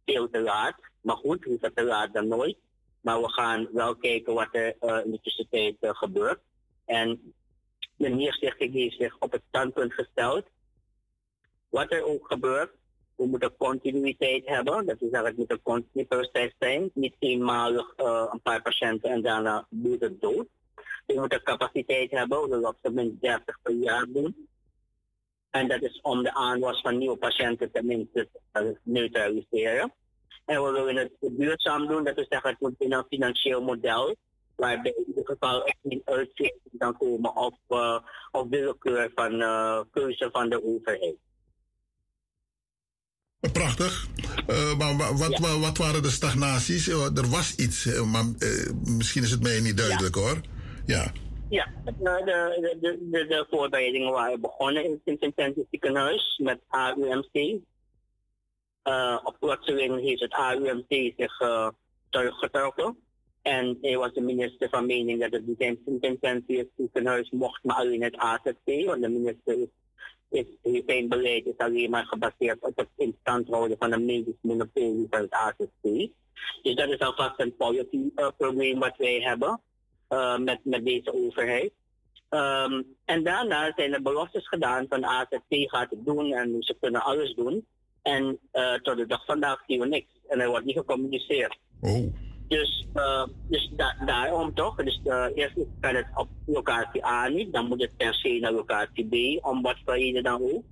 Veel 0.06 0.30
te 0.30 0.42
laat. 0.42 0.76
Maar 1.02 1.16
goed, 1.16 1.46
liever 1.46 1.74
te 1.74 1.84
laat 1.84 2.14
dan 2.14 2.28
nooit. 2.28 2.58
Maar 3.02 3.22
we 3.22 3.32
gaan 3.32 3.70
wel 3.74 3.96
kijken 3.96 4.34
wat 4.34 4.48
er 4.52 4.76
uh, 4.82 5.06
in 5.06 5.12
de 5.12 5.20
tussentijd 5.22 5.76
uh, 5.82 5.90
gebeurt. 5.94 6.40
En 6.86 7.34
de 7.96 8.10
Nierstichting 8.10 8.74
heeft 8.74 8.98
zich 8.98 9.16
op 9.20 9.32
het 9.32 9.42
standpunt 9.48 9.94
gesteld. 9.94 10.46
Wat 11.70 11.92
er 11.92 12.04
ook 12.04 12.28
gebeurt, 12.28 12.72
we 13.16 13.26
moeten 13.26 13.58
continuïteit 13.58 14.48
hebben. 14.48 14.86
Dat 14.86 14.96
is 14.96 15.10
eigenlijk 15.10 15.38
moet 15.38 15.52
een 15.52 15.62
continu 15.62 16.06
proces 16.06 16.54
zijn. 16.60 16.92
Niet 16.94 17.16
eenmalig 17.20 17.94
uh, 17.98 18.28
een 18.32 18.42
paar 18.42 18.62
patiënten 18.62 19.10
en 19.10 19.22
daarna 19.22 19.68
doet 19.70 20.02
het 20.02 20.22
dood. 20.22 20.48
We 21.06 21.14
moeten 21.14 21.44
capaciteit 21.44 22.12
hebben. 22.12 22.42
We 22.42 22.48
willen 22.48 22.70
op 22.70 22.78
zijn 22.82 23.18
30 23.20 23.62
per 23.62 23.74
jaar 23.74 24.06
doen. 24.08 24.48
En 25.50 25.68
dat 25.68 25.82
is 25.82 26.00
om 26.02 26.24
de 26.24 26.34
aanwas 26.34 26.82
van 26.82 26.98
nieuwe 26.98 27.18
patiënten 27.18 27.72
tenminste 27.72 28.30
te 28.52 28.78
neutraliseren. 28.84 29.94
En 30.48 30.64
we 30.64 30.72
willen 30.72 30.96
het 30.96 31.12
duurzaam 31.20 31.88
doen. 31.88 32.04
Dat 32.04 32.16
we 32.16 32.26
zeggen, 32.30 32.50
het 32.50 32.60
moet 32.60 32.76
in 32.78 32.94
een 32.94 33.06
financieel 33.10 33.62
model. 33.62 34.16
Waarbij 34.56 34.94
in 34.98 35.04
ieder 35.08 35.26
geval 35.26 35.66
echt 35.66 35.78
niet 35.82 36.02
uitzicht 36.06 36.56
kan 36.78 36.98
komen 36.98 37.36
op, 37.36 37.58
uh, 37.70 38.00
op 38.32 38.50
willekeur 38.50 39.12
van 39.16 39.34
uh, 39.34 39.82
keuze 39.92 40.30
van 40.32 40.50
de 40.50 40.66
overheid. 40.66 41.16
Prachtig. 43.52 44.08
Uh, 44.50 44.78
maar 44.78 45.18
wat, 45.18 45.38
ja. 45.38 45.60
wat, 45.60 45.78
waren 45.78 46.02
de 46.02 46.10
stagnaties? 46.10 46.88
Er 46.88 47.30
was 47.30 47.56
iets, 47.56 47.86
maar 47.86 48.26
misschien 48.84 49.24
is 49.24 49.32
het 49.32 49.42
mij 49.42 49.60
niet 49.60 49.78
duidelijk 49.78 50.16
ja. 50.16 50.22
hoor. 50.22 50.42
Ja. 50.86 51.12
Ja, 51.50 51.72
de, 51.86 51.94
de, 52.82 52.98
de, 53.12 53.26
de, 53.28 53.46
voorbereidingen 53.50 54.12
waren 54.12 54.42
begonnen 54.42 54.84
in 54.84 55.02
het 55.04 55.68
ziekenhuis 55.72 56.40
met 56.44 56.60
AUMC, 56.68 57.60
op 59.24 59.36
plotseling 59.40 60.00
heeft 60.00 60.22
het 60.22 60.34
AUMT 60.34 61.14
zich 61.18 61.38
teruggetrokken. 62.10 62.98
En 63.42 63.78
hij 63.82 63.98
was 63.98 64.14
de 64.14 64.22
minister 64.22 64.70
van 64.70 64.86
mening 64.86 65.20
dat 65.20 65.32
het 65.32 65.44
intensief 66.02 66.66
ziekenhuis 66.78 67.30
mocht, 67.30 67.64
maar 67.64 67.76
alleen 67.76 68.04
het 68.04 68.18
AZC. 68.18 68.86
Want 68.86 69.02
de 69.02 69.10
minister 69.10 69.58
is, 70.30 70.46
is, 70.62 70.82
zijn 70.86 71.08
beleid 71.08 71.46
is 71.46 71.58
alleen 71.58 71.90
maar 71.90 72.06
gebaseerd 72.06 72.60
op 72.60 72.78
het 72.78 72.90
instand 72.96 73.48
houden 73.48 73.78
van 73.78 73.92
een 73.92 74.06
medisch 74.06 74.42
monopolie 74.42 75.08
van 75.10 75.22
het 75.22 75.32
AZC. 75.32 76.10
Dus 76.62 76.76
dat 76.76 76.90
is 76.90 77.00
alvast 77.00 77.40
een 77.40 77.56
policy 77.56 78.12
uh, 78.16 78.28
probleem 78.38 78.80
wat 78.80 78.98
wij 78.98 79.22
hebben 79.22 79.62
met, 80.44 80.60
met 80.64 80.86
deze 80.86 81.14
overheid. 81.14 81.72
En 83.06 83.24
daarna 83.24 83.74
zijn 83.76 83.94
er 83.94 84.02
beloftes 84.02 84.48
gedaan 84.48 84.86
van 84.90 85.06
AZC 85.06 85.42
gaat 85.50 85.90
het 85.90 86.06
doen 86.06 86.34
en 86.34 86.56
ze 86.60 86.76
kunnen 86.80 87.02
alles 87.02 87.34
doen. 87.34 87.66
En 88.08 88.40
uh, 88.54 88.74
tot 88.74 88.98
de 88.98 89.06
dag 89.06 89.26
vandaag 89.26 89.64
zien 89.68 89.80
we 89.80 89.88
niks. 89.88 90.08
En 90.28 90.40
er 90.40 90.50
wordt 90.50 90.66
niet 90.66 90.78
gecommuniceerd. 90.78 91.58
Oh. 91.82 92.14
Dus, 92.48 92.88
uh, 92.94 93.26
dus 93.48 93.72
da 93.76 93.96
daarom 94.06 94.54
toch. 94.54 94.76
Dus 94.76 95.02
uh, 95.06 95.26
eerst 95.36 95.56
kan 95.80 95.96
het 95.96 96.08
op 96.16 96.28
locatie 96.46 97.06
A 97.06 97.28
niet. 97.28 97.54
Dan 97.54 97.68
moet 97.68 97.82
het 97.82 97.98
per 97.98 98.14
se 98.14 98.40
naar 98.40 98.52
locatie 98.52 99.08
B. 99.08 99.46
Om 99.46 99.62
wat 99.62 99.76
voor 99.86 99.98
reden 99.98 100.24
dan 100.24 100.42
ook. 100.42 100.64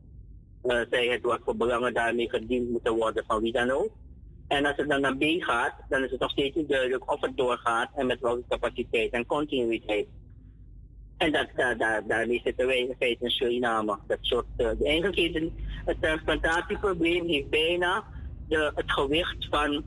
Uh, 0.63 0.81
zij 0.89 1.07
het 1.07 1.21
wat 1.21 1.39
voor 1.43 1.55
belangen 1.55 1.93
daarmee 1.93 2.29
gediend 2.29 2.69
moeten 2.69 2.95
worden 2.95 3.23
van 3.27 3.41
wie 3.41 3.51
dan 3.51 3.71
ook. 3.71 3.89
En 4.47 4.65
als 4.65 4.77
het 4.77 4.89
dan 4.89 5.01
naar 5.01 5.17
B 5.17 5.23
gaat, 5.23 5.73
dan 5.89 6.03
is 6.03 6.11
het 6.11 6.19
nog 6.19 6.31
steeds 6.31 6.55
niet 6.55 6.69
duidelijk 6.69 7.11
of 7.11 7.21
het 7.21 7.37
doorgaat 7.37 7.89
en 7.95 8.05
met 8.05 8.19
welke 8.19 8.43
capaciteit 8.49 9.11
en 9.11 9.25
continuïteit. 9.25 10.07
En 11.17 11.31
dat, 11.31 11.47
daar, 11.55 11.77
daar, 11.77 12.07
daarmee 12.07 12.41
zitten 12.43 12.67
wij 12.67 13.17
in 13.19 13.29
Suriname. 13.29 13.97
Dat 14.07 14.17
soort, 14.21 14.45
uh, 14.57 14.67
eigenlijk 14.83 15.15
heeft 15.15 15.35
een, 15.35 15.53
het 15.85 16.01
transplantatieprobleem 16.01 17.27
heeft 17.27 17.49
bijna 17.49 18.03
de, 18.47 18.71
het 18.75 18.91
gewicht 18.91 19.47
van, 19.49 19.83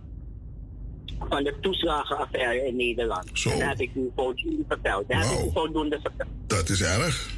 van 1.28 1.44
de 1.44 1.54
toeslagenaffaire 1.60 2.66
in 2.66 2.76
Nederland. 2.76 3.30
Zo. 3.32 3.50
Dat 3.50 3.60
heb 3.60 3.80
ik 3.80 3.94
u 3.94 4.10
voldoende 4.16 4.64
verteld. 4.68 5.08
Dat 5.08 5.22
wow. 5.22 5.30
heb 5.30 5.38
ik 5.38 5.46
u 5.46 5.52
voldoende 5.52 6.00
verteld. 6.02 6.30
Dat 6.46 6.68
is 6.68 6.82
erg. 6.82 7.36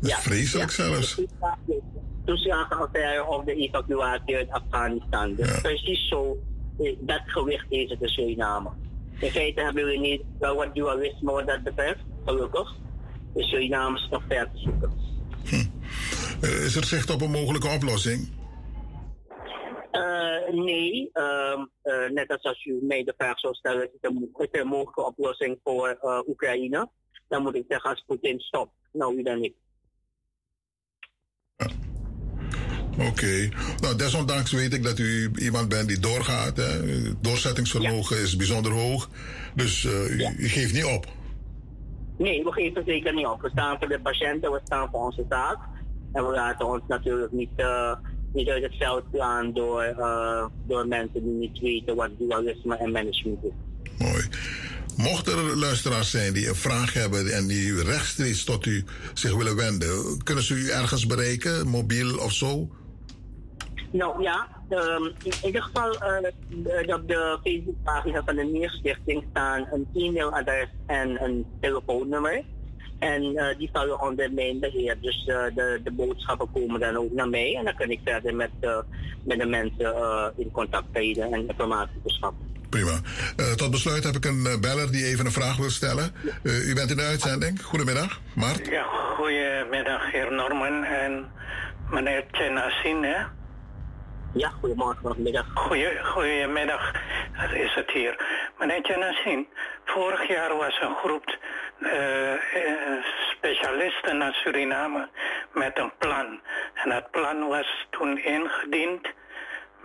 Dat 0.00 0.10
is 0.10 0.16
ja, 0.16 0.20
vreselijk 0.20 0.70
ja, 0.70 0.84
zelfs. 0.84 1.14
De 1.66 1.82
toeslagenaffaire 2.24 3.24
of 3.24 3.44
de 3.44 3.54
evacuatie 3.54 4.36
uit 4.36 4.50
Afghanistan. 4.50 5.34
Dus 5.34 5.54
ja. 5.54 5.60
precies 5.60 6.08
zo, 6.08 6.38
dat 6.98 7.22
gewicht 7.24 7.66
heeft 7.68 7.90
het 7.90 8.00
in 8.00 8.08
Suriname. 8.08 8.70
In 9.18 9.30
feite 9.30 9.60
hebben 9.62 9.84
we 9.84 9.98
niet 9.98 10.22
wel 10.38 10.56
wat 10.56 10.74
dualisme 10.74 11.32
wat 11.32 11.46
dat 11.46 11.62
betreft, 11.62 12.00
gelukkig. 12.24 12.74
De 13.36 14.06
nog 14.10 14.22
ver 14.28 14.50
te 14.52 14.58
zoeken. 14.58 14.92
Hm. 15.44 15.54
Uh, 16.44 16.64
is 16.64 16.76
er 16.76 16.84
zicht 16.84 17.10
op 17.10 17.20
een 17.20 17.30
mogelijke 17.30 17.68
oplossing? 17.68 18.28
Uh, 19.92 20.64
nee, 20.64 21.10
uh, 21.14 21.60
net 22.10 22.28
als 22.28 22.42
als 22.42 22.64
u 22.64 22.78
mij 22.82 23.04
de 23.04 23.14
vraag 23.16 23.38
zou 23.38 23.54
stellen, 23.54 23.82
is 23.82 23.98
er, 24.00 24.10
is 24.38 24.60
een 24.60 24.66
mogelijke 24.66 25.04
oplossing 25.04 25.58
voor 25.64 25.98
Oekraïne? 26.26 26.90
Dan 27.28 27.42
moet 27.42 27.54
ik 27.54 27.64
zeggen, 27.68 27.90
als 27.90 28.04
Poetin 28.06 28.40
stopt, 28.40 28.72
nou 28.92 29.18
u 29.18 29.22
dan 29.22 29.40
niet. 29.40 29.54
Oké. 31.56 33.06
Okay. 33.08 33.52
Nou, 33.80 33.96
desondanks 33.96 34.52
weet 34.52 34.72
ik 34.72 34.82
dat 34.82 34.98
u 34.98 35.30
iemand 35.34 35.68
bent 35.68 35.88
die 35.88 35.98
doorgaat. 35.98 36.56
Hè? 36.56 36.80
Doorzettingsvermogen 37.20 38.16
ja. 38.16 38.22
is 38.22 38.36
bijzonder 38.36 38.72
hoog. 38.72 39.10
Dus 39.54 39.84
u, 39.84 40.18
ja. 40.18 40.32
u 40.36 40.48
geeft 40.48 40.72
niet 40.72 40.84
op. 40.84 41.06
Nee, 42.18 42.44
we 42.44 42.52
geven 42.52 42.82
zeker 42.86 43.14
niet 43.14 43.26
op. 43.26 43.40
We 43.40 43.50
staan 43.50 43.78
voor 43.78 43.88
de 43.88 44.00
patiënten, 44.00 44.52
we 44.52 44.60
staan 44.64 44.88
voor 44.90 45.04
onze 45.04 45.24
zaak. 45.28 45.58
En 46.12 46.26
we 46.26 46.32
laten 46.32 46.66
ons 46.66 46.82
natuurlijk 46.88 47.32
niet, 47.32 47.50
uh, 47.56 47.92
niet 48.32 48.48
uit 48.48 48.62
het 48.62 48.76
veld 48.78 49.04
slaan 49.12 49.52
door, 49.52 49.94
uh, 49.98 50.44
door 50.66 50.86
mensen 50.86 51.22
die 51.22 51.32
niet 51.32 51.58
weten 51.58 51.96
wat 51.96 52.10
dualisme 52.18 52.76
en 52.76 52.92
management 52.92 53.44
is. 53.44 53.52
Mooi. 53.98 54.28
Mocht 54.96 55.26
er 55.26 55.56
luisteraars 55.56 56.10
zijn 56.10 56.32
die 56.32 56.48
een 56.48 56.54
vraag 56.54 56.92
hebben 56.92 57.34
en 57.34 57.46
die 57.46 57.82
rechtstreeks 57.82 58.44
tot 58.44 58.66
u 58.66 58.84
zich 59.14 59.36
willen 59.36 59.56
wenden, 59.56 60.22
kunnen 60.22 60.44
ze 60.44 60.54
u 60.54 60.70
ergens 60.70 61.06
bereiken, 61.06 61.68
mobiel 61.68 62.18
of 62.18 62.32
zo? 62.32 62.68
Nou 63.92 64.22
ja, 64.22 64.48
um, 64.70 65.12
in 65.22 65.32
ieder 65.44 65.62
geval 65.62 65.94
uh, 65.94 66.94
op 66.94 67.08
de 67.08 67.38
Facebookpagina 67.44 68.22
van 68.24 68.36
de 68.36 68.44
Neerstichting 68.44 69.24
staan 69.30 69.66
een 69.72 69.86
e-mailadres 69.94 70.68
en 70.86 71.22
een 71.24 71.46
telefoonnummer. 71.60 72.44
En 72.98 73.22
uh, 73.22 73.58
die 73.58 73.70
vallen 73.72 74.00
onder 74.00 74.32
mijn 74.32 74.60
beheer. 74.60 74.96
Dus 75.00 75.26
uh, 75.26 75.44
de, 75.54 75.80
de 75.84 75.90
boodschappen 75.92 76.52
komen 76.52 76.80
dan 76.80 76.96
ook 76.96 77.12
naar 77.12 77.28
mij. 77.28 77.56
En 77.56 77.64
dan 77.64 77.74
kan 77.74 77.90
ik 77.90 78.00
verder 78.04 78.34
met, 78.34 78.50
uh, 78.60 78.78
met 79.24 79.38
de 79.38 79.46
mensen 79.46 79.94
in 80.36 80.50
contact 80.50 80.86
treden 80.92 81.32
en 81.32 81.48
informatie 81.48 82.00
verschaffen. 82.02 82.54
Prima. 82.70 83.00
tot 83.56 83.70
besluit 83.70 84.04
heb 84.04 84.14
ik 84.14 84.24
een 84.24 84.60
beller 84.60 84.92
die 84.92 85.04
even 85.04 85.26
een 85.26 85.32
vraag 85.32 85.56
wil 85.56 85.70
stellen. 85.70 86.12
u 86.42 86.74
bent 86.74 86.90
in 86.90 86.96
de 86.96 87.02
uitzending. 87.02 87.62
Goedemiddag, 87.62 88.20
Mart. 88.34 88.66
Ja, 88.66 88.82
goedemiddag, 89.16 90.10
heer 90.12 90.32
Norman 90.32 90.84
en 90.84 91.26
meneer 91.90 92.24
Chenasin, 92.30 93.02
hè? 93.02 93.24
Ja, 94.36 94.48
goedemorgen, 94.48 95.02
goedemiddag. 95.02 95.46
Goeie, 95.54 96.04
goedemiddag, 96.04 96.92
dat 97.40 97.52
is 97.52 97.74
het 97.74 97.90
hier. 97.90 98.16
Meneer 98.58 98.82
Chenasin, 98.82 99.48
vorig 99.84 100.28
jaar 100.28 100.56
was 100.56 100.80
een 100.80 100.94
groep 100.94 101.38
uh, 101.78 102.32
specialisten 103.30 104.16
naar 104.16 104.32
Suriname 104.32 105.08
met 105.52 105.78
een 105.78 105.92
plan. 105.98 106.40
En 106.74 106.90
dat 106.90 107.10
plan 107.10 107.48
was 107.48 107.86
toen 107.90 108.18
ingediend 108.18 109.08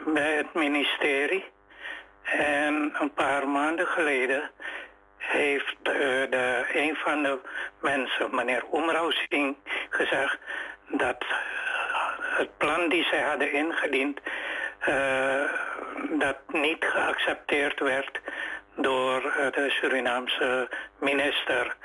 bij 0.06 0.36
het 0.36 0.54
ministerie. 0.54 1.46
En 2.24 2.94
een 3.00 3.14
paar 3.14 3.48
maanden 3.48 3.88
geleden 3.88 4.52
heeft 5.18 5.78
uh, 5.84 5.94
de, 6.30 6.66
een 6.74 6.96
van 6.96 7.24
de 7.24 7.40
mensen, 7.82 8.36
meneer 8.36 8.66
Omrausing, 8.70 9.56
gezegd 9.90 10.40
dat 10.88 11.26
het 12.38 12.58
plan 12.58 12.90
die 12.90 13.04
zij 13.04 13.22
hadden 13.22 13.52
ingediend, 13.52 14.20
uh, 14.88 15.44
dat 16.10 16.38
niet 16.48 16.86
geaccepteerd 16.86 17.80
werd 17.80 18.20
door 18.76 19.22
de 19.52 19.70
Surinaamse 19.70 20.70
minister. 21.00 21.76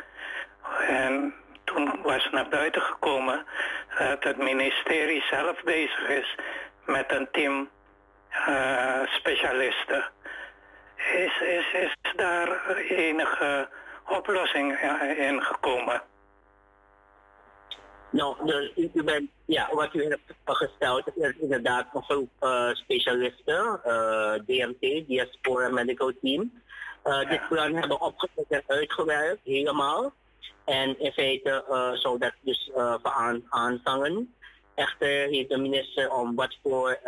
En 0.88 1.34
toen 1.64 2.02
was 2.02 2.28
naar 2.30 2.48
buiten 2.48 2.82
gekomen 2.82 3.46
dat 3.98 4.24
het 4.24 4.36
ministerie 4.36 5.22
zelf 5.30 5.62
bezig 5.62 6.08
is 6.08 6.34
met 6.84 7.12
een 7.12 7.28
team 7.32 7.68
uh, 8.48 9.00
specialisten. 9.06 10.04
Is, 10.96 11.40
is, 11.40 11.72
is 11.72 11.96
daar 12.16 12.76
enige 12.76 13.68
oplossing 14.08 14.80
in 15.16 15.42
gekomen? 15.42 16.02
Nou, 18.10 18.46
dus 18.46 18.70
u 18.94 19.02
bent, 19.02 19.30
ja, 19.44 19.68
wat 19.72 19.94
u 19.94 20.04
hebt 20.04 20.32
gesteld 20.44 21.10
is 21.14 21.32
inderdaad 21.38 21.86
een 21.94 22.02
groep 22.02 22.30
uh, 22.40 22.70
specialisten, 22.72 23.80
uh, 23.86 24.32
DMT, 24.32 25.06
Diaspora 25.06 25.68
Medical 25.68 26.12
Team. 26.22 26.62
Uh, 27.04 27.30
dit 27.30 27.48
plan 27.48 27.74
hebben 27.74 28.00
opgezet 28.00 28.46
en 28.48 28.62
uitgewerkt, 28.66 29.40
helemaal. 29.44 30.12
En 30.64 31.00
in 31.00 31.12
feite 31.12 31.64
zou 31.94 32.18
dat 32.18 32.32
dus 32.40 32.70
aan, 33.02 33.44
aanvangen. 33.48 34.34
Echter 34.74 35.08
heeft 35.08 35.48
de 35.48 35.58
minister 35.58 36.12
om 36.12 36.34
wat 36.34 36.56
voor 36.62 36.98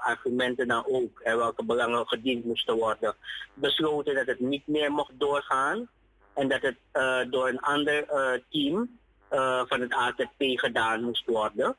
argumenten 0.00 0.68
dan 0.68 0.84
ook 0.86 1.20
en 1.20 1.36
welke 1.36 1.64
belangen 1.64 2.06
gediend 2.06 2.44
moesten 2.44 2.76
worden, 2.76 3.14
besloten 3.54 4.14
dat 4.14 4.26
het 4.26 4.40
niet 4.40 4.66
meer 4.66 4.92
mocht 4.92 5.12
doorgaan. 5.18 5.88
En 6.34 6.48
dat 6.48 6.62
het 6.62 6.76
door 7.30 7.48
een 7.48 7.60
ander 7.60 8.04
team 8.50 8.98
uh, 9.30 9.62
van 9.66 9.80
het 9.80 9.92
AZP 9.92 10.36
gedaan 10.38 11.02
moest 11.02 11.26
worden. 11.26 11.76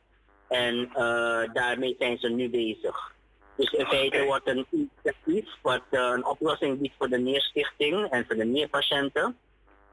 En 0.48 0.76
uh, 0.76 1.54
daarmee 1.54 1.96
zijn 2.00 2.18
ze 2.18 2.30
nu 2.30 2.50
bezig. 2.50 3.14
Dus 3.56 3.72
in 3.72 3.86
feite 3.86 4.24
wordt 4.24 4.48
een 4.48 4.66
initiatief 4.70 5.50
wat 5.62 5.82
uh, 5.92 6.02
een 6.14 6.26
oplossing 6.26 6.80
biedt 6.80 6.96
voor 6.98 7.10
de 7.10 7.18
neerstichting 7.18 8.10
en 8.10 8.26
voor 8.28 8.36
de 8.36 8.46
neerpatiënten. 8.46 9.38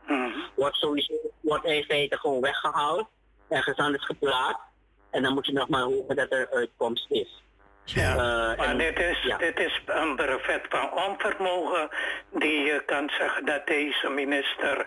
Mm. 0.07 0.35
Wordt 0.55 0.77
sowieso 0.77 1.15
wordt 1.41 1.65
in 1.65 1.85
feite 1.85 2.19
gewoon 2.19 2.41
weggehaald, 2.41 3.07
ergens 3.49 3.79
anders 3.79 4.05
geplaatst. 4.05 4.63
En 5.11 5.23
dan 5.23 5.35
moet 5.35 5.47
je 5.47 5.53
nog 5.53 5.69
maar 5.69 5.83
hopen 5.83 6.17
dat 6.17 6.33
er 6.33 6.49
uitkomst 6.51 7.11
is. 7.11 7.43
Ja, 7.85 8.11
uh, 8.11 8.17
maar 8.59 8.69
en, 8.69 8.79
dit, 8.79 8.99
is, 8.99 9.23
ja. 9.23 9.37
dit 9.37 9.59
is 9.59 9.83
een 9.87 10.17
brevet 10.17 10.67
van 10.69 10.93
onvermogen 10.93 11.89
die 12.31 12.59
je 12.59 12.83
kan 12.87 13.11
zeggen 13.19 13.47
dat 13.47 13.67
deze 13.67 14.09
minister 14.09 14.87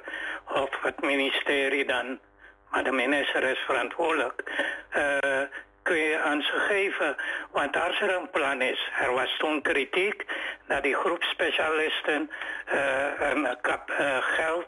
of 0.53 0.81
het 0.81 1.01
ministerie 1.01 1.85
dan 1.85 2.19
maar 2.75 2.83
de 2.83 2.91
minister 2.91 3.43
is 3.43 3.59
verantwoordelijk, 3.59 4.43
uh, 4.97 5.41
kun 5.81 5.97
je 5.97 6.19
aan 6.19 6.41
ze 6.41 6.51
geven. 6.51 7.15
Want 7.51 7.75
als 7.75 8.01
er 8.01 8.15
een 8.15 8.29
plan 8.29 8.61
is, 8.61 8.91
er 8.99 9.13
was 9.13 9.37
toen 9.37 9.61
kritiek 9.61 10.25
dat 10.67 10.83
die 10.83 10.95
groep 10.95 11.23
specialisten 11.23 12.29
uh, 12.73 13.05
een 13.19 13.57
kap 13.61 13.89
uh, 13.89 14.17
geld 14.21 14.67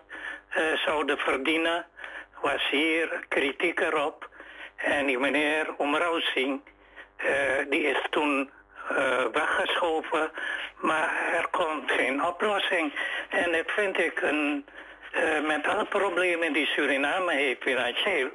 zouden 0.86 1.18
verdienen, 1.18 1.86
was 2.42 2.70
hier 2.70 3.26
kritiek 3.28 3.80
erop. 3.80 4.30
En 4.76 5.06
die 5.06 5.20
meneer 5.20 5.74
Omrausing, 5.78 6.62
die 7.70 7.84
is 7.84 8.02
toen 8.10 8.52
weggeschoven, 9.32 10.32
maar 10.78 11.14
er 11.34 11.48
komt 11.52 11.92
geen 11.92 12.26
oplossing. 12.26 12.94
En 13.30 13.52
dat 13.52 13.72
vind 13.72 13.98
ik 13.98 14.22
een, 14.22 14.66
uh, 15.18 15.48
met 15.48 15.68
alle 15.68 15.86
problemen 15.86 16.54
die 16.54 16.66
Suriname 16.66 17.34
heeft 17.34 17.62
financieel. 17.62 18.30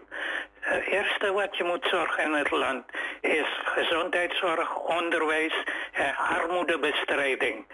Het 0.61 0.87
eerste 0.87 1.33
wat 1.33 1.57
je 1.57 1.65
moet 1.65 1.87
zorgen 1.91 2.25
in 2.25 2.33
het 2.33 2.51
land 2.51 2.85
is 3.21 3.47
gezondheidszorg, 3.65 4.77
onderwijs 4.79 5.65
en 5.93 6.17
armoedebestrijding. 6.17 7.67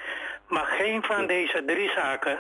Maar 0.49 0.65
geen 0.65 1.03
van 1.03 1.27
deze 1.27 1.63
drie 1.67 1.91
zaken 1.91 2.39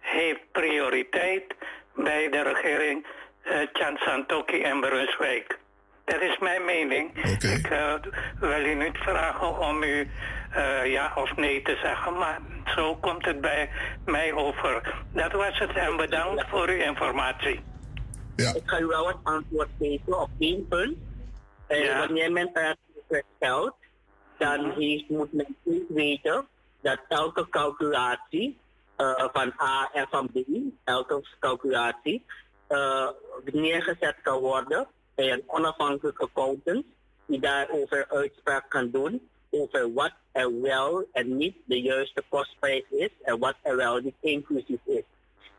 heeft 0.00 0.52
prioriteit 0.52 1.54
bij 1.94 2.28
de 2.30 2.42
regering 2.42 3.06
uh, 3.44 3.56
Chan 3.72 3.96
Santoki 3.96 4.62
en 4.62 4.80
Brunswijk. 4.80 5.58
Dat 6.04 6.20
is 6.20 6.38
mijn 6.38 6.64
mening. 6.64 7.24
Ik 7.40 7.70
uh, 7.70 7.94
wil 8.40 8.64
u 8.64 8.74
niet 8.74 8.98
vragen 8.98 9.58
om 9.58 9.82
u 9.82 10.08
uh, 10.56 10.92
ja 10.92 11.12
of 11.14 11.36
nee 11.36 11.62
te 11.62 11.78
zeggen, 11.82 12.12
maar 12.12 12.40
zo 12.64 12.96
komt 12.96 13.24
het 13.24 13.40
bij 13.40 13.70
mij 14.04 14.32
over. 14.32 14.94
Dat 15.12 15.32
was 15.32 15.58
het 15.58 15.76
en 15.76 15.96
bedankt 15.96 16.44
voor 16.48 16.68
uw 16.68 16.80
informatie. 16.80 17.60
Ja. 18.36 18.54
Ik 18.54 18.62
ga 18.64 18.80
u 18.80 18.86
wel 18.86 19.04
wat 19.04 19.18
antwoord 19.22 19.68
geven 19.78 20.20
op 20.20 20.30
één 20.38 20.68
punt. 20.68 20.96
Uh, 21.68 21.84
ja. 21.84 21.98
Wanneer 21.98 22.32
men 22.32 22.50
het 22.52 23.24
stelt, 23.36 23.74
dan 24.38 24.66
mhm. 24.66 24.78
heeft, 24.80 25.08
moet 25.08 25.32
men 25.32 25.56
weten 25.88 26.46
dat 26.80 26.98
elke 27.08 27.48
calculatie 27.48 28.58
uh, 28.96 29.28
van 29.32 29.52
A 29.62 29.90
en 29.92 30.06
van 30.10 30.30
B, 30.32 30.38
elke 30.84 31.22
calculatie, 31.40 32.24
uh, 32.68 33.08
neergezet 33.44 34.16
kan 34.22 34.38
worden 34.38 34.86
bij 35.14 35.32
een 35.32 35.42
onafhankelijke 35.46 36.22
accountant 36.22 36.84
die 37.26 37.40
daarover 37.40 38.06
uitspraak 38.08 38.64
kan 38.68 38.90
doen 38.90 39.28
over 39.60 39.92
wat 39.92 40.12
er 40.32 40.60
wel 40.60 41.04
en 41.12 41.36
niet 41.36 41.56
de 41.64 41.80
juiste 41.80 42.22
kostprijs 42.28 42.84
is 42.90 43.10
en 43.22 43.38
wat 43.38 43.54
er 43.62 43.76
wel 43.76 43.98
niet 43.98 44.14
inclusief 44.20 44.80
is. 44.84 45.02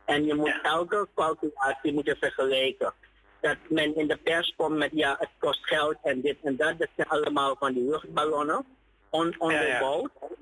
En 0.06 0.26
je 0.26 0.34
moet 0.34 0.60
elke 0.62 1.08
calculatie 1.16 1.94
moeten 1.94 2.18
vergelijken. 2.18 2.94
Dat 3.42 3.58
men 3.70 3.96
in 3.96 4.08
de 4.08 4.18
pers 4.18 4.54
komt 4.58 4.78
met 4.78 4.92
ja, 4.94 5.16
het 5.20 5.30
kost 5.38 5.66
geld 5.66 5.96
en 6.04 6.22
dit 6.22 6.38
en 6.44 6.56
dat. 6.56 6.80
Dat 6.80 6.90
zijn 6.96 7.08
allemaal 7.08 7.56
van 7.60 7.74
die 7.74 7.90
luchtballonnen, 7.90 8.66
on, 9.10 9.36
onderbouwd. 9.38 10.12
Ja, 10.22 10.28
ja. 10.30 10.36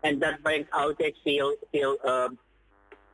En 0.00 0.18
dat 0.18 0.42
brengt 0.42 0.70
altijd 0.70 1.16
veel, 1.24 1.56
veel, 1.70 1.98
uh, 2.04 2.28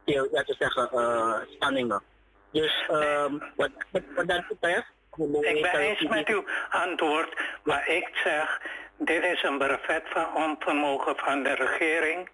veel 0.04 0.28
laten 0.30 0.56
we 0.58 0.64
zeggen, 0.64 0.88
uh, 0.92 1.40
spanningen. 1.48 2.02
Dus 2.50 2.88
um, 2.90 3.42
wat, 3.56 3.70
wat 3.90 4.28
dat 4.28 4.48
betreft... 4.48 4.92
Ik 5.16 5.62
ben 5.62 5.74
eens 5.74 6.02
met 6.08 6.28
uw 6.28 6.44
antwoord, 6.70 7.40
maar 7.64 7.88
ik 7.88 8.10
zeg 8.24 8.60
dit 8.98 9.22
is 9.22 9.42
een 9.42 9.58
brevet 9.58 10.02
van 10.12 10.26
onvermogen 10.34 11.14
van 11.16 11.42
de 11.42 11.54
regering, 11.54 12.28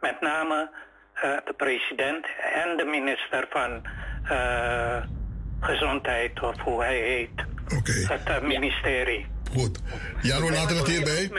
met 0.00 0.20
name 0.20 0.70
uh, 1.16 1.22
de 1.22 1.54
president 1.56 2.26
en 2.54 2.76
de 2.76 2.84
minister 2.84 3.46
van 3.50 3.82
uh, 4.30 5.02
Gezondheid, 5.60 6.42
of 6.42 6.60
hoe 6.60 6.82
hij 6.82 7.00
heet. 7.00 7.46
Okay. 7.78 8.18
Het 8.18 8.28
uh, 8.28 8.48
ministerie. 8.48 9.26
Goed. 9.50 9.78
Jan, 10.22 10.44
we 10.44 10.52
laten 10.52 10.76
het 10.76 10.86
hierbij. 10.86 11.30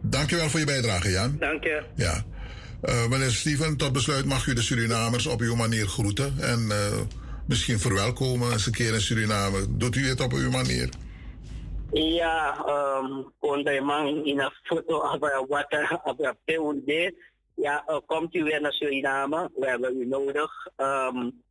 Dankjewel 0.00 0.48
voor 0.48 0.60
je 0.60 0.66
bijdrage, 0.66 1.10
Jan. 1.10 1.36
Dank 1.38 1.64
je. 1.64 1.82
Ja. 1.94 2.22
meneer 3.08 3.30
Steven, 3.30 3.76
tot 3.76 3.92
besluit 3.92 4.24
mag 4.24 4.46
u 4.46 4.54
de 4.54 4.62
Surinamers 4.62 5.26
op 5.26 5.40
uw 5.40 5.54
manier 5.54 5.86
groeten 5.86 6.34
en 6.40 6.72
misschien 7.46 7.78
verwelkomen 7.78 8.52
eens 8.52 8.66
een 8.66 8.72
keer 8.72 8.94
in 8.94 9.00
Suriname. 9.00 9.66
Doet 9.68 9.96
u 9.96 10.08
het 10.08 10.20
op 10.20 10.32
uw 10.32 10.50
manier? 10.50 10.88
Ja, 11.92 12.56
um, 12.68 13.32
kon 13.38 13.84
man 13.84 14.24
in 14.24 14.40
een 14.40 14.52
foto 14.62 15.02
over 15.02 15.46
wat 15.48 15.72
er 15.72 16.36
POD. 16.44 17.12
Ja, 17.54 17.84
uh, 17.88 17.98
komt 18.06 18.34
u 18.34 18.42
weer 18.42 18.60
naar 18.60 18.72
Suriname. 18.72 19.50
We 19.54 19.66
hebben 19.66 20.00
u 20.00 20.06
nodig. 20.06 20.68
Um, 20.76 21.42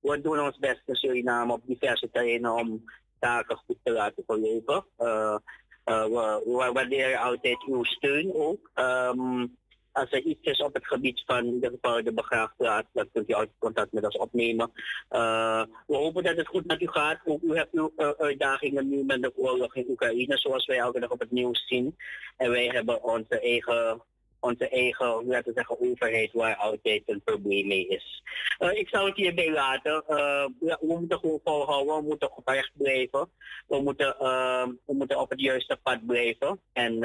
we 0.00 0.20
doen 0.20 0.40
ons 0.40 0.58
best 0.58 0.82
in 0.86 0.94
Suriname 0.94 1.52
op 1.52 1.62
diverse 1.66 2.10
terreinen 2.10 2.54
om 2.54 2.84
taken 3.18 3.56
goed 3.56 3.78
te 3.82 3.92
laten 3.92 4.22
verlopen. 4.26 4.84
Uh, 4.98 5.36
uh, 5.84 6.04
we, 6.04 6.42
we 6.44 6.70
waarderen 6.72 7.18
altijd 7.20 7.64
uw 7.66 7.84
steun 7.84 8.34
ook. 8.34 8.70
Um, 8.74 9.56
als 9.92 10.10
er 10.10 10.22
iets 10.22 10.40
is 10.42 10.60
op 10.60 10.74
het 10.74 10.86
gebied 10.86 11.22
van 11.26 11.46
in 11.46 11.54
ieder 11.54 11.70
geval 11.70 12.04
de 12.04 12.12
begraafplaats, 12.12 12.88
dan 12.92 13.08
kunt 13.12 13.30
u 13.30 13.32
altijd 13.32 13.54
contact 13.58 13.92
met 13.92 14.04
ons 14.04 14.16
opnemen. 14.16 14.70
Uh, 15.10 15.62
we 15.86 15.96
hopen 15.96 16.22
dat 16.22 16.36
het 16.36 16.46
goed 16.46 16.66
met 16.66 16.80
u 16.80 16.88
gaat. 16.88 17.20
Ook 17.24 17.42
u 17.42 17.56
hebt 17.56 17.74
uw 17.74 17.92
uh, 17.96 18.10
uitdagingen 18.10 18.88
nu 18.88 19.04
met 19.04 19.22
de 19.22 19.32
oorlog 19.36 19.74
in 19.74 19.86
Oekraïne, 19.88 20.36
zoals 20.36 20.66
wij 20.66 20.78
elke 20.78 21.00
dag 21.00 21.10
op 21.10 21.20
het 21.20 21.30
nieuws 21.30 21.66
zien. 21.66 21.96
En 22.36 22.50
wij 22.50 22.66
hebben 22.66 23.02
onze 23.02 23.40
eigen 23.40 24.02
onze 24.40 24.68
eigen, 24.68 25.06
laten 25.26 25.44
we 25.44 25.52
zeggen, 25.54 25.80
overheid 25.80 26.32
waar 26.32 26.56
altijd 26.56 27.02
een 27.06 27.22
probleem 27.24 27.66
mee 27.66 27.88
is. 27.88 28.22
Uh, 28.58 28.72
ik 28.72 28.88
zou 28.88 29.08
het 29.08 29.16
hierbij 29.16 29.52
laten. 29.52 30.04
Uh, 30.08 30.44
we 30.60 30.96
moeten 31.00 31.18
gewoon 31.18 31.40
volhouden, 31.44 31.96
we 31.96 32.02
moeten 32.02 32.36
oprecht 32.36 32.70
blijven. 32.72 33.28
We 33.66 33.82
moeten, 33.82 34.16
uh, 34.20 34.66
we 34.86 34.94
moeten 34.94 35.20
op 35.20 35.30
het 35.30 35.40
juiste 35.40 35.78
pad 35.82 36.06
blijven. 36.06 36.60
En, 36.72 37.02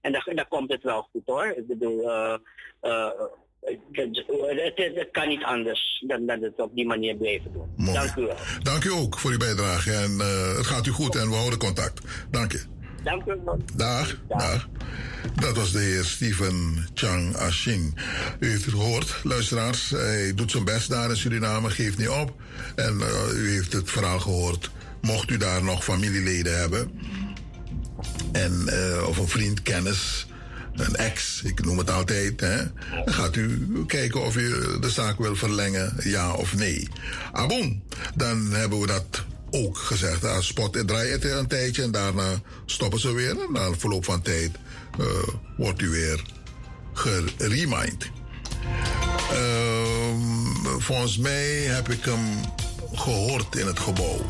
en 0.00 0.12
dan, 0.12 0.22
dan 0.34 0.48
komt 0.48 0.72
het 0.72 0.82
wel 0.82 1.08
goed 1.12 1.22
hoor. 1.24 1.46
Ik 1.46 1.66
bedoel, 1.66 2.10
het, 2.80 4.72
het, 4.94 5.08
kan 5.10 5.28
niet 5.28 5.42
anders 5.42 6.04
dan 6.06 6.26
dat 6.26 6.40
het 6.40 6.60
op 6.60 6.74
die 6.74 6.86
manier 6.86 7.16
blijven 7.16 7.52
doen. 7.52 7.72
Mooi. 7.76 7.92
Dank 7.92 8.16
u 8.16 8.22
wel. 8.22 8.36
Dank 8.62 8.84
u 8.84 8.90
ook 8.90 9.18
voor 9.18 9.30
uw 9.30 9.38
bijdrage. 9.38 9.92
En 9.92 10.18
het 10.56 10.66
gaat 10.66 10.86
u 10.86 10.90
goed 10.90 11.16
en 11.16 11.28
we 11.28 11.34
houden 11.34 11.58
contact. 11.58 12.00
Dank 12.30 12.52
je. 12.52 12.79
Dank 13.04 13.26
u 13.26 13.40
wel. 13.44 13.58
Dag, 13.74 14.16
dag. 14.28 14.68
Dat 15.34 15.56
was 15.56 15.72
de 15.72 15.78
heer 15.78 16.04
Steven 16.04 16.86
Chang 16.94 17.36
Ashing. 17.36 17.94
U 18.38 18.48
heeft 18.48 18.64
het 18.64 18.74
gehoord, 18.74 19.20
luisteraars. 19.22 19.90
Hij 19.90 20.34
doet 20.34 20.50
zijn 20.50 20.64
best 20.64 20.88
daar 20.88 21.10
in 21.10 21.16
Suriname, 21.16 21.70
geeft 21.70 21.98
niet 21.98 22.08
op. 22.08 22.34
En 22.74 22.98
uh, 22.98 23.42
u 23.42 23.50
heeft 23.50 23.72
het 23.72 23.90
verhaal 23.90 24.20
gehoord. 24.20 24.70
Mocht 25.00 25.30
u 25.30 25.36
daar 25.36 25.64
nog 25.64 25.84
familieleden 25.84 26.58
hebben... 26.58 26.90
En, 28.32 28.66
uh, 28.66 29.08
of 29.08 29.18
een 29.18 29.28
vriend, 29.28 29.62
kennis 29.62 30.26
een 30.74 30.96
ex, 30.96 31.42
ik 31.42 31.64
noem 31.64 31.78
het 31.78 31.90
altijd. 31.90 32.40
Hè? 32.40 32.56
Dan 33.04 33.14
gaat 33.14 33.36
u 33.36 33.66
kijken 33.86 34.24
of 34.24 34.36
u 34.36 34.78
de 34.80 34.90
zaak 34.90 35.18
wil 35.18 35.36
verlengen, 35.36 35.94
ja 36.02 36.32
of 36.32 36.56
nee. 36.56 36.88
Abon, 37.32 37.82
dan 38.14 38.52
hebben 38.52 38.80
we 38.80 38.86
dat 38.86 39.24
ook 39.50 39.78
gezegd. 39.78 40.22
Dan 40.22 40.42
spot 40.42 40.86
draait 40.86 41.22
het 41.22 41.24
een 41.24 41.46
tijdje 41.46 41.82
en 41.82 41.90
daarna 41.90 42.40
stoppen 42.66 43.00
ze 43.00 43.12
weer. 43.12 43.30
En 43.30 43.52
na 43.52 43.72
verloop 43.78 44.04
van 44.04 44.22
tijd 44.22 44.50
uh, 45.00 45.06
wordt 45.56 45.82
u 45.82 45.88
weer 45.88 46.22
geremind. 46.92 48.10
Uh, 49.32 50.78
volgens 50.78 51.18
mij 51.18 51.62
heb 51.62 51.88
ik 51.88 52.04
hem 52.04 52.40
gehoord 52.92 53.56
in 53.56 53.66
het 53.66 53.78
gebouw. 53.78 54.26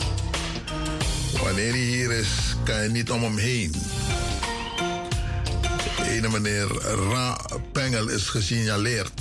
Wanneer 1.42 1.70
hij 1.70 1.78
hier 1.78 2.10
is, 2.10 2.28
kan 2.64 2.82
je 2.82 2.88
niet 2.88 3.10
om 3.10 3.22
hem 3.22 3.36
heen 3.36 3.74
ene 6.10 6.28
meneer 6.28 6.68
Ra 7.10 7.40
Pengel 7.72 8.08
is 8.08 8.28
gesignaleerd. 8.28 9.12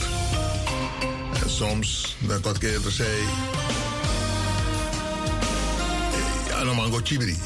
En 1.43 1.49
soms, 1.49 2.15
dan 2.19 2.41
wat 2.41 2.55
ik 2.55 2.63
eerder 2.63 2.91
zei, 2.91 3.17
Anomango 6.59 6.99
Chibri. 7.03 7.37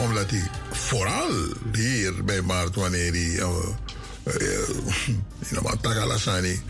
Omdat 0.00 0.30
hij 0.30 0.50
vooral 0.70 1.30
hier 1.72 2.24
bij 2.24 2.42
Maart, 2.42 2.74
wanneer 2.74 3.12
hij 3.12 3.40
in 5.48 5.78
Tagalasani, 5.80 6.62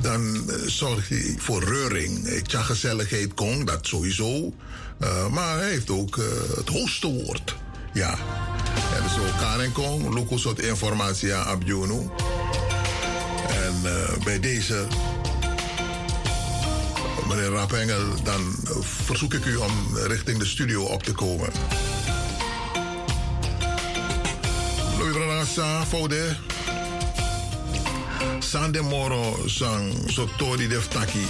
dan 0.00 0.50
zorgt 0.66 1.08
hij 1.08 1.34
voor 1.38 1.64
reuring. 1.64 2.26
Ik 2.26 2.44
zag 2.50 2.66
gezelligheid 2.66 3.34
kon, 3.34 3.64
dat 3.64 3.86
sowieso. 3.86 4.54
Uh, 5.00 5.28
maar 5.28 5.58
hij 5.58 5.70
heeft 5.70 5.90
ook 5.90 6.16
uh, 6.16 6.24
het 6.56 6.68
hoogste 6.68 7.06
woord. 7.06 7.56
Ja. 7.92 8.18
En 9.02 9.10
zo 9.10 9.20
Karen 9.38 9.72
Kong, 9.72 10.14
Luko 10.14 10.36
soort 10.36 10.58
informatie 10.58 11.34
aan 11.34 11.44
Abjunu. 11.44 12.10
En 13.48 13.74
uh, 13.84 14.24
bij 14.24 14.40
deze, 14.40 14.86
meneer 17.28 17.50
Rapengel, 17.50 18.22
dan 18.22 18.56
verzoek 18.80 19.34
ik 19.34 19.44
u 19.44 19.56
om 19.56 19.96
richting 20.06 20.38
de 20.38 20.46
studio 20.46 20.82
op 20.82 21.02
te 21.02 21.12
komen. 21.12 21.48
Louis 24.98 25.12
Branasa, 25.12 25.86
Fode. 25.86 26.36
Sande 28.38 28.80
Moro, 28.80 29.42
sang 29.46 29.92
Sotori 30.06 30.68
Deftaki, 30.68 31.26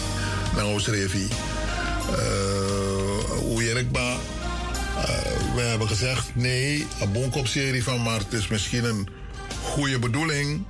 Nangos 0.57 0.87
Revi. 0.87 1.29
Oeyerekba. 3.45 4.13
Uh, 4.13 4.15
we 5.55 5.61
hebben 5.61 5.89
gezegd: 5.89 6.35
nee, 6.35 6.87
een 7.01 7.13
bonkopserie 7.13 7.83
van 7.83 8.01
Mart 8.01 8.33
is 8.33 8.49
misschien 8.49 8.85
een 8.85 9.09
goede 9.63 9.99
bedoeling. 9.99 10.65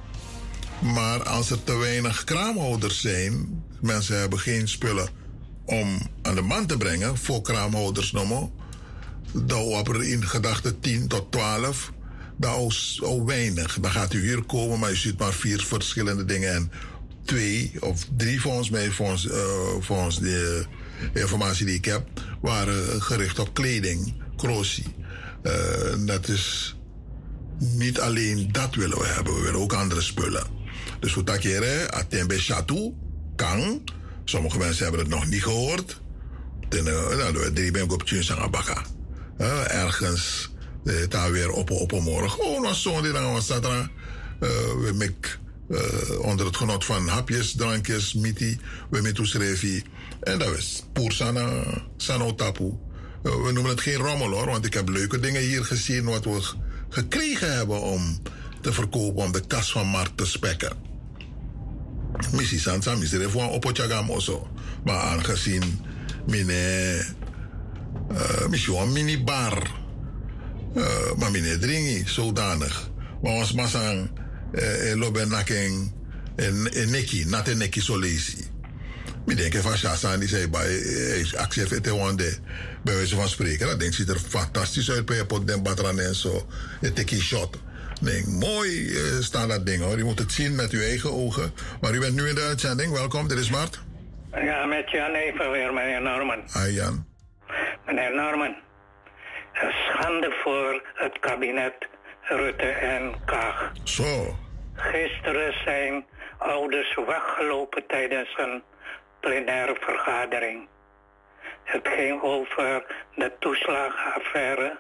Maar 0.81 1.23
als 1.23 1.51
er 1.51 1.65
te 1.65 1.77
weinig 1.77 2.25
kraamhouders 2.25 3.01
zijn, 3.01 3.63
mensen 3.81 4.19
hebben 4.19 4.39
geen 4.39 4.69
spullen 4.69 5.09
om 5.65 5.99
aan 6.23 6.35
de 6.35 6.43
man 6.43 6.67
te 6.67 6.77
brengen 6.77 7.17
voor 7.17 7.43
kraamhouders 7.43 8.13
noemen. 8.13 8.51
Dan 9.33 9.69
hebben 9.69 9.95
er 9.95 10.05
in 10.05 10.27
gedachte 10.27 10.81
10 10.81 11.09
tot 11.09 11.33
12. 11.33 11.93
Dat 12.37 12.71
is 12.71 13.01
al 13.03 13.27
weinig. 13.27 13.81
Dan 13.81 13.91
gaat 13.91 14.13
u 14.13 14.21
hier 14.21 14.43
komen, 14.43 14.79
maar 14.79 14.91
u 14.91 14.97
ziet 14.97 15.19
maar 15.19 15.33
vier 15.33 15.63
verschillende 15.63 16.25
dingen. 16.25 16.55
En 16.55 16.71
twee 17.25 17.73
of 17.81 18.07
drie 18.17 18.41
volgens 18.41 18.71
mij, 18.71 18.91
volgens, 18.91 19.25
uh, 19.25 19.35
volgens 19.81 20.19
de 20.19 20.67
informatie 21.15 21.67
die 21.67 21.75
ik 21.75 21.85
heb, 21.85 22.07
waren 22.41 23.03
gericht 23.03 23.39
op 23.39 23.55
kleding, 23.55 24.15
crossie. 24.37 24.95
Uh, 25.43 25.53
dat 26.07 26.29
is 26.29 26.77
niet 27.59 28.01
alleen 28.01 28.49
dat 28.53 28.75
willen 28.75 28.99
we 28.99 29.07
hebben, 29.07 29.35
we 29.35 29.41
willen 29.41 29.61
ook 29.61 29.73
andere 29.73 30.01
spullen. 30.01 30.64
Dus 31.05 31.15
we 31.15 31.25
takeren, 31.25 31.93
atembe 31.93 32.39
chatu, 32.39 32.95
kan. 33.37 33.83
Sommige 34.25 34.59
mensen 34.59 34.83
hebben 34.83 35.01
het 35.01 35.11
nog 35.11 35.27
niet 35.27 35.43
gehoord. 35.43 36.01
Dan 36.69 36.85
we 36.85 37.51
drie 37.55 37.71
ben 37.71 37.85
ik 37.85 37.93
op 37.93 38.03
Tjunsangabaka. 38.03 38.85
Uh, 39.39 39.75
ergens, 39.75 40.51
uh, 40.85 41.09
daar 41.09 41.33
weer 41.33 41.51
op, 41.51 41.71
op 41.71 41.93
morgen. 41.93 42.31
Gewoon 42.31 42.63
was 42.63 42.83
zo'n 42.83 43.03
die 43.03 43.13
dan 43.13 43.33
was 43.33 43.47
satra. 43.47 43.91
We 44.39 44.93
mek 44.95 45.39
onder 46.21 46.47
het 46.47 46.57
genot 46.57 46.85
van 46.85 47.09
hapjes, 47.09 47.53
drankjes, 47.53 48.15
miti, 48.15 48.61
we 48.91 49.01
met 49.01 49.19
revi. 49.19 49.83
En 50.21 50.39
dat 50.39 50.57
is 50.57 50.85
poer 50.93 51.13
sana, 51.13 51.63
sano 51.97 52.35
tapu. 52.35 52.65
Uh, 52.65 53.45
we 53.45 53.53
noemen 53.53 53.71
het 53.71 53.81
geen 53.81 53.97
rommel 53.97 54.31
hoor, 54.31 54.47
want 54.47 54.67
ik 54.67 54.75
heb 54.75 54.89
leuke 54.89 55.21
dingen 55.21 55.43
hier 55.43 55.65
gezien 55.65 56.05
wat 56.05 56.25
we 56.25 56.43
gekregen 56.89 57.57
hebben 57.57 57.81
om 57.81 58.19
te 58.61 58.73
verkopen, 58.73 59.23
om 59.23 59.33
de 59.33 59.47
kas 59.47 59.73
van 59.73 59.87
markt 59.87 60.17
te 60.17 60.27
spekken. 60.27 60.93
Missie 62.33 62.61
Sansa, 62.61 62.95
missie 62.95 63.19
Refuan 63.19 63.51
Opochagam 63.51 64.11
oso. 64.11 64.49
Maar 64.85 65.01
aangezien 65.01 65.63
mine, 66.27 67.05
uh, 68.13 68.47
missie 68.49 68.77
een 68.77 68.93
minibar, 68.93 69.71
uh, 70.77 71.13
maar 71.17 71.31
mine 71.31 71.59
dringi, 71.59 72.03
zodanig. 72.07 72.91
Maar 73.23 73.33
ons 73.33 73.53
masang, 73.53 74.11
eh, 74.53 74.91
eh, 74.91 74.99
lobe 74.99 75.25
naking 75.25 75.93
en, 76.37 76.73
en 76.73 76.91
neki, 76.91 77.25
nate 77.25 77.55
neki 77.55 77.81
solesi. 77.81 78.53
Ik 79.27 79.37
denk 79.37 79.55
van 79.55 79.77
Shasa 79.77 80.17
die 80.17 80.29
zei 80.29 80.49
bij 80.49 81.27
actie 81.37 81.63
het 81.63 81.89
wande 81.89 82.39
bij 82.83 82.95
wijze 82.95 83.15
van 83.15 83.29
spreken. 83.29 83.67
Dat 83.67 83.81
denk 83.81 83.95
ziet 83.95 84.09
er 84.09 84.19
fantastisch 84.29 84.91
uit 84.91 85.07
bij 85.07 85.25
pot 85.25 85.47
den 85.47 85.63
batran 85.63 86.01
en 86.01 86.15
zo. 86.15 86.47
Het 86.81 86.95
teki 86.95 87.21
shot. 87.21 87.59
Nee, 88.01 88.25
mooi 88.27 88.71
uh, 88.71 89.21
staat 89.21 89.49
dat 89.49 89.67
ding 89.67 89.83
hoor. 89.83 89.97
Je 89.97 90.05
moet 90.05 90.19
het 90.19 90.33
zien 90.33 90.55
met 90.55 90.71
uw 90.71 90.81
eigen 90.81 91.13
ogen. 91.13 91.55
Maar 91.81 91.95
u 91.95 92.01
bent 92.01 92.15
nu 92.15 92.29
in 92.29 92.35
de 92.35 92.47
uitzending. 92.49 92.93
Welkom, 92.93 93.29
dit 93.29 93.39
is 93.39 93.51
Mart. 93.51 93.81
Ja, 94.35 94.67
met 94.67 94.91
Jan 94.91 95.15
even 95.15 95.51
weer, 95.51 95.73
meneer 95.73 96.03
Norman. 96.03 96.43
Hi 96.53 96.71
Jan. 96.71 97.07
Meneer 97.87 98.15
Norman, 98.15 98.55
een 99.53 99.73
schande 99.73 100.35
voor 100.43 100.83
het 100.95 101.19
kabinet 101.19 101.89
Rutte 102.23 102.67
en 102.67 103.15
Kaag. 103.25 103.73
Zo. 103.85 104.37
Gisteren 104.75 105.55
zijn 105.65 106.07
ouders 106.39 106.99
weggelopen 107.07 107.87
tijdens 107.87 108.35
een 108.37 108.63
plenaire 109.21 109.77
vergadering. 109.81 110.69
Het 111.65 111.89
ging 111.89 112.23
over 112.23 112.85
de 113.15 113.33
toeslagenaffaire. 113.39 114.79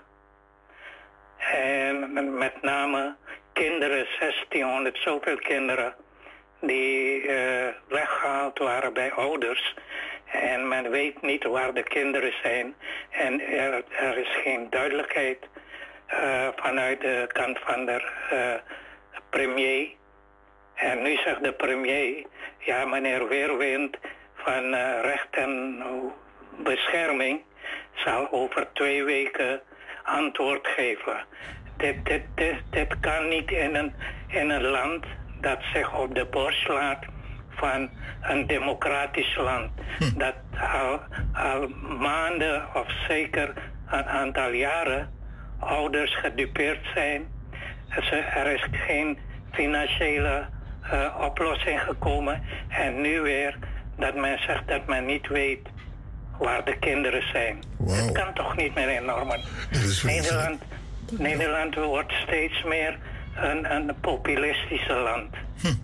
En 1.53 2.39
met 2.39 2.63
name 2.63 3.15
kinderen, 3.53 4.07
1600, 4.19 4.99
zoveel 4.99 5.37
kinderen, 5.37 5.95
die 6.61 7.23
uh, 7.23 7.67
weggehaald 7.89 8.59
waren 8.59 8.93
bij 8.93 9.13
ouders. 9.13 9.75
En 10.25 10.69
men 10.69 10.91
weet 10.91 11.23
niet 11.23 11.45
waar 11.45 11.75
de 11.75 11.83
kinderen 11.83 12.33
zijn. 12.43 12.75
En 13.11 13.41
er, 13.41 13.85
er 13.91 14.19
is 14.19 14.37
geen 14.43 14.71
duidelijkheid 14.71 15.39
uh, 16.13 16.49
vanuit 16.57 17.01
de 17.01 17.29
kant 17.33 17.59
van 17.59 17.87
de 17.87 18.03
uh, 18.33 18.55
premier. 19.31 19.89
En 20.75 21.03
nu 21.03 21.17
zegt 21.17 21.43
de 21.43 21.53
premier, 21.53 22.27
ja 22.59 22.85
meneer 22.85 23.29
Weerwind 23.29 23.97
van 24.35 24.75
recht 25.01 25.29
en 25.31 25.83
bescherming 26.59 27.43
zal 27.95 28.31
over 28.31 28.67
twee 28.73 29.05
weken 29.05 29.63
antwoord 30.05 30.67
geven. 30.67 31.25
Dit, 31.77 32.05
dit, 32.05 32.23
dit, 32.35 32.57
dit 32.71 33.01
kan 33.01 33.29
niet 33.29 33.51
in 33.51 33.75
een, 33.75 33.93
in 34.29 34.51
een 34.51 34.65
land 34.65 35.05
dat 35.41 35.59
zich 35.73 35.99
op 35.99 36.15
de 36.15 36.27
borst 36.31 36.61
slaat 36.61 37.05
van 37.51 37.91
een 38.23 38.47
democratisch 38.47 39.37
land. 39.37 39.71
Hm. 39.99 40.19
Dat 40.19 40.35
al, 40.61 41.01
al 41.33 41.69
maanden 41.99 42.67
of 42.75 42.87
zeker 43.09 43.53
een 43.87 44.05
aantal 44.05 44.51
jaren 44.51 45.13
ouders 45.59 46.17
gedupeerd 46.17 46.87
zijn. 46.95 47.33
Er 48.35 48.47
is 48.47 48.67
geen 48.71 49.19
financiële 49.53 50.47
uh, 50.93 51.21
oplossing 51.21 51.81
gekomen. 51.81 52.43
En 52.69 53.01
nu 53.01 53.21
weer 53.21 53.59
dat 53.97 54.15
men 54.15 54.39
zegt 54.39 54.69
dat 54.69 54.87
men 54.87 55.07
niet 55.07 55.29
weet 55.29 55.69
waar 56.39 56.65
de 56.65 56.79
kinderen 56.79 57.29
zijn. 57.33 57.63
Wow. 57.77 57.99
Dat 57.99 58.13
kan 58.13 58.35
toch 58.35 58.57
niet 58.57 58.75
meer 58.75 58.91
in 58.91 59.05
Norman. 59.05 59.41
Nederland, 60.03 60.63
Nederland 61.11 61.75
wordt 61.75 62.13
steeds 62.13 62.65
meer 62.65 62.99
een, 63.37 63.73
een 63.75 63.95
populistische 64.01 64.95
land. 64.95 65.35
Hm. 65.61 65.75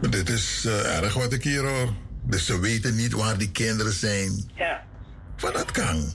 Maar 0.00 0.10
dit 0.10 0.28
is 0.28 0.64
uh, 0.66 0.96
erg 0.96 1.14
wat 1.14 1.32
ik 1.32 1.42
hier 1.42 1.62
hoor. 1.62 1.88
Dus 2.22 2.46
ze 2.46 2.60
weten 2.60 2.96
niet 2.96 3.12
waar 3.12 3.38
die 3.38 3.50
kinderen 3.50 3.92
zijn. 3.92 4.50
Ja. 4.54 4.84
Wat 5.38 5.54
dat 5.54 5.70
kan? 5.70 6.12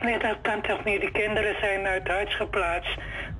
Nee, 0.00 0.18
dat 0.18 0.36
kan 0.42 0.62
toch 0.62 0.84
niet. 0.84 1.00
Die 1.00 1.10
kinderen 1.10 1.56
zijn 1.60 1.86
uit 1.86 2.08
huis 2.08 2.36
geplaatst 2.36 2.98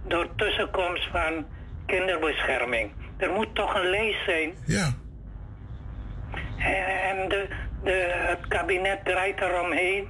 door 0.08 0.28
tussenkomst 0.36 1.08
van 1.10 1.46
kinderbescherming. 1.86 2.90
Er 3.16 3.30
moet 3.30 3.54
toch 3.54 3.74
een 3.74 3.90
lees 3.90 4.24
zijn. 4.24 4.54
Ja. 4.66 4.92
En 6.58 7.28
de, 7.28 7.48
de, 7.84 8.12
het 8.14 8.48
kabinet 8.48 9.04
draait 9.04 9.40
eromheen. 9.40 10.08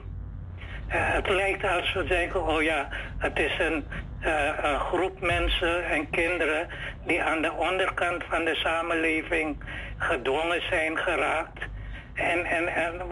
Uh, 0.89 0.95
het 0.95 1.29
lijkt 1.29 1.65
als 1.65 1.93
we 1.93 2.07
zeggen, 2.07 2.47
oh 2.47 2.63
ja, 2.63 2.89
het 3.19 3.39
is 3.39 3.59
een, 3.59 3.85
uh, 4.21 4.51
een 4.63 4.81
groep 4.81 5.21
mensen 5.21 5.85
en 5.85 6.11
kinderen 6.11 6.69
die 7.07 7.23
aan 7.23 7.43
de 7.43 7.53
onderkant 7.53 8.25
van 8.29 8.45
de 8.45 8.55
samenleving 8.55 9.57
gedwongen 9.99 10.63
zijn 10.71 10.99
geraakt. 10.99 11.63
En, 12.15 12.45
en, 12.45 12.69
en 12.69 13.03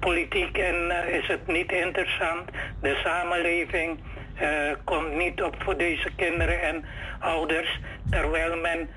politiek 0.00 0.58
en, 0.58 0.90
is 1.08 1.26
het 1.26 1.46
niet 1.46 1.72
interessant. 1.72 2.50
De 2.80 3.00
samenleving 3.04 3.98
komt 4.84 5.14
niet 5.14 5.42
op 5.42 5.54
voor 5.58 5.76
deze 5.76 6.10
kinderen 6.16 6.62
en 6.62 6.84
ouders. 7.20 7.80
Terwijl 8.10 8.56
men, 8.56 8.88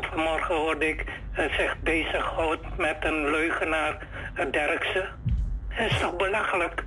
vanmorgen 0.00 0.54
hoorde 0.54 0.88
ik, 0.88 1.04
zich 1.34 1.76
bezighoudt 1.82 2.76
met 2.76 2.96
een 3.00 3.30
leugenaar, 3.30 4.06
Derksen. 4.50 5.08
Dat 5.68 5.90
is 5.90 5.98
toch 5.98 6.16
belachelijk? 6.16 6.84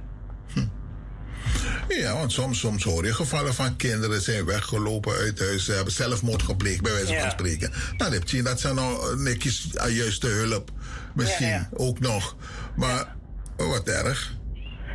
Ja, 1.88 2.14
want 2.14 2.32
soms, 2.32 2.60
soms 2.60 2.84
hoor 2.84 3.06
je 3.06 3.14
gevallen 3.14 3.54
van 3.54 3.76
kinderen 3.76 4.22
zijn 4.22 4.46
weggelopen 4.46 5.14
uit 5.14 5.40
huis, 5.40 5.68
hebben 5.68 5.94
zelfmoord 5.94 6.42
gepleegd, 6.44 6.82
bij 6.82 6.92
wijze 6.92 7.20
van 7.20 7.32
spreken. 7.32 7.72
Dan 7.98 8.12
heb 8.12 8.28
je 8.28 8.42
dat 8.42 8.60
zijn 8.60 8.76
nou 8.76 9.20
netjes 9.20 9.70
juiste 9.88 10.28
hulp. 10.28 10.70
Misschien 11.14 11.68
ook 11.74 12.00
nog. 12.00 12.36
Maar 12.76 13.16
wat 13.58 13.88
erg. 13.88 14.34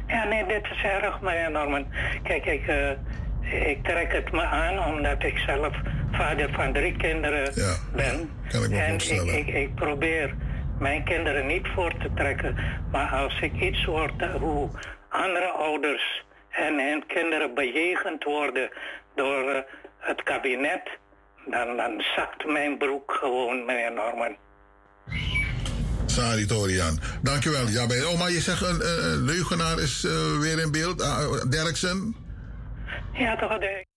Ja, 0.06 0.24
nee, 0.24 0.46
dit 0.46 0.64
is 0.72 0.82
erg, 0.82 1.20
maar 1.20 1.50
Norman. 1.50 1.86
Kijk, 2.22 2.44
ik, 2.44 2.66
uh, 2.68 2.90
ik 3.52 3.84
trek 3.84 4.12
het 4.12 4.32
me 4.32 4.42
aan 4.42 4.94
omdat 4.94 5.22
ik 5.22 5.38
zelf 5.38 5.74
vader 6.12 6.50
van 6.52 6.72
drie 6.72 6.96
kinderen 6.96 7.54
ben. 7.94 8.30
Kan 8.48 8.64
ik 8.64 8.70
me 8.70 8.80
en. 8.80 8.94
Ik, 8.94 9.46
ik, 9.46 9.46
ik 9.46 9.74
probeer 9.74 10.34
mijn 10.78 11.04
kinderen 11.04 11.46
niet 11.46 11.66
voor 11.74 11.92
te 11.98 12.10
trekken. 12.14 12.56
Maar 12.92 13.08
als 13.08 13.40
ik 13.40 13.52
iets 13.60 13.84
hoor 13.84 14.10
hoe 14.40 14.70
andere 15.08 15.48
ouders 15.48 16.24
en 16.50 16.78
hun 16.88 17.06
kinderen 17.06 17.54
bejegend 17.54 18.24
worden 18.24 18.70
door 19.14 19.44
uh, 19.44 19.56
het 19.98 20.22
kabinet, 20.22 20.82
dan, 21.46 21.76
dan 21.76 22.02
zakt 22.16 22.46
mijn 22.46 22.78
broek 22.78 23.12
gewoon, 23.20 23.64
meneer 23.64 23.92
Norman. 23.92 24.36
Sari 26.06 26.46
Torian. 26.46 26.98
Dankjewel. 27.22 27.68
Ja, 27.68 27.86
bij, 27.86 28.04
oh, 28.04 28.18
maar 28.18 28.30
je 28.30 28.40
zegt 28.40 28.62
een, 28.62 28.80
een 28.80 29.24
leugenaar 29.24 29.78
is 29.78 30.04
uh, 30.04 30.38
weer 30.40 30.60
in 30.60 30.72
beeld. 30.72 31.00
Uh, 31.00 31.50
Derksen? 31.50 32.14
Ja, 33.12 33.36
toch. 33.36 33.58
De... 33.58 33.89